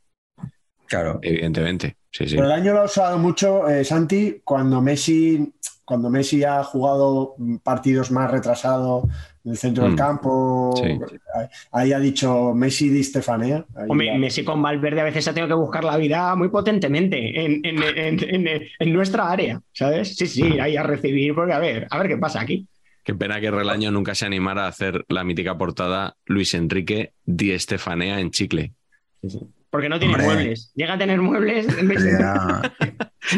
Claro. 0.87 1.19
evidentemente. 1.23 1.97
Sí, 2.11 2.29
sí. 2.29 2.37
Pero 2.37 2.47
el 2.47 2.53
año 2.53 2.73
lo 2.73 2.81
ha 2.81 2.85
usado 2.85 3.19
mucho, 3.19 3.69
eh, 3.69 3.85
Santi, 3.85 4.41
cuando 4.45 4.81
Messi, 4.81 5.53
cuando 5.85 6.09
Messi 6.09 6.45
ha 6.45 6.63
jugado 6.65 7.35
partidos 7.63 8.11
más 8.11 8.31
retrasados 8.31 9.05
en 9.47 9.53
el 9.53 9.57
centro 9.57 9.85
del 9.85 9.93
Mm. 9.93 9.97
campo. 9.97 10.75
Sí. 10.77 10.99
Ahí- 11.73 11.93
ha 11.93 11.99
dicho 12.01 12.53
Messi 12.53 12.89
di 12.89 13.03
Stefanea. 13.05 13.65
Hombre, 13.89 14.07
ya- 14.09 14.19
Messi 14.19 14.43
con 14.45 14.61
Valverde 14.61 15.01
a 15.01 15.05
veces 15.05 15.27
ha 15.29 15.33
tenido 15.33 15.49
que 15.49 15.55
buscar 15.63 15.85
la 15.85 15.97
vida 15.97 16.35
muy 16.35 16.49
potentemente 16.49 17.17
en, 17.45 17.65
en- 17.65 17.83
en- 17.83 18.49
en- 18.49 18.63
en 18.79 18.93
nuestra 18.93 19.31
área, 19.31 19.61
¿sabes? 19.73 20.17
Sí, 20.17 20.27
sí, 20.27 20.59
ahí 20.59 20.77
a 20.77 20.83
recibir, 20.83 21.35
porque 21.35 21.53
a 21.53 21.59
ver, 21.61 21.87
a 21.89 21.99
ver 21.99 22.09
qué 22.09 22.17
pasa 22.19 22.41
aquí. 22.41 22.67
Qué 23.05 23.15
pena 23.15 23.41
que 23.41 23.53
Relaño 23.53 23.93
nunca 23.93 24.17
se 24.17 24.27
animara 24.27 24.65
a 24.65 24.69
hacer 24.69 25.05
la 25.09 25.23
mítica 25.23 25.57
portada 25.57 26.17
Luis 26.27 26.53
Enrique 26.55 27.13
Di 27.25 27.53
Estefanea 27.53 28.19
en 28.19 28.33
chicle. 28.33 28.73
Porque 29.77 29.91
no 29.91 29.99
tiene 29.99 30.15
Hombre. 30.15 30.27
muebles. 30.37 30.73
Llega 30.75 30.95
a 30.95 30.99
tener 30.99 31.21
muebles. 31.21 31.67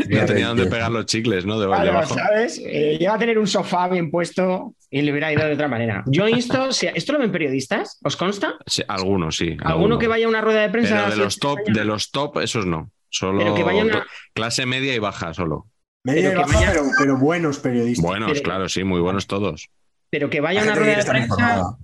No 0.08 0.24
tenía 0.26 0.48
dónde 0.48 0.64
de- 0.64 0.70
pegar 0.70 0.90
los 0.92 1.06
chicles, 1.06 1.46
¿no? 1.46 1.58
De- 1.58 1.66
Claro, 1.66 1.84
debajo. 1.84 2.14
¿sabes? 2.14 2.60
Eh, 2.64 2.96
llega 3.00 3.14
a 3.14 3.18
tener 3.18 3.38
un 3.38 3.46
sofá 3.46 3.88
bien 3.88 4.10
puesto 4.10 4.74
y 4.90 5.00
le 5.02 5.10
hubiera 5.10 5.32
ido 5.32 5.44
de 5.46 5.54
otra 5.54 5.66
manera. 5.66 6.04
Yo 6.06 6.28
insto, 6.28 6.70
si- 6.72 6.86
¿esto 6.94 7.14
lo 7.14 7.18
ven 7.18 7.32
periodistas? 7.32 7.98
¿Os 8.04 8.14
consta? 8.16 8.54
Sí, 8.66 8.82
algunos, 8.86 9.36
sí. 9.36 9.56
¿Alguno 9.64 9.98
que 9.98 10.06
vaya 10.06 10.26
a 10.26 10.28
una 10.28 10.42
rueda 10.42 10.60
de 10.60 10.68
prensa? 10.68 11.04
Pero 11.06 11.10
de 11.10 11.16
los 11.24 11.38
top, 11.38 11.58
mañana? 11.60 11.78
de 11.78 11.84
los 11.86 12.10
top, 12.10 12.38
esos 12.38 12.66
no. 12.66 12.90
Solo 13.08 13.38
Pero 13.38 13.54
que 13.54 13.64
vaya 13.64 13.82
una- 13.82 14.06
clase 14.34 14.66
media 14.66 14.94
y 14.94 14.98
baja 14.98 15.32
solo. 15.32 15.66
Media 16.04 16.28
Pero 16.28 16.40
y 16.42 16.44
que 16.44 16.52
baja, 16.52 16.58
vaya- 16.66 16.72
pero, 16.72 16.84
pero 16.98 17.16
buenos 17.18 17.58
periodistas. 17.58 18.04
Buenos, 18.04 18.30
Pero- 18.32 18.42
claro, 18.44 18.68
sí, 18.68 18.84
muy 18.84 19.00
buenos 19.00 19.26
todos. 19.26 19.68
Pero 20.10 20.28
que 20.30 20.40
vaya 20.40 20.60
a 20.60 20.64
una 20.64 20.74
rueda 20.74 20.98
de 20.98 21.04
prensa. 21.04 21.18
informada. 21.18 21.76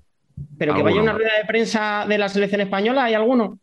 Pero 0.59 0.74
que 0.74 0.82
vaya 0.82 0.98
a 1.00 1.02
una 1.02 1.12
rueda 1.14 1.32
de 1.38 1.44
prensa 1.46 2.05
de 2.07 2.18
la 2.18 2.28
selección 2.28 2.61
española, 2.61 3.05
¿hay 3.05 3.14
alguno? 3.14 3.59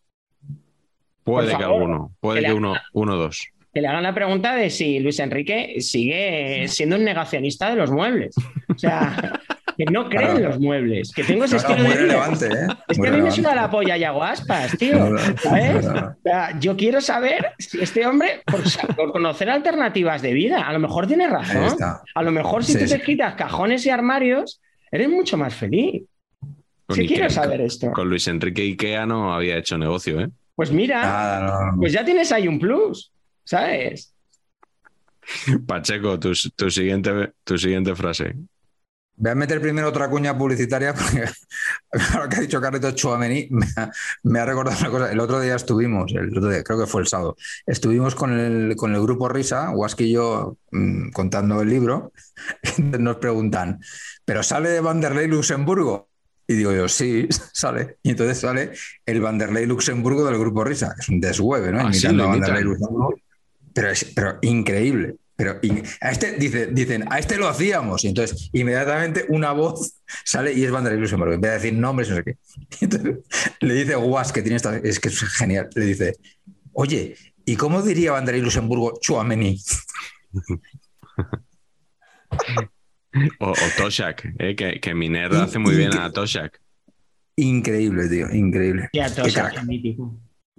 Puede 1.24 1.56
que 1.58 1.64
alguno, 1.64 2.12
puede 2.20 2.44
que 2.44 2.54
uno, 2.54 2.74
uno 2.94 3.14
o 3.14 3.18
dos. 3.18 3.48
Que 3.74 3.80
le 3.82 3.88
hagan 3.88 4.04
la 4.04 4.14
pregunta 4.14 4.56
de 4.56 4.70
si 4.70 5.00
Luis 5.00 5.20
Enrique 5.20 5.76
sigue 5.80 6.68
siendo 6.68 6.98
un 6.98 7.04
negacionista 7.06 7.70
de 7.70 7.76
los 7.78 7.90
muebles. 7.92 8.36
O 8.68 8.78
sea, 8.78 9.40
que 9.78 9.86
no 9.86 10.10
cree 10.10 10.24
en 10.26 10.32
Claro. 10.38 10.50
los 10.50 10.60
muebles, 10.60 11.14
que 11.16 11.24
tengo 11.24 11.46
ese 11.46 11.56
Claro, 11.58 11.70
estilo 11.76 11.88
muy 11.88 11.96
de 11.98 12.02
relevante, 12.04 12.46
¿eh? 12.48 12.68
Es 12.90 12.98
Muy 12.98 13.08
que 13.08 13.14
a 13.14 13.18
mí 13.18 13.22
me 13.24 13.32
suena 13.32 13.56
la 13.56 13.70
polla 13.72 13.96
y 13.98 14.04
hago 14.04 14.24
aspas, 14.24 14.78
tío. 14.78 15.16
¿Sabes? 15.38 15.86
O 15.88 16.16
sea, 16.24 16.60
yo 16.60 16.76
quiero 16.76 17.00
saber 17.00 17.52
si 17.60 17.80
este 17.82 18.06
hombre, 18.06 18.42
por, 18.46 18.62
por 18.96 19.12
conocer 19.14 19.50
alternativas 19.50 20.22
de 20.22 20.34
vida, 20.34 20.68
a 20.68 20.74
lo 20.74 20.80
mejor 20.80 21.08
tiene 21.08 21.28
razón. 21.28 21.78
A 22.14 22.24
lo 22.24 22.32
mejor 22.32 22.66
si 22.66 22.74
Sí, 22.74 22.80
tú 22.80 22.86
te 22.90 23.02
quitas 23.02 23.36
cajones 23.36 23.86
y 23.86 23.90
armarios, 23.90 24.60
eres 24.92 25.08
mucho 25.08 25.38
más 25.38 25.54
feliz. 25.56 26.04
Con 26.88 26.96
Sí 26.98 27.04
Ikea, 27.04 27.16
quiero 27.18 27.30
saber 27.30 27.62
esto. 27.62 27.90
Con 27.94 28.10
Luis 28.10 28.28
Enrique 28.28 28.64
Ikea 28.64 29.06
no 29.06 29.34
había 29.34 29.56
hecho 29.58 29.78
negocio, 29.78 30.20
¿eh? 30.20 30.28
Pues 30.56 30.72
mira, 30.72 31.02
Nada, 31.02 31.40
no, 31.40 31.72
no. 31.72 31.78
pues 31.80 31.94
ya 31.94 32.04
tienes 32.06 32.32
ahí 32.32 32.48
un 32.48 32.60
plus, 32.60 33.12
¿sabes? 33.44 34.14
Pacheco, 35.66 36.20
tu, 36.20 36.34
tu 36.56 36.70
siguiente, 36.70 37.34
tu 37.44 37.58
siguiente 37.58 37.96
frase. 37.96 38.36
Voy 39.16 39.32
a 39.32 39.36
meter 39.36 39.62
primero 39.62 39.88
otra 39.90 40.10
cuña 40.10 40.36
publicitaria 40.36 40.94
porque 40.96 41.26
ahora 42.14 42.28
que 42.28 42.38
ha 42.38 42.42
dicho 42.42 42.60
Carleto 42.60 42.92
Chouameni 42.92 43.48
me 43.52 43.68
ha, 43.78 43.92
me 44.24 44.40
ha 44.40 44.46
recordado 44.46 44.78
una 44.80 44.90
cosa. 44.90 45.12
El 45.12 45.20
otro 45.20 45.40
día 45.40 45.56
estuvimos, 45.56 46.12
el 46.14 46.36
otro 46.36 46.50
día, 46.50 46.64
creo 46.64 46.80
que 46.80 46.88
fue 46.88 47.02
el 47.02 47.08
sábado, 47.08 47.36
estuvimos 47.68 48.16
con 48.16 48.38
el, 48.38 48.76
con 48.76 48.96
el 48.96 49.02
grupo 49.02 49.30
Risa, 49.30 49.70
Waski 49.72 50.06
y 50.06 50.14
yo, 50.14 50.58
mm, 50.72 51.12
contando 51.12 51.62
el 51.62 51.70
libro. 51.70 52.14
Nos 52.78 53.18
preguntan, 53.18 53.80
¿pero 54.26 54.42
sale 54.42 54.70
de 54.70 54.82
Vanderlei 54.82 55.28
Luxemburgo? 55.28 56.10
Y 56.52 56.56
digo 56.56 56.74
yo, 56.74 56.90
sí, 56.90 57.30
sale. 57.54 57.96
Y 58.04 58.10
entonces 58.10 58.40
sale 58.40 58.72
el 59.06 59.22
Vanderlei 59.22 59.66
Luxemburgo 59.66 60.26
del 60.26 60.38
grupo 60.38 60.66
Risa, 60.66 60.94
que 60.94 61.00
es 61.00 61.08
un 61.08 61.22
deshueve, 61.22 61.72
¿no? 61.72 61.80
Ah, 61.80 61.94
sí, 61.94 62.00
Imitando 62.00 62.24
lo 62.24 62.24
a 62.24 62.32
Vanderlei. 62.34 62.64
Luxemburgo. 62.64 63.16
Pero, 63.74 63.90
es, 63.90 64.04
pero 64.14 64.38
increíble. 64.42 65.16
Pero 65.38 65.62
a 66.02 66.12
este 66.12 66.34
dice, 66.34 66.68
dicen, 66.68 67.06
a 67.10 67.20
este 67.20 67.38
lo 67.38 67.48
hacíamos. 67.48 68.04
Y 68.04 68.10
entonces, 68.10 68.50
inmediatamente 68.52 69.28
una 69.30 69.54
voz 69.54 69.94
sale 70.26 70.52
y 70.52 70.66
es 70.66 70.72
Vanderlei 70.72 71.00
Luxemburgo. 71.00 71.34
En 71.34 71.40
vez 71.40 71.52
de 71.52 71.58
decir 71.58 71.74
nombres, 71.74 72.10
no 72.10 72.18
sé 72.18 72.24
qué. 72.26 72.38
Y 72.82 72.84
entonces, 72.84 73.20
le 73.62 73.74
dice 73.74 73.96
Guas, 73.96 74.34
que 74.34 74.42
tiene 74.42 74.58
esta. 74.58 74.76
Es 74.76 75.00
que 75.00 75.08
es 75.08 75.22
genial. 75.22 75.70
Le 75.74 75.86
dice, 75.86 76.18
oye, 76.74 77.16
¿y 77.46 77.56
cómo 77.56 77.82
diría 77.82 78.12
Vanderlei 78.12 78.44
Luxemburgo 78.44 79.00
Chuamení? 79.00 79.58
O, 83.40 83.50
o 83.52 83.56
Toshak, 83.78 84.26
¿eh? 84.40 84.56
que, 84.56 84.80
que 84.80 84.94
Miner 84.94 85.34
hace 85.36 85.60
muy 85.60 85.76
bien 85.76 85.98
a 85.98 86.12
Toshak. 86.12 86.60
Increíble, 87.36 88.08
tío, 88.10 88.30
increíble. 88.32 88.90
Todos 89.16 89.34
crack. 89.34 89.64
mítico. 89.64 90.18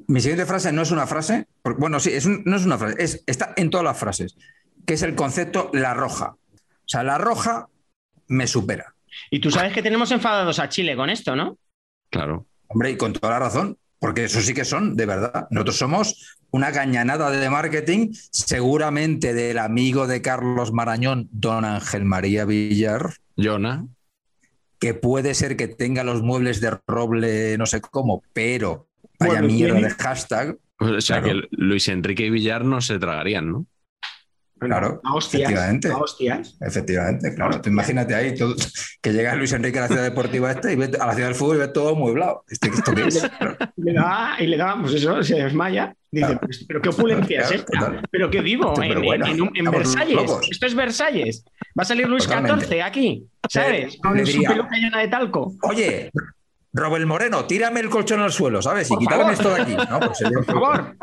Mi 0.08 0.20
siguiente 0.20 0.46
frase 0.46 0.72
no 0.72 0.82
es 0.82 0.90
una 0.90 1.06
frase, 1.06 1.46
porque- 1.62 1.80
bueno, 1.80 2.00
sí, 2.00 2.10
es 2.10 2.26
un- 2.26 2.42
no 2.44 2.56
es 2.56 2.64
una 2.64 2.78
frase, 2.78 2.96
es, 3.02 3.22
está 3.26 3.52
en 3.56 3.70
todas 3.70 3.84
las 3.84 3.98
frases, 3.98 4.36
que 4.86 4.94
es 4.94 5.02
el 5.02 5.14
concepto 5.14 5.70
la 5.72 5.94
roja. 5.94 6.36
O 6.54 6.88
sea, 6.88 7.02
la 7.02 7.18
roja 7.18 7.68
me 8.28 8.46
supera. 8.46 8.94
Y 9.30 9.40
tú 9.40 9.50
sabes 9.50 9.72
que 9.72 9.82
tenemos 9.82 10.10
enfadados 10.10 10.58
a 10.58 10.68
Chile 10.68 10.96
con 10.96 11.10
esto, 11.10 11.36
¿no? 11.36 11.58
Claro. 12.10 12.46
Hombre, 12.68 12.90
y 12.90 12.96
con 12.96 13.12
toda 13.12 13.30
la 13.34 13.38
razón, 13.38 13.76
porque 14.02 14.24
eso 14.24 14.40
sí 14.40 14.52
que 14.52 14.64
son, 14.64 14.96
de 14.96 15.06
verdad. 15.06 15.46
Nosotros 15.50 15.76
somos 15.78 16.36
una 16.50 16.72
cañanada 16.72 17.30
de 17.30 17.48
marketing, 17.48 18.08
seguramente 18.12 19.32
del 19.32 19.58
amigo 19.58 20.08
de 20.08 20.20
Carlos 20.20 20.72
Marañón, 20.72 21.28
don 21.30 21.64
Ángel 21.64 22.04
María 22.04 22.44
Villar, 22.44 23.14
Jonah, 23.36 23.86
que 24.80 24.92
puede 24.94 25.34
ser 25.34 25.56
que 25.56 25.68
tenga 25.68 26.02
los 26.02 26.20
muebles 26.22 26.60
de 26.60 26.76
roble, 26.88 27.56
no 27.56 27.64
sé 27.66 27.80
cómo, 27.80 28.24
pero 28.32 28.88
vaya 29.20 29.34
Bueno, 29.40 29.46
mierda 29.46 29.80
de 29.80 29.90
hashtag. 29.90 30.58
o 30.80 31.00
sea 31.00 31.22
Claro. 31.22 31.42
que 31.42 31.48
Luis 31.52 31.86
Enrique 31.86 32.26
y 32.26 32.30
Villar 32.30 32.64
no 32.64 32.80
se 32.80 32.98
tragarían, 32.98 33.52
¿no? 33.52 33.66
Claro, 34.66 35.00
A 35.04 35.14
hostias. 35.14 35.42
efectivamente. 35.42 35.88
a 35.88 35.96
hostias. 35.96 36.56
Efectivamente, 36.60 37.34
claro. 37.34 37.60
Tú 37.60 37.70
imagínate 37.70 38.14
ahí 38.14 38.34
todo- 38.34 38.54
que 39.00 39.12
llega 39.12 39.34
Luis 39.34 39.52
Enrique 39.52 39.78
a 39.78 39.82
la 39.82 39.88
ciudad 39.88 40.02
deportiva 40.04 40.50
esta 40.50 40.70
y 40.72 40.76
ve 40.76 40.90
a 41.00 41.06
la 41.06 41.12
ciudad 41.14 41.28
del 41.28 41.34
fútbol 41.36 41.56
y 41.56 41.60
ve 41.60 41.68
todo 41.68 41.94
mueblado. 41.96 42.44
¿Este, 42.48 42.68
¿Esto 42.68 42.94
qué 42.94 43.06
es? 43.06 43.20
Claro. 43.38 43.56
Y 43.76 43.82
le 43.82 43.92
da, 43.94 44.36
y 44.38 44.46
le 44.46 44.56
da, 44.56 44.76
pues 44.80 44.94
eso, 44.94 45.22
se 45.22 45.34
desmaya. 45.36 45.94
Dice, 46.10 46.26
Claro. 46.26 46.40
pues, 46.42 46.64
pero 46.68 46.82
qué 46.82 46.88
opulencia 46.90 47.40
es 47.40 47.46
Claro, 47.48 47.60
esta. 47.62 47.78
total. 47.86 48.08
Pero 48.10 48.30
que 48.30 48.40
vivo 48.42 48.70
Hostia, 48.72 48.86
en, 48.86 49.64
Versalles. 49.70 50.14
locos. 50.14 50.48
Esto 50.50 50.66
es 50.66 50.74
Versalles. 50.74 51.44
Va 51.78 51.82
a 51.82 51.84
salir 51.84 52.06
Luis 52.08 52.24
Totalmente. 52.24 52.66
XIV 52.66 52.82
aquí, 52.82 53.26
¿sabes? 53.48 53.96
Con 54.02 54.26
su 54.26 54.42
peluca 54.42 54.76
llena 54.76 54.98
de 55.00 55.08
talco. 55.08 55.54
Oye, 55.62 56.10
Robert 56.74 57.06
Moreno, 57.06 57.44
tírame 57.46 57.80
el 57.80 57.88
colchón 57.90 58.20
al 58.20 58.30
suelo, 58.32 58.60
¿sabes? 58.62 58.90
Y 58.90 58.96
quítame 58.98 59.32
esto 59.32 59.54
de 59.54 59.62
aquí. 59.62 59.74
¿no? 59.74 60.00
Pues 60.00 60.18
Por 60.22 60.44
favor, 60.44 60.96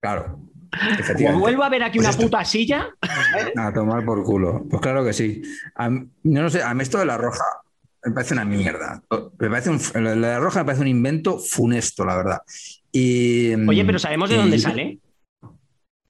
Claro. 0.00 0.40
Como 0.78 0.90
Efectivamente. 1.00 1.40
vuelvo 1.40 1.62
a 1.64 1.68
ver 1.68 1.82
aquí 1.82 1.98
Pues 1.98 2.06
una 2.06 2.10
esto- 2.10 2.22
puta 2.22 2.44
silla, 2.44 2.88
A 3.56 3.72
tomar 3.72 4.04
por 4.04 4.22
culo. 4.24 4.64
Pues 4.70 4.80
claro 4.80 5.04
que 5.04 5.12
sí. 5.12 5.42
A 5.76 5.88
yo 5.90 6.02
no 6.42 6.50
sé, 6.50 6.62
a 6.62 6.72
mí 6.74 6.82
esto 6.82 6.98
de 6.98 7.06
la 7.06 7.16
roja 7.18 7.44
me 8.04 8.12
parece 8.12 8.34
una 8.34 8.44
mierda. 8.44 9.02
Me 9.38 9.48
parece 9.50 9.70
un, 9.70 10.20
la 10.20 10.38
roja 10.40 10.60
me 10.60 10.64
parece 10.66 10.82
un 10.82 10.88
invento 10.88 11.38
funesto, 11.38 12.04
la 12.04 12.16
verdad. 12.16 12.38
Y, 12.90 13.54
Oye, 13.68 13.84
pero 13.84 13.98
¿sabemos 13.98 14.28
de 14.30 14.36
y 14.36 14.38
dónde 14.38 14.58
sale? 14.58 14.98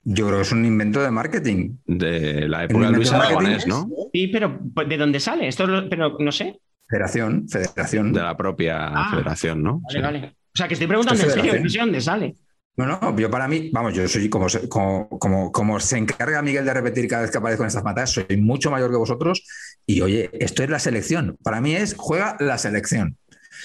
Yo 0.05 0.27
creo 0.27 0.39
que 0.39 0.43
es 0.43 0.53
un 0.53 0.65
invento 0.65 1.01
de 1.01 1.11
marketing. 1.11 1.77
De 1.87 2.49
la 2.49 2.65
época 2.65 2.87
de 2.87 2.93
Luis 2.93 3.13
Aragonés, 3.13 3.67
marketing 3.67 3.71
¿no? 3.71 3.89
Sí, 4.13 4.29
pero 4.29 4.59
pues, 4.75 4.89
¿de 4.89 4.97
dónde 4.97 5.21
sale? 5.21 5.47
Esto 5.49 5.67
lo- 5.67 5.89
pero 5.89 6.17
no 6.19 6.33
sé. 6.33 6.59
Federación, 6.89 7.49
federación. 7.49 8.13
De 8.13 8.21
la 8.21 8.37
propia 8.37 8.89
Ah. 8.89 9.11
federación, 9.13 9.63
¿no? 9.63 9.81
Vale, 9.81 9.99
Sí. 9.99 10.03
vale. 10.03 10.37
O 10.55 10.57
sea, 10.57 10.69
que 10.69 10.75
estoy 10.75 10.87
preguntando 10.89 11.23
en 11.23 11.31
serio, 11.31 11.55
no 11.63 11.69
sé 11.69 11.79
dónde 11.79 12.01
sale. 12.01 12.35
No, 12.77 12.87
no, 12.87 13.19
yo 13.19 13.31
para 13.31 13.49
mí, 13.49 13.71
vamos, 13.73 13.93
yo 13.93 14.09
soy 14.09 14.31
como, 14.31 14.49
se- 14.49 14.67
como, 14.69 15.09
como, 15.09 15.53
como 15.53 15.79
se 15.79 15.99
encarga 15.99 16.41
Miguel 16.41 16.65
de 16.65 16.73
repetir 16.73 17.07
cada 17.07 17.23
vez 17.23 17.31
que 17.31 17.37
aparezco 17.39 17.65
en 17.65 17.69
estas 17.69 17.85
matas, 17.85 18.11
soy 18.11 18.37
mucho 18.39 18.71
mayor 18.71 18.91
que 18.91 18.97
vosotros 18.97 19.45
y 19.85 20.01
oye, 20.01 20.31
esto 20.33 20.63
es 20.63 20.71
la 20.71 20.79
selección. 20.79 21.37
Para 21.43 21.61
mí 21.61 21.75
es 21.77 21.95
juega 21.99 22.37
la 22.41 22.57
selección. 22.57 23.19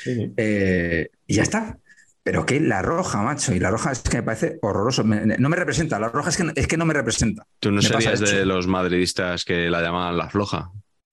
Eh, 0.06 1.10
y 1.26 1.36
ya 1.36 1.44
está. 1.44 1.78
Pero 2.24 2.46
que 2.46 2.60
la 2.60 2.82
roja, 2.82 3.22
macho, 3.22 3.54
y 3.56 3.60
la 3.60 3.72
roja 3.72 3.94
es 3.94 4.02
que 4.02 4.18
me 4.18 4.24
parece 4.24 4.60
horroroso. 4.62 5.06
Me- 5.06 5.26
no 5.38 5.48
me 5.48 5.56
representa, 5.56 5.98
la 5.98 6.10
roja 6.10 6.30
es 6.30 6.36
que, 6.36 6.52
es 6.56 6.68
que 6.68 6.76
no 6.76 6.86
me 6.86 6.94
representa. 6.94 7.46
Tú 7.62 7.72
no 7.72 7.78
Me 7.78 7.84
serías 7.84 8.20
de 8.20 8.46
los 8.46 8.68
madridistas 8.68 9.46
que 9.46 9.70
la 9.70 9.82
llamaban 9.82 10.18
la 10.18 10.30
floja, 10.30 10.70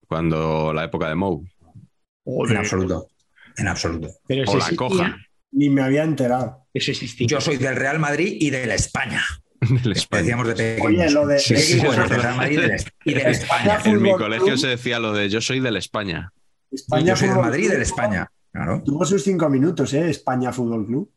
cuando 0.08 0.72
la 0.72 0.82
época 0.84 1.08
de 1.08 1.14
Mou. 1.14 1.44
En 2.26 2.56
absoluto. 2.56 3.06
En 3.56 3.68
absoluto. 3.68 4.08
Pero 4.26 4.50
O 4.50 4.56
la 4.56 4.70
coja. 4.74 5.16
Ni 5.54 5.70
me 5.70 5.82
había 5.82 6.02
enterado. 6.02 6.66
Eso 6.74 6.90
existía. 6.90 7.26
Yo 7.26 7.40
soy 7.40 7.56
del 7.56 7.76
Real 7.76 7.98
Madrid 7.98 8.36
y 8.40 8.50
de 8.50 8.66
la 8.66 8.74
España. 8.74 9.22
Del 9.82 9.92
España. 9.92 10.20
Decíamos 10.22 10.48
de 10.48 10.54
pequeños. 10.54 10.86
Oye, 10.86 11.10
lo 11.10 11.26
de- 11.26 11.38
Sí, 11.38 11.56
sí, 11.56 11.80
sí. 11.80 11.80
del 11.80 12.08
Real 12.08 12.36
Madrid 12.36 12.58
y 13.06 13.14
de 13.14 13.22
la- 13.22 13.30
España. 13.30 13.78
En 13.86 14.02
mi 14.02 14.12
colegio 14.12 14.46
Club. 14.46 14.58
se 14.58 14.66
decía 14.68 14.98
lo 14.98 15.12
de 15.14 15.30
yo 15.30 15.40
soy 15.40 15.60
del 15.60 15.76
España. 15.76 16.32
España 16.70 17.06
Yo 17.06 17.16
soy 17.16 17.28
del 17.28 17.38
Madrid 17.38 17.64
y 17.64 17.68
de 17.68 17.68
la 17.68 17.74
Club 17.76 17.82
España. 17.86 18.28
Claro. 18.52 18.82
Tuvo 18.84 19.04
sus 19.06 19.22
cinco 19.24 19.48
minutos, 19.48 19.94
¿eh? 19.94 20.10
España 20.10 20.52
Fútbol 20.52 20.86
Club. 20.86 21.10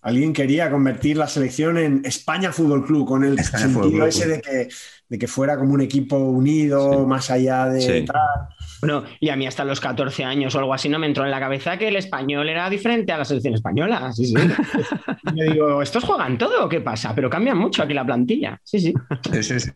Alguien 0.00 0.32
quería 0.32 0.70
convertir 0.70 1.16
la 1.16 1.26
selección 1.26 1.76
en 1.76 2.02
España 2.04 2.52
Fútbol 2.52 2.86
Club, 2.86 3.06
con 3.06 3.24
el 3.24 3.38
España 3.38 3.64
sentido 3.64 3.82
Fútbol 3.82 3.98
Club. 3.98 4.08
ese 4.08 4.28
de 4.28 4.40
que, 4.40 4.68
de 5.08 5.18
que 5.18 5.26
fuera 5.28 5.58
como 5.58 5.74
un 5.74 5.80
equipo 5.80 6.16
unido, 6.18 6.92
Sí. 7.00 7.06
más 7.06 7.30
allá 7.30 7.66
de 7.66 7.80
Sí. 7.80 8.04
tal. 8.06 8.48
Bueno, 8.80 9.04
y 9.20 9.28
a 9.28 9.36
mí 9.36 9.46
hasta 9.46 9.64
los 9.64 9.80
14 9.80 10.24
años 10.24 10.54
o 10.54 10.58
algo 10.60 10.72
así 10.72 10.88
no 10.88 10.98
me 10.98 11.06
entró 11.06 11.24
en 11.24 11.30
la 11.30 11.40
cabeza 11.40 11.76
que 11.78 11.88
el 11.88 11.96
español 11.96 12.48
era 12.48 12.70
diferente 12.70 13.12
a 13.12 13.18
la 13.18 13.24
selección 13.24 13.54
española. 13.54 14.12
Sí, 14.12 14.32
yo 15.34 15.52
digo, 15.52 15.82
¿estos 15.82 16.04
juegan 16.04 16.38
todo 16.38 16.64
o 16.64 16.68
qué 16.68 16.80
pasa? 16.80 17.14
Pero 17.14 17.28
cambian 17.28 17.58
mucho 17.58 17.82
aquí 17.82 17.94
la 17.94 18.06
plantilla. 18.06 18.60
Sí, 18.62 18.78
sí. 18.80 18.94
Sí, 19.32 19.42
sí, 19.42 19.60
sí. 19.60 19.70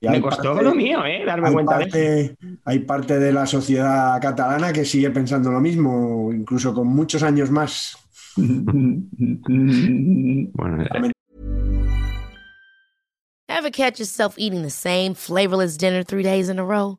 Y 0.00 0.08
Me 0.08 0.14
hay 0.14 0.20
costó 0.20 0.54
parte- 0.54 0.62
lo 0.64 0.74
mío, 0.74 1.04
¿eh? 1.04 1.24
Darme 1.26 1.52
cuenta 1.52 1.78
de 1.78 1.84
eso. 2.22 2.34
hay 2.64 2.78
parte 2.80 3.18
de 3.18 3.32
la 3.32 3.46
sociedad 3.46 4.20
catalana 4.22 4.72
que 4.72 4.84
sigue 4.84 5.10
pensando 5.10 5.50
lo 5.50 5.60
mismo, 5.60 6.32
incluso 6.32 6.72
con 6.72 6.86
muchos 6.86 7.22
años 7.24 7.50
más. 7.50 7.96
Bueno, 8.36 9.02
eh, 10.82 11.10
Ever 13.48 13.70
catch 13.72 13.98
yourself 13.98 14.34
eating 14.38 14.62
the 14.62 14.70
same 14.70 15.14
flavorless 15.14 15.76
dinner 15.76 16.04
three 16.04 16.22
days 16.22 16.48
in 16.48 16.60
a 16.60 16.64
row? 16.64 16.98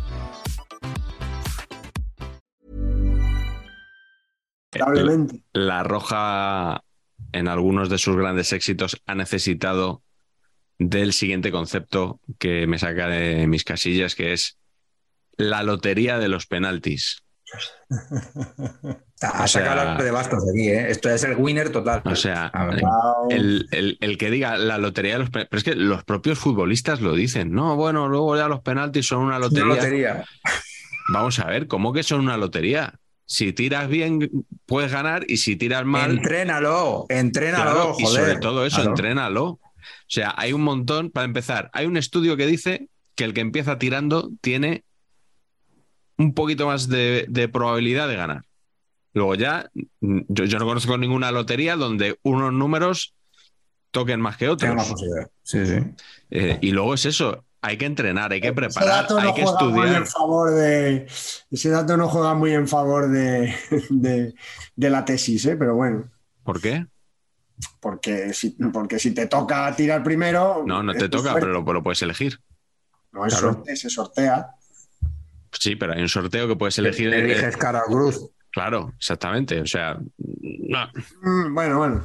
Lamentablemente. 4.73 5.43
La 5.53 5.83
Roja, 5.83 6.83
en 7.31 7.47
algunos 7.47 7.89
de 7.89 7.97
sus 7.97 8.15
grandes 8.15 8.53
éxitos, 8.53 9.01
ha 9.05 9.15
necesitado 9.15 10.01
del 10.79 11.13
siguiente 11.13 11.51
concepto 11.51 12.19
que 12.39 12.65
me 12.67 12.79
saca 12.79 13.07
de 13.07 13.47
mis 13.47 13.63
casillas, 13.63 14.15
que 14.15 14.33
es 14.33 14.57
la 15.37 15.63
lotería 15.63 16.17
de 16.19 16.27
los 16.29 16.45
penaltis. 16.47 17.23
Ha 19.23 19.43
O 19.43 19.47
sea- 19.47 19.65
sacado 19.65 20.03
de 20.03 20.09
bastos 20.09 20.43
aquí, 20.51 20.69
¿eh? 20.69 20.89
Esto 20.89 21.07
es 21.11 21.23
el 21.23 21.35
winner 21.37 21.69
total. 21.71 22.01
O 22.05 22.15
sea, 22.15 22.47
A 22.47 22.65
ver. 22.65 22.81
Wow. 22.81 23.29
el, 23.29 23.67
el- 23.71 23.97
el 24.01 24.17
que 24.17 24.31
diga 24.31 24.57
la 24.57 24.79
lotería 24.79 25.13
de 25.13 25.19
los 25.19 25.29
penaltis, 25.29 25.49
pero 25.51 25.57
es 25.59 25.63
que 25.63 25.75
los 25.75 26.03
propios 26.03 26.39
futbolistas 26.39 27.01
lo 27.01 27.13
dicen, 27.13 27.51
no, 27.51 27.75
bueno, 27.75 28.07
luego 28.07 28.35
ya 28.35 28.47
los 28.47 28.61
penaltis 28.61 29.05
son 29.05 29.19
una 29.19 29.37
Una 29.37 29.39
lotería. 29.45 29.65
lotería. 29.75 30.25
Vamos 31.13 31.37
a 31.37 31.45
ver, 31.45 31.67
¿cómo 31.67 31.93
que 31.93 32.01
son 32.01 32.21
una 32.21 32.35
lotería? 32.35 32.95
Si 33.31 33.53
tiras 33.53 33.87
bien, 33.87 34.29
puedes 34.65 34.91
ganar 34.91 35.23
y 35.25 35.37
si 35.37 35.55
tiras 35.55 35.85
mal, 35.85 36.11
Entrénalo, 36.17 37.05
entrénalo, 37.07 37.63
Claro, 37.63 37.95
y 37.97 38.05
sobre 38.05 38.35
todo 38.35 38.65
eso, 38.65 38.75
Claro. 38.75 38.89
entrénalo. 38.89 39.45
O 39.45 39.59
sea, 40.07 40.33
hay 40.35 40.51
un 40.51 40.61
montón, 40.63 41.11
para 41.11 41.23
empezar, 41.27 41.69
hay 41.71 41.85
un 41.85 41.95
estudio 41.95 42.35
que 42.35 42.45
dice 42.45 42.89
que 43.15 43.23
el 43.23 43.33
que 43.33 43.39
empieza 43.39 43.79
tirando 43.79 44.31
tiene 44.41 44.83
un 46.17 46.33
poquito 46.33 46.67
más 46.67 46.89
de, 46.89 47.25
de 47.29 47.47
probabilidad 47.47 48.09
de 48.09 48.17
ganar. 48.17 48.43
Luego 49.13 49.35
ya, 49.35 49.69
yo, 50.01 50.43
yo 50.43 50.59
no 50.59 50.65
conozco 50.65 50.97
ninguna 50.97 51.31
lotería 51.31 51.77
donde 51.77 52.19
unos 52.23 52.51
números 52.51 53.13
toquen 53.91 54.19
más 54.19 54.35
que 54.35 54.47
más 54.47 54.91
otros. 54.91 55.29
Sí, 55.43 55.65
sí. 55.65 55.75
Eh, 56.31 56.59
y 56.61 56.71
luego 56.71 56.95
es 56.95 57.05
eso, 57.05 57.45
hay 57.61 57.77
que 57.77 57.85
entrenar, 57.85 58.31
hay 58.31 58.41
que 58.41 58.47
Ese 58.47 58.55
preparar, 58.55 59.03
dato 59.03 59.19
no 59.21 59.27
hay 59.29 59.33
que 59.33 59.43
juega 59.43 59.59
muy 59.63 59.79
estudiar. 59.79 60.01
en 60.01 60.07
favor 60.07 60.51
de. 60.51 61.07
Ese 61.51 61.69
dato 61.69 61.95
no 61.97 62.07
juega 62.09 62.33
muy 62.33 62.53
en 62.53 62.67
favor 62.67 63.09
de, 63.09 63.55
de, 63.89 64.33
de 64.75 64.89
la 64.89 65.05
tesis, 65.05 65.45
¿eh? 65.45 65.55
pero 65.55 65.75
bueno. 65.75 66.09
¿Por 66.43 66.59
qué? 66.59 66.85
Porque 67.79 68.33
si, 68.33 68.51
porque 68.73 68.97
si 68.97 69.11
te 69.13 69.27
toca 69.27 69.73
tirar 69.75 70.03
primero. 70.03 70.63
No, 70.65 70.81
no 70.81 70.93
te 70.93 71.07
toca, 71.09 71.35
pero 71.35 71.47
lo, 71.47 71.61
lo 71.73 71.83
puedes 71.83 72.01
elegir. 72.01 72.39
No 73.11 73.25
es 73.25 73.33
claro. 73.33 73.53
suerte, 73.53 73.75
se 73.75 73.89
sortea. 73.89 74.47
Sí, 75.51 75.75
pero 75.75 75.93
hay 75.93 76.01
un 76.01 76.09
sorteo 76.09 76.47
que 76.47 76.55
puedes 76.55 76.77
elegir. 76.79 77.09
Le 77.09 77.17
eh, 77.19 77.25
eliges 77.25 77.57
cara 77.57 77.83
o 77.85 77.91
cruz. 77.91 78.31
Claro, 78.51 78.93
exactamente. 78.97 79.61
O 79.61 79.65
sea, 79.67 79.97
no. 80.17 80.87
Mm, 81.21 81.53
bueno, 81.53 81.77
bueno. 81.77 82.03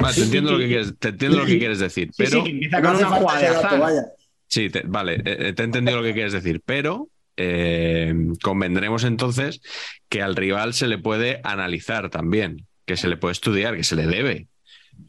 Vale, 0.00 0.14
te 0.14 0.22
entiendo 0.22 0.52
lo 0.52 0.58
que 0.58 0.66
quieres, 0.66 0.98
te 0.98 1.08
entiendo 1.08 1.38
lo 1.38 1.46
que 1.46 1.58
quieres 1.58 1.78
decir, 1.78 2.08
Sí, 2.08 2.14
pero 2.24 2.30
sí, 2.38 2.42
que 2.44 2.50
empieza 2.50 2.82
con 2.82 2.96
una 2.96 3.06
jugada 3.10 3.38
de 3.38 3.44
ese 3.46 3.54
dato, 3.54 3.84
azar. 3.84 4.04
Sí, 4.46 4.70
te- 4.70 4.82
vale, 4.86 5.14
eh, 5.16 5.36
eh, 5.48 5.52
te 5.52 5.62
he 5.62 5.64
entendido 5.64 5.98
lo 5.98 6.04
que 6.04 6.12
quieres 6.14 6.32
decir, 6.32 6.60
pero 6.64 7.08
eh, 7.36 8.14
convendremos 8.42 9.04
entonces 9.04 9.60
que 10.08 10.22
al 10.22 10.36
rival 10.36 10.74
se 10.74 10.86
le 10.88 10.98
puede 10.98 11.40
analizar 11.44 12.08
también, 12.10 12.66
que 12.86 12.96
se 12.96 13.08
le 13.08 13.16
puede 13.16 13.32
estudiar, 13.32 13.76
que 13.76 13.84
se 13.84 13.96
le 13.96 14.06
debe. 14.06 14.48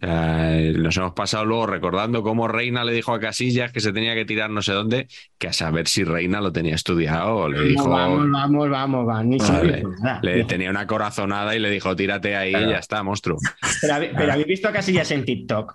Eh, 0.01 0.73
nos 0.77 0.97
hemos 0.97 1.13
pasado 1.13 1.45
luego 1.45 1.65
recordando 1.65 2.21
cómo 2.21 2.49
Reina 2.49 2.83
le 2.83 2.91
dijo 2.91 3.13
a 3.13 3.21
Casillas 3.21 3.71
que 3.71 3.79
se 3.79 3.93
tenía 3.93 4.15
que 4.15 4.25
tirar 4.25 4.49
no 4.49 4.61
sé 4.61 4.73
dónde, 4.73 5.07
que 5.38 5.47
a 5.47 5.53
saber 5.53 5.88
si 5.88 6.03
Reina 6.03 6.41
lo 6.41 6.51
tenía 6.51 6.75
estudiado 6.75 7.35
o 7.38 7.47
le 7.47 7.61
dijo, 7.69 7.88
Vamos, 7.89 8.29
vamos, 8.29 8.69
vamos, 8.69 9.05
vamos. 9.05 9.25
Ni 9.25 9.39
se 9.39 9.49
Vale. 9.53 9.77
dijo 9.77 9.89
nada. 10.03 10.19
le 10.21 10.43
tenía 10.43 10.69
una 10.69 10.85
corazonada 10.85 11.55
y 11.55 11.59
le 11.59 11.69
dijo, 11.69 11.95
tírate 11.95 12.35
ahí 12.35 12.49
y 12.49 12.69
ya 12.69 12.79
está, 12.79 13.01
monstruo. 13.01 13.38
Pero, 13.81 13.95
pero 14.17 14.33
habéis 14.33 14.47
visto 14.47 14.69
Casillas 14.73 15.09
en 15.11 15.23
TikTok. 15.23 15.73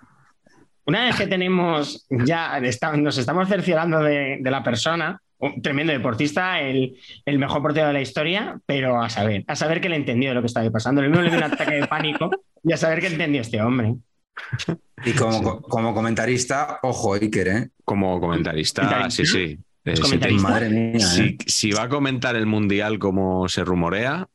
Una 0.84 1.04
vez 1.04 1.16
que 1.16 1.26
tenemos 1.26 2.06
ya, 2.10 2.58
está- 2.58 2.96
nos 2.96 3.16
estamos 3.18 3.48
cerciorando 3.48 4.00
de, 4.00 4.38
de 4.40 4.50
la 4.50 4.62
persona, 4.62 5.20
un 5.38 5.60
tremendo 5.62 5.92
deportista, 5.92 6.60
el, 6.60 6.96
el 7.24 7.38
mejor 7.38 7.62
portero 7.62 7.88
de 7.88 7.92
la 7.92 8.00
historia, 8.00 8.58
pero 8.66 9.00
a 9.02 9.08
saber, 9.10 9.44
a 9.46 9.56
saber 9.56 9.80
que 9.80 9.88
le 9.88 9.96
entendió 9.96 10.28
de 10.30 10.34
lo 10.36 10.40
que 10.40 10.46
estaba 10.46 10.70
pasando. 10.70 11.02
Lo 11.02 11.08
mismo 11.08 11.22
le 11.22 11.30
dio 11.30 11.38
un 11.38 11.44
ataque 11.52 11.74
de 11.74 11.86
pánico 11.86 12.30
y 12.62 12.72
a 12.72 12.76
saber 12.76 13.00
que 13.00 13.08
entendió 13.08 13.40
este 13.40 13.60
hombre. 13.60 13.94
Y 15.04 15.12
como, 15.12 15.60
como 15.62 15.94
comentarista, 15.94 16.78
ojo, 16.82 17.14
Iker, 17.14 17.48
¿eh? 17.48 17.68
Como 17.84 18.20
comentarista, 18.20 18.82
¿Comentarista? 18.82 19.10
sí, 19.24 19.26
sí. 19.26 19.58
Eh, 19.84 19.92
¿Es 19.94 19.98
si 20.00 20.18
te-? 20.18 20.30
Madre 20.32 20.68
mía, 20.70 21.00
si, 21.00 21.22
¿eh? 21.22 21.36
si 21.46 21.72
va 21.72 21.82
a 21.84 21.88
comentar 21.88 22.36
el 22.36 22.46
mundial 22.46 22.98
como 23.00 23.48
se 23.48 23.64
rumorea, 23.64 24.28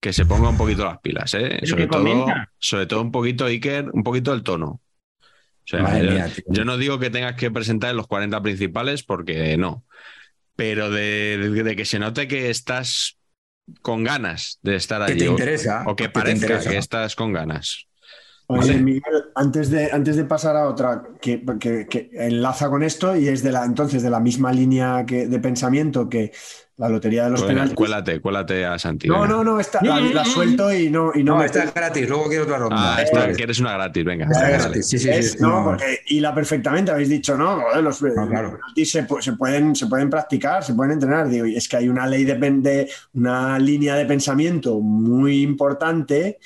que 0.00 0.12
se 0.12 0.26
ponga 0.26 0.48
un 0.48 0.56
poquito 0.56 0.84
las 0.84 0.98
pilas, 1.00 1.34
¿eh? 1.34 1.58
¿Pero 1.60 1.66
Sobre 1.66 1.86
todo, 1.88 2.26
sobre 2.58 2.86
todo 2.86 3.02
un 3.02 3.10
poquito, 3.10 3.46
Iker, 3.46 3.90
un 3.92 4.02
poquito 4.04 4.32
el 4.32 4.42
tono. 4.44 4.80
Sea, 5.64 5.98
yo, 6.02 6.10
mía, 6.10 6.28
tío. 6.34 6.44
yo 6.48 6.64
no 6.64 6.76
digo 6.76 6.98
que 6.98 7.10
tengas 7.10 7.36
que 7.36 7.50
presentar 7.50 7.90
en 7.90 7.96
los 7.96 8.06
40 8.06 8.42
principales 8.42 9.02
porque 9.02 9.56
no. 9.56 9.84
Pero 10.56 10.90
de, 10.90 11.38
de- 11.38 11.62
de 11.62 11.76
que 11.76 11.84
se 11.84 11.98
note 11.98 12.28
que 12.28 12.50
estás 12.50 13.16
con 13.80 14.02
ganas 14.04 14.58
de 14.62 14.74
estar 14.76 15.04
Que 15.06 15.12
allí. 15.12 15.20
te 15.20 15.28
o- 15.28 15.32
interesa. 15.32 15.84
O 15.86 15.96
que 15.96 16.08
parezca 16.08 16.46
interesa. 16.46 16.70
que 16.70 16.76
estás 16.78 17.14
con 17.16 17.32
ganas. 17.32 17.86
Oye, 18.52 18.72
Vale. 18.72 18.82
Miguel, 18.82 19.24
antes 19.34 19.70
de, 19.70 19.90
antes 19.92 20.16
de 20.16 20.24
pasar 20.24 20.56
a 20.56 20.68
otra 20.68 21.02
que, 21.20 21.44
que- 21.60 21.86
que 21.88 22.10
enlaza 22.14 22.68
con 22.68 22.82
esto 22.82 23.16
y 23.16 23.28
es 23.28 23.42
de 23.42 23.52
la 23.52 23.64
entonces 23.64 24.02
de 24.02 24.10
la 24.10 24.20
misma 24.20 24.52
línea 24.52 25.04
que, 25.06 25.26
de 25.26 25.38
pensamiento 25.38 26.08
que 26.08 26.32
la 26.78 26.88
lotería 26.88 27.24
de 27.24 27.30
los 27.30 27.40
Cuela- 27.42 27.52
penaltis. 27.54 27.76
Cuélate, 27.76 28.20
cuélate 28.20 28.64
a 28.64 28.78
Santi. 28.78 29.06
No, 29.06 29.20
venga. 29.20 29.28
no, 29.28 29.44
no, 29.44 29.60
esta, 29.60 29.78
la, 29.84 30.00
la 30.00 30.24
suelto 30.24 30.72
y 30.72 30.90
no, 30.90 31.12
y 31.14 31.22
no, 31.22 31.34
No, 31.34 31.38
me 31.38 31.44
esta 31.46 31.62
es 31.64 31.72
gratis, 31.72 32.08
luego 32.08 32.26
quiero 32.28 32.44
otra 32.44 32.58
ronda. 32.58 32.76
Ah, 32.96 33.02
Esta 33.02 33.18
está, 33.18 33.30
es- 33.30 33.36
que 33.36 33.42
eres 33.44 33.60
una 33.60 33.74
gratis, 33.74 34.04
venga. 34.04 34.24
esta 34.24 34.34
es 34.38 34.50
dale. 34.50 34.58
gratis. 34.64 34.88
Sí, 34.88 34.98
sí, 34.98 35.08
Es- 35.10 35.32
sí. 35.32 35.38
no, 35.40 35.48
no, 35.60 35.64
porque 35.64 36.00
hila 36.08 36.34
perfectamente, 36.34 36.90
habéis 36.90 37.10
dicho, 37.10 37.36
no, 37.36 37.56
los 37.80 37.98
claro. 37.98 38.22
los 38.22 38.52
penaltis 38.52 38.90
se, 38.90 39.06
pu- 39.06 39.20
se 39.20 39.34
pueden, 39.34 39.76
se 39.76 39.86
pueden 39.86 40.10
practicar, 40.10 40.64
se 40.64 40.74
pueden 40.74 40.92
entrenar. 40.94 41.28
Digo, 41.28 41.46
y 41.46 41.56
es 41.56 41.68
que 41.68 41.76
hay 41.76 41.88
una 41.88 42.06
ley 42.06 42.24
de, 42.24 42.34
pen- 42.36 42.62
de- 42.62 42.88
una 43.14 43.58
línea 43.60 43.94
de 43.94 44.06
pensamiento 44.06 44.80
muy 44.80 45.42
importante 45.42 46.38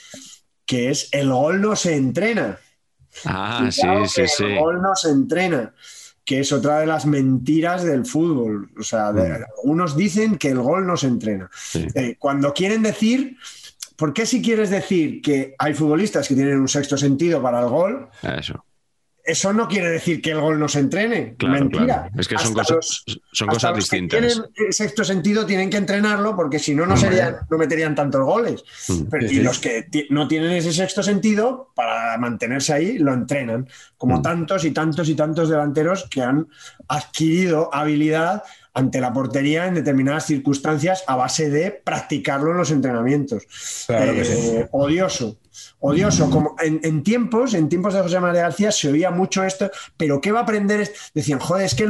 que 0.66 0.90
es 0.90 1.08
el 1.12 1.30
gol 1.30 1.60
no 1.60 1.74
se 1.76 1.96
entrena. 1.96 2.58
Ah, 3.24 3.68
sí, 3.72 3.80
sí, 4.08 4.26
sí. 4.28 4.44
El 4.44 4.58
gol 4.58 4.82
no 4.82 4.94
se 4.94 5.08
entrena, 5.10 5.72
que 6.24 6.40
es 6.40 6.52
otra 6.52 6.80
de 6.80 6.86
las 6.86 7.06
mentiras 7.06 7.82
del 7.84 8.04
fútbol. 8.04 8.70
O 8.78 8.82
sea, 8.82 9.12
de- 9.12 9.30
Mm. 9.38 9.44
algunos 9.58 9.96
dicen 9.96 10.36
que 10.36 10.48
el 10.50 10.58
gol 10.58 10.86
no 10.86 10.96
se 10.98 11.06
entrena. 11.06 11.48
Sí. 11.54 11.86
Eh, 11.94 12.16
cuando 12.18 12.52
quieren 12.52 12.82
decir, 12.82 13.36
¿por 13.96 14.12
qué 14.12 14.26
si 14.26 14.42
quieres 14.42 14.68
decir 14.68 15.22
que 15.22 15.54
hay 15.58 15.72
futbolistas 15.72 16.28
que 16.28 16.34
tienen 16.34 16.58
un 16.58 16.68
sexto 16.68 16.98
sentido 16.98 17.40
para 17.40 17.60
el 17.60 17.68
gol? 17.68 18.08
Eso. 18.22 18.65
Eso 19.26 19.52
no 19.52 19.66
quiere 19.66 19.90
decir 19.90 20.22
que 20.22 20.30
el 20.30 20.40
gol 20.40 20.58
no 20.60 20.68
se 20.68 20.78
entrene. 20.78 21.34
Claro, 21.36 21.54
Mentira. 21.58 21.84
claro. 21.84 22.10
Es 22.16 22.28
que 22.28 22.38
son 22.38 22.58
Hasta 22.58 22.74
cosas, 22.74 23.02
los- 23.06 23.20
son 23.32 23.48
cosas 23.48 23.70
los 23.76 23.90
que 23.90 23.96
distintas. 23.96 24.20
tienen 24.20 24.72
sexto 24.72 25.04
sentido 25.04 25.44
tienen 25.44 25.68
que 25.68 25.76
entrenarlo 25.78 26.36
porque 26.36 26.58
si 26.60 26.74
no, 26.74 26.86
no, 26.86 26.94
Hombre. 26.94 27.08
serían, 27.10 27.36
no 27.50 27.58
meterían 27.58 27.94
tantos 27.96 28.22
goles. 28.24 28.62
Mm. 28.88 29.02
Pero- 29.10 29.26
y 29.26 29.36
los 29.40 29.58
que 29.58 29.86
no 30.10 30.28
tienen 30.28 30.52
ese 30.52 30.72
sexto 30.72 31.02
sentido, 31.02 31.72
para 31.74 32.16
mantenerse 32.18 32.72
ahí, 32.72 32.98
lo 32.98 33.12
entrenan. 33.12 33.68
Como 33.98 34.18
Mm. 34.18 34.22
tantos 34.22 34.64
y 34.64 34.70
tantos 34.70 35.08
y 35.08 35.14
tantos 35.16 35.48
delanteros 35.48 36.06
que 36.08 36.22
han 36.22 36.46
adquirido 36.86 37.74
habilidad 37.74 38.42
ante 38.74 39.00
la 39.00 39.12
portería 39.12 39.66
en 39.66 39.74
determinadas 39.74 40.26
circunstancias 40.26 41.02
a 41.06 41.16
base 41.16 41.48
de 41.50 41.70
practicarlo 41.70 42.50
en 42.52 42.58
los 42.58 42.70
entrenamientos. 42.70 43.44
Claro 43.86 44.12
que 44.12 44.20
Eh, 44.20 44.24
sí. 44.24 44.68
Odioso. 44.70 45.38
Odioso. 45.80 46.30
Como 46.30 46.56
en, 46.62 46.80
en 46.82 47.02
tiempos, 47.02 47.54
en 47.54 47.68
tiempos 47.68 47.94
de 47.94 48.00
José 48.00 48.20
María 48.20 48.42
García 48.42 48.72
se 48.72 48.90
oía 48.90 49.10
mucho 49.10 49.44
esto, 49.44 49.70
pero 49.96 50.20
¿qué 50.20 50.32
va 50.32 50.40
a 50.40 50.42
aprender? 50.42 50.80
es- 50.80 50.92
Decían, 51.14 51.38
joder, 51.38 51.66
es 51.66 51.74
que 51.74 51.88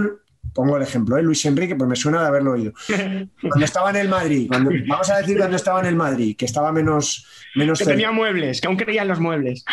pongo 0.55 0.77
el 0.79 0.83
ejemplo, 0.83 1.19
¿eh? 1.19 1.23
Luis 1.23 1.45
Enrique, 1.45 1.75
pues 1.77 1.89
me 1.89 1.97
suena 1.97 2.23
de 2.23 2.29
haberlo 2.29 2.53
oído. 2.53 2.73
Cuando 3.43 3.65
estaba 3.65 3.91
en 3.91 3.97
el 3.97 4.09
Madrid, 4.09 4.47
cuando- 4.49 4.71
vamos 4.89 5.11
a 5.11 5.19
decir 5.19 5.37
cuando 5.37 5.57
estaba 5.57 5.81
en 5.81 5.87
el 5.87 5.97
Madrid, 5.97 6.35
que 6.37 6.47
estaba 6.47 6.73
menos, 6.73 7.27
menos 7.55 7.79
Que 7.79 7.85
cerca. 7.85 7.97
tenía 7.97 8.11
muebles, 8.13 8.61
que 8.61 8.67
aún 8.69 8.77
creía 8.77 9.03
en 9.03 9.09
los 9.09 9.21
muebles. 9.21 9.65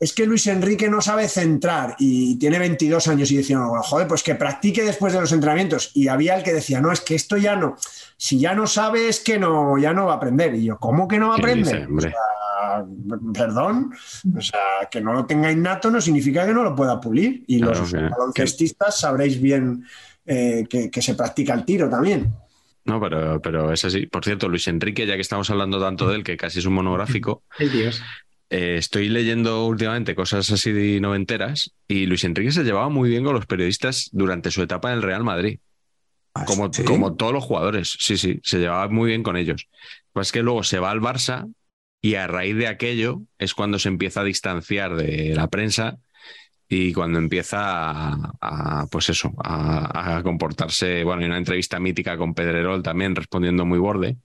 Es 0.00 0.12
que 0.12 0.26
Luis 0.26 0.46
Enrique 0.48 0.88
no 0.90 1.00
sabe 1.00 1.28
centrar 1.28 1.96
y 1.98 2.36
tiene 2.38 2.58
22 2.58 3.08
años 3.08 3.30
y 3.30 3.36
decía, 3.38 3.58
bueno, 3.58 3.82
joder, 3.82 4.06
pues 4.06 4.22
que 4.22 4.34
practique 4.34 4.82
después 4.84 5.12
de 5.14 5.20
los 5.20 5.32
entrenamientos. 5.32 5.92
Y 5.94 6.08
había 6.08 6.36
el 6.36 6.42
que 6.42 6.52
decía, 6.52 6.80
no, 6.80 6.92
es 6.92 7.00
que 7.00 7.14
esto 7.14 7.36
ya 7.36 7.56
no, 7.56 7.76
si 8.16 8.38
ya 8.38 8.54
no 8.54 8.66
sabe 8.66 9.08
es 9.08 9.20
que 9.20 9.38
no, 9.38 9.76
ya 9.78 9.92
no 9.92 10.06
va 10.06 10.14
a 10.14 10.16
aprender. 10.16 10.54
Y 10.54 10.64
yo, 10.64 10.78
¿cómo 10.78 11.06
que 11.08 11.18
no 11.18 11.28
va 11.28 11.34
a 11.34 11.36
¿Qué 11.36 11.42
aprender? 11.42 11.88
O 11.90 12.00
sea, 12.00 12.12
perdón, 13.32 13.92
o 14.36 14.40
sea, 14.40 14.60
que 14.90 15.00
no 15.00 15.12
lo 15.12 15.26
tenga 15.26 15.50
innato 15.50 15.90
no 15.90 16.00
significa 16.00 16.46
que 16.46 16.52
no 16.54 16.62
lo 16.64 16.74
pueda 16.74 17.00
pulir. 17.00 17.44
Y 17.46 17.60
Claro, 17.60 17.80
los 17.80 17.92
que- 17.92 17.98
baloncestistas 18.08 18.98
sabréis 19.00 19.40
bien 19.40 19.84
eh, 20.26 20.64
que, 20.68 20.90
que 20.90 21.02
se 21.02 21.14
practica 21.14 21.54
el 21.54 21.64
tiro 21.64 21.88
también. 21.88 22.32
No, 22.86 23.00
pero, 23.00 23.40
pero 23.40 23.72
es 23.72 23.84
así. 23.84 24.06
Por 24.06 24.24
cierto, 24.24 24.48
Luis 24.48 24.68
Enrique, 24.68 25.06
ya 25.06 25.14
que 25.14 25.20
estamos 25.22 25.48
hablando 25.50 25.80
tanto 25.80 26.08
de 26.08 26.16
él, 26.16 26.24
que 26.24 26.36
casi 26.36 26.58
es 26.58 26.66
un 26.66 26.74
monográfico, 26.74 27.42
Ay, 27.58 27.68
Dios. 27.68 28.02
eh, 28.50 28.76
estoy 28.78 29.08
leyendo 29.08 29.66
últimamente 29.66 30.14
cosas 30.14 30.50
así 30.50 30.70
de 30.72 31.00
noventeras 31.00 31.72
y 31.88 32.06
Luis 32.06 32.24
Enrique 32.24 32.52
se 32.52 32.62
llevaba 32.62 32.88
muy 32.90 33.08
bien 33.08 33.24
con 33.24 33.34
los 33.34 33.46
periodistas 33.46 34.10
durante 34.12 34.50
su 34.50 34.62
etapa 34.62 34.90
en 34.90 34.96
el 34.98 35.02
Real 35.02 35.24
Madrid. 35.24 35.58
Ah, 36.34 36.44
Como, 36.46 36.72
sí. 36.72 36.84
como 36.84 37.14
todos 37.16 37.32
los 37.32 37.44
jugadores, 37.44 37.96
sí, 38.00 38.16
sí, 38.16 38.40
se 38.42 38.58
llevaba 38.58 38.88
muy 38.88 39.08
bien 39.10 39.22
con 39.22 39.36
ellos. 39.36 39.68
Pues 40.12 40.28
es 40.28 40.32
que 40.32 40.42
luego 40.42 40.62
se 40.64 40.78
va 40.80 40.90
al 40.90 41.00
Barça 41.00 41.52
y 42.00 42.16
a 42.16 42.26
raíz 42.26 42.56
de 42.56 42.66
aquello 42.66 43.22
es 43.38 43.54
cuando 43.54 43.78
se 43.78 43.88
empieza 43.88 44.20
a 44.20 44.24
distanciar 44.24 44.96
de 44.96 45.34
la 45.34 45.48
prensa 45.48 45.98
y 46.68 46.92
cuando 46.92 47.18
empieza 47.18 47.58
a, 47.90 48.32
a, 48.40 48.86
pues 48.90 49.10
eso, 49.10 49.32
a, 49.44 50.16
a 50.18 50.22
comportarse, 50.22 51.04
bueno, 51.04 51.22
hay 51.22 51.28
una 51.28 51.38
entrevista 51.38 51.78
mítica 51.80 52.16
con 52.18 52.34
Pedrerol 52.34 52.82
también 52.82 53.14
respondiendo 53.16 53.64
muy 53.66 53.78
borde, 53.78 54.16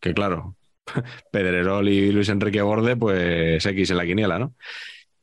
que 0.00 0.14
claro, 0.14 0.56
Pedrerol 1.32 1.88
y 1.88 2.12
Luis 2.12 2.28
Enrique 2.28 2.62
Borde, 2.62 2.96
pues 2.96 3.64
X 3.64 3.90
en 3.90 3.96
la 3.96 4.06
quiniela, 4.06 4.38
¿no? 4.38 4.54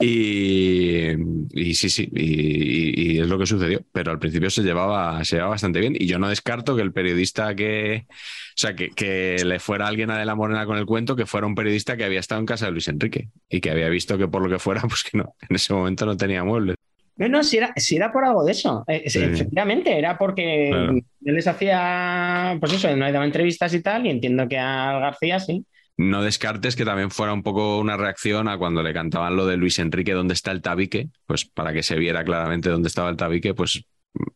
Y, 0.01 1.11
y 1.53 1.75
sí, 1.75 1.89
sí, 1.89 2.09
y, 2.13 3.19
es 3.19 3.27
lo 3.27 3.37
que 3.37 3.45
sucedió. 3.45 3.81
Pero 3.91 4.11
al 4.11 4.19
principio 4.19 4.49
se 4.49 4.63
llevaba, 4.63 5.23
se 5.23 5.35
llevaba 5.35 5.51
bastante 5.51 5.79
bien. 5.79 5.95
Y 5.97 6.07
yo 6.07 6.19
no 6.19 6.27
descarto 6.29 6.75
que 6.75 6.81
el 6.81 6.91
periodista 6.93 7.55
que, 7.55 8.05
o 8.09 8.13
sea, 8.55 8.75
que, 8.75 8.89
que 8.89 9.37
le 9.45 9.59
fuera 9.59 9.87
alguien 9.87 10.09
a 10.11 10.17
De 10.17 10.25
la 10.25 10.35
Morena 10.35 10.65
con 10.65 10.77
el 10.77 10.85
cuento, 10.85 11.15
que 11.15 11.25
fuera 11.25 11.47
un 11.47 11.55
periodista 11.55 11.95
que 11.97 12.03
había 12.05 12.19
estado 12.19 12.39
en 12.39 12.45
casa 12.47 12.65
de 12.65 12.71
Luis 12.71 12.87
Enrique 12.87 13.29
y 13.49 13.61
que 13.61 13.71
había 13.71 13.89
visto 13.89 14.17
que 14.17 14.27
por 14.27 14.41
lo 14.43 14.49
que 14.49 14.59
fuera, 14.59 14.81
pues 14.87 15.03
que 15.03 15.17
no, 15.17 15.35
en 15.47 15.55
ese 15.55 15.73
momento 15.73 16.05
no 16.05 16.17
tenía 16.17 16.43
muebles. 16.43 16.75
No, 17.17 17.27
no, 17.27 17.43
si 17.43 17.57
era, 17.57 17.71
si 17.75 17.97
era 17.97 18.11
por 18.11 18.25
algo 18.25 18.43
de 18.43 18.53
eso. 18.53 18.83
Eh, 18.87 19.03
Sí. 19.07 19.19
Efectivamente, 19.19 19.95
era 19.97 20.17
porque 20.17 20.69
Claro. 20.71 20.93
yo 21.19 21.33
les 21.33 21.45
hacía, 21.45 22.57
pues 22.59 22.73
eso, 22.73 22.95
no 22.95 23.05
le 23.05 23.11
daba 23.11 23.25
entrevistas 23.25 23.73
y 23.75 23.81
tal, 23.81 24.07
y 24.07 24.09
entiendo 24.09 24.47
que 24.47 24.57
a 24.57 24.97
García 24.99 25.39
sí. 25.39 25.63
No 25.97 26.23
descartes 26.23 26.75
que 26.75 26.85
también 26.85 27.11
fuera 27.11 27.33
un 27.33 27.43
poco 27.43 27.79
una 27.79 27.97
reacción 27.97 28.47
a 28.47 28.57
cuando 28.57 28.81
le 28.81 28.93
cantaban 28.93 29.35
lo 29.35 29.45
de 29.45 29.57
Luis 29.57 29.77
Enrique, 29.79 30.13
¿dónde 30.13 30.33
está 30.33 30.51
el 30.51 30.61
tabique? 30.61 31.09
Pues 31.25 31.45
para 31.45 31.73
que 31.73 31.83
se 31.83 31.97
viera 31.97 32.23
claramente 32.23 32.69
dónde 32.69 32.87
estaba 32.87 33.09
el 33.09 33.17
tabique, 33.17 33.53
pues 33.53 33.83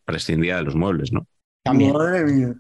prescindía 0.06 0.58
de 0.58 0.64
los 0.64 0.76
muebles, 0.76 1.12
¿no? 1.12 1.28
También. 1.64 1.94
Madre 1.94 2.24
mía. 2.26 2.54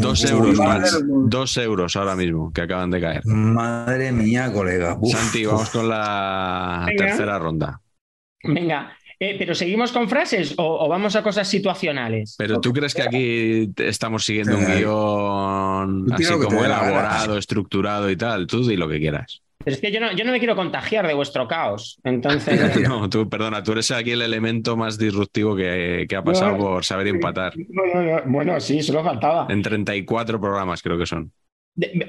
Dos 0.00 0.24
euros, 0.30 0.58
mía. 0.58 0.82
Dos 1.26 1.56
euros 1.56 1.96
ahora 1.96 2.16
mismo 2.16 2.52
que 2.52 2.62
acaban 2.62 2.90
de 2.90 3.00
caer. 3.00 3.26
Madre 3.26 4.12
mía, 4.12 4.52
colega. 4.52 4.96
Uf, 5.00 5.12
Santi, 5.12 5.44
vamos 5.44 5.68
con 5.70 5.88
la 5.88 6.84
Venga. 6.86 7.06
tercera 7.06 7.38
ronda. 7.38 7.80
Venga, 8.44 8.96
eh, 9.24 9.36
pero 9.38 9.54
seguimos 9.54 9.92
con 9.92 10.08
frases 10.08 10.54
o, 10.58 10.84
o 10.84 10.88
vamos 10.88 11.14
a 11.14 11.22
cosas 11.22 11.46
situacionales. 11.48 12.34
Pero 12.36 12.60
tú 12.60 12.72
crees 12.72 12.92
que 12.94 13.02
aquí 13.02 13.70
estamos 13.76 14.24
siguiendo 14.24 14.56
un 14.58 14.66
guion 14.66 16.12
así 16.12 16.24
como 16.32 16.64
elaborado, 16.64 17.38
estructurado 17.38 18.10
y 18.10 18.16
tal. 18.16 18.46
Tú 18.46 18.66
di 18.66 18.76
lo 18.76 18.88
que 18.88 18.98
quieras. 18.98 19.40
Pero 19.64 19.76
es 19.76 19.80
que 19.80 19.92
yo 19.92 20.00
no, 20.00 20.10
yo 20.12 20.24
no 20.24 20.32
me 20.32 20.40
quiero 20.40 20.56
contagiar 20.56 21.06
de 21.06 21.14
vuestro 21.14 21.46
caos. 21.46 22.00
Entonces. 22.02 22.58
No, 22.88 23.08
tú, 23.08 23.28
perdona, 23.28 23.62
tú 23.62 23.72
eres 23.72 23.90
aquí 23.92 24.10
el 24.10 24.22
elemento 24.22 24.76
más 24.76 24.98
disruptivo 24.98 25.54
que, 25.54 26.06
que 26.08 26.16
ha 26.16 26.24
pasado 26.24 26.52
No. 26.52 26.58
por 26.58 26.84
saber 26.84 27.06
empatar. 27.06 27.52
Bueno, 27.68 28.02
no, 28.02 28.22
bueno, 28.32 28.60
sí, 28.60 28.82
solo 28.82 29.04
faltaba. 29.04 29.46
En 29.48 29.62
34 29.62 30.40
programas 30.40 30.82
creo 30.82 30.98
que 30.98 31.06
son. 31.06 31.30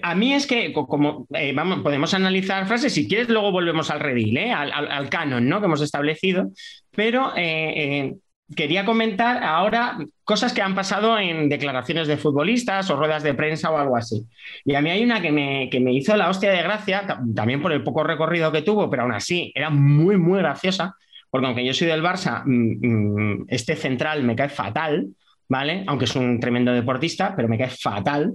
A 0.02 0.14
mí 0.16 0.34
es 0.34 0.46
que, 0.46 0.74
co- 0.74 0.88
como 0.88 1.26
eh, 1.34 1.54
vamos, 1.56 1.80
podemos 1.84 2.14
analizar 2.14 2.66
frases, 2.68 2.92
si 2.92 3.08
quieres, 3.08 3.30
luego 3.30 3.52
volvemos 3.52 3.90
al 3.92 4.00
redil, 4.02 4.36
¿eh? 4.36 4.52
al, 4.52 4.72
al- 4.74 4.92
al 4.92 5.10
canon 5.10 5.48
¿no? 5.48 5.60
que 5.62 5.68
hemos 5.68 5.80
establecido, 5.82 6.52
pero 6.96 7.36
eh, 7.36 7.74
eh, 7.76 8.16
quería 8.56 8.86
comentar 8.86 9.44
ahora 9.44 9.98
cosas 10.24 10.54
que 10.54 10.62
han 10.62 10.76
pasado 10.76 11.18
en 11.18 11.50
declaraciones 11.50 12.08
de 12.08 12.18
futbolistas 12.18 12.90
o 12.92 12.96
ruedas 12.96 13.24
de 13.24 13.34
prensa 13.34 13.72
o 13.72 13.78
algo 13.78 13.98
así. 13.98 14.24
Y 14.66 14.76
a 14.76 14.82
mí 14.82 14.90
hay 14.90 15.04
una 15.04 15.22
que 15.22 15.32
me, 15.32 15.70
que 15.72 15.80
me 15.80 15.94
hizo 15.94 16.16
la 16.16 16.30
hostia 16.30 16.52
de 16.52 16.62
gracia, 16.62 17.06
ta- 17.08 17.22
también 17.36 17.62
por 17.62 17.72
el 17.72 17.84
poco 17.84 18.04
recorrido 18.04 18.52
que 18.52 18.62
tuvo, 18.62 18.90
pero 18.90 19.04
aún 19.04 19.14
así 19.14 19.52
era 19.56 19.70
muy, 19.70 20.18
muy 20.18 20.40
graciosa, 20.40 20.96
porque 21.30 21.48
aunque 21.48 21.66
yo 21.66 21.74
soy 21.74 21.88
del 21.88 22.04
Barça, 22.04 22.44
mm, 22.46 22.88
mm, 23.42 23.46
este 23.48 23.76
central 23.76 24.24
me 24.24 24.36
cae 24.36 24.50
fatal, 24.50 25.08
¿vale? 25.50 25.84
Aunque 25.88 26.06
es 26.06 26.16
un 26.16 26.40
tremendo 26.40 26.72
deportista, 26.74 27.34
pero 27.36 27.48
me 27.48 27.58
cae 27.58 27.70
fatal 27.70 28.34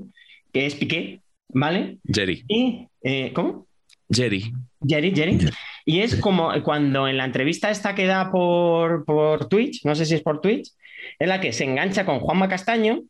que 0.52 0.66
es 0.66 0.74
Piqué, 0.74 1.20
¿vale? 1.48 1.98
Jerry. 2.04 2.44
Y, 2.48 2.88
eh, 3.02 3.32
¿cómo? 3.34 3.66
Jerry. 4.10 4.52
Jerry, 4.86 5.12
Jerry. 5.14 5.38
Y 5.84 6.00
es 6.00 6.16
como 6.16 6.52
cuando 6.62 7.08
en 7.08 7.16
la 7.16 7.24
entrevista 7.24 7.70
esta 7.70 7.94
que 7.94 8.06
da 8.06 8.30
por, 8.30 9.04
por 9.04 9.48
Twitch, 9.48 9.84
no 9.84 9.94
sé 9.94 10.04
si 10.06 10.14
es 10.14 10.22
por 10.22 10.40
Twitch, 10.40 10.70
en 11.18 11.28
la 11.28 11.40
que 11.40 11.52
se 11.52 11.64
engancha 11.64 12.04
con 12.04 12.20
Juanma 12.20 12.48
Castaño. 12.48 13.00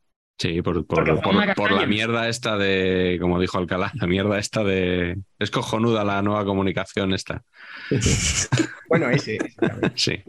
Sí, 0.40 0.62
por, 0.62 0.86
por- 0.86 1.72
la 1.72 1.86
mierda 1.86 2.28
esta 2.28 2.56
de, 2.56 3.18
como 3.20 3.40
dijo 3.40 3.58
Alcalá, 3.58 3.90
la 3.94 4.06
mierda 4.06 4.38
esta 4.38 4.62
de... 4.62 5.18
Es 5.40 5.50
cojonuda 5.50 6.04
la 6.04 6.22
nueva 6.22 6.44
comunicación 6.44 7.12
esta. 7.12 7.42
Bueno, 8.88 9.10
ese. 9.10 9.36
Sí. 9.96 10.22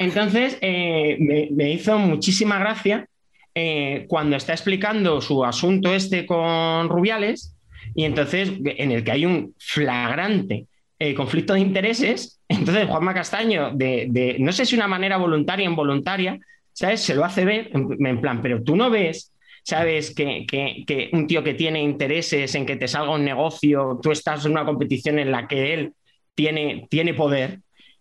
Entonces, 0.00 0.58
eh, 0.60 1.16
me, 1.20 1.48
me 1.52 1.70
hizo 1.70 1.98
muchísima 1.98 2.58
gracia 2.58 3.06
eh, 3.54 4.06
cuando 4.08 4.36
está 4.36 4.52
explicando 4.54 5.20
su 5.20 5.44
asunto 5.44 5.94
este 5.94 6.26
con 6.26 6.88
Rubiales 6.88 7.54
y 7.94 8.04
entonces 8.04 8.50
en 8.64 8.90
el 8.90 9.04
que 9.04 9.12
hay 9.12 9.24
un 9.24 9.54
flagrante 9.58 10.66
eh, 11.02 11.14
conflicto 11.14 11.54
de 11.54 11.60
intereses, 11.60 12.40
entonces 12.48 12.86
Juanma 12.88 13.12
Castaño, 13.14 13.72
de, 13.74 14.06
de- 14.10 14.36
no 14.38 14.52
sé 14.52 14.64
si 14.64 14.76
una 14.76 14.86
manera 14.86 15.16
voluntaria 15.16 15.66
o 15.66 15.70
involuntaria, 15.70 16.38
¿sabes? 16.72 17.00
Se 17.00 17.14
lo 17.14 17.24
hace 17.24 17.44
ver 17.44 17.70
en, 17.74 18.06
en 18.06 18.20
plan, 18.20 18.40
pero 18.42 18.62
tú 18.62 18.76
no 18.76 18.88
ves, 18.90 19.32
¿sabes? 19.64 20.14
Que, 20.14 20.44
que- 20.46 20.84
que 20.86 21.08
un 21.12 21.26
tío 21.26 21.42
que 21.42 21.54
tiene 21.54 21.82
intereses 21.82 22.54
en 22.54 22.64
que 22.66 22.76
te 22.76 22.86
salga 22.86 23.12
un 23.14 23.24
negocio, 23.24 23.98
tú 24.02 24.10
estás 24.12 24.44
en 24.44 24.52
una 24.52 24.64
competición 24.64 25.18
en 25.18 25.30
la 25.32 25.46
que 25.48 25.74
él 25.74 25.92
tiene, 26.34 26.86
tiene 26.88 27.14
poder. 27.14 27.58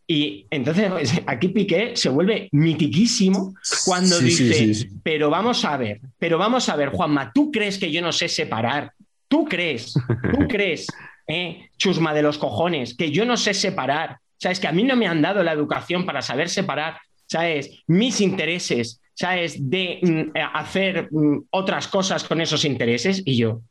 Y 0.08 0.46
entonces 0.50 0.92
pues, 0.92 1.22
aquí 1.26 1.48
Piqué 1.50 1.94
se 1.96 2.10
vuelve 2.10 2.50
mitiquísimo 2.52 3.54
cuando 3.86 4.16
sí, 4.18 4.26
dice, 4.26 4.54
sí, 4.54 4.74
sí. 4.76 4.88
pero 5.04 5.30
vamos 5.30 5.64
a 5.66 5.78
ver, 5.78 6.02
pero 6.20 6.38
vamos 6.38 6.68
a 6.70 6.76
ver, 6.76 6.90
Juanma, 6.90 7.32
¿tú 7.34 7.50
crees 7.52 7.78
que 7.78 7.92
yo 7.92 8.02
no 8.02 8.12
sé 8.12 8.28
separar? 8.28 8.92
¿Tú 9.28 9.46
crees? 9.46 9.94
¿Tú 10.34 10.40
crees, 10.50 10.88
eh, 11.32 11.70
chusma 11.78 12.14
de 12.14 12.22
los 12.22 12.38
cojones, 12.38 12.96
que 12.96 13.12
yo 13.12 13.26
no 13.26 13.38
sé 13.38 13.54
separar? 13.54 14.18
¿Sabes? 14.38 14.60
Que 14.60 14.68
a 14.68 14.72
mí 14.72 14.84
no 14.84 14.96
me 14.96 15.08
han 15.08 15.22
dado 15.22 15.44
la 15.44 15.52
educación 15.52 16.06
para 16.06 16.22
saber 16.22 16.50
separar, 16.50 16.98
¿sabes? 17.28 17.84
Mis 17.88 18.22
intereses, 18.22 19.02
¿sabes? 19.14 19.70
De 19.70 20.00
mm, 20.02 20.38
hacer 20.54 21.10
mm, 21.12 21.44
otras 21.52 21.88
cosas 21.88 22.24
con 22.24 22.42
esos 22.42 22.66
intereses. 22.66 23.22
Y 23.24 23.38
yo, 23.38 23.62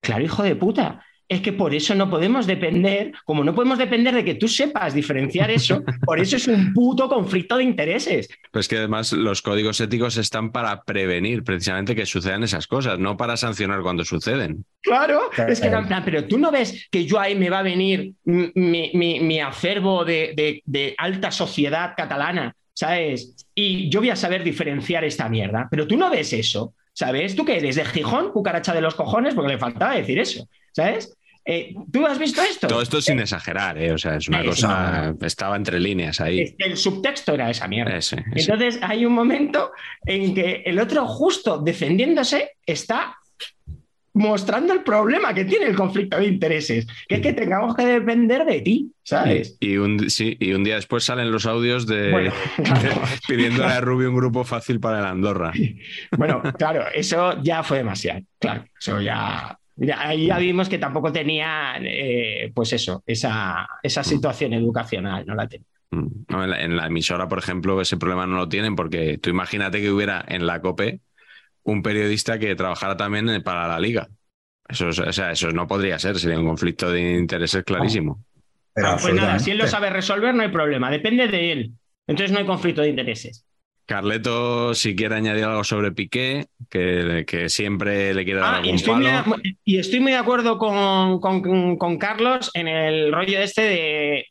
claro, 0.00 0.24
hijo 0.24 0.42
de 0.42 0.56
puta. 0.56 1.04
Es 1.28 1.42
que 1.42 1.52
por 1.52 1.74
eso 1.74 1.94
no 1.94 2.08
podemos 2.08 2.46
depender, 2.46 3.12
como 3.26 3.44
no 3.44 3.54
podemos 3.54 3.76
depender 3.78 4.14
de 4.14 4.24
que 4.24 4.34
tú 4.36 4.48
sepas 4.48 4.94
diferenciar 4.94 5.50
eso, 5.50 5.82
por 6.06 6.18
eso 6.20 6.36
es 6.36 6.48
un 6.48 6.72
puto 6.72 7.06
conflicto 7.08 7.58
de 7.58 7.64
intereses. 7.64 8.28
Pero 8.50 8.60
es 8.60 8.66
que 8.68 8.78
además 8.78 9.12
los 9.12 9.42
códigos 9.42 9.78
éticos 9.80 10.16
están 10.16 10.52
para 10.52 10.82
prevenir 10.84 11.44
precisamente 11.44 11.94
que 11.94 12.06
sucedan 12.06 12.44
esas 12.44 12.66
cosas, 12.66 12.98
no 12.98 13.16
para 13.18 13.36
sancionar 13.36 13.82
cuando 13.82 14.04
suceden. 14.04 14.64
Claro, 14.80 15.28
Claro. 15.34 15.52
es 15.52 15.60
que 15.60 15.70
pero 16.04 16.24
tú 16.24 16.38
no 16.38 16.50
ves 16.50 16.88
que 16.90 17.04
yo 17.04 17.20
ahí 17.20 17.34
me 17.34 17.50
va 17.50 17.58
a 17.58 17.62
venir 17.62 18.12
mi, 18.24 18.50
mi- 18.54 18.90
mi- 18.94 19.20
mi 19.20 19.40
acervo 19.40 20.04
de, 20.04 20.32
de- 20.34 20.62
de 20.64 20.94
alta 20.96 21.30
sociedad 21.30 21.92
catalana, 21.96 22.54
¿sabes? 22.72 23.46
Y 23.54 23.90
yo 23.90 24.00
voy 24.00 24.10
a 24.10 24.16
saber 24.16 24.42
diferenciar 24.44 25.04
esta 25.04 25.28
mierda, 25.28 25.68
pero 25.70 25.86
tú 25.86 25.96
no 25.96 26.08
ves 26.10 26.32
eso, 26.32 26.72
¿sabes? 26.98 27.36
¿Tú 27.36 27.44
qué 27.44 27.58
eres? 27.58 27.76
¿De 27.76 27.84
Gijón, 27.84 28.32
cucaracha 28.32 28.74
de 28.74 28.80
los 28.80 28.96
cojones? 28.96 29.32
Porque 29.32 29.52
le 29.52 29.58
faltaba 29.58 29.94
decir 29.94 30.18
eso, 30.18 30.48
¿sabes? 30.72 31.16
Eh, 31.44 31.72
¿Tú 31.92 32.04
has 32.04 32.18
visto 32.18 32.42
esto? 32.42 32.66
Todo 32.66 32.82
esto 32.82 33.00
sin 33.00 33.20
exagerar, 33.20 33.78
¿eh? 33.78 33.92
o 33.92 33.98
sea, 33.98 34.16
es 34.16 34.28
una 34.28 34.44
cosa, 34.44 35.14
estaba 35.20 35.54
entre 35.54 35.78
líneas 35.78 36.20
ahí. 36.20 36.56
Que 36.56 36.66
El 36.66 36.76
subtexto 36.76 37.34
era 37.34 37.48
esa 37.50 37.68
mierda. 37.68 37.96
Ese, 37.96 38.16
ese. 38.34 38.50
Entonces 38.50 38.80
hay 38.82 39.06
un 39.06 39.12
momento 39.12 39.70
en 40.04 40.34
que 40.34 40.64
el 40.66 40.80
otro 40.80 41.06
justo 41.06 41.58
defendiéndose 41.58 42.56
está 42.66 43.16
mostrando 44.18 44.72
el 44.72 44.82
problema 44.82 45.32
que 45.34 45.44
tiene 45.44 45.66
el 45.66 45.76
conflicto 45.76 46.18
de 46.18 46.26
intereses, 46.26 46.86
que 47.08 47.16
es 47.16 47.20
que 47.20 47.32
tengamos 47.32 47.74
que 47.74 47.84
depender 47.86 48.44
de 48.44 48.60
ti, 48.60 48.92
¿sabes? 49.02 49.56
Y 49.60 49.76
un, 49.76 50.10
sí, 50.10 50.36
y 50.40 50.52
un 50.52 50.64
día 50.64 50.74
después 50.74 51.04
salen 51.04 51.30
los 51.30 51.46
audios 51.46 51.86
de, 51.86 52.10
Bueno, 52.10 52.32
claro. 52.64 53.00
pidiéndole 53.26 53.72
a 53.72 53.80
Rubio 53.80 54.10
un 54.10 54.16
grupo 54.16 54.44
fácil 54.44 54.80
para 54.80 54.98
el 55.00 55.06
Andorra. 55.06 55.52
Bueno, 56.16 56.42
claro, 56.58 56.84
eso 56.94 57.40
ya 57.42 57.62
fue 57.62 57.78
demasiado, 57.78 58.20
claro, 58.38 58.64
eso 58.78 59.00
ya... 59.00 59.58
ya- 59.76 60.00
ahí 60.08 60.26
ya 60.26 60.38
vimos 60.38 60.68
que 60.68 60.78
tampoco 60.78 61.12
tenía, 61.12 61.74
eh, 61.80 62.50
pues 62.54 62.72
eso, 62.72 63.02
esa, 63.06 63.66
esa 63.82 64.02
situación 64.04 64.52
educacional, 64.52 65.24
no 65.26 65.34
la 65.34 65.46
tenía. 65.48 65.66
Mm. 65.90 66.06
No, 66.28 66.44
en, 66.44 66.50
la, 66.50 66.60
en 66.62 66.76
la 66.76 66.86
emisora, 66.88 67.28
por 67.28 67.38
ejemplo, 67.38 67.80
ese 67.80 67.96
problema 67.96 68.26
no 68.26 68.36
lo 68.36 68.48
tienen 68.48 68.76
porque 68.76 69.16
tú 69.18 69.30
imagínate 69.30 69.80
que 69.80 69.90
hubiera 69.90 70.22
en 70.28 70.46
la 70.46 70.60
COPE 70.60 71.00
un 71.70 71.82
periodista 71.82 72.38
que 72.38 72.54
trabajara 72.54 72.96
también 72.96 73.42
para 73.42 73.68
la 73.68 73.78
liga. 73.78 74.08
Eso, 74.68 74.88
es- 74.88 74.98
o 74.98 75.12
sea, 75.12 75.32
eso 75.32 75.50
no 75.52 75.66
podría 75.66 75.98
ser, 75.98 76.18
sería 76.18 76.38
un 76.38 76.46
conflicto 76.46 76.90
de 76.90 77.12
intereses 77.12 77.64
clarísimo. 77.64 78.24
Pero 78.74 78.88
Ah, 78.88 78.96
pues 79.00 79.14
nada, 79.14 79.38
si 79.38 79.50
él 79.50 79.58
lo 79.58 79.66
sabe 79.66 79.90
resolver, 79.90 80.34
no 80.34 80.42
hay 80.42 80.48
problema, 80.50 80.90
depende 80.90 81.26
de 81.28 81.52
él. 81.52 81.72
Entonces 82.06 82.32
no 82.32 82.38
hay 82.38 82.46
conflicto 82.46 82.80
de 82.82 82.88
intereses. 82.90 83.44
Carleto, 83.86 84.74
si 84.74 84.94
quiere 84.94 85.14
añadir 85.14 85.44
algo 85.44 85.64
sobre 85.64 85.92
Piqué, 85.92 86.46
que, 86.68 87.24
que 87.26 87.48
siempre 87.48 88.12
le 88.12 88.24
quiere 88.24 88.40
dar 88.40 88.56
Ah, 88.56 88.60
y 88.62 88.70
estoy, 88.70 88.94
muy 88.96 89.04
palo. 89.06 89.36
de, 89.42 89.56
y 89.64 89.78
estoy 89.78 90.00
muy 90.00 90.12
de 90.12 90.18
acuerdo 90.18 90.58
con, 90.58 91.20
con- 91.20 91.76
con 91.78 91.98
Carlos 91.98 92.50
en 92.54 92.68
el 92.68 93.12
rollo 93.12 93.38
este 93.40 93.62
de 93.62 94.26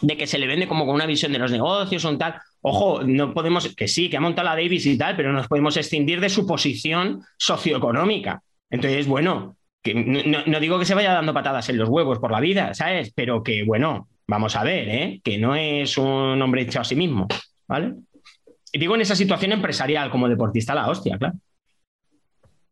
de 0.00 0.16
que 0.16 0.28
se 0.28 0.38
le 0.38 0.46
vende 0.46 0.68
como 0.68 0.86
con 0.86 0.94
una 0.94 1.06
visión 1.06 1.32
de 1.32 1.40
los 1.40 1.50
negocios 1.50 2.04
o 2.04 2.10
un 2.10 2.18
tal. 2.18 2.34
Ojo, 2.60 3.02
no 3.04 3.32
podemos, 3.32 3.74
que 3.74 3.88
sí, 3.88 4.10
que 4.10 4.16
ha 4.16 4.20
montado 4.20 4.46
la 4.48 4.56
Davis 4.56 4.86
y 4.86 4.98
tal, 4.98 5.16
pero 5.16 5.30
no 5.30 5.38
nos 5.38 5.48
podemos 5.48 5.76
extindir 5.76 6.20
de 6.20 6.28
su 6.28 6.46
posición 6.46 7.22
socioeconómica. 7.36 8.42
Entonces, 8.70 9.06
bueno, 9.06 9.56
que 9.82 9.94
no- 9.94 10.42
no 10.46 10.60
digo 10.60 10.78
que 10.78 10.84
se 10.84 10.94
vaya 10.94 11.12
dando 11.12 11.32
patadas 11.32 11.68
en 11.68 11.78
los 11.78 11.88
huevos 11.88 12.18
por 12.18 12.32
la 12.32 12.40
vida, 12.40 12.74
¿sabes? 12.74 13.12
Pero 13.14 13.42
que, 13.42 13.64
bueno, 13.64 14.08
vamos 14.26 14.56
a 14.56 14.64
ver, 14.64 14.88
¿eh? 14.88 15.20
Que 15.22 15.38
no 15.38 15.54
es 15.54 15.96
un 15.98 16.40
hombre 16.42 16.62
hecho 16.62 16.80
a 16.80 16.84
sí 16.84 16.96
mismo, 16.96 17.26
¿vale? 17.66 17.94
Y 18.72 18.78
digo 18.78 18.94
en 18.94 19.00
esa 19.00 19.16
situación 19.16 19.52
empresarial, 19.52 20.10
como 20.10 20.28
deportista, 20.28 20.74
la 20.74 20.88
hostia, 20.88 21.16
claro. 21.16 21.36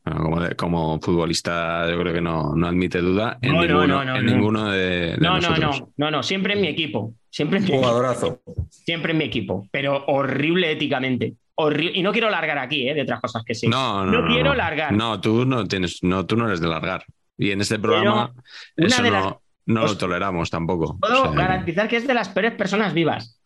Bueno, 0.06 0.22
como, 0.22 0.40
de- 0.40 0.54
como 0.56 1.00
futbolista, 1.00 1.90
yo 1.90 1.98
creo 1.98 2.14
que 2.14 2.20
no, 2.20 2.54
no 2.54 2.68
admite 2.68 3.00
duda 3.00 3.38
en 3.42 3.52
No, 3.52 3.56
no, 3.56 3.66
ninguno, 3.66 3.86
no, 3.86 4.04
no, 4.04 4.16
en 4.16 4.26
no. 4.26 4.32
ninguno 4.32 4.70
de, 4.70 4.78
de 5.12 5.16
No, 5.18 5.30
no, 5.30 5.48
nosotros. 5.48 5.80
no, 5.80 5.92
no, 5.96 6.10
no, 6.12 6.22
siempre 6.22 6.54
en 6.54 6.60
mi 6.60 6.68
equipo, 6.68 7.12
siempre 7.28 7.58
en 7.58 7.64
mi 7.64 7.70
equipo. 7.70 7.82
Jugadorazo. 7.82 8.40
Siempre 8.70 9.12
en 9.12 9.18
mi 9.18 9.24
equipo, 9.24 9.68
pero 9.72 10.04
horrible 10.06 10.70
éticamente. 10.70 11.34
Horri- 11.56 11.90
y 11.94 12.02
no 12.02 12.12
quiero 12.12 12.30
largar 12.30 12.58
aquí, 12.58 12.88
¿eh? 12.88 12.94
De 12.94 13.02
otras 13.02 13.20
cosas 13.20 13.42
que 13.44 13.54
sí. 13.54 13.66
No, 13.66 14.04
no, 14.06 14.22
no, 14.22 14.28
quiero 14.28 14.50
no. 14.50 14.54
largar. 14.56 14.92
No, 14.92 15.20
tú 15.20 15.44
no 15.44 15.66
tienes, 15.66 15.98
no, 16.02 16.24
tú 16.24 16.36
no 16.36 16.46
eres 16.46 16.60
de 16.60 16.68
largar. 16.68 17.04
Y 17.36 17.50
en 17.50 17.60
este 17.62 17.78
programa 17.78 18.32
eso 18.76 19.02
no, 19.02 19.10
las- 19.10 19.34
no 19.66 19.82
lo 19.86 19.98
toleramos 19.98 20.50
tampoco. 20.50 20.98
Puedo 21.00 21.22
O 21.22 21.24
sea, 21.24 21.32
garantizar 21.34 21.88
que 21.88 21.96
es 21.96 22.06
de 22.06 22.14
las 22.14 22.28
peores 22.28 22.52
personas 22.52 22.94
vivas. 22.94 23.40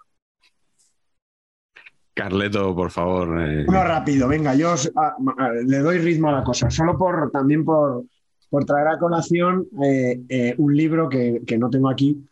Carleto, 2.15 2.75
por 2.75 2.91
favor. 2.91 3.41
eh, 3.41 3.65
Uno 3.67 3.85
rápido, 3.85 4.29
venga, 4.29 4.55
yo 4.55 4.73
os- 4.73 4.91
a- 4.97 5.17
a- 5.39 5.53
le 5.53 5.79
doy 5.79 5.99
ritmo 5.99 6.29
a 6.29 6.33
la 6.33 6.45
cosa, 6.45 6.71
solo 6.71 6.99
por 6.99 7.31
también 7.31 7.65
por, 7.65 8.05
por 8.51 8.65
traer 8.65 8.89
a 8.89 8.99
colación 8.99 9.67
eh, 9.83 10.21
eh, 10.29 10.55
un 10.59 10.77
libro 10.77 11.09
que, 11.09 11.43
que 11.47 11.57
no 11.57 11.71
tengo 11.71 11.89
aquí, 11.89 12.27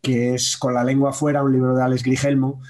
que 0.00 0.34
es 0.34 0.56
Con 0.56 0.74
la 0.74 0.82
lengua 0.84 1.10
afuera, 1.10 1.42
un 1.42 1.52
libro 1.52 1.74
de 1.76 1.82
Alex 1.82 2.02
Grigelmo, 2.02 2.60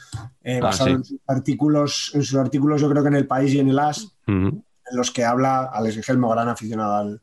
Ah, 0.44 0.58
basado 0.62 0.88
sí. 0.90 0.94
en 0.96 1.04
sus 1.04 1.18
artículos, 1.26 2.10
en 2.14 2.22
sus 2.22 2.38
artículos, 2.38 2.80
yo 2.80 2.88
creo 2.90 3.02
que 3.02 3.08
en 3.10 3.16
el 3.16 3.26
País 3.26 3.52
y 3.52 3.60
en 3.60 3.68
el 3.68 3.78
As, 3.78 4.16
en 4.26 4.62
los 4.92 5.10
que 5.10 5.24
habla 5.24 5.64
Alex 5.72 5.96
Grigelmo, 5.96 6.30
gran 6.30 6.48
aficionado 6.48 6.94
al, 6.96 7.20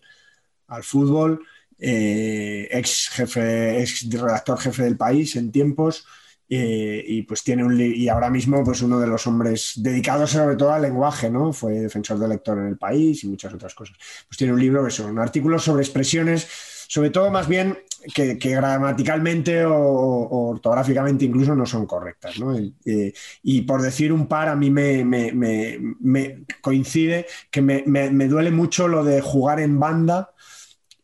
al 0.67 0.83
fútbol, 0.83 1.41
ex 1.79 3.09
jefe, 3.11 3.81
ex 3.81 4.07
redactor 4.11 4.59
jefe 4.59 4.83
del 4.83 4.95
país 4.97 5.35
en 5.35 5.51
tiempos, 5.51 6.05
eh, 6.49 7.03
y 7.07 7.23
pues 7.23 7.43
tiene 7.43 7.63
un 7.63 7.79
y 7.79 8.07
ahora 8.07 8.29
mismo 8.29 8.63
pues 8.63 8.81
uno 8.81 8.99
de 8.99 9.07
los 9.07 9.25
hombres 9.27 9.73
dedicados 9.77 10.31
sobre 10.31 10.55
todo 10.55 10.71
al 10.71 10.83
lenguaje, 10.83 11.29
¿no? 11.29 11.53
Fue 11.53 11.73
defensor 11.73 12.19
del 12.19 12.29
lector 12.29 12.57
en 12.59 12.67
el 12.67 12.77
país 12.77 13.23
y 13.23 13.27
muchas 13.27 13.53
otras 13.53 13.73
cosas. 13.75 13.97
Pues 14.27 14.37
tiene 14.37 14.53
un 14.53 14.59
libro 14.59 14.83
que 14.83 14.91
son 14.91 15.17
artículos 15.19 15.63
sobre 15.63 15.83
expresiones, 15.83 16.47
sobre 16.87 17.09
todo 17.09 17.31
más 17.31 17.47
bien 17.47 17.77
que, 18.13 18.35
gramaticalmente 18.35 19.65
o, 19.65 19.73
ortográficamente 20.51 21.25
incluso 21.25 21.55
no 21.55 21.65
son 21.65 21.85
correctas, 21.85 22.39
¿no? 22.39 22.57
Y, 22.57 22.75
eh, 22.85 23.13
y 23.43 23.61
por 23.63 23.81
decir 23.81 24.11
un 24.13 24.27
par, 24.27 24.47
a 24.49 24.55
mí 24.55 24.69
me, 24.69 25.03
me- 25.03 25.31
me- 25.33 26.43
coincide 26.61 27.25
que 27.51 27.61
me 27.61 28.27
duele 28.27 28.51
mucho 28.51 28.87
lo 28.87 29.03
de 29.03 29.21
jugar 29.21 29.59
en 29.59 29.79
banda 29.79 30.31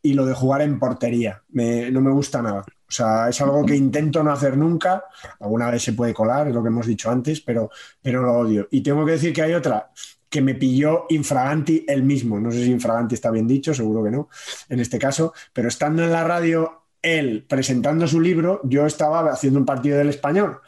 y 0.02 0.14
lo 0.14 0.26
de 0.26 0.34
jugar 0.34 0.62
en 0.62 0.78
portería. 0.78 1.42
Me- 1.50 1.90
no 1.90 2.00
me 2.00 2.10
gusta 2.12 2.42
nada. 2.42 2.64
O 2.92 2.94
sea, 2.94 3.30
es 3.30 3.40
algo 3.40 3.64
que 3.64 3.74
intento 3.74 4.22
no 4.22 4.32
hacer 4.32 4.54
nunca. 4.54 5.04
Alguna 5.40 5.70
vez 5.70 5.82
se 5.82 5.94
puede 5.94 6.12
colar, 6.12 6.48
es 6.48 6.54
lo 6.54 6.62
que 6.62 6.68
hemos 6.68 6.86
dicho 6.86 7.10
antes, 7.10 7.40
pero, 7.40 7.70
pero 8.02 8.20
lo 8.20 8.34
odio. 8.34 8.68
Y 8.70 8.82
tengo 8.82 9.06
que 9.06 9.12
decir 9.12 9.32
que 9.32 9.40
hay 9.40 9.54
otra 9.54 9.90
que 10.28 10.42
me 10.42 10.54
pilló 10.54 11.06
infraganti 11.08 11.86
el 11.88 12.02
mismo. 12.02 12.38
No 12.38 12.50
sé 12.50 12.64
si 12.64 12.70
infraganti 12.70 13.14
está 13.14 13.30
bien 13.30 13.48
dicho, 13.48 13.72
seguro 13.72 14.04
que 14.04 14.10
no, 14.10 14.28
en 14.68 14.80
este 14.80 14.98
caso, 14.98 15.32
pero 15.54 15.68
estando 15.68 16.04
en 16.04 16.12
la 16.12 16.22
radio, 16.22 16.82
él 17.00 17.46
presentando 17.48 18.06
su 18.06 18.20
libro, 18.20 18.60
yo 18.64 18.84
estaba 18.84 19.20
haciendo 19.32 19.58
un 19.58 19.64
partido 19.64 19.96
del 19.96 20.10
español 20.10 20.60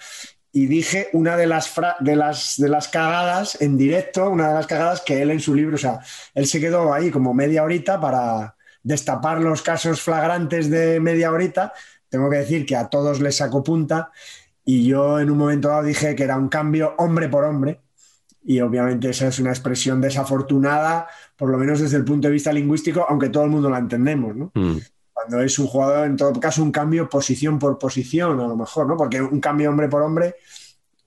y 0.51 0.65
dije 0.65 1.09
una 1.13 1.37
de 1.37 1.47
las, 1.47 1.71
de, 2.01 2.17
las, 2.17 2.55
de 2.57 2.71
las 2.71 2.89
cagadas 2.89 3.61
en 3.61 3.77
directo, 3.77 4.31
una 4.31 4.49
de 4.49 4.55
las 4.55 4.67
cagadas 4.67 5.03
que 5.03 5.21
él 5.21 5.31
en 5.31 5.41
su 5.41 5.55
libro, 5.55 5.75
o 5.75 5.79
sea, 5.79 6.01
él 6.35 6.47
se 6.47 6.59
quedó 6.59 6.95
ahí 6.95 7.11
como 7.11 7.35
media 7.35 7.65
horita 7.65 8.01
para 8.01 8.55
destapar 8.85 9.41
los 9.41 9.63
casos 9.63 10.01
flagrantes 10.01 10.71
de 10.71 11.01
media 11.01 11.33
horita. 11.33 11.73
Tengo 12.15 12.31
que 12.31 12.37
decir 12.37 12.65
que 12.65 12.77
a 12.77 12.89
todos 12.89 13.21
les 13.21 13.39
sacó 13.39 13.65
punta 13.65 14.13
y 14.65 14.87
yo 14.87 15.19
en 15.19 15.33
un 15.33 15.37
momento 15.37 15.67
dado 15.67 15.83
dije 15.83 16.15
que 16.15 16.23
era 16.23 16.39
un 16.39 16.49
cambio 16.49 16.95
hombre 16.99 17.29
por 17.29 17.43
hombre 17.43 17.81
y 18.45 18.61
obviamente 18.61 19.11
esa 19.11 19.27
es 19.27 19.41
una 19.41 19.51
expresión 19.51 20.01
desafortunada, 20.01 21.09
por 21.37 21.51
lo 21.51 21.59
menos 21.59 21.81
desde 21.81 21.97
el 21.97 22.05
punto 22.05 22.29
de 22.29 22.35
vista 22.35 22.53
lingüístico, 22.53 23.05
aunque 23.09 23.31
todo 23.31 23.43
el 23.43 23.51
mundo 23.51 23.69
la 23.69 23.79
entendemos, 23.79 24.37
¿no? 24.37 24.53
Mm. 24.55 24.77
cuando 25.13 25.41
es 25.41 25.59
un 25.59 25.67
jugador, 25.67 26.07
en 26.07 26.17
todo 26.17 26.39
caso, 26.39 26.63
un 26.63 26.71
cambio 26.71 27.09
posición 27.09 27.59
por 27.59 27.81
posición, 27.81 28.39
a 28.39 28.47
lo 28.47 28.57
mejor, 28.57 28.87
¿no? 28.87 28.97
Porque 28.97 29.21
un 29.21 29.41
cambio 29.41 29.71
hombre 29.71 29.89
por 29.89 30.03
hombre 30.03 30.37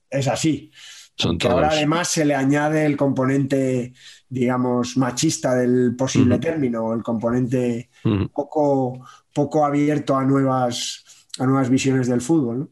es 0.09 0.27
así. 0.27 0.73
Son 1.15 1.37
ahora 1.49 1.69
además 1.69 2.09
se 2.09 2.25
le 2.25 2.35
añade 2.35 2.85
el 2.85 2.97
componente, 2.97 3.93
digamos, 4.27 4.97
machista 4.97 5.55
del 5.55 5.95
posible 5.95 6.35
Ujú. 6.35 6.41
término, 6.41 6.93
el 6.93 7.01
componente 7.01 7.89
Ujú. 8.03 8.27
poco, 8.27 8.99
poco 9.37 9.63
abierto 9.65 10.17
a 10.17 10.23
nuevas, 10.23 11.03
a 11.37 11.45
nuevas 11.45 11.69
visiones 11.69 12.07
del 12.07 12.21
fútbol, 12.21 12.59
¿no? 12.59 12.69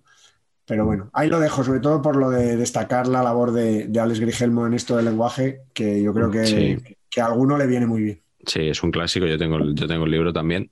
Pero 0.66 0.84
bueno, 0.84 1.12
ahí 1.14 1.30
lo 1.30 1.40
dejo, 1.40 1.64
sobre 1.64 1.80
todo 1.80 2.02
por 2.02 2.16
lo 2.16 2.32
de 2.32 2.58
destacar 2.58 3.08
la 3.08 3.22
labor 3.22 3.52
de, 3.52 3.88
de 3.88 4.00
Alex 4.00 4.20
Grigelmo 4.20 4.66
en 4.66 4.74
esto 4.74 4.96
del 4.98 5.06
lenguaje, 5.06 5.60
que 5.76 6.02
yo 6.02 6.12
creo 6.12 6.32
que, 6.32 6.46
Sí. 6.48 6.78
que 7.08 7.22
a 7.22 7.28
alguno 7.28 7.56
le 7.56 7.68
viene 7.68 7.86
muy 7.86 8.02
bien. 8.02 8.22
Sí, 8.48 8.62
es 8.68 8.82
un 8.82 8.90
clásico. 8.90 9.28
Yo 9.28 9.38
tengo, 9.38 9.58
el- 9.58 9.76
yo 9.76 9.86
tengo 9.88 10.06
el 10.06 10.12
libro 10.12 10.34
también. 10.34 10.72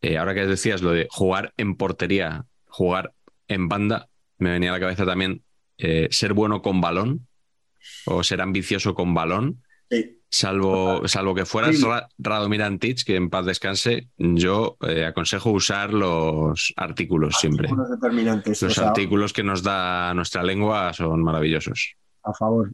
Eh, 0.00 0.16
ahora 0.16 0.32
que 0.34 0.46
decías 0.46 0.80
lo 0.80 0.92
de 0.92 1.08
jugar 1.10 1.52
en 1.58 1.76
portería, 1.76 2.46
jugar 2.68 3.12
en 3.48 3.68
banda, 3.68 4.08
me 4.38 4.50
venía 4.50 4.70
a 4.70 4.74
la 4.74 4.80
cabeza 4.80 5.04
también 5.04 5.42
eh, 5.76 6.08
ser 6.10 6.32
bueno 6.32 6.62
con 6.62 6.80
balón 6.80 7.26
o 8.06 8.22
ser 8.22 8.40
ambicioso 8.40 8.94
con 8.94 9.12
balón. 9.12 9.62
Salvo, 10.28 11.06
salvo 11.06 11.34
que 11.34 11.44
fueras 11.44 11.76
Sí. 11.76 11.84
Ra- 11.84 12.08
Radomir 12.18 12.62
Antich, 12.62 13.04
que 13.04 13.14
en 13.16 13.30
paz 13.30 13.46
descanse, 13.46 14.08
yo 14.18 14.76
eh, 14.80 15.04
aconsejo 15.06 15.50
usar 15.50 15.92
los 15.92 16.72
artículos 16.76 17.36
siempre. 17.38 17.68
Determinantes. 17.90 18.60
Los 18.62 18.72
o 18.72 18.74
sea, 18.80 18.88
artículos 18.88 19.32
que 19.32 19.44
nos 19.44 19.62
da 19.62 20.12
nuestra 20.14 20.42
lengua 20.42 20.92
son 20.92 21.22
maravillosos. 21.22 21.94
a 22.24 22.32
favor. 22.34 22.72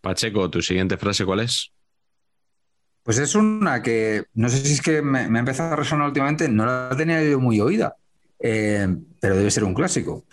Pacheco, 0.00 0.50
tu 0.50 0.60
siguiente 0.60 0.96
frase, 0.96 1.24
¿cuál 1.24 1.40
es? 1.40 1.70
Pues 3.04 3.18
es 3.18 3.34
una 3.36 3.82
que 3.82 4.24
no 4.34 4.48
sé 4.48 4.58
si 4.58 4.74
es 4.74 4.82
que 4.82 5.02
me, 5.02 5.28
me 5.28 5.38
ha 5.38 5.40
empezado 5.40 5.72
a 5.72 5.76
resonar 5.76 6.08
últimamente, 6.08 6.48
no 6.48 6.66
la 6.66 6.90
tenía 6.96 7.22
yo 7.22 7.38
muy 7.38 7.60
oída, 7.60 7.94
eh, 8.40 8.88
pero 9.20 9.36
debe 9.36 9.50
ser 9.50 9.64
un 9.64 9.74
clásico. 9.74 10.24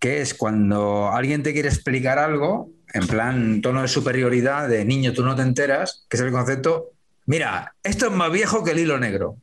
Que 0.00 0.20
es 0.20 0.34
cuando 0.34 1.08
alguien 1.12 1.42
te 1.42 1.52
quiere 1.52 1.68
explicar 1.68 2.18
algo, 2.18 2.70
en 2.94 3.06
plan 3.06 3.60
tono 3.60 3.82
de 3.82 3.88
superioridad, 3.88 4.68
de 4.68 4.84
niño, 4.84 5.12
tú 5.12 5.24
no 5.24 5.34
te 5.36 5.42
enteras, 5.42 6.06
que 6.08 6.16
es 6.16 6.22
el 6.22 6.32
concepto, 6.32 6.92
mira, 7.26 7.74
esto 7.82 8.06
es 8.06 8.12
más 8.12 8.30
viejo 8.32 8.64
que 8.64 8.70
el 8.72 8.78
hilo 8.80 8.98
negro. 8.98 9.36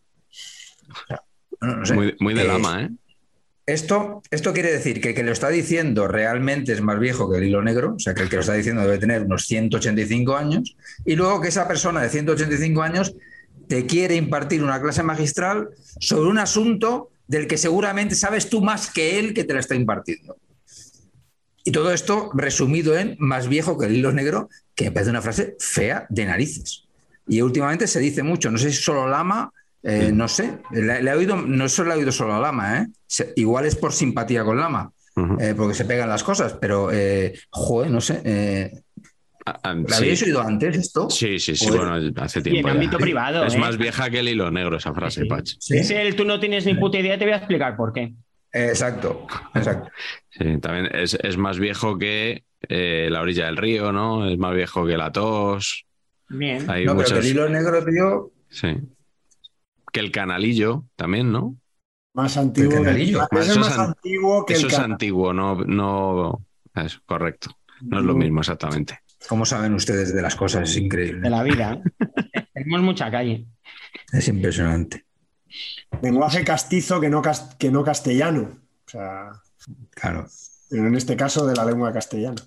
O 0.89 1.07
sea, 1.07 1.21
no- 1.61 1.75
no 1.77 1.85
sé. 1.85 1.93
Muy, 1.93 2.15
muy 2.19 2.33
de 2.33 2.41
Eh, 2.41 2.47
lama, 2.47 2.83
¿eh? 2.83 2.89
Esto, 3.67 4.21
esto 4.29 4.53
quiere 4.53 4.71
decir 4.71 5.01
que 5.01 5.09
el 5.09 5.15
que 5.15 5.23
lo 5.23 5.31
está 5.31 5.49
diciendo 5.49 6.07
realmente 6.07 6.71
es 6.71 6.81
más 6.81 6.99
viejo 6.99 7.31
que 7.31 7.39
el 7.39 7.45
hilo 7.45 7.63
negro, 7.63 7.95
o 7.95 7.99
sea 7.99 8.13
que 8.13 8.21
el 8.21 8.29
que 8.29 8.35
lo 8.35 8.41
está 8.41 8.53
diciendo 8.53 8.83
debe 8.83 8.99
tener 8.99 9.23
unos 9.23 9.45
185 9.47 10.35
años, 10.35 10.75
y 11.03 11.15
luego 11.15 11.41
que 11.41 11.47
esa 11.47 11.67
persona 11.67 12.01
de 12.03 12.09
185 12.09 12.83
años 12.83 13.15
te 13.67 13.87
quiere 13.87 14.15
impartir 14.15 14.63
una 14.63 14.79
clase 14.79 15.01
magistral 15.01 15.69
sobre 15.99 16.29
un 16.29 16.37
asunto 16.37 17.09
del 17.27 17.47
que 17.47 17.57
seguramente 17.57 18.13
sabes 18.13 18.49
tú 18.49 18.61
más 18.61 18.91
que 18.91 19.17
él 19.17 19.33
que 19.33 19.43
te 19.43 19.55
la 19.55 19.61
está 19.61 19.73
impartiendo. 19.73 20.37
Y 21.65 21.71
todo 21.71 21.91
esto 21.91 22.29
resumido 22.35 22.97
en 22.97 23.15
más 23.19 23.49
viejo 23.49 23.77
que 23.77 23.87
el 23.87 23.95
hilo 23.97 24.11
negro, 24.13 24.49
que 24.75 24.85
me 24.85 24.91
parece 24.91 25.09
una 25.09 25.21
frase 25.21 25.55
fea 25.59 26.05
de 26.09 26.25
narices. 26.25 26.85
Y 27.27 27.41
últimamente 27.41 27.87
se 27.87 27.99
dice 27.99 28.21
mucho, 28.23 28.51
no 28.51 28.57
sé 28.59 28.71
si 28.71 28.81
solo 28.81 29.07
Lama, 29.09 29.51
eh, 29.83 30.11
no 30.13 30.27
sé, 30.27 30.59
le, 30.71 31.01
le 31.01 31.11
he 31.11 31.13
oído, 31.15 31.35
no 31.35 31.67
solo 31.67 31.89
le 31.89 31.95
he 31.95 31.97
oído 31.97 32.11
solo 32.11 32.35
a 32.35 32.39
Lama, 32.39 32.79
¿eh? 32.81 32.87
Se- 33.07 33.33
igual 33.35 33.65
es 33.65 33.75
por 33.75 33.91
simpatía 33.93 34.43
con 34.43 34.57
Lama, 34.59 34.91
Ujú. 35.15 35.37
eh, 35.41 35.53
porque 35.57 35.73
se 35.73 35.85
pegan 35.85 36.07
las 36.07 36.23
cosas, 36.23 36.53
pero, 36.61 36.91
eh, 36.93 37.33
joder, 37.49 37.89
no 37.91 37.99
sé, 37.99 38.21
eh, 38.23 38.71
Ah, 39.47 39.59
ah, 39.63 39.73
¿la 39.75 39.97
sí. 39.97 40.03
habéis 40.05 40.23
oído 40.23 40.41
antes 40.41 40.75
esto? 40.75 41.07
Sí, 41.07 41.37
sí, 41.37 41.55
sí, 41.55 41.67
Joder. 41.67 41.81
bueno, 41.85 42.13
hace 42.19 42.39
Y 42.39 42.43
tiempo. 42.43 42.59
en 42.61 42.65
ya. 42.65 42.71
ámbito 42.81 42.97
privado. 42.97 43.45
Es 43.45 43.53
¿eh? 43.53 43.59
más 43.59 43.77
vieja 43.77 44.09
que 44.09 44.19
el 44.21 44.29
hilo 44.29 44.49
negro 44.49 44.77
esa 44.77 44.91
frase, 44.91 45.21
Sí. 45.21 45.27
Pach. 45.27 45.47
Sí. 45.59 45.77
Es 45.77 45.91
el 45.91 46.15
tú 46.15 46.25
no 46.25 46.39
tienes 46.39 46.65
ni 46.65 46.73
puta 46.73 46.97
idea, 46.97 47.15
te 47.19 47.25
voy 47.25 47.33
a 47.33 47.37
explicar 47.37 47.77
por 47.77 47.93
qué. 47.93 48.15
Exacto, 48.57 49.27
exacto. 49.53 49.89
Sí, 50.29 50.57
también 50.59 50.87
es, 50.93 51.13
es 51.21 51.35
más 51.37 51.59
viejo 51.59 51.97
que 51.97 52.45
eh, 52.69 53.09
la 53.11 53.19
orilla 53.21 53.47
del 53.47 53.57
río, 53.57 53.91
¿no? 53.91 54.27
Es 54.29 54.37
más 54.37 54.55
viejo 54.55 54.85
que 54.85 54.95
la 54.97 55.11
tos. 55.11 55.85
Bien. 56.29 56.69
Hay 56.69 56.85
No, 56.85 56.93
pero 56.93 57.03
muchos. 57.09 57.13
que 57.13 57.19
el 57.19 57.25
hilo 57.27 57.49
negro, 57.49 57.83
tío, 57.83 58.31
Sí. 58.49 58.77
Que 59.91 59.99
el 59.99 60.11
canalillo 60.11 60.85
también, 60.95 61.31
¿no? 61.31 61.57
Más 62.13 62.37
antiguo. 62.37 62.77
El 62.77 62.83
canalillo. 62.85 63.27
que- 63.29 63.39
Eso 63.39 63.43
es 63.43 63.49
es 63.51 63.57
más 63.57 63.77
an- 63.77 63.85
antiguo 63.89 64.45
que 64.45 64.53
Eso 64.53 64.67
el 64.67 64.73
es 64.73 64.79
antiguo, 64.79 65.33
no, 65.33 65.55
no. 65.55 66.45
Es 66.75 66.99
correcto. 67.05 67.49
No 67.81 67.99
es 67.99 68.05
lo 68.05 68.15
mismo 68.15 68.39
exactamente. 68.39 68.99
¿cómo 69.27 69.43
saben 69.43 69.73
ustedes 69.73 70.13
de 70.13 70.21
las 70.21 70.35
cosas? 70.35 70.69
Es 70.69 70.77
increíble. 70.77 71.21
De 71.21 71.29
la 71.29 71.41
vida. 71.43 71.73
¿eh? 71.73 72.45
Tenemos 72.53 72.81
mucha 72.81 73.09
calle. 73.11 73.45
Es 74.13 74.27
impresionante. 74.27 75.04
Lenguaje 76.01 76.43
castizo 76.43 76.99
que 76.99 77.09
no, 77.09 77.21
que 77.57 77.71
no 77.71 77.83
castellano. 77.83 78.59
O 78.87 78.89
sea, 78.89 79.31
Claro. 79.91 80.27
Pero 80.69 80.87
en 80.87 80.95
este 80.95 81.15
caso 81.15 81.45
de 81.45 81.55
la 81.55 81.65
lengua 81.65 81.91
castellana. 81.93 82.41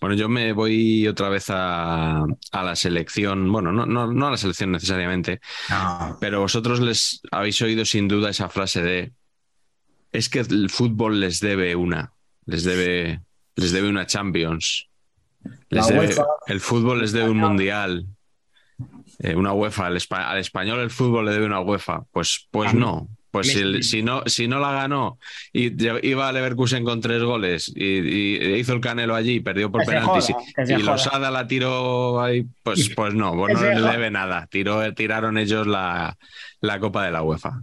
Bueno, 0.00 0.16
yo 0.16 0.28
me 0.28 0.52
voy 0.52 1.06
otra 1.06 1.28
vez 1.28 1.46
a, 1.50 2.22
a 2.52 2.62
la 2.62 2.76
selección, 2.76 3.50
bueno, 3.52 3.72
no, 3.72 3.84
no, 3.84 4.10
no 4.10 4.26
a 4.26 4.30
la 4.30 4.36
selección 4.38 4.72
necesariamente, 4.72 5.40
No. 5.68 6.16
pero 6.20 6.40
vosotros 6.40 6.80
les 6.80 7.20
habéis 7.30 7.60
oído 7.62 7.84
sin 7.84 8.08
duda 8.08 8.30
esa 8.30 8.48
frase 8.48 8.82
de 8.82 9.12
es 10.12 10.28
que 10.30 10.40
el 10.40 10.70
fútbol 10.70 11.20
les 11.20 11.40
debe 11.40 11.74
una, 11.76 12.12
les 12.46 12.64
debe, 12.64 13.20
les 13.56 13.72
debe 13.72 13.88
una 13.90 14.06
Champions, 14.06 14.88
les 15.68 15.86
debe- 15.88 16.14
el 16.46 16.60
fútbol 16.60 17.00
les 17.00 17.12
debe 17.12 17.28
un 17.28 17.38
mundial, 17.38 18.06
eh, 19.20 19.34
una 19.34 19.52
UEFA, 19.52 19.86
al, 19.86 19.96
espa- 19.96 20.26
al 20.28 20.38
español 20.38 20.80
el 20.80 20.90
fútbol 20.90 21.24
le 21.26 21.32
debe 21.32 21.46
una 21.46 21.60
UEFA, 21.60 22.02
pues, 22.12 22.46
pues 22.50 22.72
no. 22.74 23.08
Pues 23.30 23.48
si, 23.48 23.58
el- 23.58 23.82
si 23.82 24.02
no, 24.04 24.22
si 24.26 24.46
no 24.46 24.60
la 24.60 24.70
ganó 24.72 25.18
y 25.52 25.72
iba 26.08 26.28
a 26.28 26.32
Leverkusen 26.32 26.84
con 26.84 27.00
tres 27.00 27.20
goles 27.20 27.72
y, 27.74 27.84
y 27.84 28.54
hizo 28.60 28.74
el 28.74 28.80
Canelo 28.80 29.16
allí 29.16 29.32
y 29.34 29.40
perdió 29.40 29.72
por 29.72 29.80
penaltis 30.04 30.30
y, 30.30 30.62
y. 30.72 30.82
Losada 30.92 31.30
la 31.32 31.46
tiró 31.48 32.22
ahí, 32.22 32.46
pues, 32.62 32.90
pues 32.94 33.12
no, 33.12 33.32
pues 33.34 33.54
no 33.54 33.60
le 33.74 33.80
debe 33.90 34.10
nada. 34.12 34.46
Tiró, 34.48 34.94
tiraron 34.94 35.36
ellos 35.36 35.66
la, 35.66 36.16
la 36.60 36.78
Copa 36.78 37.04
de 37.04 37.10
la 37.10 37.22
UEFA. 37.24 37.60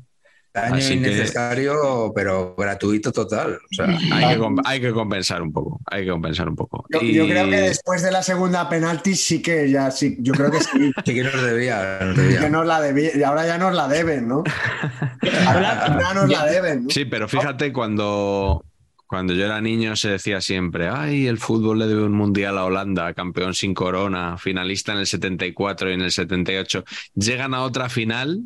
Daño 0.53 0.75
Así 0.75 0.89
que- 0.89 0.93
innecesario, 0.95 2.11
pero 2.13 2.55
gratuito 2.57 3.11
total. 3.13 3.55
O 3.55 3.73
sea, 3.73 3.85
Hay 4.11 4.35
que, 4.35 4.39
comp- 4.41 4.61
hay 4.65 4.81
que 4.81 4.91
compensar 4.91 5.41
un 5.41 5.53
poco, 5.53 5.79
hay 5.89 6.03
que 6.03 6.11
compensar 6.11 6.49
un 6.49 6.55
poco. 6.57 6.85
Yo, 6.89 6.99
Y- 7.01 7.13
yo 7.13 7.25
creo 7.25 7.49
que 7.49 7.55
después 7.61 8.01
de 8.01 8.11
la 8.11 8.21
segunda 8.21 8.67
penalti 8.67 9.15
sí 9.15 9.41
que 9.41 9.69
ya 9.69 9.89
sí, 9.91 10.17
yo 10.19 10.33
creo 10.33 10.51
que 10.51 10.59
sí. 10.59 10.91
sí 11.05 11.13
que 11.13 11.23
nos 11.23 11.41
debía. 11.41 11.99
Nos 12.01 12.17
debía. 12.17 12.39
que 12.41 12.49
nos 12.49 12.65
la 12.65 12.81
debí- 12.81 13.11
y 13.17 13.23
ahora 13.23 13.45
ya 13.47 13.57
nos 13.57 13.73
la 13.73 13.87
deben, 13.87 14.27
¿no? 14.27 14.43
Ahora 15.47 15.97
ya 15.99 16.13
nos 16.13 16.29
la 16.29 16.45
deben. 16.45 16.83
¿no? 16.83 16.89
Sí, 16.89 17.05
pero 17.05 17.27
fíjate 17.29 17.71
cuando, 17.71 18.65
cuando 19.07 19.33
yo 19.33 19.45
era 19.45 19.61
niño 19.61 19.95
se 19.95 20.09
decía 20.09 20.41
siempre, 20.41 20.89
ay, 20.89 21.27
el 21.27 21.37
fútbol 21.37 21.79
le 21.79 21.87
debe 21.87 22.03
un 22.03 22.13
mundial 22.13 22.57
a 22.57 22.65
Holanda, 22.65 23.13
campeón 23.13 23.53
sin 23.53 23.73
corona, 23.73 24.37
finalista 24.37 24.91
en 24.93 24.99
el 24.99 25.07
74 25.07 25.89
y 25.89 25.93
en 25.93 26.01
el 26.01 26.11
78. 26.11 26.83
Llegan 27.15 27.53
a 27.53 27.61
otra 27.63 27.87
final 27.89 28.41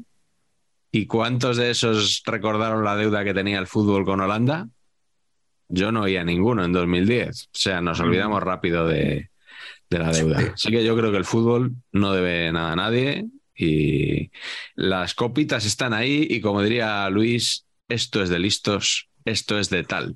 y 0.96 1.08
¿cuántos 1.08 1.58
de 1.58 1.72
esos 1.72 2.24
recordaron 2.26 2.86
la 2.86 2.96
deuda 2.96 3.26
que 3.26 3.34
tenía 3.34 3.60
el 3.60 3.68
fútbol 3.68 4.06
con 4.06 4.22
Holanda? 4.22 4.70
Yo 5.68 5.92
no 5.92 6.04
oía 6.04 6.24
ninguno 6.24 6.64
en 6.64 6.72
2010. 6.72 7.48
O 7.48 7.50
sea, 7.52 7.82
nos 7.82 8.00
olvidamos 8.00 8.42
rápido 8.42 8.88
de, 8.88 9.30
de 9.90 10.00
la 10.00 10.14
deuda. 10.14 10.54
Así 10.54 10.70
que 10.70 10.86
yo 10.86 10.96
creo 10.96 11.12
que 11.12 11.18
el 11.18 11.26
fútbol 11.26 11.74
no 11.92 12.14
debe 12.14 12.50
nada 12.54 12.72
a 12.72 12.76
nadie 12.78 13.26
y 13.54 14.32
las 14.76 15.16
copitas 15.16 15.66
están 15.66 15.94
ahí 15.94 16.28
y 16.30 16.40
como 16.40 16.62
diría 16.62 17.10
Luis, 17.10 17.66
esto 17.90 18.24
es 18.24 18.30
de 18.30 18.40
listos, 18.40 19.10
esto 19.26 19.60
es 19.60 19.70
de 19.70 19.84
tal. 19.84 20.16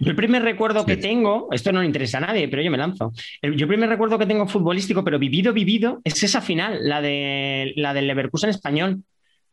Yo 0.00 0.10
el 0.10 0.16
primer 0.16 0.42
recuerdo 0.42 0.86
que 0.86 0.96
tengo, 0.96 1.48
esto 1.52 1.72
no 1.72 1.80
le 1.80 1.86
interesa 1.86 2.18
a 2.18 2.22
nadie, 2.22 2.48
pero 2.48 2.62
yo 2.62 2.70
me 2.70 2.78
lanzo. 2.78 3.12
El- 3.42 3.56
yo 3.56 3.64
el 3.64 3.68
primer 3.68 3.88
recuerdo 3.88 4.18
que 4.18 4.26
tengo 4.26 4.46
futbolístico, 4.46 5.04
pero 5.04 5.18
vivido, 5.18 5.52
vivido, 5.52 6.00
es 6.04 6.22
esa 6.22 6.40
final, 6.40 6.78
la, 6.82 7.00
de, 7.02 7.72
la 7.76 7.94
del 7.94 8.06
Leverkusen 8.06 8.50
español. 8.50 9.02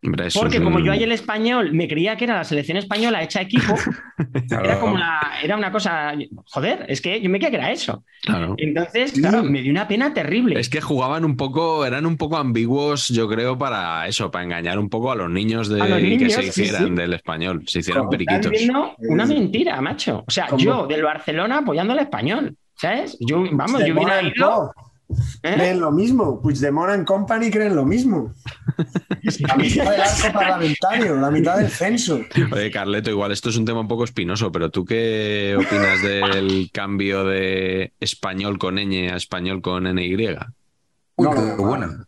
Hombre, 0.04 0.28
Porque 0.34 0.62
como 0.62 0.78
un- 0.78 0.84
yo 0.84 0.92
ahí 0.92 1.02
el 1.04 1.12
español 1.14 1.72
me 1.74 1.88
creía 1.88 2.18
que 2.18 2.26
era 2.26 2.36
la 2.36 2.44
selección 2.44 2.78
española 2.78 3.24
hecha 3.24 3.42
equipo, 3.42 3.74
Claro. 4.50 4.66
era 4.66 4.80
como 4.80 4.98
la, 4.98 5.22
era 5.42 5.56
una 5.56 5.72
cosa, 5.72 6.14
joder, 6.46 6.86
es 6.90 7.00
que 7.02 7.22
yo 7.22 7.30
me 7.30 7.38
creía 7.38 7.50
que 7.52 7.56
era 7.58 7.72
eso. 7.72 8.04
Claro. 8.22 8.56
Entonces, 8.58 9.14
claro, 9.14 9.44
me 9.44 9.62
dio 9.62 9.72
una 9.72 9.88
pena 9.88 10.14
terrible. 10.14 10.60
Es 10.60 10.70
que 10.70 10.82
jugaban 10.82 11.24
un 11.26 11.38
poco, 11.38 11.86
eran 11.86 12.06
un 12.06 12.18
poco 12.18 12.38
ambiguos, 12.38 13.08
yo 13.10 13.28
creo, 13.30 13.58
para 13.58 14.08
eso, 14.08 14.30
para 14.30 14.44
engañar 14.46 14.78
un 14.80 14.90
poco 14.90 15.12
a 15.12 15.16
los 15.16 15.30
niños 15.30 15.70
de 15.70 15.80
que 16.20 16.30
se 16.30 16.44
hicieran 16.46 16.88
sí. 16.88 16.94
del 16.96 17.14
español, 17.14 17.64
se 17.68 17.80
hicieran 17.80 18.04
Estás 18.04 18.12
periquitos. 18.18 18.52
viendo 18.52 18.96
una 18.98 19.26
mentira, 19.26 19.80
macho. 19.82 20.24
O 20.28 20.32
sea, 20.32 20.48
¿Cómo? 20.48 20.62
yo 20.62 20.88
del 20.88 21.04
Barcelona 21.04 21.60
apoyando 21.60 21.94
al 21.94 22.00
español, 22.00 22.56
¿sabes? 22.76 23.18
Yo, 23.22 23.44
vamos, 23.52 23.86
yo 23.86 23.94
hubiera 23.94 24.22
ido. 24.22 24.74
¿Eh? 25.10 25.54
Creen 25.56 25.80
lo 25.80 25.92
mismo. 25.92 26.42
Puigdemont 26.42 26.90
and 26.92 27.06
Company 27.06 27.50
creen 27.52 27.76
lo 27.76 27.86
mismo. 27.86 28.34
La 29.40 29.56
mitad 29.56 29.92
del 29.92 30.02
arco 30.02 30.34
parlamentario, 30.34 31.16
la 31.16 31.32
mitad 31.32 31.58
del 31.58 31.70
censo. 31.70 32.20
Oye, 32.52 32.72
Carleto, 32.72 33.10
igual 33.10 33.32
esto 33.32 33.50
es 33.50 33.58
un 33.58 33.66
tema 33.66 33.80
un 33.80 33.88
poco 33.88 34.04
espinoso, 34.04 34.52
pero 34.52 34.70
¿tú 34.70 34.84
qué 34.84 35.56
opinas 35.58 36.02
del 36.02 36.70
cambio 36.74 37.24
de 37.24 37.94
español 38.00 38.58
con 38.58 38.76
ñ 38.76 39.12
a 39.12 39.16
español 39.16 39.62
con 39.62 39.84
NY? 39.84 40.16
Uy, 40.16 41.26
No, 41.26 41.34
no. 41.34 41.56
buena. 41.58 42.06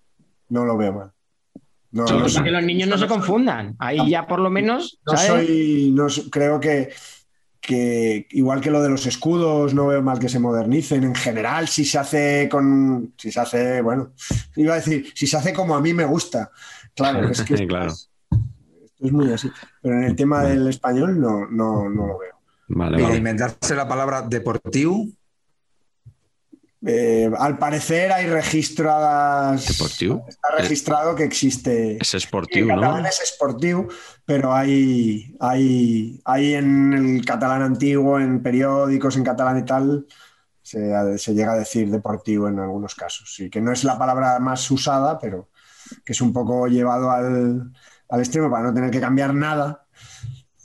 No 0.50 0.66
lo 0.66 0.78
veo 0.78 0.94
mal. 0.94 1.12
No, 1.92 2.08
Sí, 2.08 2.14
no, 2.14 2.26
para 2.28 2.44
que 2.44 2.52
los 2.52 2.64
niños 2.64 2.90
no 2.90 2.98
se 2.98 3.08
confundan. 3.08 3.76
Ahí 3.80 4.10
ya 4.10 4.28
por 4.28 4.40
lo 4.40 4.50
menos, 4.50 5.00
no 5.06 5.16
¿sabes? 5.16 5.46
soy. 5.48 5.92
No, 5.96 6.08
creo 6.30 6.60
que, 6.60 6.90
que, 7.66 8.28
igual 8.32 8.62
que 8.62 8.72
lo 8.72 8.82
de 8.82 8.90
los 8.90 9.06
escudos, 9.06 9.74
no 9.74 9.88
veo 9.88 10.02
mal 10.02 10.20
que 10.20 10.30
se 10.30 10.40
modernicen. 10.40 11.04
En 11.04 11.16
general, 11.16 11.68
si 11.68 11.84
se 11.86 11.98
hace 11.98 12.48
con. 12.50 13.14
Si 13.18 13.32
se 13.32 13.40
hace, 13.40 13.82
bueno, 13.82 14.12
iba 14.56 14.74
a 14.74 14.78
decir, 14.78 15.12
si 15.14 15.28
se 15.28 15.38
hace 15.38 15.54
como 15.54 15.76
a 15.76 15.82
mí 15.82 15.94
me 15.94 16.06
gusta. 16.06 16.52
Claro, 16.96 17.28
es 17.30 17.42
que 17.42 17.56
Claro. 17.68 17.92
esto 17.92 18.08
es 19.00 19.12
muy 19.12 19.32
así. 19.32 19.50
Pero 19.82 19.96
en 19.96 20.04
el 20.04 20.16
tema 20.16 20.44
del 20.44 20.68
español 20.68 21.20
no, 21.20 21.46
no, 21.48 21.90
no 21.90 22.08
lo 22.08 22.18
veo. 22.20 22.36
Vale, 22.68 22.98
Y 22.98 23.00
de 23.02 23.04
vale. 23.04 23.18
inventarse 23.18 23.76
la 23.76 23.88
palabra 23.88 24.22
deportivo, 24.24 25.06
Eh, 26.88 27.32
al 27.38 27.58
parecer 27.58 28.12
hay 28.12 28.28
registradas. 28.28 29.68
¿Deportiu? 29.68 30.22
Está 30.28 30.50
registrado 30.58 31.16
que 31.16 31.24
existe. 31.24 31.98
Es 32.00 32.14
esportivo, 32.14 32.68
¿no? 32.68 32.82
catalán 32.82 33.06
es 33.08 33.22
esportiu, 33.22 33.88
pero 34.24 34.54
hay, 34.54 35.36
hay, 35.40 36.22
hay 36.26 36.54
en 36.54 36.94
el 36.94 37.26
catalán 37.26 37.64
antiguo, 37.64 38.20
en 38.20 38.44
periódicos 38.44 39.18
en 39.18 39.24
catalán 39.24 39.58
y 39.58 39.66
tal, 39.66 40.06
se, 40.62 41.18
se 41.18 41.34
llega 41.34 41.54
a 41.54 41.58
decir 41.58 41.90
deportivo 41.90 42.48
en 42.48 42.60
algunos 42.60 42.94
casos. 42.94 43.34
Sí, 43.34 43.50
que 43.50 43.62
no 43.62 43.72
es 43.72 43.84
la 43.84 43.98
palabra 43.98 44.38
más 44.40 44.70
usada, 44.70 45.18
pero 45.18 45.50
que 46.04 46.14
es 46.14 46.22
un 46.22 46.34
poco 46.34 46.68
llevado 46.68 47.10
al, 47.10 47.72
al 48.10 48.20
extremo 48.20 48.52
para 48.52 48.64
no 48.64 48.74
tener 48.74 48.92
que 48.92 49.02
cambiar 49.02 49.34
nada 49.34 49.86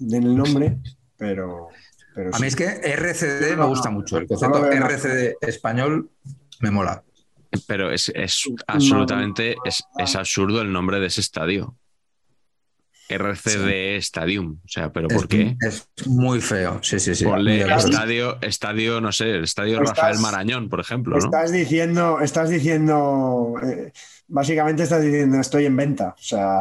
en 0.01 0.23
el 0.23 0.37
nombre, 0.37 0.79
pero, 1.17 1.69
pero 2.15 2.31
a 2.31 2.37
sí. 2.37 2.43
mí 2.43 2.49
es 2.49 2.57
que 2.57 2.65
RCD 2.67 3.51
me 3.51 3.57
No, 3.57 3.69
gusta 3.69 3.89
no, 3.91 3.97
mucho. 3.99 4.17
El 4.19 4.25
no 4.25 4.29
concepto 4.29 4.61
mal. 4.61 4.73
RCD 4.73 5.37
español 5.43 6.11
me 6.61 6.71
mola. 6.71 7.03
Pero 7.67 7.91
es, 7.91 8.11
es 8.15 8.43
absolutamente 8.67 9.57
es, 9.65 9.83
es 9.99 10.15
absurdo 10.17 10.61
el 10.63 10.73
nombre 10.73 11.01
de 11.01 11.07
ese 11.07 11.21
estadio. 11.21 11.77
RCD 13.09 13.97
Stadium. 13.97 14.61
O 14.65 14.69
sea, 14.69 14.93
¿pero 14.93 15.09
por 15.09 15.27
qué? 15.27 15.57
Es 15.67 15.89
muy 16.07 16.41
feo. 16.41 16.79
Sí, 16.83 17.01
sí, 17.01 17.15
sí. 17.17 17.25
Ponle 17.25 17.63
estadio, 17.75 18.39
estadio, 18.41 19.01
no 19.01 19.11
sé, 19.11 19.31
el 19.33 19.45
estadio 19.45 19.83
Estás- 19.83 19.97
Rafael 19.97 20.19
Marañón, 20.21 20.69
por 20.69 20.79
ejemplo, 20.79 21.17
¿no? 21.19 21.25
Estás 21.25 21.51
diciendo, 21.51 22.21
estás 22.21 22.51
diciendo, 22.51 23.55
eh, 23.65 23.93
básicamente 24.29 24.85
estás 24.85 25.03
diciendo 25.03 25.41
estoy 25.41 25.67
en 25.67 25.77
venta, 25.77 26.15
o 26.17 26.23
sea, 26.23 26.61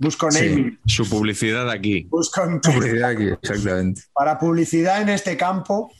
busco 0.00 0.30
Sí. 0.30 0.48
naming, 0.48 0.80
Su 0.86 1.08
publicidad 1.08 1.70
aquí. 1.70 2.06
busco 2.10 2.42
en- 2.42 2.60
Publicidad 2.60 3.10
aquí, 3.10 3.28
exactamente. 3.40 4.02
para 4.12 4.38
publicidad 4.38 5.02
en 5.02 5.10
este 5.10 5.36
campo, 5.36 5.92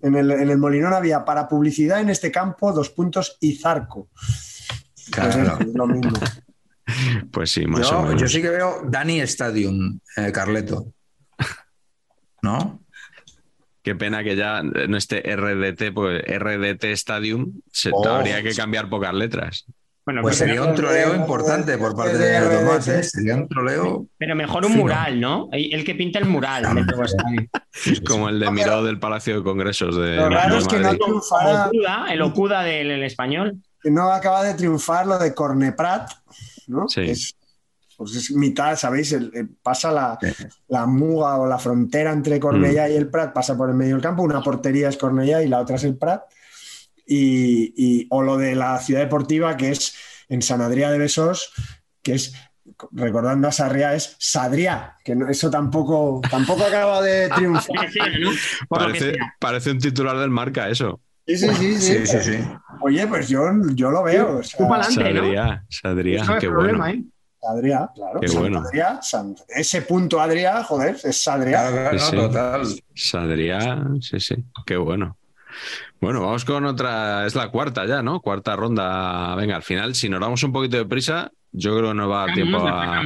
en 0.00 0.14
el, 0.14 0.30
en 0.30 0.48
el 0.48 0.58
Molinón 0.58 0.94
había 0.94 1.24
para 1.24 1.48
publicidad 1.48 2.00
en 2.00 2.08
este 2.08 2.30
campo 2.32 2.72
dos 2.72 2.88
puntos 2.90 3.36
y 3.40 3.56
Zarco. 3.56 4.08
Pues 4.14 5.10
Claro. 5.10 5.58
es 5.60 5.74
lo 5.74 5.86
mismo. 5.86 6.12
Pues 7.30 7.50
sí, 7.50 7.66
más 7.66 7.92
o 7.92 8.02
menos. 8.02 8.18
yo 8.22 8.26
sí 8.28 8.40
que 8.40 8.48
veo 8.48 8.80
Dani 8.88 9.20
Stadium, 9.20 10.00
eh, 10.16 10.32
Carleto. 10.32 10.94
¿No? 12.42 12.82
Qué 13.82 13.94
pena 13.94 14.24
que 14.24 14.36
ya 14.36 14.62
no 14.62 14.96
esté 14.96 15.20
RDT, 15.36 15.92
pues 15.92 16.22
RDT 16.26 16.84
Stadium 16.92 17.60
se, 17.70 17.90
Oh. 17.92 18.08
habría 18.08 18.42
que 18.42 18.54
cambiar 18.54 18.88
pocas 18.88 19.12
letras. 19.12 19.66
Bueno, 20.08 20.22
Pues 20.22 20.38
sería 20.38 20.62
un 20.62 20.74
troleo 20.74 21.14
importante 21.14 21.76
por 21.76 21.94
parte 21.94 22.16
de 22.16 22.40
Tomás, 22.40 22.88
¿eh? 22.88 23.02
Sería 23.02 23.34
un 23.36 23.46
troleo. 23.46 24.06
pero 24.16 24.34
mejor 24.34 24.64
un 24.64 24.72
mural, 24.74 25.20
¿no? 25.20 25.50
El 25.52 25.84
que 25.84 25.94
pinta 25.94 26.18
el 26.18 26.24
mural. 26.24 26.64
Estadio. 27.04 27.46
Como 28.06 28.30
el 28.30 28.40
de 28.40 28.50
Miró 28.50 28.82
del 28.82 28.98
Palacio 28.98 29.36
de 29.36 29.42
Congresos 29.44 29.94
de, 29.98 30.16
Lo 30.16 30.30
raro 30.30 30.54
de 30.54 30.60
es 30.60 30.66
que 30.66 30.78
no 30.78 30.94
triunfara, 30.96 31.70
el 32.10 32.22
Okuda 32.22 32.62
del 32.62 32.90
el 32.90 33.02
español. 33.02 33.58
que 33.82 33.90
no 33.90 34.10
acaba 34.10 34.42
de 34.44 34.54
triunfar 34.54 35.06
lo 35.06 35.18
de 35.18 35.34
Corneprat, 35.34 36.10
¿no? 36.68 36.88
Sí. 36.88 37.02
Es, 37.02 37.34
pues 37.98 38.14
es 38.16 38.30
mitad, 38.30 38.76
¿sabéis? 38.76 39.12
El- 39.12 39.30
el- 39.34 39.50
pasa 39.62 39.92
la, 39.92 40.18
la 40.68 40.86
muga 40.86 41.36
o 41.36 41.46
la 41.46 41.58
frontera 41.58 42.12
entre 42.12 42.40
Cornellá 42.40 42.86
Mm. 42.88 42.92
y 42.92 42.94
el 42.94 43.10
Prat, 43.10 43.34
pasa 43.34 43.58
por 43.58 43.68
el 43.68 43.74
medio 43.76 43.92
del 43.96 44.02
campo, 44.02 44.22
una 44.22 44.40
portería 44.42 44.88
es 44.88 44.96
Cornellá 44.96 45.42
y 45.42 45.48
la 45.48 45.60
otra 45.60 45.76
es 45.76 45.84
el 45.84 45.98
Prat. 45.98 46.22
Y, 47.10 47.72
y- 47.76 48.06
o 48.10 48.22
lo 48.22 48.36
de 48.36 48.54
la 48.54 48.78
ciudad 48.80 49.00
deportiva, 49.00 49.56
que 49.56 49.70
es 49.70 49.94
en 50.28 50.42
San 50.42 50.60
Adrià 50.60 50.90
de 50.90 50.98
Besós, 50.98 51.50
que 52.02 52.12
es, 52.14 52.34
recordando 52.92 53.48
a 53.48 53.52
Sarriá, 53.52 53.94
es 53.94 54.14
Sadriá, 54.18 54.96
que 55.02 55.16
no- 55.16 55.28
eso 55.30 55.50
tampoco, 55.50 56.20
tampoco 56.30 56.64
acaba 56.64 57.00
de 57.00 57.28
triunfar. 57.34 57.88
Parece, 58.68 59.14
parece 59.40 59.70
un 59.70 59.78
titular 59.78 60.18
del 60.18 60.30
marca 60.30 60.68
eso. 60.68 61.00
Sí, 61.26 61.36
sí, 61.36 61.48
sí, 61.54 61.76
sí. 61.78 62.06
Sí, 62.06 62.18
sí. 62.22 62.38
Oye, 62.80 63.06
pues 63.06 63.28
yo, 63.28 63.40
yo 63.74 63.90
lo 63.90 64.02
veo. 64.02 64.38
o 64.38 64.42
sea, 64.42 64.66
¿no? 64.68 64.82
Sadriá, 64.84 65.64
Sadriá, 65.68 66.24
no 66.24 66.38
qué 66.38 66.48
problema, 66.48 66.84
bueno. 66.86 67.00
¿eh? 67.00 67.04
Adrià, 67.40 67.88
claro. 67.94 68.20
Qué 68.20 68.28
bueno. 68.36 68.60
Adrià, 68.60 68.98
Sant- 69.00 69.44
Ese 69.48 69.82
punto 69.82 70.20
Adrià, 70.20 70.62
joder, 70.64 70.96
es 71.04 71.28
Adrià. 71.28 71.70
Claro, 71.70 71.76
claro, 71.76 71.98
Sí, 71.98 72.16
no, 72.16 72.22
sí. 72.22 72.28
total. 72.28 72.66
Sadriá, 72.94 73.84
sí, 74.00 74.20
sí, 74.20 74.36
qué 74.66 74.76
bueno. 74.76 75.16
Bueno, 76.00 76.20
vamos 76.20 76.44
con 76.44 76.64
otra, 76.64 77.26
es 77.26 77.34
la 77.34 77.48
cuarta 77.50 77.84
ya, 77.86 78.02
¿no? 78.02 78.20
Cuarta 78.20 78.54
ronda. 78.54 79.34
Venga, 79.34 79.56
al 79.56 79.62
final, 79.62 79.94
si 79.94 80.08
nos 80.08 80.20
damos 80.20 80.42
un 80.44 80.52
poquito 80.52 80.76
de 80.76 80.86
prisa, 80.86 81.30
yo 81.50 81.76
creo 81.76 81.88
que 81.90 81.94
nos 81.94 82.10
va 82.10 82.22
a 82.22 82.26
dar 82.26 82.34
tiempo 82.34 82.58
a, 82.58 83.02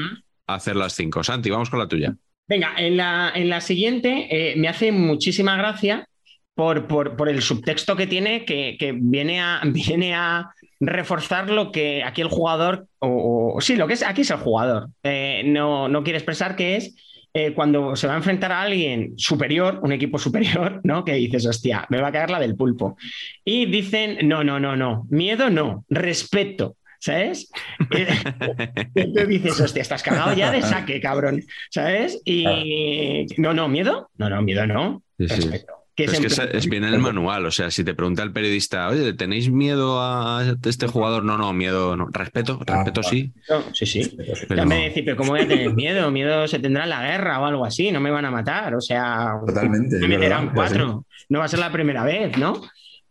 hacer 0.47 0.77
las 0.77 0.93
cinco. 0.95 1.25
Santi, 1.25 1.49
vamos 1.51 1.71
con 1.71 1.79
la 1.79 1.89
tuya. 1.89 2.15
Venga, 2.47 2.75
en 2.77 2.99
la, 2.99 3.33
en 3.35 3.49
la 3.49 3.61
siguiente 3.61 4.29
eh, 4.31 4.57
me 4.57 4.69
hace 4.69 4.93
muchísima 4.93 5.57
gracia 5.57 6.07
por, 6.55 6.87
por, 6.87 7.17
por 7.17 7.31
el 7.31 7.41
subtexto 7.41 7.97
que 7.97 8.07
tiene, 8.07 8.45
que, 8.45 8.77
que 8.79 8.93
viene, 8.93 9.41
a, 9.41 9.63
viene 9.65 10.15
a 10.15 10.51
reforzar 10.79 11.49
lo 11.49 11.73
que 11.73 12.03
aquí 12.05 12.21
el 12.21 12.29
jugador, 12.29 12.89
o, 12.99 13.55
o- 13.57 13.61
sí, 13.61 13.77
lo 13.77 13.87
que 13.87 13.95
es 13.95 14.03
aquí 14.03 14.21
es 14.23 14.31
el 14.31 14.39
jugador, 14.39 14.89
eh, 15.03 15.43
no, 15.47 15.89
no 15.89 16.03
quiere 16.03 16.19
expresar 16.19 16.57
que 16.57 16.77
es 16.77 16.95
eh, 17.35 17.55
cuando 17.55 17.97
se 17.97 18.07
va 18.07 18.15
a 18.15 18.19
enfrentar 18.19 18.53
a 18.53 18.63
alguien 18.63 19.15
superior, 19.17 19.81
un 19.83 19.93
equipo 19.93 20.19
superior, 20.19 20.81
¿no? 20.85 21.05
Que 21.05 21.15
dices, 21.15 21.47
hostia, 21.47 21.87
me 21.89 22.01
va 22.01 22.09
a 22.09 22.13
caer 22.13 22.31
la 22.31 22.41
del 22.41 22.57
pulpo. 22.57 22.97
Y 23.45 23.67
dicen, 23.67 24.29
no, 24.29 24.45
no, 24.45 24.61
no, 24.61 24.77
no, 24.77 25.07
miedo 25.11 25.51
no, 25.51 25.85
respeto. 25.89 26.77
¿Sabes? 26.99 27.51
Y 28.95 29.13
tú 29.13 29.27
dices, 29.27 29.61
hostia, 29.61 29.83
estás 29.83 30.05
cagado 30.05 30.35
ya 30.35 30.53
de 30.53 30.63
saque, 30.63 31.01
cabrón. 31.01 31.43
¿Sabes? 31.69 32.23
Y 32.25 33.27
no, 33.39 33.53
no, 33.53 33.69
miedo. 33.69 34.11
No, 34.19 34.31
no, 34.31 34.41
miedo 34.41 34.67
no. 34.69 35.03
Sí, 35.19 35.27
sí. 35.29 35.51
Que 35.95 36.05
es 36.05 36.15
en 36.15 36.23
que 36.23 36.29
plan- 36.29 36.49
es, 36.49 36.55
es 36.55 36.69
bien 36.71 36.85
en 36.85 36.95
el 36.95 37.01
manual, 37.01 37.45
o 37.45 37.51
sea, 37.51 37.71
si 37.71 37.85
te 37.85 37.93
pregunta 37.95 38.23
el 38.23 38.33
periodista, 38.33 38.89
oye, 38.89 39.13
¿tenéis 39.13 39.51
miedo 39.51 40.01
a 40.01 40.43
este 40.65 40.87
jugador? 40.87 41.23
No, 41.23 41.37
no, 41.37 41.53
miedo, 41.53 41.97
no. 41.97 42.07
Respeto, 42.11 42.59
respeto 42.65 43.03
sí. 43.03 43.31
No, 43.51 43.63
sí, 43.75 43.85
sí. 43.85 44.17
Pero 44.49 44.65
me 44.65 44.89
no. 44.89 44.95
pero 44.95 45.17
¿cómo 45.17 45.33
voy 45.33 45.41
a 45.41 45.49
tener 45.49 45.75
miedo? 45.75 46.11
Miedo 46.11 46.49
se 46.49 46.59
tendrá 46.59 46.85
en 46.85 46.91
la 46.91 47.03
guerra 47.03 47.41
o 47.41 47.45
algo 47.45 47.65
así, 47.67 47.93
no 47.93 48.01
me 48.01 48.11
van 48.11 48.25
a 48.25 48.31
matar. 48.31 48.75
O 48.75 48.81
sea, 48.81 49.35
Totalmente, 49.47 49.97
me 49.99 50.05
es 50.05 50.09
meterán 50.09 50.41
verdad, 50.47 50.55
cuatro. 50.55 51.05
No 51.29 51.39
va 51.41 51.45
a 51.45 51.49
ser 51.49 51.59
la 51.61 51.71
primera 51.71 52.05
vez, 52.05 52.39
¿no? 52.39 52.63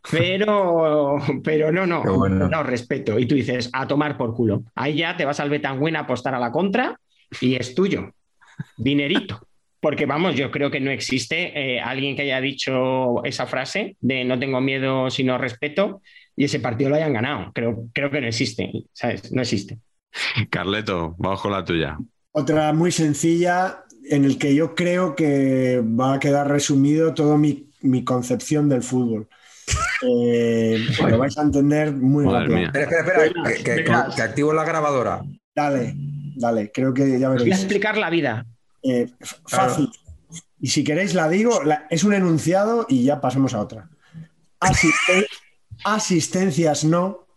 Pero, 0.09 1.17
pero 1.43 1.71
no, 1.71 1.85
no, 1.85 2.01
bueno. 2.17 2.47
no, 2.47 2.63
respeto. 2.63 3.19
Y 3.19 3.27
tú 3.27 3.35
dices, 3.35 3.69
a 3.73 3.87
tomar 3.87 4.17
por 4.17 4.33
culo. 4.33 4.63
Ahí 4.75 4.95
ya 4.97 5.15
te 5.15 5.25
vas 5.25 5.39
al 5.39 5.49
Betanwin 5.51 5.95
a 5.95 5.99
apostar 6.01 6.33
a 6.33 6.39
la 6.39 6.51
contra 6.51 6.99
y 7.39 7.55
es 7.55 7.75
tuyo. 7.75 8.13
Dinerito. 8.77 9.47
Porque 9.81 10.05
vamos, 10.05 10.35
yo 10.35 10.51
creo 10.51 10.71
que 10.71 10.79
no 10.79 10.91
existe 10.91 11.51
eh, 11.59 11.81
alguien 11.81 12.15
que 12.15 12.21
haya 12.21 12.39
dicho 12.39 13.23
esa 13.25 13.47
frase 13.47 13.97
de 13.99 14.23
no 14.23 14.37
tengo 14.39 14.61
miedo 14.61 15.09
sino 15.09 15.37
respeto 15.37 16.01
y 16.35 16.45
ese 16.45 16.59
partido 16.59 16.91
lo 16.91 16.95
hayan 16.95 17.13
ganado. 17.13 17.51
Creo, 17.53 17.87
creo 17.91 18.09
que 18.11 18.21
no 18.21 18.27
existe, 18.27 18.71
¿sabes? 18.93 19.31
No 19.33 19.41
existe. 19.41 19.79
Carleto, 20.49 21.15
vamos 21.17 21.41
con 21.41 21.51
la 21.51 21.65
tuya. 21.65 21.97
Otra 22.31 22.71
muy 22.73 22.91
sencilla 22.91 23.83
en 24.09 24.23
el 24.25 24.37
que 24.37 24.53
yo 24.55 24.75
creo 24.75 25.15
que 25.15 25.81
va 25.83 26.13
a 26.15 26.19
quedar 26.19 26.47
resumido 26.49 27.13
todo 27.13 27.37
mi, 27.37 27.69
mi 27.81 28.03
concepción 28.03 28.69
del 28.69 28.83
fútbol. 28.83 29.27
Eh, 30.03 30.79
lo 31.07 31.17
vais 31.19 31.37
a 31.37 31.43
entender 31.43 31.91
muy 31.93 32.25
rápido. 32.25 32.57
Espera, 32.57 32.85
espera, 32.85 33.25
espera, 33.25 33.75
que, 33.75 33.83
que- 34.15 34.21
activo 34.23 34.51
la 34.51 34.63
grabadora. 34.65 35.21
Dale, 35.55 35.93
dale, 36.35 36.71
creo 36.73 36.91
que 36.91 37.19
ya 37.19 37.29
Os 37.29 37.33
voy 37.35 37.41
a 37.41 37.45
veréis. 37.45 37.57
explicar 37.59 37.97
la 37.97 38.09
vida. 38.09 38.47
Eh, 38.83 39.11
fácil. 39.47 39.89
Y 40.59 40.67
si 40.69 40.83
queréis 40.83 41.13
la 41.13 41.27
digo, 41.29 41.63
la- 41.63 41.87
es 41.89 42.03
un 42.03 42.13
enunciado 42.13 42.85
y 42.89 43.03
ya 43.03 43.19
pasamos 43.21 43.53
a 43.53 43.61
otra. 43.61 43.89
Asisten- 44.59 45.25
asistencias 45.85 46.83
no, 46.83 47.27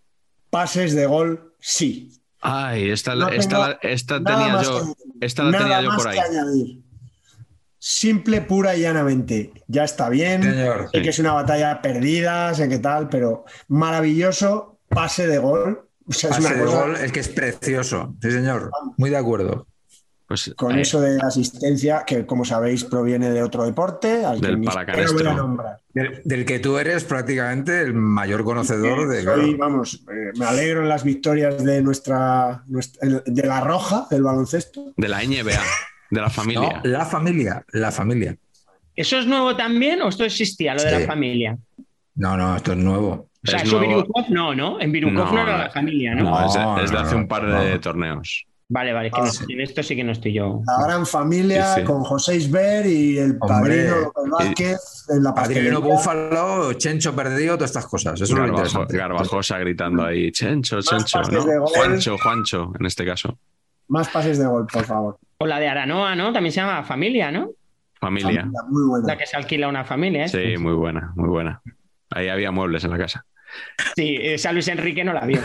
pases 0.50 0.94
de 0.94 1.06
gol 1.06 1.54
sí. 1.58 2.10
Ay, 2.40 2.90
esta, 2.90 3.14
No 3.14 3.28
esta, 3.28 3.78
esta 3.82 4.22
tenía 4.22 4.62
yo, 4.62 4.94
que- 4.94 5.26
esta 5.26 5.42
la 5.44 5.50
Nada 5.52 5.64
tenía 5.64 5.80
yo 5.82 5.88
más 5.88 5.96
por 5.98 6.08
ahí. 6.08 6.14
que 6.16 6.20
añadir. 6.20 6.80
Simple, 7.78 8.40
pura 8.42 8.74
y 8.76 8.80
llanamente. 8.82 9.52
Ya 9.66 9.84
está 9.84 10.08
bien. 10.08 10.42
Señor. 10.42 10.88
Sé 10.92 11.02
que 11.02 11.08
es 11.10 11.18
una 11.18 11.32
batalla 11.34 11.82
perdida, 11.82 12.54
sé 12.54 12.68
que 12.68 12.78
tal, 12.78 13.08
pero 13.10 13.44
maravilloso 13.68 14.78
pase 14.88 15.26
de 15.26 15.38
gol. 15.38 15.88
O 16.06 16.12
sea, 16.12 16.30
es 16.30 16.36
Pase 16.36 16.48
una 16.48 16.56
de 16.56 16.64
cosa 16.64 16.80
gol, 16.82 16.96
es 16.96 17.12
que 17.12 17.20
es 17.20 17.28
precioso. 17.28 18.14
Sí, 18.22 18.30
señor. 18.30 18.70
Muy 18.96 19.10
de 19.10 19.16
acuerdo. 19.18 19.66
Pues, 20.35 20.52
con 20.56 20.77
eh, 20.77 20.81
eso 20.82 21.01
de 21.01 21.20
asistencia, 21.23 22.02
que 22.05 22.27
como 22.27 22.44
sabéis 22.44 22.82
proviene 22.82 23.31
de 23.31 23.40
otro 23.40 23.65
deporte, 23.65 24.24
al 24.24 24.40
que 24.40 24.48
Del 24.48 24.56
voy 24.56 25.27
a 25.27 25.32
nombrar. 25.35 25.78
Del, 25.93 26.23
del 26.24 26.44
que 26.44 26.59
tú 26.59 26.77
eres 26.77 27.05
prácticamente 27.05 27.81
el 27.82 27.94
mayor 27.94 28.43
conocedor 28.43 29.09
de. 29.09 29.23
Soy, 29.23 29.55
vamos, 29.55 30.02
eh, 30.12 30.32
me 30.36 30.44
alegro 30.44 30.82
en 30.82 30.89
las 30.89 31.05
victorias 31.05 31.62
de 31.65 31.82
nuestra, 31.82 32.65
nuestra- 32.66 33.09
de 33.24 33.47
la 33.47 33.61
roja 33.61 34.09
del 34.11 34.24
baloncesto. 34.24 34.93
de 34.97 35.09
la 35.09 35.23
NBA, 35.23 35.61
de 36.11 36.20
la 36.20 36.23
No, 36.27 36.31
familia. 36.31 36.81
la 36.82 37.05
familia, 37.06 37.65
la 37.73 37.93
familia. 37.93 38.36
¿Eso 38.97 39.16
es 39.19 39.27
nuevo 39.27 39.55
también 39.56 40.02
o 40.02 40.09
esto 40.09 40.24
existía, 40.24 40.74
lo 40.74 40.82
de 40.82 40.90
la 40.98 41.06
familia? 41.06 41.56
No, 42.16 42.36
no, 42.36 42.56
esto 42.56 42.73
es 42.73 42.78
nuevo. 42.78 43.28
O 43.47 43.47
sea, 43.47 43.59
Es 43.61 43.69
eso 43.69 43.78
nuevo. 43.78 44.02
Birukov 44.02 44.31
no, 44.31 44.52
¿no? 44.55 44.81
En 44.81 44.90
Birukov 44.90 45.15
no, 45.27 45.32
No, 45.32 45.43
era 45.43 45.59
la 45.59 45.70
familia, 45.70 46.15
¿no? 46.16 46.24
No, 46.24 46.47
es 46.47 46.55
de, 46.55 46.61
No, 46.61 46.81
es 46.81 46.90
de 46.90 46.97
no, 46.97 47.02
hace 47.02 47.15
un 47.15 47.28
par 47.28 47.44
no. 47.44 47.62
de 47.62 47.78
torneos. 47.78 48.47
Vale, 48.66 48.92
vale, 48.94 49.10
que 49.10 49.20
Ah, 49.20 49.24
no- 49.26 49.30
sí. 49.30 49.44
en 49.50 49.60
esto 49.60 49.82
sí 49.82 49.94
que 49.94 50.02
no 50.02 50.12
estoy 50.12 50.32
yo. 50.32 50.62
La 50.66 50.86
gran 50.86 51.06
familia 51.06 51.74
Sí, 51.74 51.80
sí. 51.80 51.86
con 51.86 52.02
José 52.02 52.36
Isber 52.36 52.86
y 52.86 53.18
el 53.18 53.36
Hombre. 53.40 53.46
padrino 53.48 53.96
López 53.96 54.30
Vázquez 54.30 55.06
en 55.10 55.22
la 55.22 55.34
Padrino. 55.34 55.80
Búfalo, 55.82 56.72
Chencho 56.72 57.14
perdido, 57.14 57.56
todas 57.56 57.70
estas 57.70 57.86
cosas. 57.86 58.20
Eso 58.20 58.24
es 58.24 58.48
interesante. 58.48 58.96
Garbajosa 58.96 59.58
gritando 59.58 60.02
ahí, 60.04 60.32
Chencho, 60.32 60.80
Chencho. 60.80 61.20
Juancho, 61.66 62.16
Juancho, 62.18 62.72
en 62.80 62.86
este 62.86 63.04
caso. 63.04 63.38
Más 63.88 64.08
pases 64.08 64.38
de 64.38 64.46
gol, 64.46 64.66
por 64.72 64.84
favor. 64.84 65.18
O 65.38 65.46
la 65.46 65.60
de 65.60 65.68
Aranoa, 65.68 66.16
¿no? 66.16 66.32
También 66.32 66.52
se 66.52 66.60
llama 66.62 66.82
familia, 66.84 67.30
¿no? 67.30 67.50
Familia. 68.00 68.40
Familia, 68.42 68.60
muy 68.70 68.86
buena. 68.88 69.06
La 69.08 69.18
que 69.18 69.26
se 69.26 69.36
alquila 69.36 69.68
una 69.68 69.84
familia. 69.84 70.24
¿eh? 70.24 70.28
Sí, 70.28 70.56
muy 70.58 70.72
buena, 70.72 71.12
muy 71.16 71.28
buena. 71.28 71.60
Ahí 72.10 72.28
había 72.28 72.50
muebles 72.50 72.82
en 72.84 72.90
la 72.92 72.98
casa. 72.98 73.26
Sí, 73.97 74.16
esa 74.20 74.52
Luis 74.52 74.68
Enrique 74.68 75.05
no 75.05 75.12
la 75.12 75.24
vio. 75.26 75.40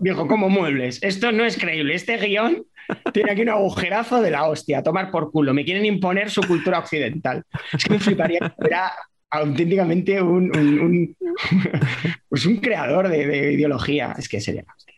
Dijo, 0.00 0.26
como 0.26 0.48
muebles. 0.48 1.02
Esto 1.02 1.32
no 1.32 1.44
es 1.44 1.56
creíble. 1.58 1.94
Este 1.94 2.16
guion 2.18 2.64
tiene 3.12 3.32
aquí 3.32 3.42
un 3.42 3.48
agujerazo 3.50 4.20
de 4.22 4.30
la 4.30 4.44
hostia. 4.44 4.78
a 4.78 4.82
Tomar 4.82 5.10
por 5.10 5.30
culo. 5.30 5.54
Me 5.54 5.64
quieren 5.64 5.84
imponer 5.86 6.30
su 6.30 6.42
cultura 6.42 6.78
occidental. 6.78 7.42
Es 7.72 7.84
que 7.84 7.90
me 7.92 7.98
fliparía. 8.00 8.54
Era 8.64 8.92
auténticamente 9.30 10.20
un, 10.22 10.56
un- 10.56 10.80
un- 10.80 11.16
pues 12.28 12.46
un 12.46 12.56
creador 12.58 13.08
de, 13.08 13.26
de 13.26 13.52
ideología. 13.52 14.14
Es 14.18 14.28
que 14.28 14.40
sería 14.40 14.62
la 14.66 14.72
hostia. 14.74 14.94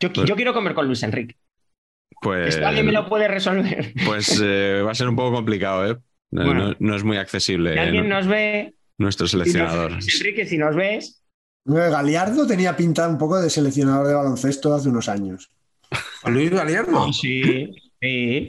Yo, 0.00 0.12
Pues- 0.12 0.28
yo 0.28 0.36
quiero 0.36 0.52
comer 0.54 0.74
con 0.74 0.86
Luis 0.86 1.02
Enrique. 1.02 1.36
Pues, 2.20 2.56
alguien 2.58 2.86
me 2.86 2.92
lo 2.92 3.08
puede 3.08 3.28
resolver. 3.28 3.92
pues 4.06 4.40
eh, 4.42 4.82
va 4.84 4.90
a 4.92 4.94
ser 4.94 5.08
un 5.08 5.16
poco 5.16 5.32
complicado, 5.36 5.90
¿eh? 5.90 5.96
No, 6.30 6.44
Bueno. 6.44 6.68
no- 6.68 6.76
no 6.78 6.96
es 6.96 7.04
muy 7.04 7.18
accesible 7.18 7.72
Si 7.72 7.78
eh, 7.78 7.82
alguien 7.82 8.08
no- 8.08 8.16
nos 8.16 8.26
ve, 8.26 8.74
nuestro 8.98 9.26
si 9.26 9.36
nos- 9.36 9.44
seleccionador. 9.48 9.92
Luis 9.92 10.20
Enrique, 10.20 10.46
si 10.46 10.56
nos 10.58 10.74
ves, 10.74 11.22
Galiardo 11.66 12.46
tenía 12.46 12.76
pinta 12.76 13.08
un 13.08 13.18
poco 13.18 13.40
de 13.40 13.50
seleccionador 13.50 14.06
de 14.06 14.14
baloncesto 14.14 14.72
hace 14.74 14.88
unos 14.88 15.08
años. 15.08 15.50
Luis 16.26 16.50
Galiardo. 16.50 17.12
sí, 17.12 17.70
sí. 18.00 18.48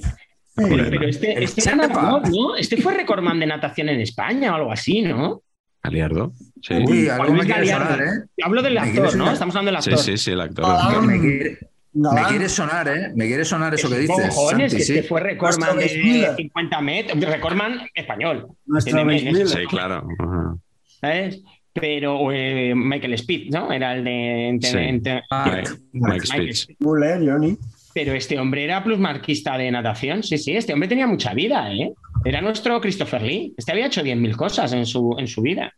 Pero 0.55 1.07
este, 1.07 1.43
este, 1.43 1.61
era 1.61 1.75
nadador, 1.75 2.27
¿no? 2.29 2.55
Este 2.55 2.77
fue 2.81 2.93
recordman 2.95 3.39
de 3.39 3.45
natación 3.45 3.89
en 3.89 4.01
España 4.01 4.51
o 4.53 4.55
algo 4.55 4.71
así, 4.71 5.03
¿no? 5.03 5.43
Galiardo. 5.83 6.33
Sí. 6.63 6.73
Uy, 6.73 7.07
algo 7.09 7.25
me 7.25 7.29
Luis 7.43 7.45
quiere 7.45 7.59
Galiardo. 7.67 7.93
sonar, 7.93 8.07
¿eh? 8.07 8.43
Hablo 8.43 8.61
del 8.63 8.77
actor, 8.79 9.03
¿no? 9.03 9.11
sonar. 9.11 9.33
Estamos 9.33 9.55
hablando 9.55 9.71
del 9.77 9.81
sí, 9.83 9.89
actor. 9.91 10.03
sí, 10.05 10.17
sí, 10.17 10.31
el 10.31 10.41
actor. 10.41 10.65
Ah, 10.67 10.99
Me 11.05 11.19
quiere, 11.19 11.57
me 11.93 12.09
Galán, 12.09 12.29
quiere 12.29 12.49
sonar, 12.49 12.87
¿eh? 12.87 13.11
Me 13.15 13.27
quiere 13.27 13.45
sonar 13.45 13.73
eso 13.75 13.87
que 13.87 13.95
Es 13.95 14.01
dices. 14.01 14.29
cojones, 14.29 14.71
Santi, 14.71 14.77
que 14.77 14.83
sí. 14.83 14.97
este 14.97 15.07
fue 15.07 15.21
recordman 15.21 15.77
de 15.77 15.97
Miller. 16.03 16.35
50 16.35 16.81
metros, 16.81 17.23
recordman 17.23 17.79
español. 17.93 18.47
nuestro. 18.65 18.99
Sí, 19.47 19.65
claro. 19.69 20.07
Ajá. 20.19 20.55
¿Sabes? 21.01 21.41
Pero 21.79 22.31
eh, 22.31 22.73
Michael 22.75 23.13
Speed, 23.13 23.51
¿no? 23.53 23.71
Era 23.71 23.95
el 23.95 24.03
de... 24.03 24.57
Sí. 24.61 25.11
Ah, 25.29 25.61
Mike. 25.91 26.25
Speed. 26.51 27.57
Pero 27.93 28.13
este 28.13 28.39
hombre 28.39 28.63
era 28.63 28.83
plusmarquista 28.83 29.57
de 29.57 29.71
natación. 29.71 30.23
Sí, 30.23 30.37
sí, 30.37 30.55
este 30.55 30.73
hombre 30.73 30.87
tenía 30.87 31.07
mucha 31.07 31.33
vida, 31.33 31.71
¿eh? 31.73 31.93
Era 32.25 32.41
nuestro 32.41 32.79
Christopher 32.79 33.21
Lee. 33.21 33.53
Este 33.57 33.71
había 33.71 33.87
hecho 33.87 34.01
10.000 34.01 34.35
cosas 34.35 34.73
en 34.73 34.85
su, 34.85 35.15
en 35.17 35.27
su 35.27 35.41
vida. 35.41 35.73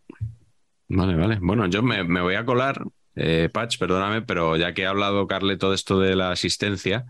Vale, 0.90 1.16
vale. 1.16 1.38
Bueno, 1.42 1.68
yo 1.68 1.82
me, 1.84 2.04
me 2.04 2.20
voy 2.22 2.36
a 2.36 2.44
colar, 2.44 2.84
eh, 3.16 3.50
Patch, 3.54 3.78
perdóname, 3.78 4.22
pero 4.22 4.58
ya 4.58 4.74
que 4.74 4.86
ha 4.86 4.90
hablado 4.90 5.28
Carle 5.28 5.56
todo 5.58 5.74
esto 5.74 6.00
de 6.00 6.16
la 6.16 6.32
asistencia, 6.32 7.06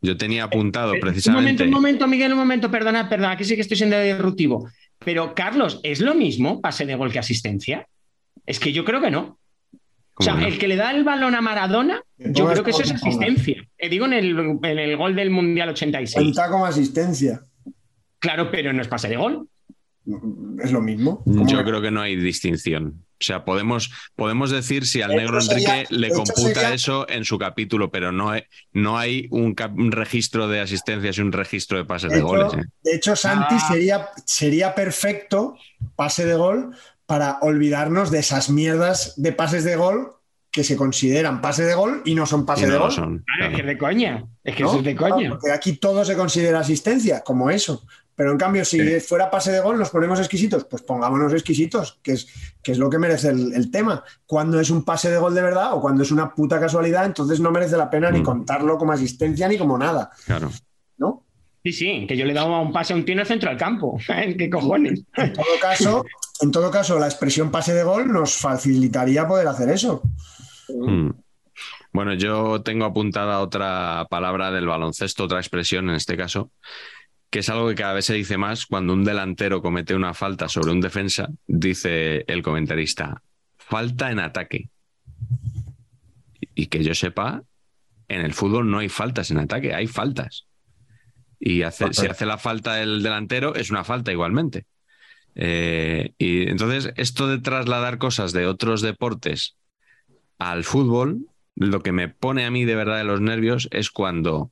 yo 0.00 0.16
tenía 0.16 0.44
apuntado 0.44 0.94
Eh, 0.94 0.96
Un 0.96 1.00
momento, 1.00 1.06
precisamente. 1.06 1.64
un 1.64 1.70
momento, 1.70 2.06
Miguel, 2.06 2.32
un 2.32 2.38
momento, 2.38 2.70
perdona, 2.70 3.08
perdona, 3.08 3.32
aquí 3.32 3.44
sí 3.44 3.56
que 3.56 3.62
estoy 3.62 3.76
siendo 3.76 4.00
disruptivo. 4.00 4.68
Pero, 5.04 5.34
Carlos, 5.34 5.80
¿es 5.82 6.00
lo 6.00 6.14
mismo 6.14 6.60
pase 6.62 6.86
de 6.86 6.94
gol 6.94 7.12
que 7.12 7.18
asistencia? 7.18 7.86
Es 8.46 8.58
que 8.60 8.72
yo 8.72 8.84
creo 8.84 9.00
que 9.00 9.10
no. 9.10 9.38
O 10.18 10.22
sea, 10.22 10.40
el 10.46 10.58
que 10.58 10.66
le 10.66 10.76
da 10.76 10.92
el 10.92 11.04
balón 11.04 11.34
a 11.34 11.42
Maradona, 11.42 12.02
yo 12.16 12.46
creo 12.48 12.64
que 12.64 12.70
eso 12.70 12.82
es 12.82 12.92
asistencia. 12.92 13.62
Eh, 13.76 13.88
digo 13.90 14.06
en 14.06 14.14
el, 14.14 14.30
en 14.62 14.78
el 14.78 14.96
gol 14.96 15.14
del 15.14 15.28
Mundial 15.30 15.68
86. 15.70 16.14
Cuenta 16.14 16.48
como 16.50 16.64
asistencia. 16.64 17.42
Claro, 18.18 18.50
pero 18.50 18.72
no 18.72 18.80
es 18.80 18.88
pase 18.88 19.08
de 19.08 19.16
gol. 19.16 19.46
Es 20.62 20.72
lo 20.72 20.80
mismo. 20.80 21.22
¿Cómo 21.24 21.46
Yo 21.46 21.58
que- 21.58 21.64
creo 21.64 21.82
que 21.82 21.90
no 21.90 22.00
hay 22.00 22.16
distinción. 22.16 23.02
O 23.20 23.24
sea, 23.24 23.44
podemos, 23.44 23.90
podemos 24.14 24.50
decir 24.50 24.86
si 24.86 25.02
al 25.02 25.10
De 25.10 25.16
negro 25.16 25.40
sería- 25.40 25.80
Enrique 25.80 25.94
le 25.94 26.10
computa 26.10 26.34
sería- 26.60 26.74
eso 26.74 27.06
en 27.08 27.24
su 27.24 27.38
capítulo, 27.38 27.90
pero 27.90 28.12
no 28.12 28.30
hay, 28.30 28.42
no 28.72 28.98
hay 28.98 29.26
un, 29.30 29.54
cap- 29.54 29.76
un 29.76 29.90
registro 29.92 30.48
de 30.48 30.60
asistencias 30.60 31.18
y 31.18 31.22
un 31.22 31.32
registro 31.32 31.76
de 31.78 31.84
pases 31.84 32.10
De 32.10 32.16
de 32.16 32.20
hecho, 32.22 32.26
goles. 32.28 32.52
¿eh? 32.54 32.62
de 32.84 32.94
hecho, 32.94 33.16
Santi 33.16 33.54
Ah. 33.58 33.68
sería, 33.70 34.08
sería 34.26 34.74
perfecto 34.74 35.56
pase 35.96 36.24
de 36.26 36.34
gol 36.36 36.74
para 37.06 37.38
olvidarnos 37.40 38.10
de 38.10 38.18
esas 38.18 38.50
mierdas 38.50 39.14
de 39.16 39.32
pases 39.32 39.64
de 39.64 39.76
gol 39.76 40.12
que 40.50 40.64
se 40.64 40.76
consideran 40.76 41.40
pase 41.40 41.64
de 41.64 41.74
gol 41.74 42.02
y 42.04 42.14
no 42.14 42.24
son 42.26 42.42
Y 42.42 42.44
pase 42.44 42.66
no 42.66 42.72
de 42.72 42.78
gol. 42.78 42.90
son. 42.92 43.04
Claro, 43.24 43.24
claro. 43.38 43.50
es 43.50 43.54
que 43.56 43.60
es 43.62 43.66
de 43.66 43.78
coña. 43.78 44.24
Es 44.42 44.56
que 44.56 44.62
¿no? 44.62 44.68
eso 44.70 44.78
es 44.78 44.84
de 44.84 44.96
coña. 44.96 45.30
Porque 45.30 45.52
aquí 45.52 45.76
todo 45.76 46.04
se 46.04 46.16
considera 46.16 46.60
asistencia, 46.60 47.22
como 47.22 47.50
eso. 47.50 47.82
Pero 48.14 48.32
en 48.32 48.38
cambio, 48.38 48.64
si 48.64 48.78
Sí. 48.80 49.00
fuera 49.00 49.30
pase 49.30 49.52
de 49.52 49.60
gol, 49.60 49.78
nos 49.78 49.90
ponemos 49.90 50.18
exquisitos. 50.18 50.64
Pues 50.64 50.80
pongámonos 50.80 51.34
exquisitos, 51.34 52.00
que 52.02 52.12
es, 52.12 52.26
que 52.62 52.72
es 52.72 52.78
lo 52.78 52.88
que 52.88 52.98
merece 52.98 53.28
el, 53.28 53.52
el 53.52 53.70
tema. 53.70 54.02
Cuando 54.24 54.58
es 54.58 54.70
un 54.70 54.82
pase 54.86 55.10
de 55.10 55.18
gol 55.18 55.34
de 55.34 55.42
verdad 55.42 55.74
o 55.74 55.80
cuando 55.82 56.02
es 56.02 56.10
una 56.10 56.34
puta 56.34 56.58
casualidad, 56.58 57.04
entonces 57.04 57.38
no 57.40 57.50
merece 57.50 57.76
la 57.76 57.90
pena 57.90 58.10
ni 58.10 58.20
Mm. 58.20 58.24
contarlo 58.24 58.78
como 58.78 58.92
asistencia 58.92 59.46
ni 59.48 59.58
como 59.58 59.76
nada, 59.76 60.10
Claro. 60.24 60.50
Sí, 61.66 61.72
sí, 61.72 62.06
que 62.06 62.16
yo 62.16 62.24
le 62.24 62.30
he 62.30 62.34
dado 62.34 62.60
un 62.60 62.72
pase 62.72 62.92
a 62.92 62.96
un 62.96 63.04
tío 63.04 63.14
en 63.14 63.18
el 63.18 63.26
centro 63.26 63.50
del 63.50 63.58
campo. 63.58 63.98
¿Qué 64.38 64.48
cojones? 64.48 65.02
En 65.16 65.32
todo 65.32 65.46
caso, 65.60 66.04
en 66.40 66.52
todo 66.52 66.70
caso, 66.70 66.96
la 66.96 67.06
expresión 67.06 67.50
pase 67.50 67.74
de 67.74 67.82
gol 67.82 68.06
nos 68.06 68.36
facilitaría 68.36 69.26
poder 69.26 69.48
hacer 69.48 69.70
eso. 69.70 70.00
Mm. 70.68 71.10
Bueno, 71.92 72.14
yo 72.14 72.62
tengo 72.62 72.84
apuntada 72.84 73.40
otra 73.40 74.06
palabra 74.08 74.52
del 74.52 74.68
baloncesto, 74.68 75.24
otra 75.24 75.40
expresión 75.40 75.90
en 75.90 75.96
este 75.96 76.16
caso, 76.16 76.52
que 77.30 77.40
es 77.40 77.48
algo 77.48 77.66
que 77.66 77.74
cada 77.74 77.94
vez 77.94 78.04
se 78.04 78.14
dice 78.14 78.38
más 78.38 78.66
cuando 78.66 78.92
un 78.92 79.02
delantero 79.02 79.60
comete 79.60 79.96
una 79.96 80.14
falta 80.14 80.48
sobre 80.48 80.70
un 80.70 80.80
defensa, 80.80 81.30
dice 81.48 82.24
el 82.28 82.44
comentarista, 82.44 83.22
falta 83.56 84.12
en 84.12 84.20
ataque. 84.20 84.70
Y 86.54 86.66
que 86.66 86.84
yo 86.84 86.94
sepa, 86.94 87.42
en 88.06 88.20
el 88.20 88.34
fútbol 88.34 88.70
no 88.70 88.78
hay 88.78 88.88
faltas 88.88 89.32
en 89.32 89.38
ataque, 89.38 89.74
hay 89.74 89.88
faltas. 89.88 90.46
Y 91.38 91.62
hace- 91.62 91.84
si 91.92 92.06
hace 92.06 92.26
la 92.26 92.38
falta 92.38 92.82
el 92.82 93.02
delantero, 93.02 93.54
es 93.54 93.70
una 93.70 93.84
falta 93.84 94.12
igualmente. 94.12 94.64
Eh, 95.34 96.12
y 96.18 96.48
entonces, 96.48 96.92
esto 96.96 97.28
de 97.28 97.38
trasladar 97.38 97.98
cosas 97.98 98.32
de 98.32 98.46
otros 98.46 98.80
deportes 98.80 99.56
al 100.38 100.64
fútbol, 100.64 101.26
lo 101.54 101.82
que 101.82 101.92
me 101.92 102.08
pone 102.08 102.44
a 102.46 102.50
mí 102.50 102.64
de 102.64 102.74
verdad 102.74 102.98
de 102.98 103.04
los 103.04 103.20
nervios 103.20 103.68
es 103.70 103.90
cuando 103.90 104.50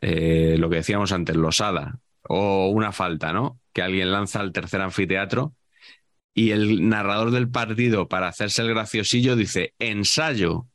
eh, 0.00 0.56
lo 0.58 0.68
que 0.70 0.76
decíamos 0.76 1.12
antes, 1.12 1.36
losada 1.36 1.98
o 2.28 2.68
una 2.68 2.90
falta, 2.90 3.32
¿no? 3.32 3.60
Que 3.72 3.82
alguien 3.82 4.10
lanza 4.10 4.40
al 4.40 4.52
tercer 4.52 4.80
anfiteatro 4.80 5.54
y 6.34 6.50
el 6.50 6.88
narrador 6.88 7.30
del 7.30 7.48
partido, 7.48 8.08
para 8.08 8.28
hacerse 8.28 8.62
el 8.62 8.70
graciosillo, 8.70 9.36
dice 9.36 9.72
ensayo. 9.78 10.66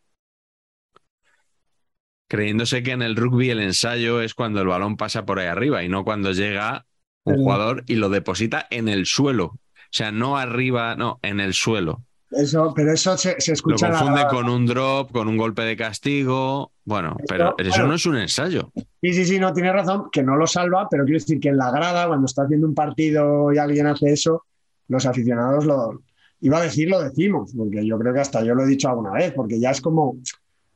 Creyéndose 2.29 2.83
que 2.83 2.91
en 2.91 3.01
el 3.01 3.17
rugby 3.17 3.49
el 3.49 3.59
ensayo 3.59 4.21
es 4.21 4.33
cuando 4.33 4.61
el 4.61 4.67
balón 4.67 4.95
pasa 4.95 5.25
por 5.25 5.39
ahí 5.39 5.47
arriba 5.47 5.83
y 5.83 5.89
no 5.89 6.05
cuando 6.05 6.31
llega 6.31 6.85
un 7.23 7.35
jugador 7.37 7.83
y 7.87 7.95
lo 7.95 8.09
deposita 8.09 8.65
en 8.69 8.87
el 8.87 9.05
suelo. 9.05 9.45
O 9.45 9.91
sea, 9.91 10.11
no 10.11 10.37
arriba, 10.37 10.95
no, 10.95 11.19
en 11.23 11.39
el 11.39 11.53
suelo. 11.53 12.03
Eso, 12.31 12.71
pero 12.75 12.93
eso 12.93 13.17
se, 13.17 13.41
se 13.41 13.51
Lo 13.51 13.53
escucha 13.55 13.89
la 13.89 13.99
confunde 13.99 14.27
con 14.29 14.49
un 14.49 14.65
drop, 14.67 15.11
con 15.11 15.27
un 15.27 15.37
golpe 15.37 15.63
de 15.63 15.75
castigo. 15.75 16.71
Bueno, 16.85 17.15
Esto, 17.19 17.25
pero 17.27 17.55
eso 17.57 17.69
bueno. 17.71 17.87
no 17.87 17.93
es 17.95 18.05
un 18.05 18.17
ensayo. 18.17 18.71
Sí, 19.01 19.13
sí, 19.13 19.25
sí, 19.25 19.39
no 19.39 19.51
tiene 19.51 19.73
razón, 19.73 20.09
que 20.11 20.21
no 20.21 20.35
lo 20.35 20.45
salva, 20.45 20.87
pero 20.89 21.05
quiero 21.05 21.19
decir 21.19 21.39
que 21.39 21.49
en 21.49 21.57
la 21.57 21.71
grada, 21.71 22.07
cuando 22.07 22.25
está 22.25 22.43
haciendo 22.43 22.67
un 22.67 22.75
partido 22.75 23.51
y 23.51 23.57
alguien 23.57 23.87
hace 23.87 24.13
eso, 24.13 24.45
los 24.87 25.05
aficionados 25.05 25.65
lo. 25.65 26.03
Iba 26.41 26.59
a 26.59 26.63
decir, 26.63 26.89
lo 26.89 27.01
decimos, 27.01 27.51
porque 27.57 27.85
yo 27.85 27.97
creo 27.97 28.13
que 28.13 28.21
hasta 28.21 28.43
yo 28.43 28.53
lo 28.53 28.63
he 28.63 28.67
dicho 28.67 28.87
alguna 28.87 29.11
vez, 29.11 29.33
porque 29.33 29.59
ya 29.59 29.71
es 29.71 29.81
como. 29.81 30.17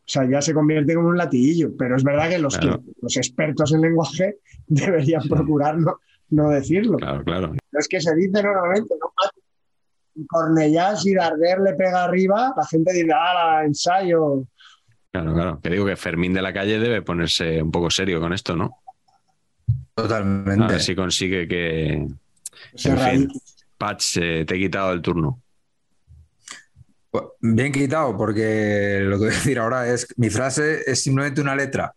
O 0.05 0.09
sea, 0.13 0.29
ya 0.29 0.41
se 0.41 0.53
convierte 0.53 0.95
como 0.95 1.07
un 1.07 1.17
latiguillo, 1.17 1.71
pero 1.77 1.95
es 1.95 2.03
verdad 2.03 2.29
que 2.29 2.37
los, 2.37 2.57
Claro. 2.57 2.83
que, 2.83 2.91
los 3.01 3.15
expertos 3.17 3.71
en 3.73 3.81
lenguaje 3.81 4.37
deberían 4.67 5.23
procurar 5.29 5.77
no, 5.77 5.97
no 6.29 6.49
decirlo. 6.49 6.97
Claro, 6.97 7.23
claro. 7.23 7.47
Pero 7.51 7.79
es 7.79 7.87
que 7.87 8.01
se 8.01 8.13
dice 8.15 8.43
normalmente, 8.43 8.93
¿no? 8.99 9.11
Y 10.15 10.27
Cornellá, 10.27 10.95
si 10.95 11.15
Darder 11.15 11.59
le 11.61 11.73
pega 11.73 12.03
arriba, 12.03 12.53
la 12.55 12.65
gente 12.67 12.93
dice, 12.93 13.11
ah, 13.15 13.63
ensayo. 13.65 14.43
Claro, 15.11 15.33
claro. 15.33 15.59
Que 15.61 15.69
digo 15.69 15.85
que 15.85 15.95
Fermín 15.95 16.33
de 16.33 16.41
la 16.41 16.53
calle 16.53 16.79
debe 16.79 17.01
ponerse 17.01 17.61
un 17.63 17.71
poco 17.71 17.89
serio 17.89 18.19
con 18.19 18.33
esto, 18.33 18.55
¿no? 18.55 18.77
A 19.95 20.01
Totalmente. 20.01 20.67
ver 20.67 20.81
si 20.81 20.95
consigue 20.95 21.47
que. 21.47 22.07
Se 22.75 22.89
En 22.89 22.97
fin. 22.99 23.31
Patch, 23.77 24.17
eh, 24.17 24.45
te 24.45 24.55
he 24.55 24.59
quitado 24.59 24.91
el 24.91 25.01
turno. 25.01 25.41
Pues, 27.13 27.25
Bien 27.41 27.71
quitado, 27.71 28.17
porque 28.17 29.01
lo 29.03 29.17
que 29.19 29.25
voy 29.25 29.33
a 29.33 29.37
decir 29.37 29.59
ahora 29.59 29.87
es, 29.87 30.07
mi 30.17 30.31
frase 30.31 30.81
es 30.89 31.03
simplemente 31.03 31.41
una 31.41 31.55
letra 31.55 31.93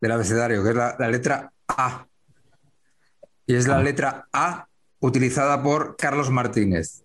del 0.00 0.12
abecedario, 0.12 0.62
que 0.62 0.70
es 0.70 0.76
la, 0.76 0.94
la 0.96 1.08
letra 1.08 1.50
A. 1.66 2.06
Y 3.46 3.56
es 3.56 3.66
la 3.66 3.78
Ah. 3.78 3.82
letra 3.82 4.28
A 4.32 4.68
utilizada 5.00 5.60
por 5.60 5.96
Carlos 5.96 6.30
Martínez. 6.30 7.02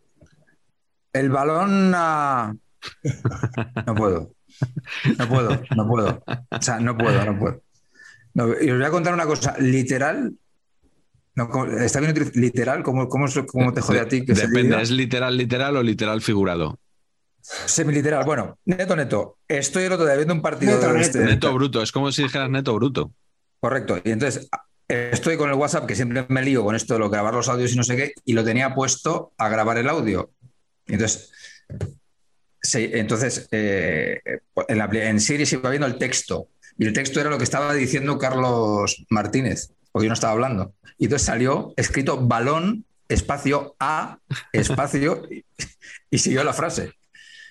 El 1.11 1.29
balón 1.31 1.91
a... 1.95 2.55
No 3.87 3.95
puedo. 3.95 4.31
No 5.17 5.27
puedo, 5.27 5.61
no 5.75 5.87
puedo. 5.87 6.23
O 6.51 6.61
sea, 6.61 6.79
no 6.79 6.95
puedo, 6.95 7.25
no 7.25 7.39
puedo. 7.39 7.61
No, 8.35 8.47
y 8.61 8.69
os 8.69 8.77
voy 8.77 8.85
a 8.85 8.91
contar 8.91 9.13
una 9.15 9.25
cosa. 9.25 9.55
Literal. 9.57 10.33
No, 11.35 11.49
¿cómo- 11.49 11.65
¿Está 11.67 11.99
bien? 11.99 12.13
Literal? 12.35 12.83
¿Cómo, 12.83 13.07
cómo, 13.07 13.25
cómo 13.47 13.73
te 13.73 13.81
jode 13.81 13.99
a 13.99 14.07
ti? 14.07 14.25
que 14.25 14.33
Depende? 14.33 14.81
¿es 14.81 14.91
literal, 14.91 15.37
literal 15.37 15.77
o 15.77 15.83
literal 15.83 16.21
figurado? 16.21 16.79
Semiliteral. 17.41 18.25
Bueno, 18.25 18.59
neto, 18.65 18.95
neto. 18.95 19.37
Estoy 19.47 19.83
el 19.85 19.93
otro 19.93 20.05
día 20.05 20.15
viendo 20.15 20.33
un 20.33 20.41
partido 20.41 20.73
Neto, 20.73 20.87
de 20.87 20.93
neto. 20.93 21.05
este- 21.05 21.19
Neto 21.19 21.53
bruto, 21.53 21.81
es 21.81 21.91
como 21.91 22.11
si 22.11 22.23
dijeras 22.23 22.49
neto 22.49 22.75
bruto. 22.75 23.13
Correcto. 23.59 23.99
Y 24.03 24.11
entonces 24.11 24.49
estoy 24.87 25.37
con 25.37 25.49
el 25.49 25.55
WhatsApp, 25.55 25.85
que 25.85 25.95
siempre 25.95 26.25
me 26.29 26.41
lío 26.43 26.63
con 26.63 26.75
esto 26.75 26.93
de 26.95 26.99
lo, 26.99 27.09
grabar 27.09 27.33
los 27.33 27.47
audios 27.49 27.71
y 27.73 27.77
no 27.77 27.83
sé 27.83 27.95
qué, 27.95 28.13
y 28.25 28.33
lo 28.33 28.43
tenía 28.43 28.73
puesto 28.75 29.33
a 29.37 29.47
grabar 29.49 29.77
el 29.77 29.87
audio. 29.89 30.31
Y 30.87 30.93
entonces, 30.93 31.31
sí, 32.61 32.89
entonces 32.93 33.47
eh, 33.51 34.19
en, 34.67 34.77
la, 34.77 34.85
en 34.91 35.19
Siri 35.19 35.45
se 35.45 35.55
iba 35.55 35.69
viendo 35.69 35.87
el 35.87 35.97
texto. 35.97 36.49
Y 36.77 36.85
el 36.85 36.93
texto 36.93 37.19
era 37.19 37.29
lo 37.29 37.37
que 37.37 37.43
estaba 37.43 37.73
diciendo 37.73 38.17
Carlos 38.17 39.05
Martínez, 39.09 39.71
porque 39.91 40.05
yo 40.05 40.09
no 40.09 40.13
estaba 40.13 40.33
hablando. 40.33 40.73
Y 40.97 41.05
entonces 41.05 41.25
salió 41.25 41.73
escrito 41.77 42.17
balón, 42.25 42.85
espacio 43.07 43.75
A, 43.79 44.17
espacio, 44.53 45.23
y, 45.31 45.43
y 46.11 46.17
siguió 46.17 46.43
la 46.43 46.53
frase. 46.53 46.93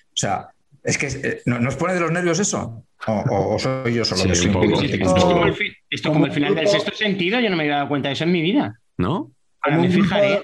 O 0.07 0.15
sea, 0.21 0.49
es 0.83 0.97
que 0.97 1.07
eh, 1.07 1.41
¿no, 1.45 1.59
¿nos 1.59 1.75
pone 1.75 1.93
de 1.93 1.99
los 1.99 2.11
nervios 2.11 2.39
eso? 2.39 2.83
¿O, 3.07 3.11
o- 3.11 3.55
o 3.55 3.59
soy 3.59 3.93
yo 3.93 4.03
solo 4.05 4.21
Sí, 4.23 4.27
que 4.29 4.35
soy 4.35 4.47
un 4.49 4.55
un 4.55 4.61
poco. 4.61 4.73
poco 4.81 4.83
Esto 4.85 5.21
como 5.21 5.45
el, 5.45 5.55
esto 5.89 6.13
como 6.13 6.25
el 6.25 6.31
final 6.31 6.55
del 6.55 6.67
sexto 6.67 6.91
sentido, 6.95 7.39
yo 7.39 7.49
no 7.49 7.55
me 7.57 7.63
había 7.63 7.75
dado 7.77 7.87
cuenta 7.89 8.09
de 8.09 8.13
eso 8.13 8.23
en 8.25 8.31
mi 8.31 8.41
vida. 8.41 8.79
¿No? 8.97 9.31
Ahora 9.61 9.77
Como 9.77 9.81
me 9.81 9.87
un 9.87 9.93
grupo- 9.93 10.03
fijaré. 10.05 10.41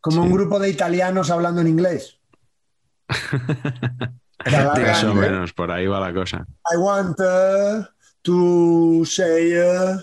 Como 0.00 0.22
Sí. 0.22 0.28
un 0.28 0.32
grupo 0.34 0.58
de 0.58 0.68
italianos 0.70 1.30
hablando 1.30 1.60
en 1.62 1.68
inglés. 1.68 2.18
Más 3.08 5.04
o 5.04 5.10
¿eh? 5.10 5.14
menos, 5.14 5.52
por 5.52 5.70
ahí 5.70 5.86
va 5.86 6.00
la 6.00 6.12
cosa. 6.14 6.46
I 6.72 6.76
want 6.76 7.18
uh, 7.20 7.84
to 8.22 9.02
say. 9.04 9.54
uh, 9.58 9.98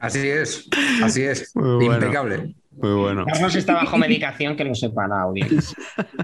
Así 0.00 0.28
es, 0.28 0.68
así 1.02 1.22
es. 1.22 1.54
Muy 1.54 1.86
bueno. 1.86 1.94
Impecable. 1.94 2.54
Muy 2.70 2.92
bueno. 2.92 3.26
Carlos 3.26 3.54
está 3.54 3.74
bajo 3.74 3.98
medicación, 3.98 4.56
que 4.56 4.64
lo 4.64 4.74
sepa 4.74 5.06
la 5.06 5.22
audiencia. 5.22 5.76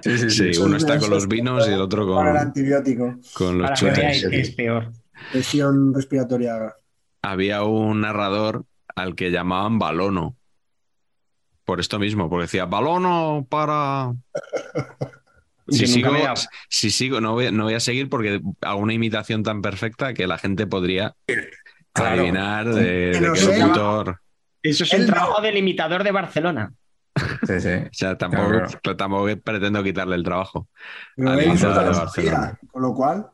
Sí, 0.03 0.19
sí, 0.19 0.31
sí. 0.31 0.55
Sí, 0.55 0.61
uno 0.61 0.77
está 0.77 0.99
con 0.99 1.11
los 1.11 1.29
vinos 1.29 1.69
y 1.69 1.73
el 1.73 1.81
otro 1.81 2.07
Para 2.15 2.31
el 2.31 2.37
con, 2.37 2.47
antibiótico. 2.47 3.15
con 3.35 3.59
los 3.59 3.73
chutes. 3.75 4.27
que 4.29 4.41
es 4.41 4.51
peor. 4.53 4.93
Presión 5.33 5.93
respiratoria. 5.93 6.75
Había 7.23 7.63
un 7.65 8.01
narrador 8.01 8.65
al 8.95 9.15
que 9.15 9.31
llamaban 9.31 9.79
Balono. 9.79 10.37
Por 11.65 11.81
esto 11.81 11.99
mismo, 11.99 12.31
porque 12.31 12.43
decía 12.43 12.65
Balono 12.65 13.47
para. 13.49 14.15
Sigo, 15.69 16.13
si 16.69 16.91
sigo 16.91 17.21
no, 17.21 17.33
voy, 17.33 17.51
no 17.51 17.65
voy 17.65 17.75
a 17.75 17.81
seguir 17.81 18.09
porque 18.09 18.41
hago 18.61 18.79
una 18.79 18.93
imitación 18.93 19.43
tan 19.43 19.63
perfecta 19.63 20.15
que 20.15 20.29
la 20.29 20.39
gente 20.39 20.65
podría 20.65 21.17
Claro. 21.97 22.21
adivinar 22.21 22.67
de, 22.75 22.83
de 23.13 23.33
qué 23.33 23.59
locutor. 23.59 24.21
Eso 24.63 24.85
es 24.85 24.93
un 24.93 25.01
no. 25.01 25.07
trabajo 25.07 25.41
del 25.43 25.57
imitador 25.57 26.05
de 26.05 26.13
Barcelona. 26.13 26.73
Sí, 27.47 27.61
sí. 27.61 27.69
O 27.87 27.89
sea, 27.93 28.19
tampoco, 28.19 28.49
Claro, 28.83 28.97
tampoco 28.97 29.27
pretendo 29.43 29.83
quitarle 29.83 30.17
el 30.17 30.23
trabajo. 30.23 30.69
Al 31.19 31.37
de 31.39 31.47
Barcelona. 31.47 32.59
Con 32.71 32.83
lo 32.83 32.95
cual, 32.95 33.27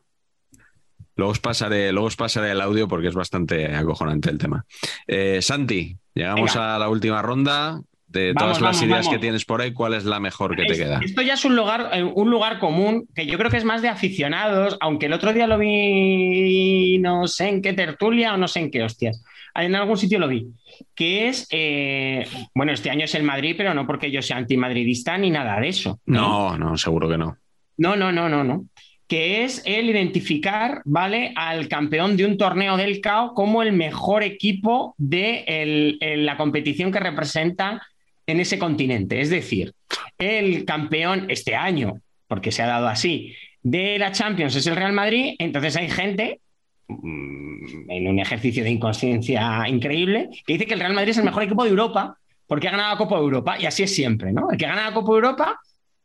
Luego 1.14 1.32
os 1.32 1.40
pasaré, 1.40 1.92
luego 1.92 2.06
os 2.06 2.16
pasaré 2.16 2.52
el 2.52 2.60
audio 2.60 2.88
porque 2.88 3.08
es 3.08 3.14
bastante 3.14 3.74
acojonante 3.74 4.30
el 4.30 4.38
tema. 4.38 4.64
Eh, 5.06 5.42
Santi, 5.42 5.98
llegamos 6.14 6.54
Venga. 6.54 6.74
a 6.74 6.78
la 6.78 6.88
última 6.88 7.20
ronda. 7.20 7.82
De 8.12 8.32
Vamos, 8.34 8.58
todas 8.58 8.60
las 8.60 8.72
vamos, 8.76 8.82
ideas 8.82 9.06
vamos. 9.06 9.14
que 9.14 9.18
tienes 9.20 9.44
por 9.44 9.60
ahí, 9.62 9.72
¿cuál 9.72 9.94
es 9.94 10.04
la 10.04 10.20
mejor 10.20 10.54
que 10.54 10.64
te 10.64 10.74
queda? 10.76 11.00
Esto 11.02 11.22
ya 11.22 11.34
es 11.34 11.44
un 11.44 11.56
lugar, 11.56 11.90
eh, 11.94 12.02
un 12.02 12.30
lugar 12.30 12.58
común 12.58 13.06
que 13.14 13.24
yo 13.26 13.38
creo 13.38 13.50
que 13.50 13.56
es 13.56 13.64
más 13.64 13.80
de 13.82 13.88
aficionados, 13.88 14.76
aunque 14.80 15.06
el 15.06 15.12
otro 15.14 15.32
día 15.32 15.46
lo 15.46 15.56
vi 15.58 16.98
no 16.98 17.26
sé 17.26 17.48
en 17.48 17.62
qué 17.62 17.72
tertulia 17.72 18.34
o 18.34 18.36
no 18.36 18.48
sé 18.48 18.60
en 18.60 18.70
qué 18.70 18.82
hostias. 18.82 19.22
en 19.54 19.74
algún 19.74 19.98
sitio 19.98 20.18
lo 20.18 20.28
vi, 20.28 20.46
que 20.94 21.28
es, 21.28 21.46
eh, 21.50 22.26
bueno, 22.54 22.72
este 22.72 22.88
año 22.90 23.04
es 23.04 23.14
el 23.14 23.22
Madrid, 23.22 23.54
pero 23.56 23.74
no 23.74 23.86
porque 23.86 24.10
yo 24.10 24.22
sea 24.22 24.38
antimadridista 24.38 25.18
ni 25.18 25.30
nada 25.30 25.60
de 25.60 25.68
eso. 25.68 26.00
No, 26.06 26.56
no, 26.56 26.76
seguro 26.78 27.06
que 27.08 27.18
no. 27.18 27.36
No, 27.76 27.94
no, 27.96 28.10
no, 28.12 28.28
no, 28.30 28.44
no. 28.44 28.64
Que 29.06 29.44
es 29.44 29.62
el 29.66 29.90
identificar, 29.90 30.80
¿vale? 30.86 31.34
Al 31.36 31.68
campeón 31.68 32.16
de 32.16 32.24
un 32.24 32.38
torneo 32.38 32.78
del 32.78 33.02
CAO 33.02 33.34
como 33.34 33.62
el 33.62 33.72
mejor 33.74 34.22
equipo 34.22 34.94
de 34.96 35.44
el- 35.46 35.98
el- 36.00 36.24
la 36.24 36.38
competición 36.38 36.90
que 36.90 37.00
representa 37.00 37.82
en 38.26 38.40
ese 38.40 38.58
continente. 38.58 39.20
Es 39.20 39.30
decir, 39.30 39.72
el 40.18 40.64
campeón 40.64 41.26
este 41.28 41.54
año, 41.54 42.00
porque 42.28 42.52
se 42.52 42.62
ha 42.62 42.66
dado 42.66 42.88
así, 42.88 43.34
de 43.62 43.98
la 43.98 44.12
Champions 44.12 44.56
es 44.56 44.66
el 44.66 44.76
Real 44.76 44.92
Madrid, 44.92 45.34
entonces 45.38 45.76
hay 45.76 45.88
gente 45.88 46.40
mm, 46.88 47.90
en 47.90 48.08
un 48.08 48.18
ejercicio 48.18 48.64
de 48.64 48.70
inconsciencia 48.70 49.68
increíble 49.68 50.28
que 50.46 50.54
dice 50.54 50.66
que 50.66 50.74
el 50.74 50.80
Real 50.80 50.94
Madrid 50.94 51.10
es 51.10 51.18
el 51.18 51.24
mejor 51.24 51.44
equipo 51.44 51.64
de 51.64 51.70
Europa 51.70 52.16
porque 52.46 52.68
ha 52.68 52.72
ganado 52.72 52.90
la 52.90 52.98
Copa 52.98 53.16
de 53.16 53.22
Europa 53.22 53.56
y 53.58 53.66
así 53.66 53.82
es 53.84 53.94
siempre, 53.94 54.32
¿no? 54.32 54.50
El 54.50 54.58
que 54.58 54.66
gana 54.66 54.88
la 54.88 54.94
Copa 54.94 55.12
de 55.12 55.16
Europa 55.16 55.60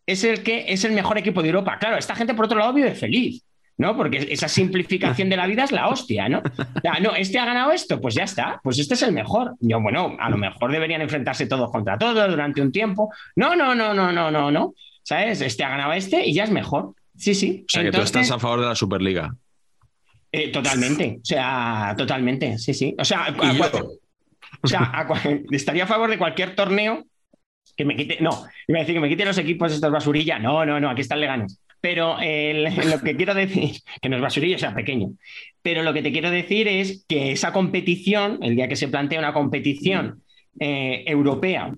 es 0.06 0.24
el 0.24 0.44
que 0.44 0.66
es 0.72 0.84
el 0.86 0.94
mejor 0.94 1.18
equipo 1.18 1.42
de 1.42 1.50
Europa. 1.50 1.78
Claro, 1.80 1.98
esta 1.98 2.16
gente 2.16 2.34
por 2.34 2.46
otro 2.46 2.58
lado 2.58 2.74
vive 2.74 2.96
feliz, 2.96 3.44
¿no? 3.78 3.96
Porque 3.96 4.28
esa 4.32 4.48
simplificación 4.48 5.30
de 5.30 5.38
la 5.38 5.48
vida 5.48 5.64
es 5.64 5.72
la 5.72 5.88
hostia, 5.88 6.28
¿no? 6.28 6.40
O 6.40 6.82
sea, 6.82 7.00
no, 7.00 7.16
este 7.16 7.40
ha 7.40 7.46
ganado 7.46 7.72
esto, 7.72 8.02
pues 8.02 8.16
ya 8.16 8.24
está, 8.24 8.60
pues 8.64 8.80
este 8.80 8.96
es 8.96 9.04
el 9.04 9.14
mejor. 9.14 9.56
Yo, 9.60 9.80
bueno, 9.80 10.18
a 10.20 10.30
lo 10.30 10.38
mejor 10.38 10.72
deberían 10.72 11.02
enfrentarse 11.02 11.46
todos 11.46 11.72
contra 11.72 11.98
todos 11.98 12.30
durante 12.30 12.62
un 12.62 12.72
tiempo. 12.72 13.14
No, 13.36 13.56
no, 13.56 13.76
no, 13.76 13.94
no, 13.94 14.12
no, 14.12 14.32
no, 14.32 14.52
no. 14.52 14.74
¿Sabes? 15.04 15.42
Este 15.42 15.64
ha 15.64 15.70
ganado 15.70 15.94
este 15.94 16.26
y 16.26 16.34
ya 16.34 16.44
es 16.44 16.52
mejor. 16.52 16.94
Sí, 17.16 17.34
sí. 17.34 17.64
O 17.66 17.70
sea, 17.70 17.84
que 17.84 17.92
tú 17.92 18.02
estás 18.02 18.30
a 18.32 18.40
favor 18.40 18.62
de 18.62 18.66
la 18.68 18.76
Superliga. 18.76 19.36
eh, 20.32 20.52
totalmente, 20.52 21.20
o 21.22 21.26
sea, 21.26 21.96
totalmente, 21.98 22.58
sí, 22.58 22.74
sí. 22.74 22.96
O 23.00 23.06
sea, 23.06 23.34
o 24.62 24.68
sea, 24.68 24.82
a 24.82 25.08
estaría 25.52 25.84
a 25.84 25.88
favor 25.88 26.10
de 26.10 26.18
cualquier 26.18 26.56
torneo 26.56 27.06
que 27.76 27.86
me 27.86 27.96
quite, 27.96 28.18
no, 28.22 28.44
iba 28.68 28.80
a 28.80 28.82
decir 28.82 28.96
que 28.96 29.00
me 29.00 29.08
quite 29.08 29.24
los 29.24 29.38
equipos 29.38 29.72
estos 29.72 29.92
basurilla, 29.92 30.40
no, 30.40 30.66
no, 30.66 30.80
no, 30.80 30.90
aquí 30.90 31.02
están 31.02 31.22
leganes. 31.22 31.60
Pero 31.80 32.18
lo 32.18 33.00
que 33.02 33.16
quiero 33.16 33.34
decir, 33.34 33.78
que 34.02 34.10
no 34.10 34.16
es 34.16 34.22
basurilla, 34.22 34.56
o 34.56 34.60
sea, 34.60 34.74
pequeño, 34.74 35.12
pero 35.62 35.84
lo 35.84 35.94
que 35.94 36.02
te 36.02 36.12
quiero 36.12 36.32
decir 36.32 36.68
es 36.68 37.06
que 37.08 37.32
esa 37.32 37.52
competición, 37.52 38.40
el 38.42 38.56
día 38.56 38.68
que 38.68 38.76
se 38.76 38.88
plantea 38.88 39.20
una 39.20 39.34
competición 39.34 40.24
eh, 40.60 41.04
europea 41.06 41.74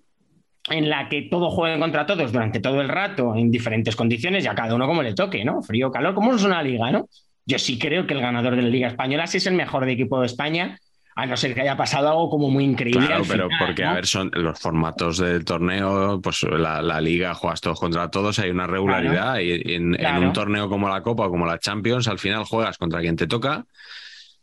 en 0.70 0.90
la 0.90 1.10
que 1.10 1.24
todos 1.24 1.54
jueguen 1.54 1.80
contra 1.80 2.06
todos 2.06 2.32
durante 2.32 2.60
todo 2.60 2.82
el 2.82 2.90
rato 2.90 3.36
en 3.36 3.50
diferentes 3.50 3.96
condiciones 3.96 4.44
y 4.44 4.48
a 4.48 4.56
cada 4.56 4.76
uno 4.76 4.88
como 4.88 5.04
le 5.04 5.14
toque, 5.14 5.44
¿no? 5.44 5.62
Frío, 5.62 5.92
calor, 5.92 6.14
como 6.14 6.36
es 6.36 6.44
una 6.44 6.62
liga, 6.62 6.92
¿no? 6.92 7.08
Yo 7.46 7.58
sí 7.58 7.80
creo 7.80 8.06
que 8.06 8.14
el 8.14 8.22
ganador 8.22 8.56
de 8.56 8.62
la 8.62 8.70
Liga 8.70 8.88
Española 8.88 9.26
sí 9.26 9.38
es 9.38 9.48
el 9.48 9.56
mejor 9.56 9.86
de 9.86 9.94
equipo 9.94 10.20
de 10.20 10.28
España, 10.28 10.78
a 11.22 11.26
no 11.26 11.38
ser 11.38 11.54
que 11.54 11.62
haya 11.62 11.76
pasado 11.78 12.10
algo 12.10 12.30
como 12.30 12.50
muy 12.50 12.64
increíble. 12.64 13.06
Claro, 13.06 13.24
pero 13.28 13.50
final, 13.50 13.66
porque, 13.68 13.84
¿no? 13.84 13.90
a 13.90 13.94
ver, 13.94 14.06
son 14.06 14.32
los 14.34 14.60
formatos 14.60 15.18
del 15.18 15.44
torneo, 15.46 16.22
pues 16.22 16.44
la, 16.44 16.82
la 16.82 17.02
liga 17.02 17.34
juegas 17.34 17.62
todos 17.62 17.80
contra 17.80 18.10
todos, 18.10 18.40
hay 18.40 18.50
una 18.50 18.68
regularidad 18.68 19.40
y 19.40 19.74
en, 19.74 19.96
un 20.24 20.34
torneo 20.34 20.70
como 20.70 20.90
la 20.90 21.02
Copa 21.02 21.28
o 21.28 21.30
como 21.30 21.46
la 21.46 21.60
Champions, 21.60 22.08
al 22.08 22.20
final 22.20 22.44
juegas 22.46 22.78
contra 22.78 23.02
quien 23.02 23.16
te 23.16 23.28
toca 23.28 23.66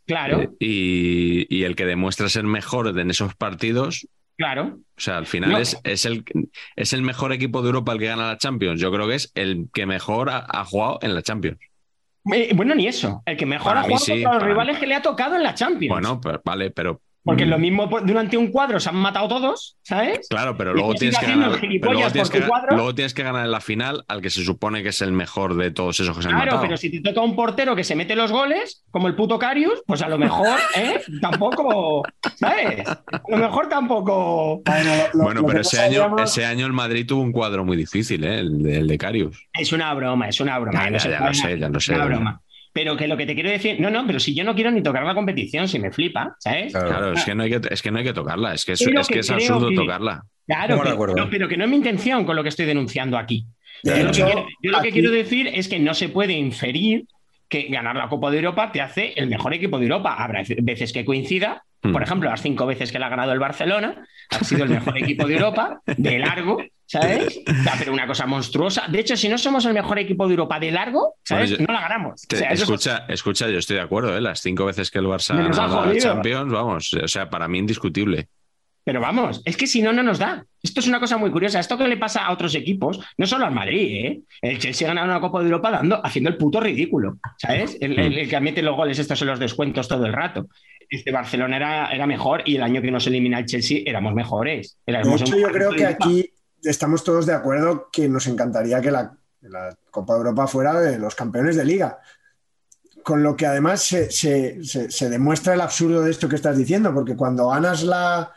Claro, 0.05 0.41
eh, 0.41 0.49
y, 0.59 1.55
y 1.55 1.63
el 1.63 1.75
que 1.75 1.85
demuestra 1.85 2.29
ser 2.29 2.45
mejor 2.45 2.97
en 2.97 3.09
esos 3.09 3.35
partidos, 3.35 4.07
claro. 4.37 4.77
o 4.77 5.01
sea, 5.01 5.17
al 5.17 5.25
final 5.25 5.51
No. 5.51 5.57
es, 5.57 5.77
es, 5.83 6.05
el, 6.05 6.23
es 6.77 6.93
el 6.93 7.01
mejor 7.01 7.33
equipo 7.33 7.61
de 7.61 7.67
Europa 7.67 7.91
el 7.91 7.99
que 7.99 8.05
gana 8.05 8.27
la 8.27 8.37
Champions. 8.37 8.79
Yo 8.79 8.89
creo 8.91 9.07
que 9.07 9.15
es 9.15 9.31
el 9.35 9.67
que 9.73 9.85
mejor 9.85 10.29
ha, 10.29 10.45
ha 10.47 10.63
jugado 10.63 10.99
en 11.01 11.13
la 11.13 11.21
Champions. 11.23 11.57
Eh, 12.33 12.51
bueno, 12.55 12.75
ni 12.75 12.87
eso. 12.87 13.21
El 13.25 13.37
que 13.37 13.45
mejor 13.45 13.65
Para 13.67 13.81
ha 13.81 13.83
jugado 13.83 14.05
sí, 14.05 14.11
contra 14.21 14.33
los 14.33 14.43
para 14.43 14.45
rivales 14.45 14.77
mí. 14.77 14.79
que 14.79 14.87
le 14.87 14.95
ha 14.95 15.01
tocado 15.01 15.35
en 15.35 15.43
la 15.43 15.53
Champions. 15.53 16.01
Bueno, 16.01 16.19
pues, 16.21 16.37
vale, 16.43 16.71
pero. 16.71 17.01
Porque 17.27 17.45
mm, 17.45 17.49
lo 17.49 17.59
mismo 17.59 17.89
por- 17.89 18.05
durante 18.05 18.37
un 18.37 18.47
cuadro 18.47 18.79
se 18.79 18.89
han 18.89 18.95
matado 18.95 19.27
todos, 19.27 19.77
¿sabes? 19.83 20.27
Claro, 20.29 20.55
pero 20.57 20.73
luego 20.73 20.95
tienes, 20.95 21.19
que 21.19 21.25
ganar, 21.27 21.59
pero 21.59 21.91
luego, 21.93 22.09
tienes 22.11 22.29
que, 22.29 22.39
tu 22.41 22.47
cuadro. 22.47 22.75
luego 22.75 22.95
tienes 22.95 23.13
que 23.13 23.21
ganar 23.21 23.43
en 23.45 23.51
la 23.51 23.59
final 23.61 24.05
al 24.07 24.21
que 24.21 24.29
se 24.29 24.43
supone 24.45 24.81
que 24.81 24.89
es 24.89 25.01
el 25.01 25.11
mejor 25.11 25.55
de 25.57 25.69
todos 25.71 25.99
esos 25.99 26.15
que 26.15 26.23
se 26.23 26.29
han 26.29 26.35
Claro, 26.35 26.51
matado. 26.51 26.63
pero 26.63 26.77
si 26.77 26.89
te 26.89 27.01
toca 27.01 27.21
un 27.21 27.35
portero 27.35 27.75
que 27.75 27.83
se 27.83 27.95
mete 27.95 28.15
los 28.15 28.31
goles, 28.31 28.83
como 28.89 29.07
el 29.09 29.15
puto 29.15 29.37
Carius, 29.37 29.83
pues 29.85 30.01
a 30.01 30.07
lo 30.09 30.17
mejor, 30.17 30.57
¿eh? 30.77 31.01
Tampoco, 31.21 32.03
¿sabes? 32.35 32.87
A 32.87 33.03
lo 33.27 33.37
mejor 33.37 33.67
tampoco. 33.69 34.61
Bueno, 34.65 34.91
lo- 35.13 35.23
Bueno, 35.25 35.41
lo 35.41 35.47
que 35.47 35.53
pero 35.53 35.57
no 35.57 35.61
ese 35.61 35.81
año, 35.81 36.15
ese 36.23 36.45
año 36.45 36.65
el 36.65 36.73
Madrid 36.73 37.05
tuvo 37.05 37.21
un 37.21 37.31
cuadro 37.33 37.65
muy 37.65 37.75
difícil, 37.77 38.23
¿eh? 38.23 38.39
el, 38.39 38.63
de, 38.63 38.77
el 38.77 38.87
de 38.87 38.97
Carius. 38.97 39.37
Es 39.53 39.73
una 39.73 39.93
broma, 39.93 40.29
es 40.29 40.39
una 40.39 40.57
broma. 40.59 40.83
Ya, 40.85 40.89
no 40.91 40.97
ya, 40.97 41.19
lo 41.27 41.33
sé, 41.33 41.59
ya 41.59 41.69
lo 41.69 41.79
sé. 41.79 41.93
Una 41.95 42.05
broma. 42.05 42.41
Pero 42.77 42.95
que 42.95 43.07
lo 43.07 43.17
que 43.17 43.25
te 43.25 43.33
quiero 43.33 43.49
decir, 43.49 43.79
no, 43.79 43.89
no, 43.89 44.05
pero 44.05 44.19
si 44.19 44.35
yo 44.35 44.43
no 44.43 44.53
quiero 44.53 44.69
ni 44.69 44.83
tocar 44.83 45.03
la 45.03 45.15
competición, 45.15 45.67
si 45.67 45.79
me 45.79 45.89
flipa, 45.89 46.35
¿sabes? 46.37 46.71
Claro. 46.73 46.87
Claro, 46.89 47.13
es 47.13 47.25
que 47.25 47.33
no 47.33 47.41
hay 47.41 47.49
que, 47.49 47.59
es 47.71 47.81
que, 47.81 47.89
no 47.89 47.97
hay 47.97 48.03
que 48.03 48.13
tocarla, 48.13 48.53
es 48.53 48.65
que 48.65 48.73
es, 48.73 48.85
que 48.85 49.13
que 49.13 49.19
es 49.21 49.31
absurdo 49.31 49.69
que- 49.69 49.75
tocarla. 49.75 50.21
Claro, 50.45 50.79
pero, 50.83 50.93
acuerdo. 50.93 51.15
no, 51.15 51.27
pero 51.27 51.47
que 51.47 51.57
no 51.57 51.63
es 51.63 51.71
mi 51.71 51.77
intención 51.77 52.23
con 52.23 52.35
lo 52.35 52.43
que 52.43 52.49
estoy 52.49 52.67
denunciando 52.67 53.17
aquí. 53.17 53.47
Yo 53.83 53.97
lo, 53.97 54.11
que 54.11 54.11
quiero, 54.11 54.45
yo 54.61 54.71
lo 54.71 54.81
que 54.83 54.91
quiero 54.91 55.09
decir 55.09 55.47
es 55.47 55.67
que 55.67 55.79
no 55.79 55.95
se 55.95 56.09
puede 56.09 56.33
inferir 56.33 57.05
que 57.49 57.63
ganar 57.63 57.95
la 57.95 58.09
Copa 58.09 58.29
de 58.29 58.37
Europa 58.37 58.71
te 58.71 58.79
hace 58.79 59.13
el 59.15 59.25
mejor 59.25 59.55
equipo 59.55 59.79
de 59.79 59.85
Europa. 59.85 60.13
Habrá 60.13 60.43
veces 60.61 60.93
que 60.93 61.03
coincida. 61.03 61.63
Hmm. 61.81 61.93
Por 61.93 62.03
ejemplo, 62.03 62.29
las 62.29 62.43
cinco 62.43 62.67
veces 62.67 62.91
que 62.91 62.99
la 62.99 63.07
ha 63.07 63.09
ganado 63.09 63.33
el 63.33 63.39
Barcelona, 63.39 64.07
ha 64.29 64.43
sido 64.43 64.65
el 64.65 64.69
mejor 64.69 64.99
equipo 64.99 65.25
de 65.25 65.33
Europa, 65.33 65.81
de 65.97 66.19
largo, 66.19 66.61
¿sabes? 66.87 67.39
O 67.47 67.63
sea, 67.63 67.75
pero 67.77 67.93
una 67.93 68.07
cosa 68.07 68.25
monstruosa. 68.25 68.85
De 68.89 68.99
hecho, 68.99 69.15
si 69.15 69.29
no 69.29 69.37
somos 69.37 69.65
el 69.65 69.73
mejor 69.73 69.99
equipo 69.99 70.25
de 70.27 70.33
Europa 70.33 70.59
de 70.59 70.71
largo, 70.71 71.15
¿sabes? 71.23 71.51
Bueno, 71.51 71.61
yo- 71.61 71.67
no 71.67 71.73
la 71.73 71.81
ganamos. 71.87 72.21
Te- 72.27 72.35
O 72.37 72.39
sea, 72.39 72.47
eso 72.49 72.53
es- 72.63 72.69
escucha, 72.69 73.05
escucha, 73.09 73.49
yo 73.49 73.59
estoy 73.59 73.75
de 73.75 73.81
acuerdo, 73.83 74.17
¿eh? 74.17 74.21
las 74.21 74.41
cinco 74.41 74.65
veces 74.65 74.89
que 74.89 74.99
el 74.99 75.05
Barça 75.05 75.35
Me 75.35 75.43
ha 75.43 75.49
la. 75.93 75.97
Champions, 75.99 76.51
vamos, 76.51 76.93
o 76.93 77.07
sea, 77.07 77.29
para 77.29 77.47
mí 77.47 77.59
indiscutible. 77.59 78.27
Pero 78.83 79.01
vamos, 79.01 79.41
es 79.43 79.57
que 79.57 79.67
si 79.67 79.81
no, 79.81 79.91
no 79.91 80.01
nos 80.01 80.17
da. 80.17 80.45
Esto 80.63 80.79
es 80.79 80.87
una 80.87 81.01
cosa 81.01 81.17
muy 81.17 81.29
curiosa. 81.29 81.59
Esto 81.59 81.77
que 81.77 81.89
le 81.89 81.97
pasa 81.97 82.25
a 82.25 82.31
otros 82.31 82.55
equipos, 82.55 83.01
no 83.17 83.25
solo 83.27 83.45
al 83.45 83.53
Madrid, 83.53 84.05
¿eh? 84.05 84.21
El 84.41 84.59
Chelsea 84.59 84.87
ha 84.87 84.91
ganado 84.93 85.07
una 85.11 85.19
Copa 85.19 85.39
de 85.39 85.45
Europa 85.47 85.71
dando, 85.71 85.99
haciendo 86.05 86.29
el 86.29 86.37
puto 86.37 86.61
ridículo, 86.61 87.17
¿sabes? 87.37 87.77
El, 87.81 87.99
el- 87.99 88.17
el 88.17 88.29
que 88.29 88.39
mete 88.39 88.61
los 88.61 88.77
goles 88.77 88.97
estos 88.97 89.21
en 89.21 89.27
los 89.27 89.39
descuentos 89.39 89.89
todo 89.89 90.05
el 90.05 90.13
rato. 90.13 90.47
Este 90.89 91.11
Barcelona 91.11 91.57
era, 91.57 91.91
era 91.91 92.07
mejor 92.07 92.43
y 92.45 92.55
el 92.55 92.63
año 92.63 92.81
que 92.81 92.89
nos 92.91 93.05
elimina 93.07 93.39
el 93.39 93.45
Chelsea 93.45 93.79
éramos 93.85 94.13
mejores. 94.13 94.77
De 94.87 94.93
Éramos 94.93 95.21
hecho, 95.21 95.37
yo 95.37 95.47
creo 95.49 95.71
que 95.71 95.85
aquí 95.85 96.29
estamos 96.63 97.03
todos 97.03 97.25
de 97.25 97.33
acuerdo 97.33 97.89
que 97.91 98.07
nos 98.09 98.27
encantaría 98.27 98.81
que 98.81 98.91
la, 98.91 99.15
Copa 99.91 100.13
de 100.13 100.19
Europa 100.19 100.47
fuera 100.47 100.79
de 100.79 100.97
los 100.99 101.15
campeones 101.15 101.55
de 101.55 101.63
liga. 101.65 101.99
Con 103.03 103.23
lo 103.23 103.35
que 103.37 103.45
además 103.45 103.81
se, 103.83 104.11
se- 104.11 104.63
se- 104.63 104.91
se 104.91 105.09
demuestra 105.09 105.53
el 105.53 105.61
absurdo 105.61 106.01
de 106.01 106.11
esto 106.11 106.27
que 106.27 106.35
estás 106.35 106.57
diciendo, 106.57 106.93
porque 106.93 107.15
cuando 107.15 107.47
ganas 107.49 107.83
la 107.83 108.33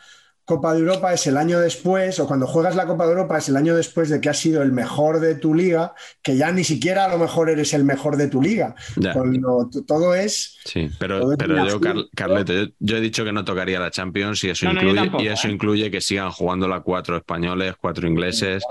Copa 0.50 0.72
de 0.74 0.80
Europa 0.80 1.12
es 1.14 1.26
el 1.28 1.36
año 1.36 1.60
después, 1.60 2.18
o 2.18 2.26
cuando 2.26 2.46
juegas 2.46 2.74
la 2.74 2.84
Copa 2.86 3.04
de 3.06 3.12
Europa 3.12 3.38
es 3.38 3.48
el 3.48 3.56
año 3.56 3.76
después 3.76 4.08
de 4.10 4.20
que 4.20 4.28
has 4.28 4.38
sido 4.38 4.62
el 4.62 4.72
mejor 4.72 5.20
de 5.20 5.36
tu 5.36 5.54
liga, 5.54 5.94
que 6.22 6.36
ya 6.36 6.50
ni 6.50 6.64
siquiera 6.64 7.04
a 7.04 7.08
lo 7.08 7.18
mejor 7.18 7.48
eres 7.50 7.72
el 7.72 7.84
mejor 7.84 8.16
de 8.16 8.26
tu 8.28 8.42
liga. 8.42 8.74
Ya. 8.96 9.12
Cuando 9.12 9.68
t- 9.72 9.82
todo 9.86 10.14
es 10.14 10.58
Sí, 10.64 10.90
pero, 10.98 11.30
es 11.32 11.38
pero 11.38 11.66
yo. 11.68 11.80
Car- 11.80 12.04
Carleto, 12.16 12.52
yo, 12.52 12.66
yo 12.80 12.96
he 12.96 13.00
dicho 13.00 13.24
que 13.24 13.32
no 13.32 13.44
tocaría 13.44 13.78
la 13.78 13.90
Champions 13.92 14.42
y 14.44 14.50
eso, 14.50 14.66
No, 14.66 14.72
no, 14.72 14.80
yo 14.82 14.88
incluye, 14.88 15.00
tampoco, 15.02 15.22
y 15.24 15.28
eso 15.28 15.46
¿eh? 15.48 15.52
incluye 15.52 15.90
que 15.90 16.00
sigan 16.00 16.30
jugando 16.32 16.66
la 16.66 16.80
cuatro 16.80 17.16
españoles, 17.16 17.74
cuatro 17.80 18.08
ingleses, 18.08 18.62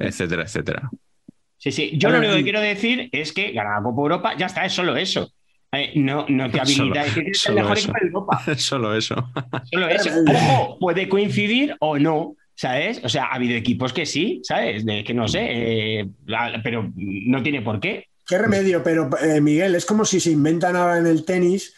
etcétera, 0.00 0.42
etcétera. 0.42 0.90
Sí, 1.56 1.72
sí. 1.72 1.92
Yo 1.98 2.10
lo 2.10 2.18
único 2.18 2.34
que 2.34 2.42
quiero 2.44 2.60
decir 2.60 3.08
es 3.12 3.32
que 3.32 3.52
ganar 3.52 3.78
la 3.78 3.82
Copa 3.82 3.96
de 3.96 4.02
Europa, 4.02 4.34
ya 4.38 4.46
está, 4.46 4.64
es 4.64 4.72
solo 4.72 4.96
eso. 4.96 5.32
Eh, 5.72 5.92
no, 5.96 6.24
no 6.28 6.50
te 6.50 6.60
habilita 6.60 7.04
Solo- 7.08 7.26
es 7.30 7.46
el 7.46 7.54
mejor 7.54 7.76
eso. 7.78 7.88
equipo 7.88 7.98
de 8.00 8.06
Europa. 8.06 8.42
Solo 8.56 8.94
eso. 8.96 9.14
Solo 9.70 9.88
eso. 9.90 10.10
Ojo, 10.26 10.78
puede 10.78 11.08
coincidir 11.08 11.76
o 11.80 11.98
no, 11.98 12.36
¿sabes? 12.54 13.00
O 13.04 13.08
sea, 13.08 13.24
ha 13.26 13.34
habido 13.34 13.54
equipos 13.56 13.92
que 13.92 14.06
sí, 14.06 14.40
¿sabes? 14.44 14.84
De 14.86 15.04
que 15.04 15.12
no 15.14 15.28
sé, 15.28 15.40
eh, 16.00 16.08
pero 16.62 16.90
no 16.96 17.42
tiene 17.42 17.60
por 17.62 17.80
qué. 17.80 18.06
Qué 18.26 18.38
remedio, 18.38 18.82
pero 18.82 19.08
eh, 19.22 19.40
Miguel, 19.40 19.74
es 19.74 19.86
como 19.86 20.04
si 20.04 20.20
se 20.20 20.30
inventan 20.30 20.76
ahora 20.76 20.98
en 20.98 21.06
el 21.06 21.24
tenis, 21.24 21.74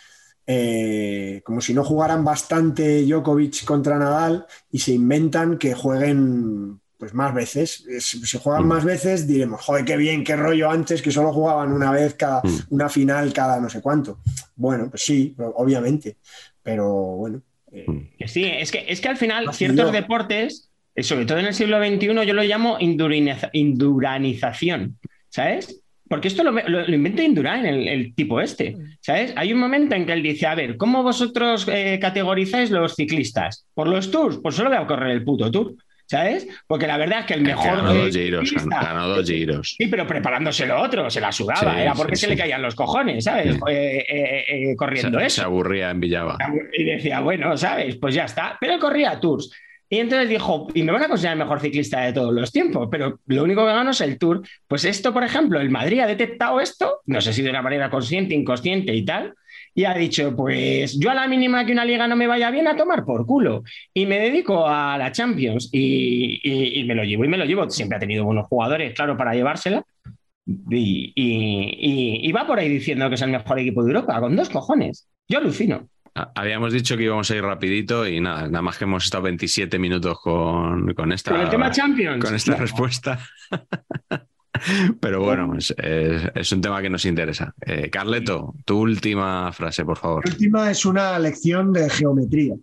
eh, 0.46 1.42
como 1.44 1.60
si 1.60 1.72
no 1.74 1.84
jugaran 1.84 2.24
bastante 2.24 3.04
Djokovic 3.04 3.64
contra 3.64 3.98
Nadal 3.98 4.46
y 4.72 4.80
se 4.80 4.92
inventan 4.92 5.58
que 5.58 5.74
jueguen 5.74 6.80
pues 7.00 7.14
más 7.14 7.34
veces. 7.34 7.84
Es- 7.88 8.04
Si 8.22 8.38
juegan 8.38 8.64
Mm. 8.64 8.68
más 8.68 8.84
veces, 8.84 9.26
diremos, 9.26 9.62
joder, 9.62 9.84
qué 9.84 9.96
bien, 9.96 10.22
qué 10.22 10.36
rollo 10.36 10.70
antes 10.70 11.00
que 11.02 11.10
solo 11.10 11.32
jugaban 11.32 11.72
una 11.72 11.90
vez 11.90 12.14
cada, 12.14 12.42
Mm. 12.44 12.58
una 12.74 12.88
final 12.88 13.32
cada 13.32 13.58
no 13.58 13.68
sé 13.70 13.80
cuánto. 13.80 14.20
Bueno, 14.54 14.88
pues 14.90 15.02
sí, 15.02 15.34
obviamente, 15.56 16.18
pero 16.62 16.86
bueno. 17.16 17.42
eh, 17.72 17.84
Mm. 17.86 18.26
Sí, 18.26 18.44
es 18.44 18.70
que, 18.72 18.84
es 18.88 19.00
que 19.00 19.08
al 19.08 19.16
final 19.16 19.46
ciertos 19.54 19.86
yo. 19.86 19.92
deportes, 19.92 20.68
eh, 20.96 21.02
sobre 21.04 21.24
todo 21.24 21.38
en 21.38 21.46
el 21.46 21.54
siglo 21.54 21.78
XXI, 21.78 22.24
yo 22.26 22.34
lo 22.34 22.42
llamo 22.42 22.76
induranización, 23.52 24.98
¿sabes? 25.28 25.80
Porque 26.08 26.26
esto 26.28 26.42
lo, 26.42 26.50
lo- 26.50 26.86
lo 26.88 26.94
inventa 26.94 27.22
Indurain, 27.22 27.64
el, 27.64 27.86
el 27.86 28.14
tipo 28.16 28.40
este, 28.40 28.76
¿sabes? 29.00 29.32
Hay 29.36 29.52
un 29.52 29.60
momento 29.60 29.94
en 29.94 30.04
que 30.04 30.12
él 30.12 30.22
dice, 30.24 30.46
a 30.48 30.56
ver, 30.56 30.76
¿cómo 30.76 31.04
vosotros 31.04 31.66
eh, 31.68 31.98
categorizáis 32.00 32.70
los 32.72 32.96
ciclistas? 32.96 33.64
¿Por 33.74 33.86
los 33.86 34.10
tours? 34.10 34.38
Pues 34.42 34.56
solo 34.56 34.70
voy 34.70 34.78
a 34.78 34.86
correr 34.88 35.12
el 35.12 35.22
puto 35.22 35.48
tour, 35.52 35.74
¿sabes? 36.10 36.48
Porque 36.66 36.88
la 36.88 36.96
verdad 36.96 37.20
es 37.20 37.26
que 37.26 37.34
el 37.34 37.42
mejor. 37.42 37.76
Ganó 37.76 37.94
dos 37.94 38.12
giros, 38.16 38.52
ganó 38.68 39.08
dos 39.08 39.30
giros. 39.30 39.76
Sí, 39.78 39.86
pero 39.86 40.08
preparándose 40.08 40.66
lo 40.66 40.82
otro, 40.82 41.08
se 41.08 41.20
la 41.20 41.30
sudaba. 41.30 41.72
Sí, 41.72 41.80
Era 41.80 41.94
porque 41.94 42.16
sí, 42.16 42.22
se 42.22 42.26
sí. 42.26 42.32
le 42.32 42.38
caían 42.38 42.62
los 42.62 42.74
cojones, 42.74 43.22
¿sabes? 43.22 43.56
Eh, 43.68 44.04
eh, 44.08 44.44
eh, 44.48 44.76
corriendo 44.76 45.20
Se, 45.20 45.26
eso. 45.26 45.36
se 45.36 45.42
aburría 45.42 45.90
en 45.90 46.00
Villava. 46.00 46.36
Y 46.76 46.82
decía, 46.82 47.20
bueno, 47.20 47.56
¿sabes? 47.56 47.94
Pues 47.94 48.16
ya 48.16 48.24
está. 48.24 48.58
Pero 48.60 48.80
corría 48.80 49.20
Tours. 49.20 49.52
Y 49.88 49.98
entonces 49.98 50.28
dijo, 50.28 50.66
y 50.74 50.82
me 50.82 50.90
van 50.90 51.04
a 51.04 51.08
considerar 51.08 51.36
el 51.36 51.44
mejor 51.44 51.60
ciclista 51.60 52.00
de 52.00 52.12
todos 52.12 52.34
los 52.34 52.50
tiempos, 52.50 52.88
pero 52.90 53.20
lo 53.26 53.44
único 53.44 53.64
que 53.64 53.72
gano 53.72 53.90
es 53.90 54.00
el 54.00 54.18
Tour. 54.18 54.42
Pues 54.66 54.84
esto, 54.84 55.12
por 55.12 55.22
ejemplo, 55.22 55.60
el 55.60 55.70
Madrid 55.70 56.00
ha 56.00 56.06
detectado 56.06 56.60
esto, 56.60 57.00
no 57.06 57.20
sé 57.20 57.32
si 57.32 57.42
de 57.42 57.50
una 57.50 57.62
manera 57.62 57.88
consciente, 57.88 58.34
inconsciente 58.34 58.94
y 58.94 59.04
tal, 59.04 59.34
y 59.80 59.84
ha 59.84 59.94
dicho, 59.94 60.34
pues 60.36 60.98
yo 60.98 61.10
a 61.10 61.14
la 61.14 61.26
mínima 61.28 61.64
que 61.64 61.72
una 61.72 61.84
liga 61.84 62.06
no 62.06 62.16
me 62.16 62.26
vaya 62.26 62.50
bien 62.50 62.68
a 62.68 62.76
tomar 62.76 63.04
por 63.04 63.24
culo. 63.26 63.62
Y 63.94 64.06
me 64.06 64.18
dedico 64.18 64.66
a 64.66 64.96
la 64.98 65.10
Champions 65.12 65.68
y, 65.72 66.40
y- 66.42 66.80
y 66.80 66.84
me 66.84 66.94
lo 66.94 67.02
llevo 67.04 67.24
y 67.24 67.28
me 67.28 67.38
lo 67.38 67.44
llevo. 67.44 67.68
Siempre 67.70 67.96
ha 67.96 68.00
tenido 68.00 68.24
buenos 68.24 68.46
jugadores, 68.46 68.94
claro, 68.94 69.16
para 69.16 69.34
llevársela. 69.34 69.82
Y, 70.70 72.32
va 72.32 72.46
por 72.46 72.58
ahí 72.58 72.68
diciendo 72.68 73.08
que 73.08 73.14
es 73.14 73.22
el 73.22 73.30
mejor 73.30 73.58
equipo 73.58 73.82
de 73.84 73.92
Europa, 73.92 74.20
con 74.20 74.34
dos 74.36 74.48
cojones. 74.50 75.08
Yo 75.28 75.38
alucino. 75.38 75.88
Habíamos 76.34 76.72
dicho 76.72 76.96
que 76.96 77.04
íbamos 77.04 77.30
a 77.30 77.36
ir 77.36 77.42
rapidito 77.42 78.06
y 78.06 78.20
nada, 78.20 78.42
nada 78.48 78.62
más 78.62 78.76
que 78.76 78.84
hemos 78.84 79.04
estado 79.04 79.22
27 79.24 79.78
minutos 79.78 80.18
con, 80.20 80.92
con 80.94 81.12
esta, 81.12 81.30
Con 81.30 81.40
el 81.40 81.48
tema 81.48 81.70
Champions. 81.70 82.24
con 82.24 82.34
esta 82.34 82.52
No. 82.52 82.58
respuesta. 82.58 83.20
Pero 85.00 85.22
bueno, 85.22 85.54
es, 85.56 85.74
es- 85.78 86.22
es 86.34 86.52
un 86.52 86.60
tema 86.60 86.80
que 86.82 86.90
nos 86.90 87.04
interesa. 87.04 87.54
Eh, 87.60 87.88
Carleto, 87.90 88.54
tu 88.64 88.80
última 88.80 89.52
frase, 89.52 89.84
por 89.84 89.96
favor. 89.98 90.26
La 90.26 90.32
última 90.32 90.70
es 90.70 90.84
una 90.84 91.18
lección 91.18 91.72
de 91.72 91.88
geometría. 91.90 92.54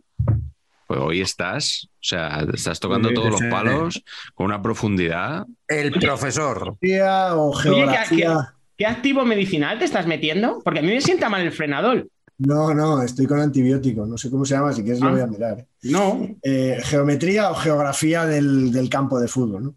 Pues 0.87 0.99
hoy 1.01 1.19
estás, 1.21 1.89
o 1.91 1.97
sea, 1.99 2.45
estás 2.53 2.79
tocando 2.79 3.11
todos 3.11 3.31
los 3.31 3.41
palos 3.51 4.01
con 4.33 4.45
una 4.45 4.61
profundidad. 4.61 5.45
El 5.67 5.91
profesor. 5.91 6.77
Geografía 6.79 7.35
o 7.35 7.49
Oye, 7.49 7.61
¿qué, 7.63 7.69
geografía. 7.69 8.27
qué- 8.27 8.53
qué 8.77 8.85
activo 8.85 9.25
medicinal 9.25 9.79
te 9.79 9.85
estás 9.85 10.07
metiendo? 10.07 10.61
Porque 10.63 10.79
a 10.79 10.81
mí 10.83 10.87
me 10.89 11.01
sienta 11.01 11.27
mal 11.29 11.41
el 11.41 11.51
frenador. 11.51 12.07
No, 12.37 12.73
no, 12.73 13.01
estoy 13.01 13.25
con 13.25 13.39
antibiótico. 13.41 14.05
No 14.05 14.17
sé 14.17 14.29
cómo 14.29 14.45
se 14.45 14.53
llama, 14.53 14.71
si 14.71 14.83
quieres 14.83 15.01
lo 15.01 15.07
Ah. 15.07 15.11
voy 15.11 15.21
a 15.21 15.27
mirar. 15.27 15.65
No. 15.83 16.25
Eh, 16.43 16.77
geometría 16.83 17.49
o 17.51 17.55
geografía 17.55 18.25
del, 18.25 18.71
del 18.71 18.87
campo 18.89 19.19
de 19.19 19.27
fútbol. 19.27 19.63
¿no? 19.63 19.75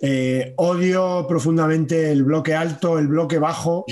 Eh, 0.00 0.54
odio 0.56 1.26
profundamente 1.28 2.12
el 2.12 2.22
bloque 2.22 2.54
alto, 2.54 2.98
el 2.98 3.08
bloque 3.08 3.38
bajo 3.38 3.84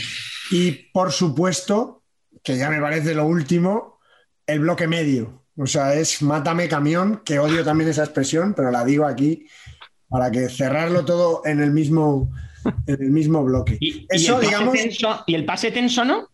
y, 0.50 0.70
por 0.92 1.10
supuesto, 1.10 2.02
que 2.42 2.56
ya 2.56 2.70
me 2.70 2.80
parece 2.80 3.14
lo 3.14 3.26
último, 3.26 3.98
el 4.46 4.60
bloque 4.60 4.86
medio. 4.86 5.44
O 5.56 5.66
sea, 5.66 5.94
es 5.94 6.22
mátame 6.22 6.68
camión, 6.68 7.22
que 7.24 7.38
odio 7.38 7.64
también 7.64 7.90
esa 7.90 8.04
expresión, 8.04 8.54
pero 8.54 8.70
la 8.70 8.84
digo 8.84 9.06
aquí 9.06 9.46
para 10.08 10.30
que 10.30 10.48
cerrarlo 10.48 11.04
todo 11.04 11.42
en 11.44 11.60
el 11.60 11.72
mismo, 11.72 12.30
en 12.86 13.02
el 13.02 13.10
mismo 13.10 13.42
bloque. 13.42 13.76
Y, 13.80 14.06
el 14.08 14.24
pase 14.26 14.40
digamos, 14.40 14.74
tenso, 14.74 15.24
¿Y 15.26 15.34
el 15.34 15.44
pase 15.44 15.72
tenso 15.72 16.04
no? 16.04 16.28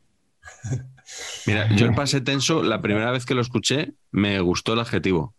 Mira, 1.47 1.75
yo 1.77 1.87
el 1.87 1.95
pase 1.95 2.21
tenso, 2.21 2.63
la 2.63 2.81
primera 2.83 3.11
vez 3.11 3.27
que 3.27 3.35
lo 3.35 3.41
escuché, 3.41 3.95
me 4.11 4.41
gustó 4.41 4.75
el 4.75 4.81
adjetivo. 4.81 5.35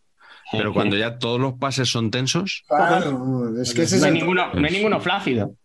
Pero 0.57 0.73
cuando 0.73 0.95
ya 0.97 1.17
todos 1.19 1.39
los 1.39 1.53
pases 1.53 1.89
son 1.89 2.11
tensos, 2.11 2.63
claro, 2.67 3.59
es 3.61 3.73
que 3.73 3.83
ese 3.83 3.95
es 3.97 4.01
No 4.01 4.07
hay, 4.07 4.13
el- 4.13 4.19
ninguno, 4.19 4.53
no 4.53 4.65
hay 4.67 4.73
ninguno 4.73 4.99
flácido. 4.99 5.55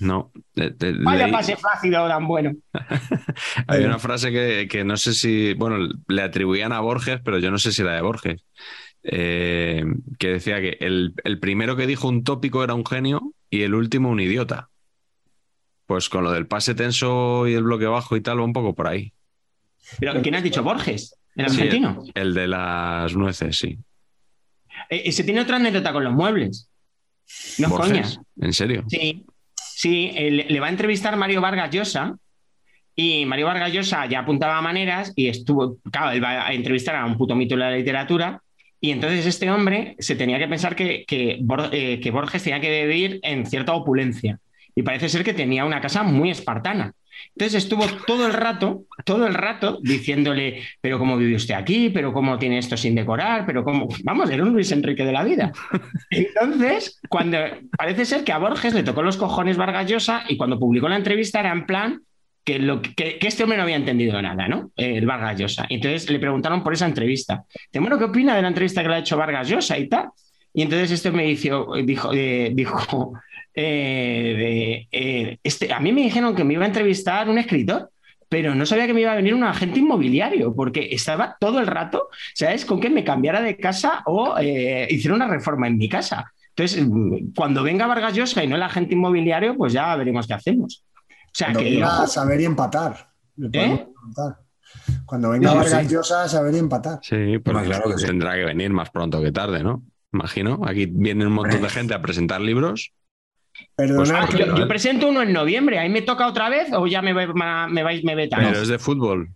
no. 0.00 0.32
De- 0.54 0.70
de- 0.70 0.92
Vaya 1.04 1.26
leí- 1.26 1.32
pase 1.32 1.56
flácido 1.56 2.06
tan 2.08 2.26
bueno. 2.26 2.52
Hay 3.68 3.84
una 3.84 3.98
frase 3.98 4.30
que, 4.32 4.66
que 4.68 4.84
no 4.84 4.96
sé 4.96 5.14
si, 5.14 5.54
bueno, 5.54 5.88
le 6.08 6.22
atribuían 6.22 6.72
a 6.72 6.80
Borges, 6.80 7.20
pero 7.24 7.38
yo 7.38 7.50
no 7.50 7.58
sé 7.58 7.72
si 7.72 7.82
era 7.82 7.94
de 7.94 8.02
Borges, 8.02 8.42
eh, 9.02 9.84
que 10.18 10.28
decía 10.28 10.60
que 10.60 10.76
el, 10.80 11.14
el 11.24 11.38
primero 11.38 11.76
que 11.76 11.86
dijo 11.86 12.08
un 12.08 12.24
tópico 12.24 12.64
era 12.64 12.74
un 12.74 12.84
genio 12.84 13.32
y 13.50 13.62
el 13.62 13.74
último 13.74 14.10
un 14.10 14.20
idiota. 14.20 14.68
Pues 15.86 16.08
con 16.08 16.24
lo 16.24 16.32
del 16.32 16.46
pase 16.46 16.74
tenso 16.74 17.46
y 17.46 17.54
el 17.54 17.62
bloque 17.62 17.86
bajo 17.86 18.16
y 18.16 18.20
tal, 18.20 18.40
va 18.40 18.44
un 18.44 18.52
poco 18.52 18.74
por 18.74 18.88
ahí. 18.88 19.12
Pero 19.98 20.20
¿quién 20.20 20.34
has 20.34 20.42
dicho? 20.42 20.62
Borges, 20.62 21.14
el 21.34 21.48
Sí, 21.48 21.56
argentino. 21.62 22.02
el 22.14 22.34
de 22.34 22.46
las 22.48 23.14
nueces, 23.16 23.56
sí. 23.56 23.78
Eh, 24.90 25.02
ese 25.06 25.24
tiene 25.24 25.40
otra 25.40 25.56
anécdota 25.56 25.92
con 25.92 26.04
los 26.04 26.12
muebles. 26.12 26.68
No 27.58 27.66
es 27.66 27.72
Borges, 27.72 28.14
coña. 28.14 28.26
¿En 28.40 28.52
serio? 28.52 28.84
Sí, 28.88 29.24
sí, 29.56 30.10
eh, 30.14 30.46
le 30.48 30.60
va 30.60 30.66
a 30.66 30.70
entrevistar 30.70 31.16
Mario 31.16 31.40
Vargas 31.40 31.70
Llosa 31.70 32.16
y 32.94 33.26
Mario 33.26 33.46
Vargas 33.46 33.72
Llosa 33.72 34.06
ya 34.06 34.20
apuntaba 34.20 34.60
maneras 34.60 35.12
y 35.14 35.28
estuvo, 35.28 35.78
claro, 35.90 36.10
él 36.10 36.22
va 36.22 36.46
a 36.48 36.52
entrevistar 36.52 36.96
a 36.96 37.04
un 37.04 37.16
puto 37.16 37.36
mito 37.36 37.54
de 37.54 37.60
la 37.60 37.70
literatura 37.70 38.42
y 38.80 38.90
entonces 38.90 39.26
este 39.26 39.50
hombre 39.50 39.96
se 39.98 40.16
tenía 40.16 40.38
que 40.38 40.48
pensar 40.48 40.74
que, 40.74 41.04
que, 41.06 41.40
eh, 41.72 42.00
que 42.00 42.10
Borges 42.10 42.42
tenía 42.42 42.60
que 42.60 42.86
vivir 42.86 43.20
en 43.22 43.46
cierta 43.46 43.72
opulencia 43.72 44.38
y 44.74 44.82
parece 44.82 45.08
ser 45.08 45.24
que 45.24 45.34
tenía 45.34 45.64
una 45.64 45.80
casa 45.80 46.02
muy 46.02 46.30
espartana. 46.30 46.92
Entonces 47.34 47.64
estuvo 47.64 47.84
todo 48.06 48.26
el 48.26 48.32
rato, 48.32 48.84
todo 49.04 49.26
el 49.26 49.34
rato 49.34 49.78
diciéndole, 49.82 50.62
pero 50.80 50.98
cómo 50.98 51.16
vive 51.16 51.36
usted 51.36 51.54
aquí, 51.54 51.90
pero 51.90 52.12
cómo 52.12 52.38
tiene 52.38 52.58
esto 52.58 52.76
sin 52.76 52.94
decorar, 52.94 53.46
pero 53.46 53.64
cómo, 53.64 53.88
vamos, 54.04 54.30
era 54.30 54.42
un 54.42 54.52
Luis 54.52 54.72
Enrique 54.72 55.04
de 55.04 55.12
la 55.12 55.24
vida. 55.24 55.52
Entonces, 56.10 57.00
cuando 57.08 57.38
parece 57.76 58.04
ser 58.04 58.24
que 58.24 58.32
a 58.32 58.38
Borges 58.38 58.74
le 58.74 58.82
tocó 58.82 59.02
los 59.02 59.16
cojones 59.16 59.56
Vargas 59.56 59.86
Llosa 59.86 60.24
y 60.28 60.36
cuando 60.36 60.58
publicó 60.58 60.88
la 60.88 60.96
entrevista 60.96 61.40
era 61.40 61.52
en 61.52 61.66
plan 61.66 62.02
que, 62.44 62.58
lo, 62.58 62.80
que, 62.80 63.18
este 63.20 63.42
hombre 63.42 63.58
no 63.58 63.64
había 63.64 63.76
entendido 63.76 64.20
nada, 64.22 64.48
¿no? 64.48 64.70
El 64.76 65.04
Vargas 65.06 65.38
Llosa. 65.38 65.66
Entonces 65.68 66.08
le 66.10 66.18
preguntaron 66.18 66.62
por 66.62 66.72
esa 66.72 66.86
entrevista. 66.86 67.44
Dice, 67.48 67.80
bueno, 67.80 67.98
¿qué 67.98 68.04
opina 68.04 68.34
de 68.34 68.42
la 68.42 68.48
entrevista 68.48 68.82
que 68.82 68.88
le 68.88 68.94
ha 68.94 68.98
hecho 68.98 69.16
Vargas 69.16 69.48
Llosa 69.48 69.78
y 69.78 69.88
tal? 69.88 70.08
Y 70.54 70.62
entonces 70.62 70.90
este 70.90 71.10
me 71.10 71.24
dijo, 71.24 71.74
dijo, 71.84 72.12
eh, 72.12 72.50
dijo 72.54 73.12
eh, 73.60 74.34
de, 74.38 74.88
eh, 74.92 75.38
este, 75.42 75.72
a 75.72 75.80
mí 75.80 75.92
me 75.92 76.02
dijeron 76.02 76.32
que 76.36 76.44
me 76.44 76.54
iba 76.54 76.62
a 76.62 76.68
entrevistar 76.68 77.28
un 77.28 77.38
escritor, 77.38 77.90
pero 78.28 78.54
no 78.54 78.64
sabía 78.64 78.86
que 78.86 78.94
me 78.94 79.00
iba 79.00 79.10
a 79.10 79.16
venir 79.16 79.34
un 79.34 79.42
agente 79.42 79.80
inmobiliario, 79.80 80.54
porque 80.54 80.90
estaba 80.92 81.36
todo 81.40 81.58
el 81.58 81.66
rato, 81.66 82.08
¿sabes? 82.34 82.64
Con 82.64 82.78
que 82.78 82.88
me 82.88 83.02
cambiara 83.02 83.40
de 83.40 83.56
casa 83.56 84.04
o 84.06 84.36
eh, 84.38 84.86
hiciera 84.88 85.16
una 85.16 85.26
reforma 85.26 85.66
en 85.66 85.76
mi 85.76 85.88
casa. 85.88 86.32
Entonces, 86.54 86.86
cuando 87.34 87.64
venga 87.64 87.88
Vargas 87.88 88.14
Llosa 88.14 88.44
y 88.44 88.46
no 88.46 88.54
el 88.54 88.62
agente 88.62 88.94
inmobiliario, 88.94 89.56
pues 89.56 89.72
ya 89.72 89.96
veremos 89.96 90.28
qué 90.28 90.34
hacemos. 90.34 90.84
O 91.08 91.30
sea, 91.32 91.48
Cuando 91.48 91.60
que 91.60 91.70
venga 91.70 92.02
a 92.04 92.06
saber 92.06 92.40
y 92.40 92.44
empatar. 92.44 93.10
¿Eh? 93.54 93.86
Cuando 95.04 95.30
venga 95.30 95.50
Sí, 95.50 95.56
Vargas 95.56 95.86
sí. 95.88 95.94
Llosa 95.94 96.22
a 96.22 96.28
saber 96.28 96.54
y 96.54 96.58
empatar. 96.58 97.00
Sí, 97.02 97.38
pues 97.38 97.66
claro 97.66 97.90
que 97.90 97.98
sí. 97.98 98.06
tendrá 98.06 98.36
que 98.36 98.44
venir 98.44 98.70
más 98.70 98.90
pronto 98.90 99.20
que 99.20 99.32
tarde, 99.32 99.64
¿no? 99.64 99.82
Imagino. 100.12 100.60
Aquí 100.64 100.86
viene 100.86 101.26
un 101.26 101.32
montón 101.32 101.60
de 101.60 101.68
gente 101.70 101.94
a 101.94 102.00
presentar 102.00 102.40
libros. 102.40 102.92
Perdonar 103.76 104.26
Pues, 104.30 104.38
yo, 104.46 104.56
yo 104.56 104.68
presento 104.68 105.08
uno 105.08 105.22
en 105.22 105.32
noviembre, 105.32 105.78
¿ahí 105.78 105.88
me 105.88 106.02
toca 106.02 106.26
otra 106.26 106.48
vez 106.48 106.68
o 106.72 106.86
ya 106.86 107.00
me, 107.02 107.12
va- 107.12 107.68
me 107.68 107.82
vais, 107.82 108.02
me 108.04 108.14
vetan? 108.14 108.40
Pero 108.44 108.62
es 108.62 108.68
de 108.68 108.78
fútbol. 108.78 109.28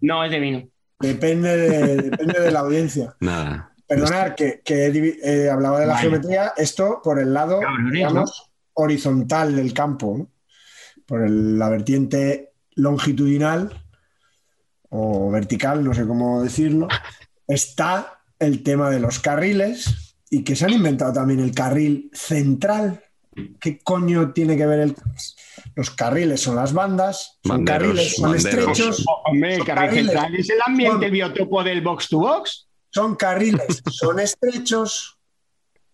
No, 0.00 0.24
es 0.24 0.30
de 0.30 0.38
vino. 0.40 0.68
depende, 0.98 1.56
de, 1.56 1.96
depende 2.10 2.40
de 2.40 2.50
la 2.50 2.60
audiencia. 2.60 3.14
Nada. 3.20 3.72
Perdonar 3.86 4.34
que, 4.34 4.60
que 4.64 4.86
he 4.86 4.92
divi- 4.92 5.18
eh, 5.22 5.48
hablaba 5.50 5.80
de 5.80 5.86
la 5.86 5.94
Vale. 5.94 6.02
geometría, 6.08 6.52
esto 6.56 7.00
por 7.02 7.18
el 7.18 7.32
lado, 7.34 7.58
Cabrones, 7.60 7.92
digamos, 7.92 8.50
horizontal 8.74 9.56
del 9.56 9.72
campo, 9.74 10.16
¿no? 10.18 10.30
por 11.06 11.22
el- 11.24 11.58
la 11.58 11.68
vertiente 11.68 12.52
longitudinal 12.76 13.82
o 14.90 15.30
vertical, 15.30 15.84
no 15.84 15.94
sé 15.94 16.06
cómo 16.06 16.42
decirlo, 16.42 16.88
está 17.46 18.20
el 18.38 18.62
tema 18.62 18.90
de 18.90 19.00
los 19.00 19.18
carriles 19.20 20.16
y 20.30 20.44
que 20.44 20.54
se 20.56 20.64
han 20.66 20.72
inventado 20.72 21.12
también 21.12 21.40
el 21.40 21.52
carril 21.54 22.10
central. 22.12 23.02
¿Qué 23.60 23.78
coño 23.82 24.32
tiene 24.32 24.56
que 24.56 24.66
ver 24.66 24.80
el... 24.80 24.96
Los 25.76 25.90
carriles 25.90 26.40
son 26.40 26.56
las 26.56 26.72
bandas, 26.72 27.38
son 27.44 27.64
Banderos, 27.64 27.88
carriles, 27.88 28.16
son 28.16 28.32
banderos. 28.32 28.68
estrechos, 28.78 29.04
Hombre, 29.26 29.56
Son 29.58 29.66
carril 29.66 29.88
carriles. 29.88 30.06
central 30.12 30.34
es 30.36 30.50
el 30.50 30.58
ambiente, 30.66 30.94
Son- 30.94 31.04
el 31.04 31.10
biotopo 31.10 31.62
del 31.64 31.80
box 31.82 32.08
to 32.08 32.18
box. 32.18 32.68
son 32.90 33.14
carriles, 33.16 33.82
son 33.90 34.18
estrechos 34.20 35.18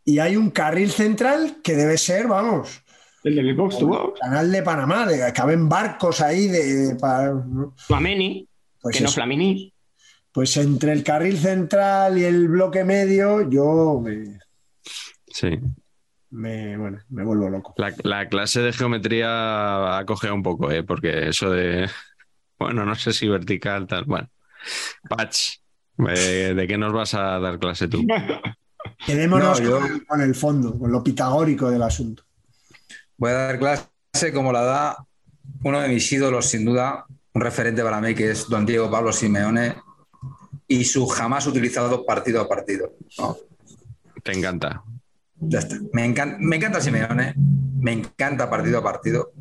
y 0.05 0.18
hay 0.18 0.36
un 0.36 0.51
carril 0.51 0.90
central 0.90 1.59
que 1.62 1.74
debe 1.74 1.98
ser, 1.98 2.27
vamos, 2.28 2.82
El 3.24 3.35
del 3.36 3.55
box 3.55 3.78
to 3.78 3.86
box. 3.89 4.20
canal 4.20 4.51
de 4.52 4.62
Panamá, 4.62 5.06
de 5.06 5.32
caben 5.32 5.68
barcos 5.68 6.20
ahí 6.20 6.47
de, 6.48 6.97
para- 7.01 7.32
¿no? 7.35 7.74
Flameni, 7.77 8.48
pues, 8.81 8.97
que 8.97 9.02
no 9.02 9.09
eso. 9.09 9.14
Flamini. 9.16 9.73
Pues 10.32 10.56
entre 10.59 10.93
el 10.93 11.02
carril 11.02 11.39
central 11.39 12.18
y 12.18 12.24
el 12.24 12.47
bloque 12.48 12.85
medio, 12.85 13.48
yo 13.51 14.01
me, 14.02 14.39
Sí. 15.28 15.48
Me- 16.37 16.77
bueno, 16.77 16.99
me 17.09 17.25
vuelvo 17.25 17.49
loco. 17.49 17.75
La, 17.79 17.93
la 18.05 18.29
clase 18.29 18.61
de 18.61 18.73
geometría 18.73 19.99
ha 19.99 20.05
cogido 20.07 20.35
un 20.35 20.43
poco, 20.43 20.71
¿eh? 20.71 20.83
Porque 20.83 21.29
eso 21.29 21.51
de. 21.51 21.89
Bueno, 22.59 22.87
no 22.87 22.95
sé 22.95 23.13
si 23.13 23.29
vertical, 23.29 23.87
tal. 23.87 24.05
Bueno. 24.05 24.31
Patch, 25.11 25.59
eh, 26.09 26.55
¿de 26.57 26.67
qué 26.67 26.79
nos 26.79 26.91
vas 26.91 27.13
a 27.13 27.39
dar 27.39 27.59
clase 27.59 27.87
tú? 27.87 28.03
Quedémonos 29.07 29.61
No, 29.61 29.69
yo- 29.69 29.81
con, 30.07 30.23
el 30.23 30.35
fondo, 30.35 30.79
con 30.79 30.91
lo 30.91 31.03
pitagórico 31.05 31.71
del 31.71 31.83
asunto. 31.83 32.23
Voy 33.19 33.31
a 33.33 33.35
dar 33.35 33.59
clase 33.59 34.33
como 34.33 34.53
la 34.55 34.63
da 34.63 34.97
uno 35.65 35.81
de 35.81 35.89
mis 35.89 36.11
ídolos, 36.11 36.47
sin 36.47 36.65
duda, 36.65 37.05
un 37.35 37.43
referente 37.43 37.83
para 37.83 38.01
mí, 38.01 38.15
que 38.15 38.31
es 38.31 38.49
don 38.49 38.65
Diego 38.65 38.91
Pablo 38.91 39.13
Simeone, 39.13 39.77
y 40.67 40.83
su 40.85 41.07
jamás 41.07 41.47
utilizado 41.47 42.07
partido 42.07 42.41
a 42.41 42.49
partido. 42.49 42.93
¿no? 43.19 43.37
Te 44.23 44.33
encanta. 44.33 44.83
Ya 45.41 45.59
está. 45.59 45.77
Me 45.93 46.05
encanta, 46.05 46.37
me 46.41 46.57
encanta 46.57 46.81
Simeone, 46.81 47.35
me 47.81 47.93
encanta 47.93 48.49
partido 48.49 48.79
a 48.79 48.83
partido. 48.83 49.33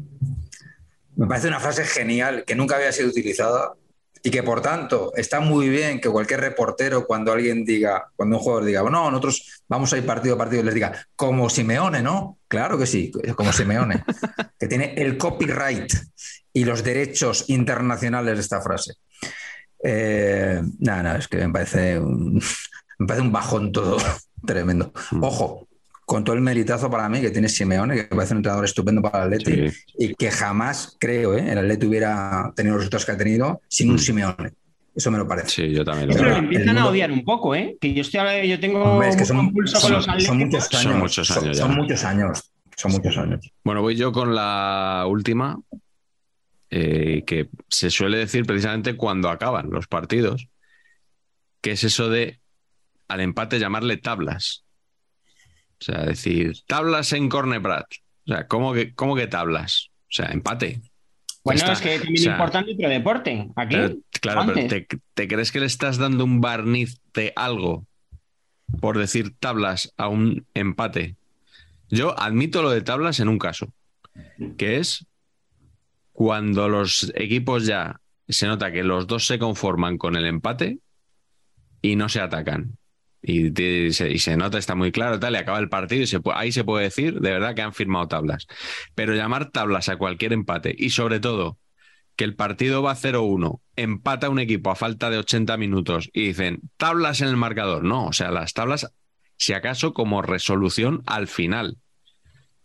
Me 1.16 1.28
parece 1.28 1.48
una 1.48 1.60
frase 1.60 1.86
genial 1.86 2.44
que 2.46 2.56
nunca 2.56 2.76
había 2.76 2.92
sido 2.92 3.10
utilizada 3.10 3.74
y 4.22 4.32
que 4.32 4.42
por 4.44 4.62
tanto 4.62 5.14
está 5.16 5.40
muy 5.40 5.70
bien 5.70 6.02
que 6.02 6.10
cualquier 6.10 6.42
reportero 6.42 7.06
cuando 7.06 7.32
alguien 7.32 7.64
diga, 7.64 8.10
cuando 8.16 8.38
un 8.38 8.42
jugador 8.42 8.66
diga, 8.66 8.82
no, 8.82 9.12
nosotros 9.12 9.64
vamos 9.70 9.94
a 9.94 9.98
ir 9.98 10.06
partido 10.06 10.34
a 10.34 10.38
partido, 10.40 10.64
les 10.64 10.74
diga, 10.74 11.08
como 11.16 11.48
Simeone, 11.50 12.02
¿no? 12.02 12.40
Claro 12.48 12.78
que 12.78 12.88
sí, 12.88 13.12
como 13.36 13.54
Simeone, 13.54 14.04
que 14.60 14.68
tiene 14.68 14.96
el 14.98 15.18
copyright 15.18 15.94
y 16.52 16.66
los 16.66 16.84
derechos 16.84 17.46
internacionales 17.50 18.34
de 18.36 18.42
esta 18.42 18.62
frase. 18.62 18.94
Eh, 19.84 20.60
nada, 20.80 21.04
nada, 21.04 21.20
es 21.20 21.28
que 21.28 21.38
me 21.38 21.54
parece 21.54 22.00
un, 22.00 22.42
me 22.98 23.06
parece 23.06 23.26
un 23.26 23.32
bajón 23.32 23.72
todo 23.72 23.98
tremendo. 24.46 24.92
Ojo, 25.22 25.68
con 26.06 26.24
todo 26.24 26.36
el 26.36 26.42
meritazo 26.42 26.90
para 26.90 27.10
mí 27.10 27.20
que 27.20 27.32
tiene 27.32 27.50
Simeone, 27.50 27.96
que 27.96 28.04
parece 28.16 28.34
un 28.34 28.38
entrenador 28.38 28.66
estupendo 28.66 29.02
para 29.02 29.26
el 29.26 29.34
Atleti 29.34 29.70
Sí. 29.70 29.78
y 29.98 30.14
que 30.16 30.30
jamás, 30.32 30.96
creo, 31.00 31.36
¿eh? 31.36 31.52
el 31.52 31.58
Atleti 31.58 31.88
hubiera 31.88 32.54
tenido 32.56 32.76
los 32.76 32.84
resultados 32.84 33.06
que 33.06 33.12
ha 33.14 33.18
tenido 33.18 33.62
sin 33.68 33.90
un 33.92 33.98
Simeone. 34.00 34.54
Eso 34.96 35.12
me 35.12 35.18
lo 35.18 35.28
parece. 35.28 35.50
Sí, 35.50 35.72
yo 35.74 35.84
también 35.84 36.08
lo 36.10 36.14
Pero 36.16 36.28
creo. 36.28 36.38
empiezan 36.38 36.78
a 36.78 36.88
odiar 36.88 37.12
un 37.12 37.26
poco, 37.26 37.54
¿eh? 37.56 37.76
Que 37.82 37.94
yo 37.94 38.02
estoy 38.02 38.48
yo 38.48 38.60
tengo 38.60 38.82
Hombre, 38.84 39.10
es 39.10 39.16
que 39.18 39.24
un 39.24 39.28
son, 39.28 39.52
pulso 39.52 39.82
con 39.82 39.92
los 39.92 40.06
son 40.06 40.38
muchos 40.38 40.74
años. 40.74 40.84
Son 40.84 41.00
muchos 41.00 41.28
son- 41.28 41.44
años 41.44 41.58
son 41.58 41.70
ya. 41.72 41.76
muchos 41.76 42.04
años. 42.06 42.52
Son 42.78 42.92
muchos 42.92 43.18
años. 43.18 43.52
Bueno, 43.64 43.82
voy 43.82 43.96
yo 43.96 44.12
con 44.12 44.36
la 44.36 45.06
última, 45.08 45.60
eh, 46.70 47.24
que 47.26 47.50
se 47.70 47.90
suele 47.90 48.18
decir 48.18 48.46
precisamente 48.46 48.96
cuando 48.96 49.30
acaban 49.30 49.70
los 49.70 49.88
partidos, 49.88 50.48
que 51.62 51.72
es 51.72 51.84
eso 51.84 52.10
de 52.10 52.40
al 53.08 53.22
empate 53.22 53.60
llamarle 53.60 53.98
tablas. 53.98 54.65
O 55.80 55.84
sea, 55.84 56.06
decir, 56.06 56.58
tablas 56.68 57.14
en 57.14 57.30
Cornebrat. 57.30 57.86
O 58.28 58.34
sea, 58.34 58.48
¿cómo 58.48 58.74
que, 58.74 58.94
cómo 58.94 59.16
que 59.16 59.28
tablas? 59.28 59.90
O 60.04 60.12
sea, 60.12 60.28
empate. 60.28 60.82
Bueno, 61.44 61.72
es 61.72 61.82
que 61.82 62.00
también 62.00 62.16
O 62.16 62.24
sea, 62.24 62.32
importante 62.34 62.74
otro 62.74 62.90
deporte. 62.90 63.48
Aquí. 63.56 63.76
Pero, 63.76 63.96
claro, 64.22 64.52
pero 64.54 64.86
te 65.14 65.28
crees 65.28 65.52
que 65.52 65.60
le 65.60 65.68
estás 65.68 65.98
dando 65.98 66.24
un 66.24 66.42
barniz 66.42 67.00
de 67.14 67.34
algo 67.36 67.86
por 68.80 68.98
decir 68.98 69.36
tablas 69.40 69.94
a 69.98 70.08
un 70.08 70.46
empate? 70.54 71.16
Yo 71.90 72.18
admito 72.20 72.62
lo 72.62 72.72
de 72.72 72.82
tablas 72.82 73.20
en 73.20 73.30
un 73.30 73.40
caso, 73.40 73.72
que 74.58 74.78
es 74.78 75.06
cuando 76.12 76.70
los 76.70 77.12
equipos 77.16 77.66
ya 77.66 78.00
se 78.28 78.48
nota 78.48 78.72
que 78.72 78.84
los 78.84 79.08
dos 79.08 79.28
se 79.28 79.38
conforman 79.38 79.98
con 79.98 80.16
el 80.16 80.26
empate 80.26 80.80
y 81.82 81.96
no 81.96 82.10
se 82.10 82.22
atacan. 82.22 82.78
Y, 83.28 83.92
se, 83.94 84.38
nota, 84.38 84.58
está 84.58 84.76
muy 84.76 84.92
claro, 84.92 85.20
tal, 85.20 85.34
y 85.34 85.38
acaba 85.38 85.60
el 85.60 85.70
partido 85.70 86.04
y 86.04 86.08
se 86.08 86.20
ahí 86.36 86.52
se 86.52 86.64
puede 86.64 86.86
decir 86.86 87.20
de 87.20 87.32
verdad 87.32 87.56
que 87.56 87.62
han 87.64 87.74
firmado 87.74 88.08
tablas. 88.08 88.48
Pero 88.96 89.16
llamar 89.16 89.52
tablas 89.52 89.90
a 89.90 89.98
cualquier 89.98 90.34
empate 90.34 90.76
y 90.78 90.92
sobre 90.92 91.20
todo 91.20 91.58
que 92.16 92.24
el 92.26 92.36
partido 92.36 92.82
va 92.84 92.96
0-1, 92.96 93.62
empata 93.76 94.30
un 94.30 94.40
equipo 94.40 94.72
a 94.72 94.76
falta 94.76 95.10
de 95.10 95.18
80 95.20 95.58
minutos 95.58 96.10
y 96.14 96.28
dicen 96.28 96.62
tablas 96.78 97.22
en 97.22 97.30
el 97.30 97.38
marcador. 97.38 97.84
No, 97.84 98.08
o 98.08 98.14
sea, 98.14 98.32
las 98.32 98.54
tablas, 98.54 98.92
si 99.38 99.54
acaso, 99.54 99.94
como 99.94 100.22
resolución 100.22 101.04
al 101.08 101.28
final, 101.28 101.78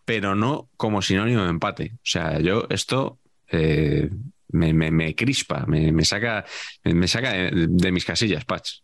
pero 0.04 0.34
no 0.34 0.70
como 0.76 1.02
sinónimo 1.02 1.42
de 1.42 1.50
empate. 1.50 1.92
O 1.96 1.98
sea, 2.04 2.40
yo 2.40 2.66
esto 2.70 3.20
eh, 3.50 4.10
me, 4.48 4.72
me- 4.72 4.90
me 4.90 5.14
crispa, 5.14 5.64
me, 5.66 6.04
saca, 6.04 6.44
me, 6.84 7.08
saca 7.08 7.32
de, 7.32 7.92
mis 7.92 8.04
casillas, 8.04 8.44
Patch. 8.44 8.80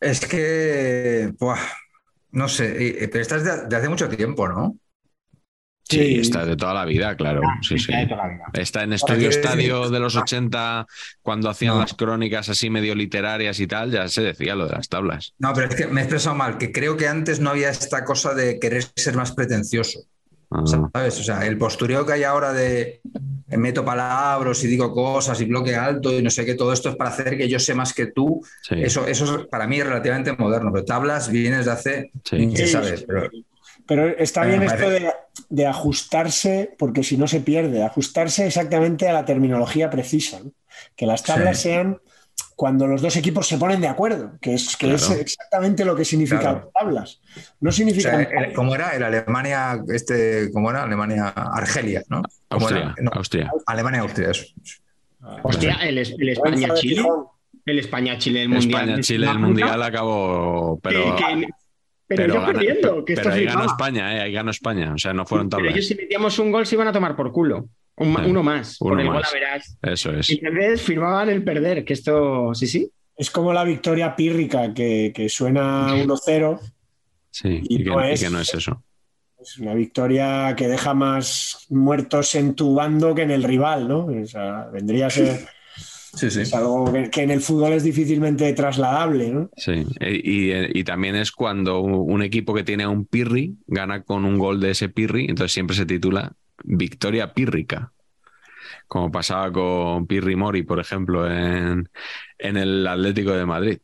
Es 0.00 0.20
que, 0.26 1.32
buah, 1.38 1.58
no 2.32 2.48
sé, 2.48 3.08
pero 3.12 3.22
estás 3.22 3.44
de, 3.44 3.66
de 3.68 3.76
hace 3.76 3.88
mucho 3.88 4.08
tiempo, 4.08 4.48
¿no? 4.48 4.76
Sí, 5.88 5.96
Sí. 5.98 6.20
está 6.20 6.46
de 6.46 6.56
toda 6.56 6.72
la 6.72 6.84
vida, 6.84 7.16
claro. 7.16 7.40
Sí, 7.62 7.76
sí. 7.76 7.86
Está 7.92 7.98
de 7.98 8.06
toda 8.06 8.22
la 8.26 8.32
vida. 8.32 8.44
Está 8.52 8.82
en 8.84 8.92
Estudio 8.92 9.28
Estadio 9.28 9.90
de 9.90 9.98
los 9.98 10.14
80, 10.14 10.86
cuando 11.20 11.50
hacían 11.50 11.74
No. 11.74 11.80
las 11.80 11.94
crónicas 11.94 12.48
así 12.48 12.70
medio 12.70 12.94
literarias 12.94 13.58
y 13.58 13.66
tal, 13.66 13.90
ya 13.90 14.06
se 14.08 14.22
decía 14.22 14.54
lo 14.54 14.66
de 14.68 14.72
las 14.76 14.88
tablas. 14.88 15.34
No, 15.38 15.52
pero 15.52 15.66
es 15.68 15.74
que 15.74 15.86
me 15.88 16.00
he 16.00 16.04
expresado 16.04 16.36
mal, 16.36 16.58
que 16.58 16.70
creo 16.70 16.96
que 16.96 17.08
antes 17.08 17.40
no 17.40 17.50
había 17.50 17.70
esta 17.70 18.04
cosa 18.04 18.34
de 18.34 18.60
querer 18.60 18.84
ser 18.94 19.16
más 19.16 19.32
pretencioso. 19.32 20.00
Ah, 20.52 20.62
¿Sabes? 20.64 21.18
O 21.20 21.22
sea, 21.24 21.44
el 21.46 21.58
postureo 21.58 22.06
que 22.06 22.12
hay 22.12 22.22
ahora 22.24 22.52
de 22.52 23.00
meto 23.58 23.84
palabras 23.84 24.62
y 24.64 24.66
digo 24.68 24.92
cosas 24.92 25.40
y 25.40 25.44
bloque 25.46 25.74
alto 25.76 26.12
y 26.12 26.22
no 26.22 26.30
sé 26.30 26.44
qué, 26.44 26.54
todo 26.54 26.72
esto 26.72 26.88
es 26.90 26.96
para 26.96 27.10
hacer 27.10 27.36
que 27.36 27.48
yo 27.48 27.58
sé 27.58 27.74
más 27.74 27.92
que 27.92 28.06
tú. 28.06 28.40
sí, 28.62 28.76
Eso, 28.80 29.06
eso 29.06 29.24
es, 29.40 29.46
para 29.48 29.66
mí 29.66 29.78
es 29.80 29.86
relativamente 29.86 30.32
moderno, 30.36 30.72
pero 30.72 30.84
tablas 30.84 31.30
viene 31.30 31.58
desde 31.58 31.70
hace, 31.72 32.10
sí. 32.24 32.50
Sí, 32.54 32.66
sabes, 32.66 33.00
sí. 33.00 33.04
pero 33.06 33.28
Pero 33.86 34.06
está 34.18 34.44
bien 34.44 34.62
esto 34.62 34.88
de, 34.88 35.10
de 35.48 35.66
ajustarse, 35.66 36.74
porque 36.78 37.02
si 37.02 37.16
no 37.16 37.26
se 37.26 37.40
pierde, 37.40 37.82
ajustarse 37.82 38.46
exactamente 38.46 39.08
a 39.08 39.12
la 39.12 39.24
terminología 39.24 39.90
precisa. 39.90 40.40
¿no? 40.44 40.52
Que 40.96 41.06
las 41.06 41.24
tablas 41.24 41.58
Sí. 41.58 41.64
sean 41.64 41.98
cuando 42.60 42.86
los 42.86 43.00
dos 43.00 43.16
equipos 43.16 43.48
se 43.48 43.56
ponen 43.56 43.80
de 43.80 43.88
acuerdo, 43.88 44.32
que 44.38 44.52
es, 44.52 44.76
que 44.76 44.92
es 44.92 45.08
exactamente 45.12 45.82
lo 45.82 45.96
que 45.96 46.04
significan 46.04 46.40
Claro. 46.42 46.70
tablas. 46.78 47.18
No 47.58 47.70
o 47.70 47.72
significan 47.72 48.26
sea, 48.28 48.40
el- 48.48 48.52
¿cómo 48.52 48.74
era? 48.74 48.90
El 48.94 49.02
Alemania, 49.02 49.82
este, 49.88 50.50
¿cómo 50.52 50.68
era? 50.70 50.82
Alemania, 50.82 51.28
Argelia, 51.28 52.02
¿no? 52.10 52.20
¿Cómo 52.48 52.66
Austria, 52.66 52.82
era? 52.82 52.94
No, 53.00 53.10
Austria. 53.14 53.50
Alemania, 53.66 54.00
Austria, 54.02 54.30
eso. 54.32 54.44
Hostia, 55.42 55.78
el, 55.88 55.96
es- 55.96 56.14
el 56.18 56.28
España-Chile. 56.28 57.02
El 57.64 57.78
España-Chile 57.78 58.40
del 58.40 58.48
Mundial. 58.50 58.82
España-Chile, 58.82 59.26
el 59.30 59.38
Mundial 59.38 59.82
acabó, 59.82 60.78
pero, 60.82 61.16
Que- 61.16 61.24
que- 61.24 61.48
pero, 62.08 62.26
yo 62.26 62.40
gana- 62.42 62.46
perdiendo, 62.52 63.04
que 63.06 63.14
pero 63.14 63.30
esto 63.30 63.38
ahí 63.38 63.44
ganó. 63.46 63.64
España, 63.64 64.16
eh, 64.16 64.20
ahí 64.20 64.32
ganó 64.34 64.50
España, 64.50 64.92
o 64.92 64.98
sea, 64.98 65.14
no 65.14 65.24
fueron 65.24 65.48
Pero 65.48 65.60
tablas. 65.60 65.74
ellos 65.76 65.86
si 65.88 65.94
metíamos 65.94 66.38
un 66.38 66.52
gol 66.52 66.66
se 66.66 66.74
iban 66.74 66.88
a 66.88 66.92
tomar 66.92 67.16
por 67.16 67.32
culo. 67.32 67.68
Un 68.00 68.12
ma- 68.12 68.24
Sí. 68.24 68.30
Uno 68.30 68.42
más. 68.42 68.80
Uno 68.80 68.90
por 68.90 69.00
el 69.00 69.08
más. 69.08 69.32
verás. 69.32 69.78
Eso 69.82 70.10
es. 70.12 70.30
Y 70.30 70.40
entonces 70.42 70.82
firmaban 70.82 71.28
el 71.28 71.44
perder, 71.44 71.84
que 71.84 71.92
esto, 71.92 72.54
sí, 72.54 72.66
sí. 72.66 72.90
Es 73.16 73.30
como 73.30 73.52
la 73.52 73.64
victoria 73.64 74.16
pírrica 74.16 74.72
que, 74.74 75.12
que 75.14 75.28
suena 75.28 75.94
1-0. 75.94 76.58
Sí, 77.30 77.60
y 77.62 77.74
y, 77.80 77.84
que, 77.84 77.90
no 77.90 78.08
y 78.08 78.12
es- 78.12 78.20
que 78.22 78.30
no 78.30 78.40
es 78.40 78.54
eso. 78.54 78.82
Es 79.40 79.56
una 79.58 79.72
victoria 79.74 80.54
que 80.56 80.68
deja 80.68 80.92
más 80.92 81.66
muertos 81.70 82.34
en 82.34 82.54
tu 82.54 82.74
bando 82.74 83.14
que 83.14 83.22
en 83.22 83.30
el 83.30 83.42
rival, 83.42 83.88
¿no? 83.88 84.04
O 84.06 84.26
sea, 84.26 84.66
vendría 84.72 85.06
a 85.06 85.10
ser 85.10 85.46
Sí, 86.12 86.28
sí. 86.30 86.40
es 86.40 86.52
algo 86.54 86.92
que, 87.10 87.22
en 87.22 87.30
el 87.30 87.40
fútbol 87.40 87.72
es 87.72 87.84
difícilmente 87.84 88.52
trasladable, 88.52 89.30
¿no? 89.30 89.48
Sí, 89.56 89.86
e- 90.00 90.20
y, 90.22 90.78
y 90.80 90.84
también 90.84 91.14
es 91.16 91.30
cuando 91.32 91.80
un 91.80 92.12
un 92.12 92.22
equipo 92.22 92.52
que 92.52 92.64
tiene 92.64 92.82
a 92.82 92.88
un 92.88 93.06
Pirri 93.06 93.56
gana 93.66 94.02
con 94.02 94.24
un 94.24 94.36
gol 94.36 94.58
de 94.60 94.72
ese 94.72 94.88
Pirri, 94.88 95.26
entonces 95.28 95.52
siempre 95.52 95.76
se 95.76 95.86
titula 95.86 96.32
Victoria 96.64 97.32
Pírrica, 97.32 97.92
como 98.86 99.10
pasaba 99.10 99.52
con 99.52 100.06
Pirri 100.06 100.36
Mori, 100.36 100.62
por 100.62 100.80
ejemplo, 100.80 101.30
en, 101.30 101.88
en 102.38 102.56
el 102.56 102.86
Atlético 102.86 103.32
de 103.32 103.46
Madrid. 103.46 103.78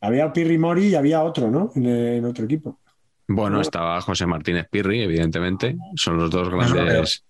Había 0.00 0.32
Pirri 0.32 0.58
Mori 0.58 0.86
y 0.86 0.94
había 0.94 1.22
otro, 1.22 1.50
¿no? 1.50 1.70
En, 1.74 1.86
en 1.86 2.24
otro 2.24 2.44
equipo. 2.44 2.80
Bueno, 3.28 3.60
estaba 3.60 4.00
José 4.00 4.26
Martínez 4.26 4.66
Pirri, 4.70 5.02
evidentemente, 5.02 5.76
son 5.94 6.16
los 6.16 6.30
dos 6.30 6.50
no, 6.50 6.56
grandes. 6.58 7.24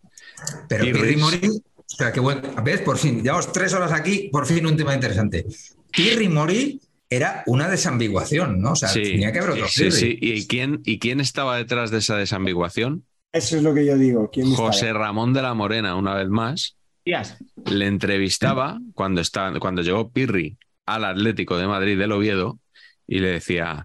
Pero. 0.68 0.84
Pirri 0.84 1.16
Mori, 1.16 1.40
o 1.48 1.82
sea, 1.86 2.12
qué 2.12 2.20
bueno. 2.20 2.42
¿Ves? 2.64 2.80
Por 2.80 2.97
fin, 2.97 3.22
llevamos 3.22 3.52
tres 3.52 3.74
horas 3.74 3.92
aquí, 3.92 4.30
por 4.32 4.47
fin 4.47 4.64
un 4.66 4.76
tema 4.76 4.94
interesante. 4.94 5.44
Pirri 5.90 6.28
Mori 6.28 6.80
era 7.10 7.42
una 7.47 7.68
desambiguación, 7.68 8.60
¿no? 8.62 8.72
O 8.72 8.76
sea, 8.76 8.88
Sí, 8.88 9.02
tenía 9.02 9.32
que 9.32 9.40
haber 9.40 9.51
otro 9.51 9.68
sí, 9.68 9.84
Pirri. 9.84 9.92
sí. 9.92 10.18
¿Y 10.20 10.47
quién, 10.47 10.80
¿Y 10.84 10.98
quién 11.01 11.20
estaba 11.20 11.56
detrás 11.56 11.90
de 11.90 11.98
esa 11.98 12.16
desambiguación? 12.16 13.05
Eso 13.32 13.57
es 13.57 13.62
lo 13.62 13.73
que 13.74 13.85
yo 13.86 13.97
digo. 13.97 14.31
¿Quién 14.32 14.48
estaba? 14.48 14.69
José 14.69 14.93
Ramón 14.93 15.32
de 15.32 15.43
la 15.43 15.55
Morena, 15.55 15.94
una 15.94 16.15
vez 16.15 16.28
más, 16.28 16.77
le 17.05 17.86
entrevistaba 17.86 18.78
cuando, 18.94 19.20
estaba, 19.20 19.59
cuando 19.61 19.82
llegó 19.82 20.11
Pirri 20.11 20.59
al 20.86 21.05
Atlético 21.05 21.57
de 21.57 21.66
Madrid 21.66 21.98
del 21.98 22.12
Oviedo 22.12 22.59
y 23.07 23.20
le 23.20 23.28
decía, 23.28 23.85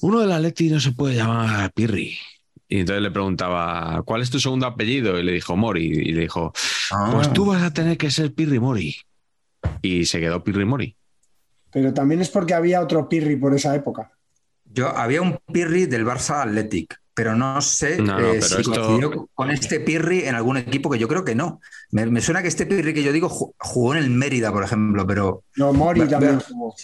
uno 0.00 0.20
del 0.20 0.32
Atleti 0.32 0.68
no 0.70 0.80
se 0.80 0.92
puede 0.92 1.16
llamar 1.16 1.70
Pirri. 1.72 2.16
Y 2.68 2.80
entonces 2.80 3.02
le 3.02 3.10
preguntaba, 3.12 4.02
¿cuál 4.04 4.22
es 4.22 4.30
tu 4.30 4.40
segundo 4.40 4.66
apellido? 4.66 5.18
Y 5.20 5.22
le 5.22 5.32
dijo 5.32 5.56
Mori. 5.56 5.84
Y 5.86 6.12
le 6.12 6.22
dijo, 6.22 6.52
Ah. 6.90 7.10
pues 7.12 7.32
tú 7.32 7.46
vas 7.46 7.62
a 7.62 7.72
tener 7.72 7.96
que 7.96 8.10
ser 8.10 8.32
Pirri 8.34 8.58
Mori. 8.58 8.96
Y 9.82 10.04
se 10.06 10.18
quedó 10.18 10.42
Pirri 10.42 10.64
Mori. 10.64 10.96
Pero 11.70 11.92
también 11.94 12.20
es 12.20 12.28
porque 12.30 12.54
había 12.54 12.80
otro 12.80 13.08
Pirri 13.08 13.36
por 13.36 13.54
esa 13.54 13.74
época. 13.74 14.10
Yo 14.64 14.88
había 14.88 15.22
un 15.22 15.38
Pirri 15.52 15.86
del 15.86 16.04
Barça 16.04 16.42
Athletic, 16.42 17.00
pero 17.16 17.34
no 17.34 17.60
sé 17.62 17.96
No, 17.96 18.12
no, 18.12 18.18
eh, 18.20 18.32
pero 18.34 18.42
si 18.42 18.60
esto- 18.60 18.72
coincidió 18.72 19.28
con 19.34 19.50
este 19.50 19.80
Pirri 19.80 20.24
en 20.24 20.34
algún 20.34 20.58
equipo 20.58 20.90
que 20.90 20.98
yo 20.98 21.08
creo 21.08 21.24
que 21.24 21.34
no. 21.34 21.60
Me, 21.90 22.04
me 22.06 22.20
suena 22.20 22.42
que 22.42 22.48
este 22.48 22.66
Pirri 22.66 22.92
que 22.92 23.02
yo 23.02 23.10
digo 23.10 23.28
ju- 23.30 23.52
jugó 23.58 23.94
en 23.94 24.04
el 24.04 24.10
Mérida, 24.10 24.52
por 24.52 24.62
ejemplo, 24.62 25.06
pero 25.06 25.42
No, 25.56 25.72
Mori 25.72 26.06
también 26.06 26.38
jugó. 26.40 26.74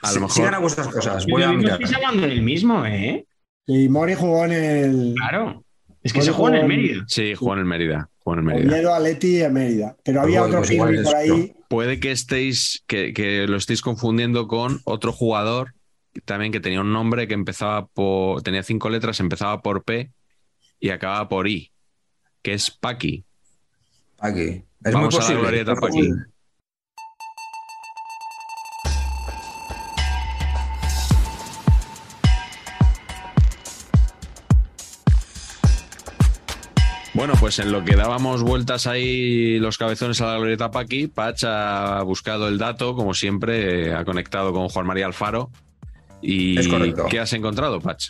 A 0.00 0.08
lo 0.08 0.12
si- 0.14 0.18
mejor- 0.20 0.32
sigan 0.34 0.54
a 0.54 0.58
vuestras 0.60 0.88
cosas. 0.88 1.26
Voy 1.26 1.42
Pero 1.42 1.52
a 1.52 1.54
mirar. 1.54 1.82
estáis 1.82 1.94
hablando 1.96 2.26
del 2.26 2.42
mismo, 2.42 2.84
¿eh? 2.86 3.26
Y 3.66 3.88
Mori 3.90 4.14
jugó 4.14 4.44
en 4.46 4.52
el 4.52 5.14
Claro. 5.16 5.62
Es 6.02 6.12
que 6.12 6.18
Mori 6.20 6.26
se 6.26 6.32
juega 6.32 6.56
en 6.56 6.56
el 6.56 6.62
jugó 6.62 6.72
en- 6.74 6.82
Mérida. 6.82 7.04
Sí, 7.06 7.34
jugó 7.36 7.52
en 7.52 7.58
el 7.60 7.64
Mérida. 7.66 8.08
Jugó 8.24 8.34
en 8.34 8.38
el 8.38 8.44
Mérida. 8.46 8.98
Oviedo, 8.98 9.48
y 9.48 9.52
Mérida. 9.52 9.96
Pero 10.02 10.20
había 10.22 10.40
Pues 10.40 10.54
otro 10.54 10.72
igual- 10.74 10.90
Pirri 10.90 11.04
por 11.04 11.14
ahí. 11.16 11.54
Puede 11.68 12.00
que 12.00 12.10
estéis, 12.12 12.82
que, 12.86 13.12
que 13.12 13.46
lo 13.46 13.56
estéis 13.56 13.82
confundiendo 13.82 14.48
con 14.48 14.80
otro 14.84 15.12
jugador 15.12 15.74
también 16.24 16.52
que 16.52 16.60
tenía 16.60 16.80
un 16.80 16.92
nombre 16.92 17.26
que 17.28 17.34
empezaba 17.34 17.86
por. 17.86 18.42
tenía 18.42 18.62
cinco 18.62 18.88
letras, 18.90 19.20
empezaba 19.20 19.62
por 19.62 19.84
P 19.84 20.10
y 20.80 20.90
acababa 20.90 21.28
por 21.28 21.48
I, 21.48 21.72
que 22.42 22.54
es 22.54 22.70
Paqui. 22.70 23.24
Aquí. 24.18 24.64
Es 24.84 24.92
Vamos 24.92 25.14
muy 25.14 25.18
a 25.18 25.20
la 25.20 25.26
posible. 25.26 25.40
glorieta 25.42 25.74
Paqui. 25.74 25.98
posible. 25.98 26.24
Bueno, 37.14 37.34
pues 37.38 37.58
en 37.58 37.70
lo 37.72 37.84
que 37.84 37.94
dábamos 37.94 38.42
vueltas 38.42 38.86
ahí 38.86 39.58
los 39.58 39.76
cabezones 39.76 40.20
a 40.22 40.26
la 40.28 40.36
glorieta 40.38 40.70
Paqui, 40.70 41.08
Pach 41.08 41.44
ha 41.44 42.02
buscado 42.04 42.48
el 42.48 42.56
dato, 42.56 42.94
como 42.94 43.12
siempre, 43.12 43.94
ha 43.94 44.04
conectado 44.04 44.52
con 44.54 44.68
Juan 44.70 44.86
María 44.86 45.06
Alfaro. 45.06 45.50
¿Y 46.22 46.58
Es 46.58 46.68
correcto. 46.68 47.06
qué 47.10 47.20
has 47.20 47.32
encontrado, 47.32 47.80
Pach? 47.80 48.08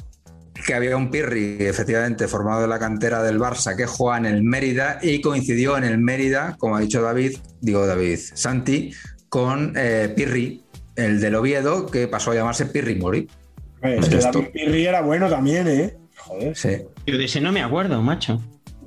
que 0.67 0.75
había 0.75 0.97
un 0.97 1.11
Pirri, 1.11 1.57
efectivamente, 1.61 2.29
formado 2.29 2.61
de 2.61 2.69
la 2.69 2.79
cantera 2.79 3.21
del 3.23 3.39
Barça, 3.41 3.75
que 3.75 3.87
juega 3.87 4.19
en 4.19 4.27
el 4.27 4.43
Mérida 4.45 4.99
y 5.03 5.21
coincidió 5.21 5.77
en 5.77 5.83
el 5.83 5.99
Mérida, 5.99 6.55
como 6.59 6.77
ha 6.77 6.81
dicho 6.81 7.03
David, 7.03 7.37
digo 7.61 7.85
David, 7.87 8.19
Santi, 8.35 8.93
con 9.29 9.73
eh, 9.77 10.13
Pirri, 10.15 10.63
el 10.95 11.21
del 11.21 11.35
Oviedo, 11.35 11.87
que 11.87 12.07
pasó 12.07 12.31
a 12.31 12.35
llamarse 12.35 12.67
Pirri 12.67 12.95
Mori. 12.97 13.29
Es 13.81 14.09
que. 14.09 14.19
David 14.19 14.49
Pirri 14.53 14.87
era 14.87 15.01
bueno 15.01 15.29
también, 15.29 15.67
¿eh? 15.67 15.97
Joder. 16.19 16.55
Sí. 16.57 16.77
Yo 17.07 17.19
de 17.19 17.25
ese 17.25 17.41
no 17.41 17.51
me 17.51 17.63
acuerdo, 17.63 18.01
macho. 18.03 18.41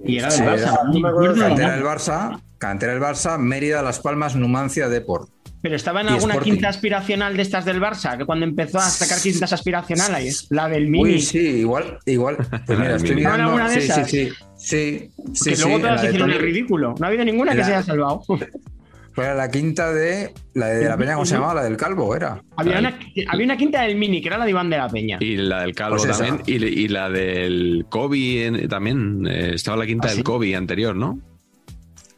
Y 0.05 0.19
era 0.19 0.31
Sí, 0.31 0.43
del 0.43 0.51
Barça. 0.51 0.57
era- 0.59 0.83
no 0.85 0.93
me 0.93 0.93
no 0.93 0.99
me 1.01 1.09
acuerdo 1.09 1.31
acuerdo. 1.31 1.47
Cantera 1.47 1.75
del 1.75 1.83
Barça, 1.83 2.41
cantera 2.59 2.93
del 2.93 3.01
Barça, 3.01 3.37
Mérida, 3.37 3.81
Las 3.81 3.99
Palmas, 3.99 4.35
Numancia, 4.37 4.87
Deport. 4.87 5.29
Pero 5.65 5.77
estaba 5.77 6.01
en 6.01 6.09
Y 6.09 6.09
alguna 6.11 6.33
Sporting. 6.35 6.51
quinta 6.53 6.69
aspiracional 6.69 7.35
de 7.35 7.41
estas 7.41 7.65
del 7.65 7.81
Barça, 7.81 8.15
que 8.19 8.25
cuando 8.25 8.45
empezó 8.45 8.77
a 8.77 8.83
sacar 8.87 9.19
quintas 9.19 9.51
aspiracionales, 9.51 10.45
la 10.51 10.69
del 10.69 10.87
Mini. 10.89 11.15
Uy, 11.15 11.21
sí, 11.21 11.39
igual, 11.39 11.97
igual. 12.05 12.37
Pues 12.67 12.77
mira, 12.77 12.95
estoy 12.97 13.15
mirando. 13.15 13.43
¿Alguna 13.45 13.67
de 13.69 13.81
Sí, 13.81 13.81
sí, 13.81 13.91
esas? 13.91 14.07
sí, 14.11 14.29
sí, 14.55 15.09
sí, 15.33 15.49
que 15.49 15.55
sí, 15.55 15.63
luego 15.63 15.79
todas 15.79 16.03
hicieron 16.03 16.29
el 16.29 16.39
ridículo. 16.39 16.93
No 16.99 17.05
ha 17.05 17.09
habido 17.09 17.25
ninguna 17.25 17.55
que 17.55 17.63
se 17.63 17.71
haya 17.73 17.81
salvado. 17.81 18.21
Fue 19.13 19.33
la 19.33 19.49
quinta 19.49 19.91
de 19.91 20.33
la 20.53 20.67
de, 20.67 20.85
la 20.87 20.97
Peña, 20.97 21.13
¿cómo 21.13 21.25
se 21.25 21.33
llamaba? 21.33 21.55
La 21.55 21.63
del 21.63 21.77
Calvo, 21.77 22.15
era. 22.15 22.43
había, 22.57 22.77
una, 22.77 22.99
había 23.29 23.45
una 23.45 23.57
quinta 23.57 23.81
del 23.81 23.95
Mini, 23.95 24.21
que 24.21 24.27
era 24.27 24.37
la 24.37 24.43
de 24.45 24.51
Iván 24.51 24.69
de 24.69 24.77
la 24.77 24.87
Peña. 24.89 25.17
Y 25.19 25.37
la 25.37 25.61
del 25.61 25.73
Calvo 25.73 25.97
Pues 25.97 26.15
también. 26.15 26.41
Y, 26.45 26.63
y 26.63 26.87
la 26.89 27.09
del 27.09 27.85
Kobe 27.89 28.45
en- 28.45 28.67
también. 28.67 29.25
eh, 29.25 29.51
estaba 29.55 29.77
la 29.77 29.87
quinta 29.87 30.09
¿Ah, 30.09 30.11
del 30.11 30.17
sí? 30.17 30.23
Kobe 30.23 30.55
anterior, 30.55 30.95
¿no? 30.95 31.19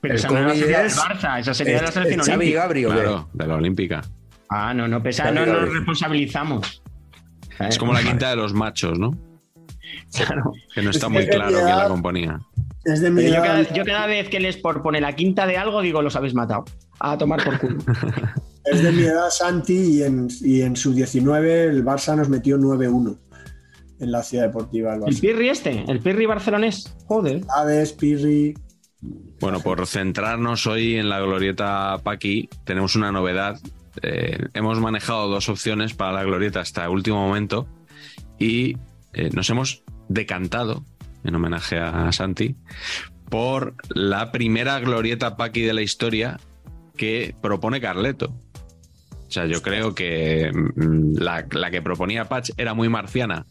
Pero 0.08 0.14
el 0.14 0.20
esa 0.20 0.42
no 0.42 0.56
sería 0.56 0.84
del 0.84 0.92
Barça, 0.92 1.40
esa 1.40 1.54
sería 1.54 1.76
de 1.76 1.82
la 1.82 1.92
selección 1.92 2.22
Xavi 2.22 2.36
olímpica. 2.36 2.62
Gabri, 2.62 2.86
¿o 2.86 2.90
qué? 2.90 2.96
Claro, 2.96 3.30
de 3.34 3.48
la 3.48 3.56
Olímpica. 3.56 4.02
Ah, 4.50 4.74
no, 4.74 4.88
no, 4.88 5.04
pesa, 5.04 5.24
Xavi 5.24 5.36
no 5.36 5.46
nos 5.46 5.74
responsabilizamos. 5.74 6.82
Es 7.60 7.78
como 7.78 7.94
la 7.94 8.02
quinta 8.02 8.30
de 8.30 8.36
los 8.36 8.54
machos, 8.54 8.98
¿no? 8.98 9.12
Claro. 10.14 10.54
Que 10.74 10.82
no 10.82 10.92
está 10.92 11.08
Es 11.08 11.12
muy 11.12 11.28
claro 11.28 11.58
quién 11.58 11.78
la 11.78 11.88
componía. 11.88 12.40
Es 12.86 13.02
de 13.02 13.10
mi 13.10 13.28
yo, 13.28 13.42
cada, 13.42 13.62
yo 13.74 13.84
cada 13.84 14.06
vez 14.06 14.30
que 14.30 14.38
el 14.38 14.46
Sport 14.46 14.82
pone 14.82 15.02
la 15.02 15.14
quinta 15.14 15.46
de 15.46 15.58
algo, 15.58 15.82
digo, 15.82 16.02
los 16.02 16.16
habéis 16.16 16.34
matado. 16.34 16.66
A 17.00 17.18
tomar 17.18 17.44
por 17.44 17.60
culo. 17.60 17.78
Es 18.70 18.84
de 18.84 18.92
mi 18.92 19.04
edad 19.04 19.30
Santi 19.30 19.78
y 19.78 20.04
en, 20.04 20.28
y 20.42 20.62
en 20.62 20.76
su 20.76 20.94
19 20.94 21.68
el 21.68 21.86
Barça 21.86 22.18
nos 22.18 22.28
metió 22.28 22.58
9-1 22.58 23.18
en 24.02 24.12
la 24.12 24.22
ciudad 24.24 24.44
deportiva 24.44 24.92
del 24.92 25.04
El 25.04 25.16
Barça. 25.16 25.22
Pirri 25.22 25.50
este, 25.50 25.86
el 25.88 26.02
Pirri 26.02 26.26
barcelonés. 26.26 26.94
Joder. 27.06 27.46
Aves, 27.56 27.94
Pirri. 27.94 28.56
Bueno, 29.02 29.62
por 29.62 29.86
centrarnos 29.86 30.66
hoy 30.66 30.96
en 30.96 31.10
la 31.10 31.20
glorieta 31.20 32.00
Paqui, 32.04 32.50
tenemos 32.64 32.96
una 32.96 33.12
novedad. 33.12 33.60
Eh, 34.02 34.38
hemos 34.54 34.80
manejado 34.80 35.28
dos 35.28 35.50
opciones 35.50 35.94
para 35.94 36.14
la 36.14 36.24
glorieta 36.24 36.62
hasta 36.62 36.86
el 36.86 36.90
último 36.90 37.28
momento 37.28 37.68
y 38.40 38.78
eh, 39.14 39.30
nos 39.34 39.50
hemos 39.50 39.84
decantado, 40.10 40.84
en 41.24 41.36
homenaje 41.36 41.78
a 41.78 42.12
Santi, 42.12 42.56
por 43.30 43.76
la 43.90 44.32
primera 44.32 44.80
glorieta 44.80 45.38
Paqui 45.38 45.62
de 45.62 45.74
la 45.74 45.82
historia 45.82 46.40
que 46.96 47.36
propone 47.42 47.82
Carleto. 47.82 48.34
O 49.28 49.32
sea, 49.32 49.46
yo 49.46 49.62
creo 49.62 49.94
que 49.94 50.52
mm, 50.54 51.18
la, 51.18 51.46
la 51.52 51.70
que 51.70 51.82
proponía 51.82 52.30
Patch 52.30 52.52
era 52.58 52.74
muy 52.74 52.90
marciana 52.90 53.46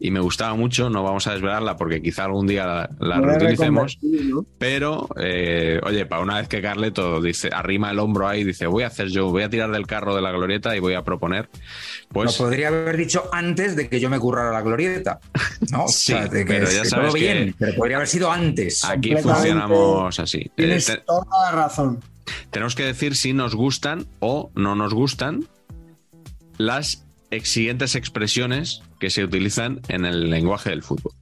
y 0.00 0.10
me 0.10 0.20
gustaba 0.20 0.54
mucho. 0.54 0.90
No 0.90 1.02
vamos 1.02 1.26
a 1.26 1.32
desvelarla 1.32 1.76
porque 1.76 2.00
quizá 2.00 2.24
algún 2.24 2.46
día 2.46 2.88
la, 3.00 3.16
Lo 3.18 3.22
reutilicemos. 3.26 3.98
Pero, 4.58 5.08
eh, 5.20 5.80
oye, 5.84 6.06
para 6.06 6.22
una 6.22 6.36
vez 6.38 6.48
que 6.48 6.62
Carleto 6.62 7.20
dice, 7.20 7.50
arrima 7.52 7.90
el 7.90 7.98
hombro 7.98 8.28
ahí 8.28 8.40
y 8.40 8.44
dice, 8.44 8.66
voy 8.66 8.84
a 8.84 8.88
hacer 8.88 9.08
yo, 9.08 9.28
voy 9.30 9.42
a 9.42 9.50
tirar 9.50 9.70
del 9.70 9.86
carro 9.86 10.14
de 10.14 10.22
la 10.22 10.30
glorieta 10.32 10.76
y 10.76 10.80
voy 10.80 10.94
a 10.94 11.02
proponer, 11.02 11.48
Lo 11.52 12.08
pues 12.10 12.36
podría 12.36 12.68
haber 12.68 12.96
dicho 12.96 13.24
antes 13.32 13.74
de 13.76 13.88
que 13.88 13.98
yo 14.00 14.08
me 14.10 14.18
currara 14.20 14.52
la 14.52 14.62
glorieta. 14.62 15.20
¿no? 15.72 15.84
O 15.84 15.88
Sí, 15.98 16.12
sea, 16.12 16.26
de 16.28 16.44
que, 16.44 16.52
pero 16.54 16.70
ya 16.70 16.82
que 16.82 16.88
sabes 16.88 17.06
todo 17.06 17.14
que- 17.14 17.20
bien, 17.20 17.54
pero 17.58 17.74
podría 17.74 17.96
haber 17.96 18.08
sido 18.08 18.30
antes. 18.30 18.84
aquí 18.84 19.14
funcionamos 19.16 20.18
así. 20.20 20.38
Eh, 20.38 20.50
Tienes 20.54 20.86
te- 20.86 20.98
toda 20.98 21.24
la 21.46 21.52
razón. 21.52 22.00
tenemos 22.50 22.74
que 22.74 22.84
decir 22.84 23.16
si 23.16 23.32
nos 23.32 23.54
gustan 23.54 24.06
o 24.20 24.50
no 24.54 24.74
nos 24.74 24.94
gustan 24.94 25.44
las 26.56 27.04
siguientes 27.42 27.94
expresiones 27.94 28.82
que 28.98 29.10
se 29.10 29.24
utilizan 29.24 29.80
en 29.88 30.04
el 30.04 30.30
lenguaje 30.30 30.70
del 30.70 30.82
fútbol. 30.82 31.12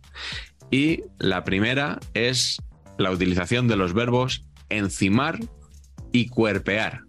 Y 0.70 1.02
la 1.18 1.44
primera 1.44 2.00
es 2.14 2.62
la 2.98 3.10
utilización 3.10 3.68
de 3.68 3.76
los 3.76 3.92
verbos 3.92 4.44
encimar 4.68 5.38
y 6.12 6.28
cuerpear. 6.28 7.00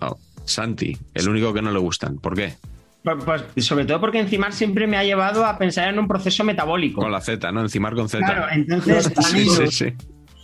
Oh, 0.00 0.18
Santi, 0.44 0.96
el 1.14 1.28
único 1.28 1.52
que 1.52 1.62
no 1.62 1.70
le 1.70 1.78
gustan. 1.78 2.18
¿Por 2.18 2.34
qué? 2.34 2.54
Pues, 3.02 3.64
sobre 3.64 3.84
todo 3.84 4.00
porque 4.00 4.18
encimar 4.18 4.52
siempre 4.52 4.88
me 4.88 4.96
ha 4.96 5.04
llevado 5.04 5.46
a 5.46 5.58
pensar 5.58 5.88
en 5.88 5.98
un 5.98 6.08
proceso 6.08 6.42
metabólico. 6.42 7.00
Con 7.00 7.12
la 7.12 7.20
Z, 7.20 7.52
¿no? 7.52 7.60
Encimar 7.60 7.94
con 7.94 8.08
Z. 8.08 8.24
Claro, 8.24 8.46
entonces, 8.50 9.12
sí, 9.30 9.48
sí, 9.48 9.66
sí. 9.68 9.94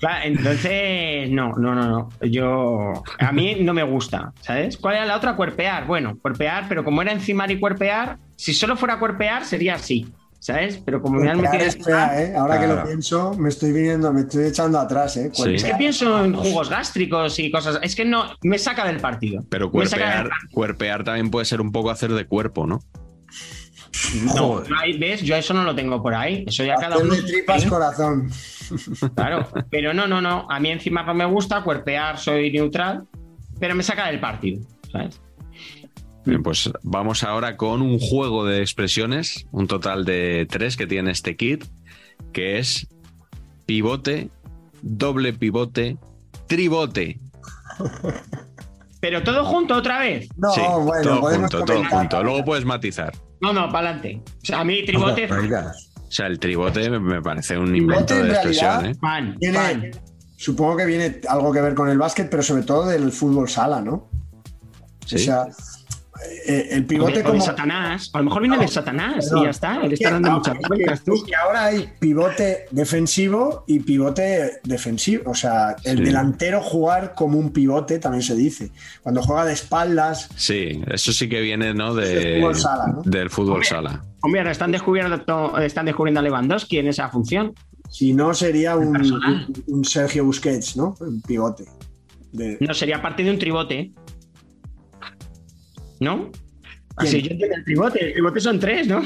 Claro, 0.02 0.24
entonces, 0.24 1.30
no, 1.30 1.52
no, 1.52 1.74
no, 1.74 1.88
no. 1.88 2.08
Yo, 2.26 2.92
a 3.18 3.32
mí 3.32 3.56
no 3.60 3.72
me 3.72 3.84
gusta, 3.84 4.32
¿sabes? 4.40 4.76
¿Cuál 4.76 4.96
era 4.96 5.06
la 5.06 5.16
otra? 5.16 5.36
Cuerpear. 5.36 5.86
Bueno, 5.86 6.18
cuerpear, 6.20 6.66
pero 6.68 6.82
como 6.82 7.00
era 7.02 7.12
encimar 7.12 7.50
y 7.52 7.60
cuerpear, 7.60 8.18
si 8.36 8.52
solo 8.52 8.76
fuera 8.76 8.98
cuerpear 8.98 9.44
sería 9.44 9.76
así, 9.76 10.12
¿sabes? 10.40 10.82
Pero 10.84 11.00
como 11.00 11.20
me 11.20 11.30
han 11.30 11.40
metido 11.40 11.62
Es 11.62 11.78
fea, 11.82 12.20
¿eh? 12.20 12.34
Ahora 12.36 12.60
que 12.60 12.66
lo 12.66 12.84
pienso, 12.84 13.34
me 13.34 13.48
estoy 13.48 13.72
viniendo, 13.72 14.12
me 14.12 14.22
estoy 14.22 14.46
echando 14.46 14.80
atrás, 14.80 15.16
¿eh? 15.16 15.30
Sí. 15.32 15.54
Es 15.54 15.62
que 15.62 15.74
pienso 15.76 16.24
en 16.24 16.34
jugos 16.34 16.68
gástricos 16.68 17.38
y 17.38 17.50
cosas. 17.52 17.78
Es 17.82 17.94
que 17.94 18.04
no, 18.04 18.24
me 18.42 18.58
saca 18.58 18.84
del 18.84 18.98
partido. 18.98 19.44
Pero 19.48 19.70
cuerpear, 19.70 20.28
cuerpear 20.50 21.04
también 21.04 21.30
puede 21.30 21.46
ser 21.46 21.60
un 21.60 21.70
poco 21.70 21.90
hacer 21.90 22.12
de 22.12 22.26
cuerpo, 22.26 22.66
¿no? 22.66 22.80
No, 24.34 24.62
¿ves? 24.98 25.22
Yo 25.22 25.36
eso 25.36 25.54
no 25.54 25.64
lo 25.64 25.74
tengo 25.74 26.02
por 26.02 26.14
ahí. 26.14 26.44
Eso 26.46 26.64
ya 26.64 26.76
cada 26.76 26.98
uno. 26.98 27.14
Tripas 27.14 27.66
corazón. 27.66 28.30
Claro. 29.14 29.48
Pero 29.70 29.94
no, 29.94 30.06
no, 30.06 30.20
no. 30.20 30.46
A 30.50 30.60
mí 30.60 30.70
encima 30.70 31.02
no 31.02 31.14
me 31.14 31.24
gusta. 31.24 31.62
Cuerpear, 31.62 32.18
soy 32.18 32.50
neutral. 32.50 33.04
Pero 33.58 33.74
me 33.74 33.82
saca 33.82 34.06
del 34.06 34.20
partido. 34.20 34.60
¿Sabes? 34.90 35.20
Bien, 36.24 36.42
pues 36.42 36.70
vamos 36.82 37.24
ahora 37.24 37.56
con 37.56 37.82
un 37.82 37.98
juego 37.98 38.44
de 38.44 38.60
expresiones, 38.60 39.46
un 39.50 39.66
total 39.66 40.04
de 40.04 40.46
tres 40.48 40.76
que 40.76 40.86
tiene 40.86 41.10
este 41.10 41.36
kit, 41.36 41.64
que 42.32 42.58
es 42.58 42.86
pivote, 43.66 44.30
doble 44.82 45.32
pivote, 45.32 45.96
tribote. 46.46 47.18
Pero 49.00 49.24
todo 49.24 49.44
junto 49.44 49.74
otra 49.74 49.98
vez. 49.98 50.28
No, 50.36 50.52
sí, 50.52 50.60
bueno, 50.84 51.02
todo 51.02 51.22
junto, 51.22 51.64
todo 51.64 51.84
junto. 51.84 52.22
Luego 52.22 52.44
puedes 52.44 52.64
matizar. 52.64 53.12
No, 53.40 53.52
no, 53.52 53.66
para 53.72 53.90
adelante. 53.90 54.22
O 54.24 54.46
sea, 54.46 54.60
a 54.60 54.64
mí 54.64 54.84
tribote. 54.84 55.28
O 56.12 56.14
sea, 56.14 56.26
el 56.26 56.38
tribote 56.38 56.90
me- 56.90 57.22
parece 57.22 57.56
un 57.56 57.74
invento 57.74 58.14
en 58.14 58.24
de 58.28 58.32
expresión, 58.34 58.84
¿eh? 58.84 58.94
Pan, 59.00 59.34
Tiene- 59.40 59.58
pan. 59.58 59.90
Supongo 60.36 60.76
que 60.76 60.84
viene 60.84 61.22
algo 61.26 61.50
que 61.54 61.62
ver 61.62 61.74
con 61.74 61.88
el 61.88 61.96
básquet, 61.96 62.28
pero 62.28 62.42
sobre 62.42 62.64
todo 62.64 62.86
del 62.86 63.10
fútbol 63.12 63.48
sala, 63.48 63.80
¿no? 63.80 64.10
Sí. 65.06 65.14
O 65.16 65.18
sea, 65.18 65.46
eh, 66.46 66.68
el 66.72 66.84
pivote 66.86 67.12
de, 67.14 67.18
o 67.20 67.22
de 67.22 67.30
como. 67.30 67.40
Satanás. 67.44 68.10
A 68.12 68.18
lo 68.18 68.24
mejor 68.24 68.42
viene 68.42 68.58
de 68.58 68.68
Satanás 68.68 69.24
Perdón. 69.26 69.38
y 69.38 69.44
ya 69.44 69.50
está. 69.50 69.80
Él 69.82 69.92
está 69.92 70.10
dando 70.10 70.30
ahora- 70.30 70.52
muchas 70.54 70.68
vueltas 70.68 71.04
tú. 71.04 71.12
que 71.26 71.34
ahora 71.36 71.64
hay 71.66 71.88
pivote 71.98 72.66
defensivo 72.70 73.64
y 73.66 73.80
pivote 73.80 74.60
defensivo. 74.64 75.30
O 75.30 75.34
sea, 75.34 75.76
el 75.84 75.98
Sí. 75.98 76.04
delantero 76.04 76.60
jugar 76.62 77.14
como 77.14 77.38
un 77.38 77.52
pivote 77.52 77.98
también 77.98 78.22
se 78.22 78.34
dice. 78.36 78.70
Cuando 79.02 79.22
juega 79.22 79.44
de 79.44 79.52
espaldas, 79.52 80.28
Sí, 80.36 80.82
eso 80.88 81.12
sí 81.12 81.28
que 81.28 81.40
viene, 81.40 81.74
¿no? 81.74 81.94
De, 81.94 82.08
del 82.08 82.34
fútbol 82.40 82.54
sala, 82.56 82.86
¿no? 82.88 83.02
Del 83.04 83.30
fútbol 83.30 83.52
Hombre. 83.54 83.68
sala. 83.68 84.04
Hombre, 84.22 84.40
ahora 84.40 84.52
están 84.52 84.70
descubriendo, 84.72 85.58
están 85.60 85.86
descubriendo 85.86 86.20
a 86.20 86.22
Lewandowski 86.22 86.78
en 86.78 86.88
esa 86.88 87.08
función. 87.08 87.54
si 87.90 88.14
no 88.14 88.32
sería 88.32 88.74
un, 88.76 88.90
personal. 88.92 89.46
un- 89.66 89.74
un 89.78 89.84
Sergio 89.84 90.24
Busquets, 90.24 90.76
¿no? 90.78 90.94
Un 91.00 91.20
pivote. 91.20 91.64
De- 92.32 92.56
No, 92.60 92.72
sería 92.72 93.02
parte 93.02 93.22
de 93.22 93.30
un 93.30 93.38
tribote. 93.38 93.92
¿No? 96.02 96.30
Así 96.96 97.22
yo 97.22 97.30
entiendo 97.30 97.56
el 97.56 97.64
tribote. 97.64 98.06
El 98.06 98.12
tribote 98.12 98.40
son 98.40 98.60
tres, 98.60 98.86
¿no? 98.86 99.02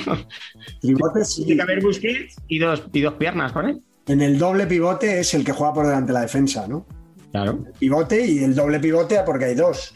Pivote, 0.82 1.24
sí. 1.24 1.44
Tiene 1.44 1.56
que 1.56 1.62
haber 1.62 1.82
Busquets 1.82 2.36
y 2.48 2.58
dos, 2.58 2.82
y 2.92 3.00
dos 3.00 3.14
piernas, 3.14 3.52
¿vale? 3.52 3.76
En 4.08 4.22
el 4.22 4.38
doble 4.38 4.66
pivote 4.66 5.20
es 5.20 5.34
el 5.34 5.44
que 5.44 5.52
juega 5.52 5.74
por 5.74 5.86
delante 5.86 6.08
de 6.08 6.14
la 6.14 6.20
defensa, 6.20 6.66
¿no? 6.66 6.86
Claro. 7.32 7.64
Pivote 7.78 8.24
y 8.24 8.38
el 8.42 8.54
doble 8.54 8.80
pivote 8.80 9.18
porque 9.26 9.46
hay 9.46 9.54
dos. 9.54 9.94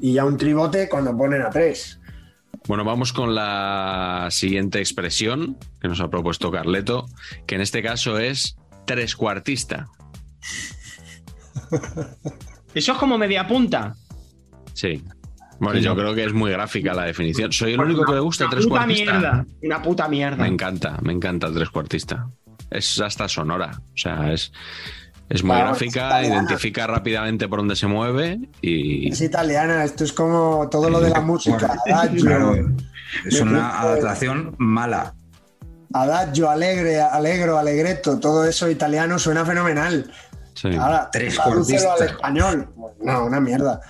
Y 0.00 0.14
ya 0.14 0.24
un 0.24 0.36
tribote 0.36 0.88
cuando 0.88 1.16
ponen 1.16 1.42
a 1.42 1.50
tres. 1.50 2.00
Bueno, 2.66 2.84
vamos 2.84 3.12
con 3.12 3.34
la 3.34 4.28
siguiente 4.30 4.78
expresión 4.78 5.58
que 5.80 5.88
nos 5.88 6.00
ha 6.00 6.08
propuesto 6.08 6.50
Carleto, 6.50 7.06
que 7.46 7.56
en 7.56 7.60
este 7.60 7.82
caso 7.82 8.18
es 8.18 8.56
trescuartista. 8.86 9.88
Eso 12.74 12.92
es 12.92 12.98
como 12.98 13.18
media 13.18 13.46
punta. 13.46 13.94
Sí. 14.72 15.02
Bueno, 15.60 15.80
yo 15.80 15.94
creo 15.96 16.14
que 16.14 16.24
es 16.24 16.32
muy 16.32 16.50
gráfica 16.52 16.94
la 16.94 17.04
definición. 17.04 17.52
Soy 17.52 17.72
el 17.74 17.80
único 17.80 18.04
que 18.04 18.12
le 18.12 18.20
gusta 18.20 18.44
Una 18.44 18.50
puta 18.50 18.60
trescuartista. 18.60 19.12
mierda. 19.12 19.46
Una 19.62 19.82
puta 19.82 20.08
mierda. 20.08 20.36
Me 20.42 20.48
encanta, 20.48 20.98
me 21.02 21.12
encanta 21.12 21.46
el 21.48 21.54
trescuartista. 21.54 22.28
Es 22.70 23.00
hasta 23.00 23.28
sonora. 23.28 23.70
O 23.76 23.96
sea, 23.96 24.32
es, 24.32 24.52
es 25.28 25.42
muy 25.42 25.56
Claro, 25.56 25.70
gráfica, 25.70 26.20
es 26.22 26.28
identifica 26.28 26.86
rápidamente 26.86 27.48
por 27.48 27.58
dónde 27.58 27.74
se 27.76 27.86
mueve 27.86 28.38
y. 28.60 29.10
Es 29.10 29.20
italiana, 29.20 29.82
esto 29.84 30.04
es 30.04 30.12
como 30.12 30.68
todo 30.70 30.90
lo 30.90 31.00
de 31.00 31.10
la 31.10 31.20
música. 31.20 31.76
Adagio, 31.90 32.22
Claro, 32.24 32.54
es 33.24 33.40
una 33.40 33.80
adaptación 33.80 34.54
mala. 34.58 35.14
adagio, 35.92 36.50
alegre, 36.50 37.00
alegro, 37.00 37.58
alegreto, 37.58 38.18
todo 38.20 38.44
eso 38.44 38.68
italiano 38.70 39.18
suena 39.18 39.44
fenomenal. 39.44 40.10
Sí. 40.54 40.68
Ahora, 40.74 41.08
Trescuartista. 41.10 41.76
tradúcelo 41.78 41.92
al 41.92 42.02
español. 42.02 42.68
No, 43.02 43.24
una 43.24 43.40
mierda. 43.40 43.80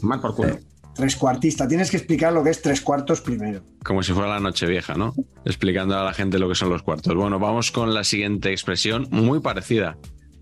Mal 0.00 0.20
por 0.20 0.34
culo. 0.34 0.58
Trescuartista. 0.94 1.66
Tienes 1.66 1.90
que 1.90 1.96
explicar 1.96 2.32
lo 2.32 2.44
que 2.44 2.50
es 2.50 2.62
tres 2.62 2.80
cuartos 2.80 3.20
primero. 3.20 3.62
Como 3.84 4.02
si 4.02 4.12
fuera 4.12 4.28
la 4.28 4.40
noche 4.40 4.66
vieja, 4.66 4.94
¿no? 4.94 5.12
Explicando 5.44 5.98
a 5.98 6.04
la 6.04 6.14
gente 6.14 6.38
lo 6.38 6.48
que 6.48 6.54
son 6.54 6.70
los 6.70 6.82
cuartos. 6.82 7.14
Bueno, 7.14 7.38
vamos 7.38 7.70
con 7.72 7.92
la 7.94 8.04
siguiente 8.04 8.50
expresión, 8.52 9.08
muy 9.10 9.40
parecida 9.40 9.96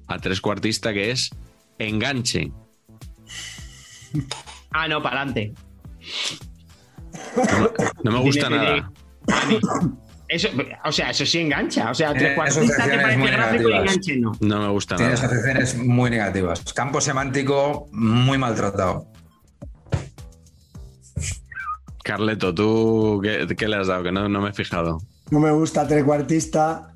a 0.08 0.18
trescuartista, 0.18 0.92
que 0.92 1.10
es 1.10 1.30
enganche. 1.78 2.52
Ah, 4.70 4.88
no, 4.88 5.02
para 5.02 5.22
adelante. 5.22 5.54
No 8.04 8.12
me 8.12 8.18
gusta 8.20 8.48
Tiene 8.48 8.56
nada. 8.64 8.92
A 9.28 9.46
mí- 9.46 9.58
Eso, 10.28 10.48
o 10.86 10.92
sea, 10.92 11.10
eso 11.10 11.26
sí 11.26 11.38
engancha. 11.40 11.90
O 11.90 11.94
sea, 11.94 12.12
Eh, 12.12 12.14
tres 12.16 12.34
cuartistas 12.34 12.88
te 12.88 12.98
parece 12.98 13.18
muy 13.18 13.30
gráfico 13.30 13.68
y 13.68 13.72
enganche 13.74 14.16
no. 14.16 14.32
No 14.40 14.60
me 14.62 14.68
gusta 14.68 14.96
Tiene 14.96 15.12
nada. 15.12 15.26
asociaciones 15.26 15.76
muy 15.76 16.10
negativas. 16.10 16.62
Campo 16.72 17.00
semántico 17.02 17.86
muy 17.92 18.38
maltratado. 18.38 19.11
Carleto, 22.02 22.54
¿tú 22.54 23.20
qué, 23.22 23.46
qué 23.56 23.68
le 23.68 23.76
has 23.76 23.86
dado? 23.86 24.02
Que 24.02 24.12
no, 24.12 24.28
no 24.28 24.40
me 24.40 24.50
he 24.50 24.52
fijado. 24.52 24.98
No 25.30 25.40
me 25.40 25.50
gusta 25.52 25.86
trecuartista 25.86 26.88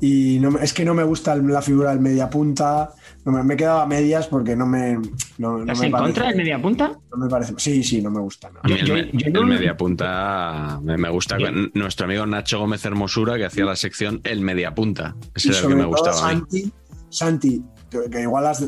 y 0.00 0.38
no, 0.40 0.50
me- 0.50 0.64
es 0.64 0.72
que 0.72 0.84
no 0.84 0.94
me 0.94 1.04
gusta 1.04 1.32
el- 1.34 1.46
la 1.46 1.62
figura 1.62 1.90
del 1.90 2.00
mediapunta. 2.00 2.90
No 3.24 3.30
me, 3.30 3.44
me 3.44 3.54
he 3.54 3.56
quedado 3.56 3.80
a 3.82 3.86
medias 3.86 4.26
porque 4.26 4.56
no 4.56 4.66
me. 4.66 4.94
No, 5.38 5.58
no 5.58 5.60
¿Estás 5.60 5.78
me 5.78 5.86
en 5.86 5.92
parece- 5.92 6.06
contra 6.08 6.26
del 6.28 6.36
media 6.36 6.60
punta? 6.60 6.92
No 7.12 7.24
me 7.24 7.30
parece. 7.30 7.54
Sí, 7.56 7.84
sí, 7.84 8.02
no 8.02 8.10
me 8.10 8.18
gusta. 8.20 8.50
no. 8.50 8.58
A 8.62 8.66
mí 8.68 8.74
el, 8.80 8.84
Yo- 8.86 8.94
me- 8.94 9.10
yo 9.12 9.26
el 9.26 9.32
no- 9.32 9.44
mediapunta 9.44 10.80
me, 10.82 10.96
me 10.98 11.08
gusta. 11.08 11.38
Yo- 11.38 11.46
Nuestro 11.74 12.06
amigo 12.06 12.26
Nacho 12.26 12.58
Gómez 12.58 12.84
Hermosura, 12.84 13.36
que 13.36 13.44
hacía 13.44 13.64
la 13.64 13.76
sección 13.76 14.20
El 14.24 14.40
mediapunta. 14.40 15.14
Ese 15.34 15.48
Y 15.48 15.50
era 15.52 15.60
el 15.60 15.68
que 15.68 15.74
me 15.76 15.84
gustaba. 15.84 16.16
Santi, 16.16 16.72
Santi, 17.08 17.62
que 18.10 18.20
igual 18.22 18.46
has- 18.46 18.64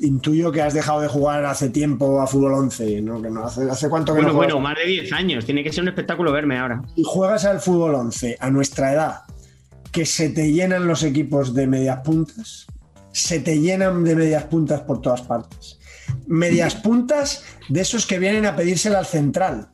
intuyo 0.00 0.50
que 0.52 0.62
has 0.62 0.74
dejado 0.74 1.00
de 1.00 1.08
jugar 1.08 1.44
hace 1.44 1.68
tiempo 1.70 2.20
a 2.20 2.26
fútbol 2.26 2.54
11, 2.54 3.00
¿no? 3.02 3.20
Que 3.22 3.30
no 3.30 3.44
hace, 3.44 3.68
¿Hace 3.70 3.88
cuánto 3.88 4.12
que 4.12 4.18
Bueno, 4.20 4.28
no 4.28 4.34
juegas? 4.34 4.54
bueno, 4.54 4.68
más 4.68 4.76
de 4.78 4.84
10 4.86 5.12
años. 5.12 5.44
Tiene 5.44 5.62
que 5.64 5.72
ser 5.72 5.82
un 5.82 5.88
espectáculo 5.88 6.32
verme 6.32 6.58
ahora. 6.58 6.82
y 6.96 7.02
juegas 7.04 7.44
al 7.44 7.60
fútbol 7.60 7.94
11 7.94 8.36
a 8.40 8.50
nuestra 8.50 8.92
edad, 8.92 9.20
que 9.92 10.04
se 10.06 10.28
te 10.30 10.52
llenan 10.52 10.86
los 10.86 11.02
equipos 11.02 11.54
de 11.54 11.66
medias 11.66 12.00
puntas, 12.04 12.66
se 13.12 13.40
te 13.40 13.58
llenan 13.60 14.04
de 14.04 14.14
medias 14.14 14.44
puntas 14.44 14.80
por 14.82 15.00
todas 15.00 15.22
partes. 15.22 15.78
Medias 16.26 16.74
puntas 16.74 17.44
de 17.68 17.80
esos 17.80 18.06
que 18.06 18.18
vienen 18.18 18.46
a 18.46 18.54
pedírsela 18.56 18.98
al 19.00 19.06
central. 19.06 19.68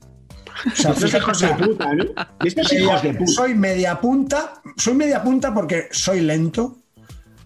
O 0.66 0.76
sea, 0.76 0.92
fíjate, 0.94 1.18
hijos 1.18 1.40
de 1.40 1.48
puta, 1.48 1.94
¿no? 1.94 2.04
Estos 2.44 2.72
media- 2.72 2.84
hijos 2.84 3.02
de 3.02 3.14
puta. 3.14 3.32
soy 3.32 3.54
media 3.54 4.00
punta, 4.00 4.54
soy 4.76 4.94
media 4.94 5.22
punta 5.22 5.52
porque 5.52 5.88
soy 5.90 6.20
lento, 6.20 6.78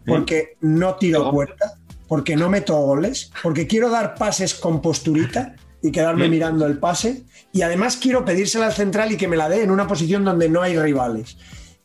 porque 0.08 0.56
no 0.60 0.96
tiro 0.96 1.30
puerta, 1.30 1.74
porque 2.08 2.36
no 2.36 2.48
meto 2.48 2.76
goles, 2.76 3.30
porque 3.42 3.66
quiero 3.66 3.90
dar 3.90 4.14
pases 4.14 4.54
con 4.54 4.80
posturita 4.80 5.54
y 5.82 5.92
quedarme 5.92 6.22
Bien. 6.22 6.32
mirando 6.32 6.66
el 6.66 6.78
pase, 6.78 7.22
y 7.52 7.62
además 7.62 7.96
quiero 7.96 8.24
pedírsela 8.24 8.66
al 8.66 8.72
central 8.72 9.12
y 9.12 9.16
que 9.16 9.28
me 9.28 9.36
la 9.36 9.48
dé 9.48 9.62
en 9.62 9.70
una 9.70 9.86
posición 9.86 10.24
donde 10.24 10.48
no 10.48 10.62
hay 10.62 10.76
rivales. 10.78 11.36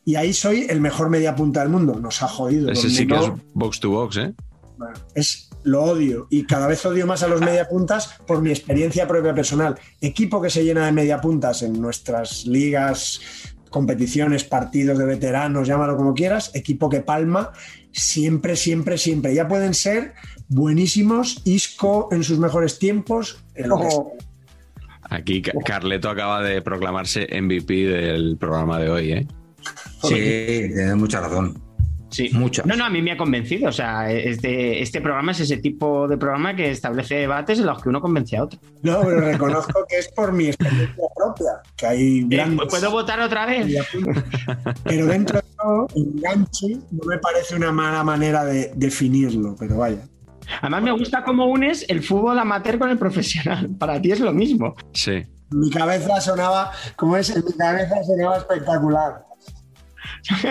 Y 0.06 0.16
ahí 0.16 0.34
soy 0.34 0.66
el 0.70 0.82
mejor 0.82 1.10
media 1.10 1.36
punta 1.36 1.62
del 1.62 1.70
mundo. 1.70 2.00
Nos 2.00 2.22
ha 2.24 2.28
jodido. 2.28 2.70
Ese 2.72 2.90
sí 2.90 3.08
que 3.08 3.14
no- 3.14 3.24
es 3.24 3.32
box 3.54 3.80
to 3.80 3.90
box, 3.92 4.18
¿eh? 4.18 4.34
bueno, 4.78 4.94
es 5.16 5.50
lo 5.64 5.82
odio 5.84 6.28
y 6.30 6.46
cada 6.46 6.68
vez 6.68 6.86
odio 6.86 7.08
más 7.08 7.24
a 7.24 7.28
los 7.30 7.40
mediapuntas 7.40 8.16
por 8.28 8.42
mi 8.42 8.50
experiencia 8.50 9.08
propia 9.08 9.34
personal. 9.34 9.78
Equipo 10.02 10.42
que 10.42 10.50
se 10.50 10.64
llena 10.66 10.86
de 10.88 10.92
mediapuntas 10.92 11.62
en 11.62 11.80
nuestras 11.80 12.46
ligas, 12.46 13.22
competiciones, 13.70 14.44
partidos 14.44 14.98
de 14.98 15.06
veteranos, 15.06 15.68
llámalo 15.68 15.96
como 15.96 16.14
quieras, 16.14 16.52
equipo 16.54 16.90
que 16.90 17.00
palma 17.00 17.52
siempre, 17.94 18.56
siempre, 18.58 18.98
siempre. 18.98 19.34
Ya 19.34 19.48
pueden 19.48 19.74
ser 19.74 20.14
buenísimos, 20.50 21.42
Isco 21.46 22.10
en 22.12 22.24
sus 22.24 22.40
mejores 22.40 22.78
tiempos, 22.80 23.44
en 23.56 23.70
lo 23.70 23.78
que 23.80 23.90
sea. 23.90 24.00
Aquí 25.04 25.42
Ca- 25.42 25.54
Carleto 25.64 26.10
acaba 26.10 26.42
de 26.42 26.62
proclamarse 26.62 27.28
MVP 27.42 27.74
del 27.86 28.38
programa 28.38 28.80
de 28.80 28.90
hoy, 28.90 29.12
¿eh? 29.14 29.28
Sí, 30.02 30.10
tienes 30.74 30.96
mucha 30.96 31.22
razón. 31.22 31.62
Sí. 32.14 32.30
Muchas. 32.32 32.66
No, 32.66 32.76
no, 32.76 32.86
a 32.86 32.90
mí 32.90 33.02
me 33.02 33.12
ha 33.12 33.18
convencido. 33.18 33.70
O 33.70 33.72
sea, 33.72 34.12
este, 34.12 34.82
este 34.82 35.02
programa 35.02 35.32
es 35.32 35.40
ese 35.40 35.58
tipo 35.58 36.08
de 36.08 36.18
programa 36.18 36.56
que 36.56 36.70
establece 36.70 37.16
debates 37.16 37.60
en 37.60 37.66
los 37.66 37.82
que 37.82 37.90
uno 37.90 38.00
convence 38.02 38.38
a 38.38 38.44
otro. 38.44 38.60
No, 38.84 39.02
pero 39.02 39.20
reconozco 39.22 39.84
que 39.90 39.98
es 39.98 40.08
por 40.10 40.32
mi 40.32 40.48
experiencia 40.48 41.04
propia, 41.16 41.52
que 41.76 41.88
hay 41.88 42.20
Eh, 42.20 42.26
grandes 42.28 42.68
¿Puedo 42.70 42.92
votar 42.92 43.20
otra 43.20 43.46
vez? 43.48 43.68
Pero 44.84 45.06
dentro 45.08 45.40
de 45.40 45.46
todo, 45.58 45.88
enganche 45.96 46.78
no 46.92 47.04
me 47.08 47.18
parece 47.18 47.56
una 47.56 47.72
mala 47.72 48.04
manera 48.04 48.46
de 48.46 48.72
definirlo, 48.76 49.56
pero 49.58 49.78
vaya. 49.78 50.08
Además, 50.62 50.84
me 50.84 50.92
gusta 50.92 51.24
cómo 51.24 51.48
unes 51.48 51.86
el 51.88 52.04
fútbol 52.04 52.38
amateur 52.38 52.78
con 52.78 52.90
el 52.90 52.98
profesional. 52.98 53.70
Para 53.80 54.00
ti 54.02 54.12
es 54.12 54.20
lo 54.20 54.34
mismo. 54.34 54.76
Sí. 54.94 55.24
Mi 55.50 55.70
cabeza 55.70 56.20
sonaba, 56.22 56.72
como 56.96 57.18
es? 57.18 57.30
En 57.30 57.44
mi 57.46 57.54
cabeza 57.54 57.96
sonaba 58.04 58.38
espectacular. 58.38 59.26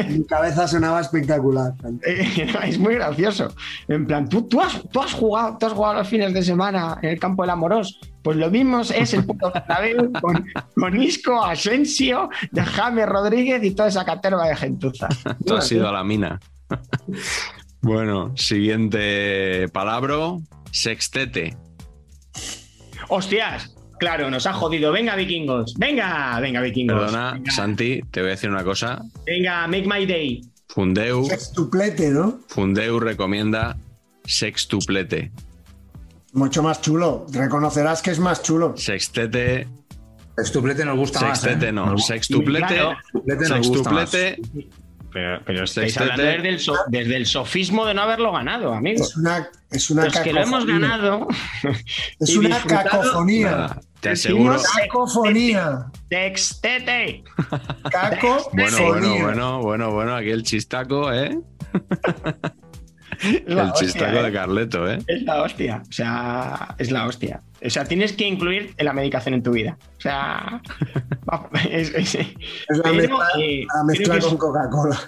Mi 0.09 0.25
cabeza 0.25 0.69
sonaba 0.69 1.01
espectacular. 1.01 1.75
Es 2.03 2.79
muy 2.79 2.95
gracioso. 2.95 3.55
En 3.89 4.07
plan, 4.07 4.29
¿tú, 4.29 4.43
tú, 4.43 4.61
has, 4.61 4.83
tú 4.91 5.01
has 5.01 5.13
jugado, 5.13 5.57
tú 5.59 5.67
has 5.67 5.73
jugado 5.73 5.95
los 5.95 6.09
fines 6.09 6.33
de 6.35 6.43
semana 6.43 6.99
en 7.03 7.11
el 7.11 7.19
campo 7.19 7.43
del 7.43 7.51
Amorós. 7.51 7.99
Pues 8.23 8.37
lo 8.37 8.51
mismo 8.51 8.81
es 8.81 9.15
el 9.15 9.25
puto 9.25 9.51
Bernabéu 9.53 10.13
con, 10.21 10.45
con 10.77 11.03
Isco, 11.03 11.43
Asensio, 11.43 12.29
Jaime 12.55 13.05
Rodríguez 13.07 13.63
y 13.65 13.73
toda 13.73 13.89
esa 13.89 14.05
caterva 14.05 14.47
de 14.47 14.57
gentuza. 14.57 15.09
Tú 15.45 15.57
has 15.57 15.73
ido 15.73 15.89
a 15.89 15.93
la 15.93 16.05
mina. 16.05 16.39
bueno, 17.81 18.37
siguiente 18.37 19.69
palabra. 19.73 20.37
Sextete. 20.71 21.57
¡Hostias! 23.09 23.75
Claro, 24.03 24.29
nos 24.33 24.49
ha 24.49 24.53
jodido. 24.53 24.91
Venga, 24.91 25.15
vikingos. 25.15 25.75
Venga, 25.79 26.41
venga, 26.41 26.61
vikingos. 26.61 26.99
Perdona, 27.01 27.35
Venga, 27.35 27.53
Santi, 27.53 28.01
te 28.11 28.19
voy 28.21 28.31
a 28.31 28.33
decir 28.33 28.51
una 28.51 28.65
cosa. 28.65 29.01
venga, 29.25 29.65
make 29.69 29.87
my 29.87 30.05
day. 30.05 30.43
Fundeu, 30.67 31.25
Sextuplete, 31.25 32.11
¿no? 32.11 32.41
Fundeu 32.49 32.99
recomienda 32.99 33.77
sextuplete. 34.25 35.31
Mucho 36.33 36.65
más 36.65 36.81
chulo. 36.81 37.27
Reconocerás 37.31 38.03
que 38.03 38.11
es 38.11 38.19
más 38.19 38.43
chulo. 38.43 38.75
Sextete, 38.77 39.69
Sextuplete 40.37 40.85
nos 40.85 40.97
gusta 40.97 41.21
más. 41.21 41.41
sextete 41.41 41.69
¿eh? 41.69 41.73
no, 41.73 41.87
Nos- 41.87 42.05
sextuplete, 42.05 42.67
Claro. 42.75 42.97
Sextuplete 43.05 43.49
nos 43.49 43.51
más. 43.51 44.11
sextuplete, 44.11 44.43
Pero, 45.13 45.41
pero 45.45 45.65
estáis 45.65 45.97
hablando 45.99 46.25
desde 46.25 46.49
el, 46.49 46.59
so- 46.59 46.75
desde 46.89 47.17
el 47.17 47.27
sofismo 47.27 47.87
de 47.87 47.95
no 47.95 48.03
haberlo 48.03 48.33
ganado, 48.33 48.73
amigos. 48.73 49.11
Es 49.11 49.17
una, 49.17 49.49
es 49.71 49.91
una 49.91 50.05
Los 50.07 50.19
que 50.19 50.33
lo 50.33 50.41
hemos 50.41 50.65
cacofonía. 50.65 50.89
ganado. 50.89 51.29
Es 52.19 52.35
una 52.37 52.49
disfrutado. 52.57 52.89
cacofonía. 52.91 53.51
nada, 53.51 53.81
te 54.03 54.11
aseguro. 54.11 54.57
Cacofonía. 54.77 55.87
Textete. 56.11 57.23
Cacofonía. 57.91 58.69
Bueno, 58.69 58.89
bueno, 58.89 59.23
bueno, 59.23 59.61
bueno, 59.63 59.91
bueno, 59.93 60.15
aquí 60.17 60.31
el 60.31 60.43
chistaco, 60.43 61.11
¿eh? 61.13 61.39
La 63.47 63.63
El 63.63 63.69
hostia, 63.71 63.87
chistaco 63.87 64.17
¿eh? 64.17 64.23
de 64.25 64.33
Carleto, 64.33 64.91
¿eh? 64.91 64.99
Es 65.07 65.23
la 65.23 65.43
hostia. 65.43 65.83
O 65.89 65.93
sea, 65.93 66.75
es 66.79 66.91
la 66.91 67.07
hostia. 67.07 67.41
O 67.65 67.71
sea, 67.71 67.85
tienes 67.85 68.15
que 68.15 68.27
incluir 68.27 68.75
la 68.79 68.93
medicación 68.93 69.35
en 69.35 69.43
tu 69.45 69.53
vida. 69.53 69.79
O 69.97 70.01
sea, 70.01 70.61
es, 71.71 71.95
es- 71.95 72.15
Es 72.17 72.27
la 72.85 72.93
mezcla, 72.93 73.29
eh, 73.39 73.65
la 73.73 73.85
mezcla 73.85 74.19
con 74.19 74.37
Coca-Cola. 74.37 74.99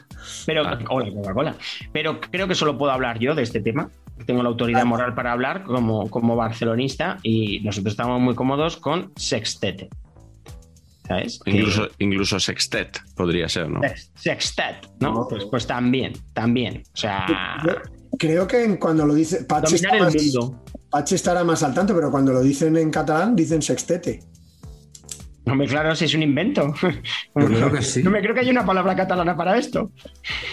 pero, 0.47 0.63
Ah. 0.65 0.79
Coca-Cola. 0.85 1.57
Pero 1.93 2.21
creo 2.21 2.47
que 2.47 2.55
solo 2.55 2.79
puedo 2.79 2.93
hablar 2.93 3.19
yo 3.19 3.35
de 3.35 3.43
este 3.43 3.61
tema. 3.61 3.91
Tengo 4.27 4.43
la 4.43 4.49
autoridad 4.49 4.85
moral 4.85 5.15
para 5.15 5.33
hablar 5.33 5.65
como, 5.65 6.09
como 6.09 6.37
barcelonista 6.37 7.19
y 7.23 7.61
nosotros 7.61 7.93
estamos 7.93 8.21
muy 8.21 8.35
cómodos 8.35 8.77
con 8.77 9.13
sextete. 9.17 9.89
¿Sabes? 11.07 11.41
Que- 11.45 11.51
Incluso, 11.51 11.89
incluso 11.99 12.41
sextet 12.41 12.99
podría 13.15 13.49
ser, 13.49 13.69
¿no? 13.69 13.81
Sex- 13.83 14.11
Sextet, 14.15 14.89
¿no? 15.01 15.27
Pues, 15.29 15.45
pues 15.47 15.67
también, 15.67 16.15
también. 16.33 16.83
O 16.95 16.97
sea, 16.97 17.27
creo 18.19 18.47
que 18.47 18.79
cuando 18.79 19.05
lo 19.05 19.15
dice. 19.15 19.45
Más-. 20.01 20.15
Pachi 20.91 21.15
estará 21.17 21.45
más 21.45 21.63
al 21.63 21.75
tanto, 21.75 21.95
pero 21.95 22.11
cuando 22.11 22.33
lo 22.33 22.41
dicen 22.41 22.77
en 22.77 22.91
catalán, 22.91 23.35
dicen 23.37 23.61
sextete. 23.61 24.21
Hombre, 25.47 25.67
claro, 25.67 25.95
si 25.95 26.07
es 26.07 26.15
un 26.15 26.23
invento. 26.23 26.73
Yo 27.37 27.47
creo 27.47 27.71
que 27.71 27.83
sí. 27.83 28.03
No 28.03 28.11
me 28.11 28.21
creo 28.23 28.35
que 28.35 28.41
haya 28.41 28.51
una 28.51 28.65
palabra 28.65 28.97
catalana 28.97 29.37
para 29.37 29.59
esto. 29.59 29.91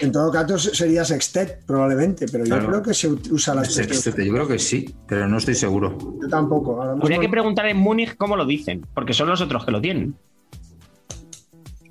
En 0.02 0.12
todo 0.12 0.30
caso, 0.30 0.58
sería 0.58 1.02
sextet, 1.04 1.64
probablemente, 1.66 2.26
pero 2.30 2.44
yo 2.44 2.50
Claro. 2.56 2.68
creo 2.68 2.82
que 2.82 2.92
se 2.94 3.08
usa 3.08 3.54
la. 3.54 3.64
Sextete, 3.64 4.26
yo 4.26 4.32
creo 4.34 4.46
que 4.48 4.58
sí, 4.58 4.94
pero 5.08 5.26
no 5.28 5.38
estoy 5.38 5.54
seguro. 5.54 5.96
Yo 6.20 6.28
tampoco. 6.28 6.82
Habría 6.82 7.18
que 7.18 7.28
preguntar 7.28 7.66
en 7.66 7.78
Múnich 7.78 8.16
cómo 8.16 8.36
lo 8.36 8.44
dicen, 8.44 8.86
porque 8.94 9.14
son 9.14 9.28
los 9.30 9.40
otros 9.40 9.64
que 9.64 9.70
lo 9.72 9.80
tienen. 9.80 10.14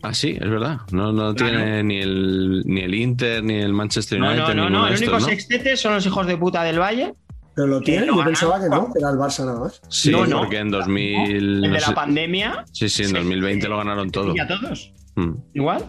Ah, 0.03 0.15
sí, 0.15 0.35
es 0.39 0.49
verdad. 0.49 0.79
No, 0.91 1.11
no 1.11 1.35
Claro. 1.35 1.57
tiene 1.57 1.83
ni 1.83 1.99
el, 1.99 2.63
ni 2.65 2.81
el 2.81 2.95
Inter, 2.95 3.43
ni 3.43 3.55
el 3.59 3.71
Manchester 3.71 4.19
No, 4.19 4.29
United. 4.31 4.55
no, 4.55 4.67
no, 4.67 4.69
no. 4.71 4.85
de 4.85 4.93
El 4.93 4.97
único 4.97 5.19
¿no? 5.19 5.25
sextete 5.25 5.77
son 5.77 5.93
los 5.93 6.03
hijos 6.07 6.25
de 6.25 6.37
puta 6.37 6.63
del 6.63 6.79
Valle. 6.79 7.13
Pero 7.55 7.67
lo 7.67 7.81
tiene, 7.81 8.07
yo 8.07 8.23
pensaba 8.23 8.59
que 8.61 8.69
no, 8.69 8.91
que 8.93 8.99
era 8.99 9.09
el 9.09 9.17
Barça 9.17 9.45
nada 9.45 9.59
más. 9.59 9.81
Sí, 9.89 10.09
No, 10.11 10.25
no. 10.25 10.39
porque 10.39 10.57
en 10.59 10.71
2000. 10.71 11.31
El 11.35 11.61
no 11.61 11.69
de 11.73 11.79
la 11.81 11.93
pandemia. 11.93 12.63
Sí, 12.71 12.87
sí, 12.89 13.03
en 13.03 13.09
se- 13.09 13.17
2020 13.17 13.67
lo 13.67 13.77
ganaron 13.77 14.09
todo. 14.09 14.33
Y 14.35 14.39
a 14.39 14.47
todos. 14.47 14.93
Mm. 15.15 15.31
Igual. 15.55 15.85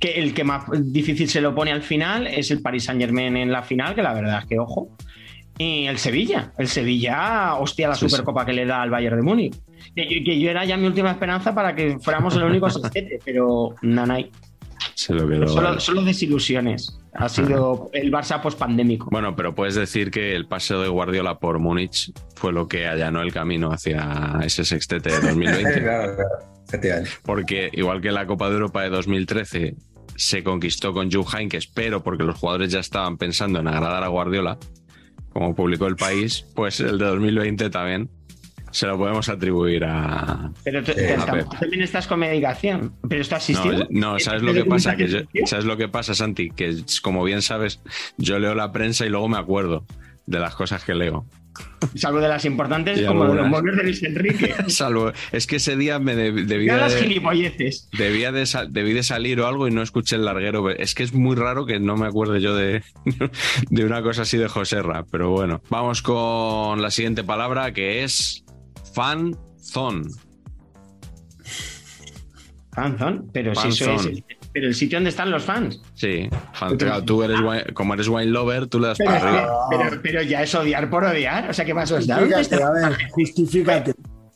Que 0.00 0.12
el 0.12 0.34
que 0.34 0.42
más 0.42 0.64
difícil 0.92 1.28
se 1.28 1.40
lo 1.40 1.54
pone 1.54 1.70
al 1.70 1.82
final 1.82 2.26
es 2.26 2.50
el 2.50 2.60
Paris 2.62 2.84
Saint 2.84 3.00
Germain 3.00 3.36
en 3.36 3.52
la 3.52 3.62
final, 3.62 3.94
que 3.94 4.02
la 4.02 4.14
verdad 4.14 4.40
es 4.40 4.46
que 4.46 4.58
ojo. 4.58 4.96
Y 5.58 5.86
el 5.86 5.98
Sevilla. 5.98 6.52
El 6.58 6.66
Sevilla, 6.68 7.54
hostia, 7.54 7.88
la 7.88 7.94
Sí, 7.94 8.00
sí. 8.06 8.10
Supercopa 8.10 8.44
que 8.44 8.52
le 8.52 8.66
da 8.66 8.82
al 8.82 8.90
Bayern 8.90 9.16
de 9.16 9.22
Múnich. 9.22 9.54
Que, 9.94 10.04
yo- 10.04 10.24
que 10.24 10.40
yo 10.40 10.50
era 10.50 10.64
ya 10.64 10.76
mi 10.76 10.86
última 10.86 11.10
esperanza 11.12 11.54
para 11.54 11.74
que 11.74 11.98
fuéramos 12.00 12.34
el 12.36 12.42
único 12.42 12.68
sextete, 12.70 13.20
pero 13.24 13.74
nanay. 13.82 14.30
Se 15.06 15.14
lo 15.14 15.28
quedó. 15.28 15.46
Solo, 15.46 15.78
solo 15.78 16.02
desilusiones. 16.02 16.98
Ha 17.12 17.28
sido 17.28 17.90
el 17.92 18.10
Barça 18.10 18.42
post-pandémico. 18.42 19.08
Bueno, 19.12 19.36
pero 19.36 19.54
puedes 19.54 19.76
decir 19.76 20.10
que 20.10 20.34
el 20.34 20.48
paseo 20.48 20.82
de 20.82 20.88
Guardiola 20.88 21.38
por 21.38 21.60
Múnich 21.60 22.12
fue 22.34 22.52
lo 22.52 22.66
que 22.66 22.88
allanó 22.88 23.22
el 23.22 23.32
camino 23.32 23.70
hacia 23.70 24.40
ese 24.42 24.64
sextete 24.64 25.10
de 25.10 25.20
2020. 25.28 25.80
Claro, 25.80 26.16
claro, 26.16 26.30
efectivamente. 26.66 27.10
Porque 27.22 27.70
igual 27.72 28.00
que 28.00 28.10
la 28.10 28.26
Copa 28.26 28.48
de 28.48 28.54
Europa 28.54 28.82
de 28.82 28.88
2013 28.90 29.76
se 30.16 30.42
conquistó 30.42 30.92
con 30.92 31.08
Jupp 31.08 31.32
Heynckes, 31.32 31.68
pero 31.68 32.02
porque 32.02 32.24
los 32.24 32.36
jugadores 32.36 32.72
ya 32.72 32.80
estaban 32.80 33.16
pensando 33.16 33.60
en 33.60 33.68
agradar 33.68 34.02
a 34.02 34.08
Guardiola, 34.08 34.58
como 35.32 35.54
publicó 35.54 35.86
el 35.86 35.94
país, 35.94 36.46
pues 36.56 36.80
el 36.80 36.98
de 36.98 37.04
2020 37.04 37.70
también 37.70 38.10
se 38.70 38.86
lo 38.86 38.98
podemos 38.98 39.28
atribuir 39.28 39.84
a... 39.84 40.50
Pero 40.64 40.82
tú, 40.82 40.92
Eh, 40.96 41.16
a 41.18 41.44
también 41.58 41.82
estás 41.82 42.06
con 42.06 42.20
medicación. 42.20 42.92
Pero 43.08 43.22
esto 43.22 43.34
ha 43.34 43.38
asistido. 43.38 43.86
No, 43.90 44.12
no, 44.12 44.18
¿sabes 44.20 44.42
lo 44.42 44.52
que 44.52 44.64
pasa? 44.64 44.96
Que 44.96 45.08
yo- 45.08 45.20
¿Sabes 45.46 45.64
lo 45.64 45.76
que 45.76 45.88
pasa, 45.88 46.14
Santi? 46.14 46.50
Que 46.50 46.76
como 47.02 47.24
bien 47.24 47.42
sabes, 47.42 47.80
yo 48.18 48.38
leo 48.38 48.54
la 48.54 48.72
prensa 48.72 49.06
y 49.06 49.08
luego 49.08 49.28
me 49.28 49.38
acuerdo 49.38 49.84
de 50.26 50.38
las 50.40 50.54
cosas 50.54 50.84
que 50.84 50.94
leo. 50.94 51.24
Salvo 51.94 52.20
de 52.20 52.28
las 52.28 52.44
importantes, 52.44 53.00
como 53.06 53.22
de 53.22 53.28
los 53.34 53.44
algunas. 53.46 53.50
móviles 53.50 53.76
de 53.78 53.82
Luis 53.84 54.02
Enrique. 54.02 54.54
Salvo, 54.68 55.12
es 55.32 55.46
que 55.46 55.56
ese 55.56 55.74
día 55.76 55.98
me 55.98 56.14
de- 56.14 56.32
debía 56.44 56.76
las 56.76 56.92
de, 56.94 57.00
gilipolleces. 57.00 57.88
debía 57.96 58.30
de 58.30 58.46
debí 58.68 58.92
de 58.92 59.02
salir 59.02 59.40
o 59.40 59.46
algo 59.46 59.66
y 59.66 59.70
no 59.70 59.80
escuché 59.80 60.16
el 60.16 60.26
larguero. 60.26 60.68
Es 60.68 60.94
que 60.94 61.02
es 61.02 61.14
muy 61.14 61.34
raro 61.34 61.64
que 61.64 61.80
no 61.80 61.96
me 61.96 62.06
acuerde 62.06 62.42
yo 62.42 62.54
de, 62.54 62.82
de 63.70 63.84
una 63.86 64.02
cosa 64.02 64.22
así 64.22 64.36
de 64.36 64.48
Joserra. 64.48 65.06
Pero 65.10 65.30
bueno, 65.30 65.62
vamos 65.70 66.02
con 66.02 66.82
la 66.82 66.90
siguiente 66.90 67.24
palabra 67.24 67.72
que 67.72 68.04
es 68.04 68.44
fanzone. 68.96 70.08
Fanzone, 72.72 73.22
pero 73.32 73.54
si 73.54 73.68
eso 73.68 73.92
es. 73.94 74.22
Pero 74.52 74.68
el 74.68 74.74
sitio 74.74 74.96
donde 74.98 75.10
están 75.10 75.30
los 75.30 75.42
fans. 75.44 75.80
Sí, 75.94 76.28
fan- 76.54 76.76
claro, 76.76 77.02
tú 77.04 77.22
eres 77.22 77.40
wine- 77.40 77.72
como 77.74 77.94
eres 77.94 78.08
wine 78.08 78.26
lover, 78.26 78.66
tú 78.66 78.80
le 78.80 78.88
das 78.88 78.98
Pero, 78.98 79.10
para 79.10 79.28
arriba. 79.28 79.52
pero, 79.70 80.02
pero 80.02 80.22
ya 80.22 80.42
es 80.42 80.54
odiar 80.54 80.88
por 80.90 81.04
odiar. 81.04 81.48
O 81.50 81.52
sea, 81.54 81.64
¿qué 81.64 81.74
más 81.74 81.90
os 81.92 82.06
da? 82.06 82.20
¿Dónde 82.20 82.36
Justifícate. 83.12 83.94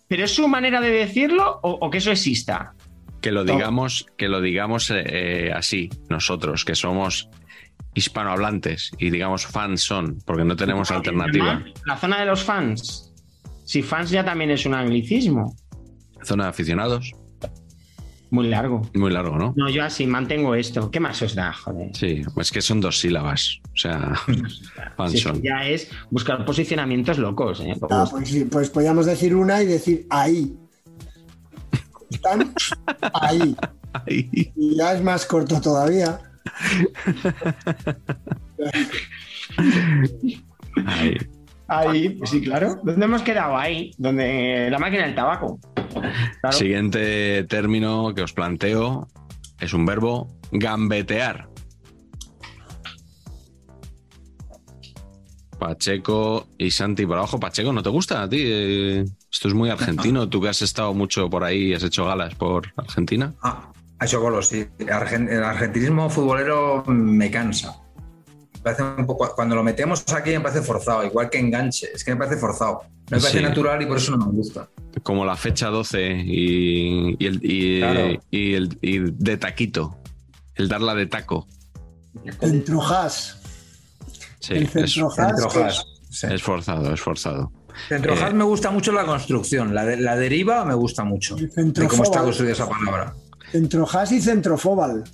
¿Pero 0.09 0.25
es 0.25 0.35
su 0.35 0.47
manera 0.49 0.81
de 0.81 0.91
decirlo 0.91 1.61
o, 1.63 1.71
o 1.81 1.91
que 1.91 1.99
eso 1.99 2.11
exista? 2.11 2.75
Que 3.21 3.31
lo 3.31 3.45
digamos, 3.45 4.07
que 4.17 4.29
lo 4.29 4.41
digamos 4.41 4.91
eh, 4.91 5.05
eh, 5.07 5.53
así, 5.55 5.91
nosotros, 6.09 6.65
que 6.65 6.75
somos 6.75 7.29
hispanohablantes 7.95 8.93
y 8.99 9.11
digamos 9.11 9.47
fans 9.47 9.83
son, 9.83 10.19
porque 10.25 10.45
no 10.45 10.57
tenemos 10.57 10.91
alternativa. 10.91 11.63
La 11.87 11.97
zona 11.97 12.21
de 12.21 12.27
los 12.27 12.43
fans. 12.43 13.10
Si 13.71 13.83
fans 13.85 14.11
ya 14.11 14.25
también 14.25 14.51
es 14.51 14.67
un 14.67 14.75
anglicismo. 14.75 15.55
Zona 16.25 16.43
de 16.45 16.51
aficionados, 16.51 17.13
Muy 18.31 18.49
largo. 18.49 18.83
muy 18.95 19.13
largo, 19.13 19.39
¿no? 19.39 19.55
No, 19.57 19.71
yo 19.71 19.85
así 19.85 20.09
mantengo 20.09 20.57
esto. 20.57 20.91
¿Qué 20.91 20.99
más 20.99 21.23
os 21.23 21.37
da, 21.37 21.53
joder? 21.53 21.95
Sí, 21.97 22.23
es 22.37 22.51
que 22.51 22.61
son 22.63 22.81
dos 22.81 22.99
sílabas. 22.99 23.61
O 23.73 23.77
sea, 23.77 24.15
fans 24.97 25.13
Si 25.13 25.19
es 25.19 25.23
son. 25.23 25.41
que 25.41 25.47
ya 25.49 25.69
es 25.69 25.89
buscar 26.11 26.45
posicionamientos 26.45 27.19
locos. 27.19 27.61
¿eh? 27.61 27.77
Ah, 27.91 28.07
pues 28.11 28.29
sí, 28.29 28.45
pues 28.45 28.71
podríamos 28.71 29.07
decir 29.07 29.37
una 29.37 29.63
y 29.63 29.67
decir 29.67 30.05
ahí. 30.11 30.53
Están 32.11 32.53
ahí. 33.21 33.55
Ay, 34.07 34.29
Y 34.57 34.77
ya 34.77 34.95
es 34.95 35.03
más 35.05 35.25
corto 35.27 35.61
todavía. 35.61 36.21
ay. 40.87 41.17
Ahí, 41.73 42.11
pues 42.11 42.31
sí, 42.31 42.41
claro. 42.41 42.81
¿Dónde 42.83 43.05
hemos 43.05 43.23
quedado? 43.23 43.57
Ahí, 43.57 43.93
donde 43.97 44.69
la 44.71 44.79
máquina 44.79 45.07
del 45.07 45.15
tabaco. 45.15 45.61
Claro. 46.41 46.57
Siguiente 46.57 47.45
término 47.45 48.13
que 48.15 48.23
os 48.23 48.33
planteo 48.33 49.07
es 49.61 49.73
un 49.73 49.87
verbo 49.87 50.29
gambetear. 50.51 51.49
Pacheco 55.59 56.47
y 56.59 56.71
Santi 56.71 57.07
por 57.07 57.19
abajo. 57.19 57.39
Pacheco, 57.39 57.73
¿no 57.73 57.83
te 57.83 57.91
gusta 57.91 58.23
a 58.23 58.29
ti? 58.29 58.39
Eh, 58.43 59.05
Esto 59.31 59.49
es 59.49 59.55
muy 59.55 59.69
argentino. 59.71 60.29
Tú 60.29 60.41
que 60.41 60.49
has 60.49 60.63
estado 60.63 60.95
mucho 60.95 61.29
por 61.29 61.45
ahí 61.45 61.69
y 61.69 61.75
has 61.75 61.83
hecho 61.85 62.07
galas 62.07 62.35
por 62.35 62.73
Argentina. 62.77 63.35
Ah, 63.43 63.71
ha 63.99 64.05
hecho 64.05 64.21
golos, 64.21 64.49
sí. 64.49 64.67
El 64.79 65.45
argentinismo 65.45 66.09
futbolero 66.09 66.83
me 66.87 67.31
cansa. 67.31 67.77
Me 68.61 68.65
parece 68.75 68.83
un 68.83 69.07
poco, 69.07 69.33
cuando 69.35 69.55
lo 69.57 69.63
metemos 69.63 70.05
aquí 70.13 70.31
me 70.33 70.41
parece 70.41 70.61
forzado, 70.61 71.03
igual 71.05 71.31
que 71.31 71.39
enganche. 71.39 71.89
Es 71.95 72.05
que 72.05 72.11
me 72.13 72.19
parece 72.19 72.37
forzado. 72.37 72.83
Me 73.11 73.19
parece 73.19 73.39
Sí. 73.39 73.43
natural 73.43 73.81
y 73.83 73.87
por 73.87 73.97
eso 73.97 74.15
no 74.17 74.27
me 74.27 74.33
gusta. 74.33 74.69
Como 75.03 75.25
la 75.25 75.35
fecha 75.35 75.69
12 75.69 76.23
y, 76.27 77.17
y 77.19 77.27
el, 77.27 77.41
y, 77.43 77.79
Claro. 77.81 78.23
y 78.31 78.55
el 78.55 78.79
y 78.83 78.99
de 78.99 79.37
taquito. 79.39 79.97
El 80.57 80.69
darla 80.69 80.95
de 80.95 81.07
taco. 81.07 81.49
Centrojas. 82.39 83.39
Sí, 84.41 84.55
El 84.55 84.65
es, 84.65 84.71
centrojas. 84.73 85.87
Sí. 86.11 86.27
es 86.31 86.43
forzado, 86.43 86.93
es 86.93 87.01
forzado. 87.01 87.53
Centrojas 87.89 88.31
Eh, 88.31 88.35
me 88.35 88.45
gusta 88.45 88.71
mucho 88.71 88.93
la 88.93 89.05
construcción. 89.07 89.75
La, 89.75 89.85
de- 89.85 89.97
la 89.97 90.17
deriva 90.17 90.65
me 90.65 90.75
gusta 90.75 91.05
mucho. 91.05 91.37
El 91.39 91.73
De 91.73 91.87
cómo 91.89 92.03
está 92.03 92.23
construida 92.23 92.53
esa 92.53 92.69
palabra. 92.69 93.15
Centrojas 93.53 94.13
y 94.13 94.21
centrofóbal. 94.21 95.05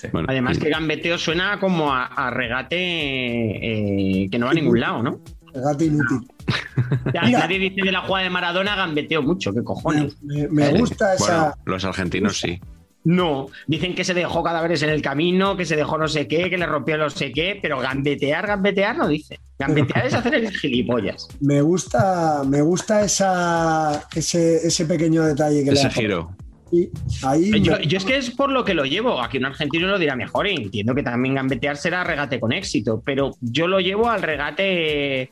Sí. 0.00 0.08
Bueno, 0.12 0.26
Además 0.30 0.56
y- 0.56 0.60
que 0.60 0.70
gambeteo 0.70 1.18
suena 1.18 1.58
como 1.60 1.92
a, 1.92 2.06
a 2.06 2.30
regate 2.30 2.76
eh, 2.76 4.28
que 4.30 4.38
no 4.38 4.46
va 4.46 4.52
a 4.52 4.54
ningún 4.54 4.80
lado, 4.80 5.02
¿no? 5.02 5.20
Regate 5.52 5.86
inútil. 5.86 6.26
Ya, 7.14 7.22
Mira. 7.22 7.40
Nadie 7.40 7.58
dice 7.58 7.82
de 7.82 7.92
la 7.92 8.00
jugada 8.00 8.24
de 8.24 8.30
Maradona 8.30 8.74
gambeteo 8.74 9.22
mucho, 9.22 9.52
¿qué 9.52 9.62
cojones? 9.62 10.16
Me, 10.22 10.70
gusta 10.70 11.14
esa. 11.14 11.38
Bueno, 11.38 11.54
los 11.66 11.84
argentinos 11.84 12.40
sí. 12.40 12.58
No, 13.04 13.48
dicen 13.66 13.94
que 13.94 14.02
se 14.04 14.12
dejó 14.14 14.42
cadáveres 14.42 14.82
en 14.82 14.90
el 14.90 15.00
camino, 15.00 15.56
que 15.56 15.64
se 15.64 15.76
dejó 15.76 15.96
no 15.98 16.08
sé 16.08 16.26
qué, 16.26 16.50
que 16.50 16.58
le 16.58 16.66
rompió 16.66 16.98
no 16.98 17.08
sé 17.08 17.32
qué, 17.32 17.58
pero 17.60 17.78
gambetear, 17.78 18.46
gambetear 18.46 18.96
no 18.96 19.08
dice. 19.08 19.38
Gambetear 19.58 20.06
es 20.06 20.14
hacer 20.14 20.34
el 20.34 20.50
gilipollas. 20.50 21.28
Me 21.40 21.60
gusta, 21.62 22.42
me 22.46 22.60
gusta 22.62 23.04
esa, 23.04 24.06
ese, 24.14 24.66
ese 24.66 24.84
pequeño 24.86 25.24
detalle 25.24 25.64
que 25.64 25.70
le 25.72 25.80
Ese 25.80 25.90
giro. 25.90 26.34
Y 26.72 26.88
ahí 27.24 27.62
Yo, 27.62 27.78
me- 27.78 27.86
yo 27.86 27.98
es 27.98 28.04
que 28.04 28.16
es 28.16 28.30
por 28.30 28.50
lo 28.52 28.64
que 28.64 28.74
lo 28.74 28.84
llevo. 28.84 29.20
Aquí 29.20 29.38
un 29.38 29.46
argentino 29.46 29.88
lo 29.88 29.98
dirá 29.98 30.14
mejor 30.16 30.46
y 30.46 30.54
entiendo 30.54 30.94
que 30.94 31.02
también 31.02 31.34
gambetear 31.34 31.76
será 31.76 32.04
regate 32.04 32.38
con 32.38 32.52
éxito, 32.52 33.02
pero 33.04 33.32
yo 33.40 33.66
lo 33.66 33.80
llevo 33.80 34.08
al 34.08 34.22
regate 34.22 35.30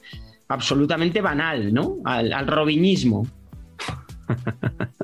absolutamente 0.49 1.21
banal, 1.21 1.73
¿no? 1.73 1.97
Al, 2.05 2.33
al 2.33 2.47
robinismo. 2.47 3.27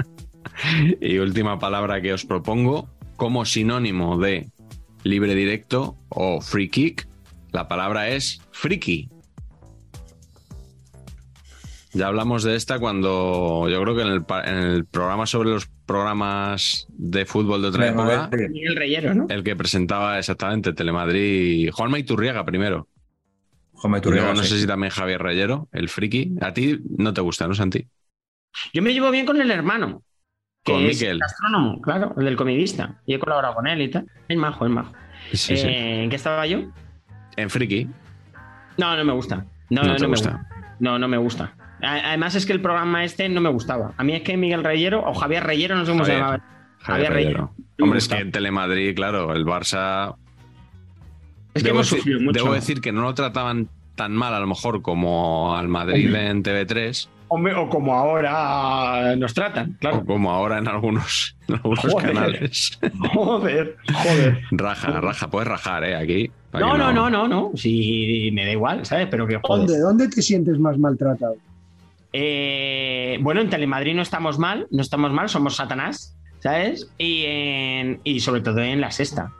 Y 1.00 1.18
última 1.18 1.58
palabra 1.58 2.00
que 2.00 2.12
os 2.12 2.24
propongo, 2.24 2.88
como 3.16 3.44
sinónimo 3.44 4.18
de 4.18 4.48
libre 5.02 5.34
directo 5.34 5.96
o 6.08 6.40
free 6.40 6.68
kick, 6.70 7.06
la 7.52 7.68
palabra 7.68 8.08
es 8.08 8.40
friki. 8.52 9.08
Ya 11.92 12.06
hablamos 12.08 12.42
de 12.44 12.56
esta 12.56 12.78
cuando 12.78 13.68
yo 13.68 13.80
creo 13.82 13.94
que 13.94 14.02
en 14.02 14.08
el, 14.08 14.24
en 14.46 14.56
el 14.56 14.84
programa 14.86 15.26
sobre 15.26 15.50
los 15.50 15.66
programas 15.86 16.86
de 16.90 17.26
fútbol 17.26 17.62
de 17.62 17.68
otra 17.68 17.88
época, 17.88 18.30
Sí. 18.32 18.48
Miguel 18.48 18.76
Reyero, 18.76 19.14
¿no? 19.14 19.26
el 19.28 19.42
que 19.44 19.54
presentaba 19.56 20.18
exactamente 20.18 20.72
Telemadrid, 20.72 21.70
Juanma 21.70 21.98
Iturriaga 21.98 22.44
primero. 22.44 22.88
Jome 23.72 23.98
Y 23.98 24.00
Turriaga, 24.00 24.28
luego 24.28 24.38
no 24.40 24.44
sí. 24.44 24.54
sé 24.54 24.60
si 24.60 24.66
también 24.66 24.90
Javier 24.90 25.20
Reyero, 25.20 25.68
el 25.72 25.88
friki. 25.88 26.36
A 26.40 26.52
ti 26.54 26.78
no 26.96 27.12
te 27.12 27.20
gusta, 27.20 27.46
¿no, 27.46 27.54
Santi? 27.54 27.86
Yo 28.72 28.82
me 28.82 28.92
llevo 28.92 29.10
bien 29.10 29.26
con 29.26 29.40
el 29.40 29.50
hermano. 29.50 30.02
que 30.64 30.72
Con 30.72 30.82
es 30.84 31.00
Miquel. 31.00 31.20
Astrónomo, 31.22 31.80
claro, 31.82 32.14
el 32.16 32.24
del 32.24 32.36
comidista. 32.36 33.02
Y 33.04 33.14
he 33.14 33.18
colaborado 33.18 33.54
con 33.54 33.66
él 33.66 33.82
y 33.82 33.90
tal. 33.90 34.06
Es 34.28 34.36
majo, 34.38 34.64
es 34.64 34.70
majo. 34.72 34.92
Sí, 35.32 35.56
sí. 35.56 35.66
Eh, 35.66 36.04
¿En 36.04 36.10
qué 36.10 36.16
estaba 36.16 36.46
yo? 36.46 36.60
En 37.36 37.50
friki. 37.50 37.88
No, 38.78 38.96
no 38.96 39.04
me 39.04 39.12
gusta. 39.12 39.44
No, 39.70 39.82
No 39.82 39.88
no, 39.88 39.96
te 39.96 40.02
no 40.02 40.08
me 40.08 40.12
gusta. 40.12 40.48
No, 40.78 40.98
no 40.98 41.08
me 41.08 41.16
gusta. 41.18 41.54
Además 41.84 42.34
es 42.34 42.46
que 42.46 42.52
el 42.52 42.60
programa 42.60 43.04
este 43.04 43.28
no 43.28 43.40
me 43.40 43.50
gustaba. 43.50 43.92
A 43.96 44.04
mí 44.04 44.14
es 44.14 44.22
que 44.22 44.36
Miguel 44.36 44.64
Reyero 44.64 45.02
o 45.04 45.14
Javier 45.14 45.44
Reyero, 45.44 45.76
no 45.76 45.84
sé 45.84 45.92
cómo 45.92 46.04
se 46.04 46.12
Javier. 46.12 46.24
llamaba. 46.40 46.44
Javier 46.80 47.06
Javier 47.08 47.12
Reyero. 47.12 47.50
Hombre, 47.80 47.98
es 47.98 48.08
que 48.08 48.16
en 48.16 48.30
Telemadrid, 48.30 48.94
claro, 48.94 49.32
el 49.34 49.44
Barça. 49.44 50.14
Es 51.54 51.62
que 51.62 51.68
debo, 51.68 51.76
hemos 51.80 51.86
decir, 51.90 51.98
sufrido 51.98 52.20
mucho. 52.20 52.42
debo 52.42 52.54
decir 52.54 52.80
que 52.80 52.92
no 52.92 53.02
lo 53.02 53.14
trataban 53.14 53.68
tan 53.94 54.12
mal, 54.12 54.34
a 54.34 54.40
lo 54.40 54.46
mejor, 54.46 54.82
como 54.82 55.56
al 55.56 55.68
Madrid 55.68 56.12
en 56.14 56.42
TV3, 56.42 57.08
Hombre, 57.28 57.54
o 57.54 57.68
como 57.68 57.94
ahora 57.94 59.16
nos 59.16 59.32
tratan, 59.34 59.76
claro. 59.80 59.98
o 59.98 60.04
como 60.04 60.30
ahora 60.30 60.58
en 60.58 60.68
algunos, 60.68 61.36
en 61.48 61.54
algunos 61.54 61.80
Joder. 61.80 62.12
canales. 62.12 62.78
Joder, 63.14 63.76
joder. 63.92 64.40
Raja, 64.50 65.00
raja, 65.00 65.30
puedes 65.30 65.48
rajar, 65.48 65.84
¿eh? 65.84 65.96
Aquí. 65.96 66.30
No, 66.52 66.72
que 66.72 66.78
no, 66.78 66.92
no, 66.92 67.10
no, 67.10 67.26
no. 67.26 67.50
Sí, 67.54 68.30
me 68.32 68.44
da 68.44 68.52
igual, 68.52 68.84
¿sabes? 68.84 69.08
Pero 69.10 69.26
que 69.26 69.38
joder. 69.42 69.66
¿Dónde, 69.66 69.78
¿Dónde 69.80 70.08
te 70.08 70.22
sientes 70.22 70.58
más 70.58 70.76
maltratado? 70.78 71.36
Eh, 72.16 73.18
bueno, 73.22 73.40
en 73.40 73.50
Telemadrid 73.50 73.94
no 73.96 74.02
estamos 74.02 74.38
mal, 74.38 74.68
no 74.70 74.80
estamos 74.82 75.10
mal, 75.12 75.28
somos 75.28 75.56
Satanás, 75.56 76.16
¿sabes? 76.38 76.88
Y, 76.96 77.24
en- 77.26 78.00
y 78.04 78.20
sobre 78.20 78.40
todo 78.40 78.60
en 78.60 78.80
la 78.80 78.92
sexta. 78.92 79.32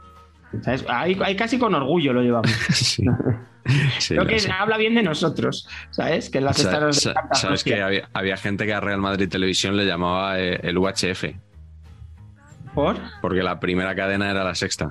¿Sabes? 0.62 0.84
Ahí, 0.88 1.16
ahí 1.24 1.36
casi 1.36 1.56
con 1.58 1.72
orgullo 1.74 2.12
lo 2.12 2.22
llevamos. 2.22 2.50
Sí. 2.72 3.04
Sí, 3.98 4.08
Creo 4.14 4.24
lo 4.24 4.28
que 4.28 4.40
sé. 4.40 4.50
habla 4.52 4.76
bien 4.76 4.94
de 4.94 5.02
nosotros, 5.02 5.66
¿sabes? 5.90 6.28
Que 6.28 6.36
en 6.38 6.44
la 6.44 6.52
Sa- 6.52 6.62
sexta 6.62 6.80
nos 6.80 6.96
Sabes 7.00 7.44
hostia. 7.60 7.76
que 7.76 7.82
había, 7.82 8.08
había 8.12 8.36
gente 8.36 8.66
que 8.66 8.74
a 8.74 8.80
Real 8.80 9.00
Madrid 9.00 9.26
Televisión 9.28 9.74
le 9.76 9.86
llamaba 9.86 10.38
eh, 10.38 10.60
el 10.64 10.76
UHF, 10.76 11.24
¿Por? 12.74 12.96
porque 13.22 13.42
la 13.42 13.60
primera 13.60 13.94
cadena 13.94 14.30
era 14.30 14.44
la 14.44 14.54
sexta. 14.54 14.90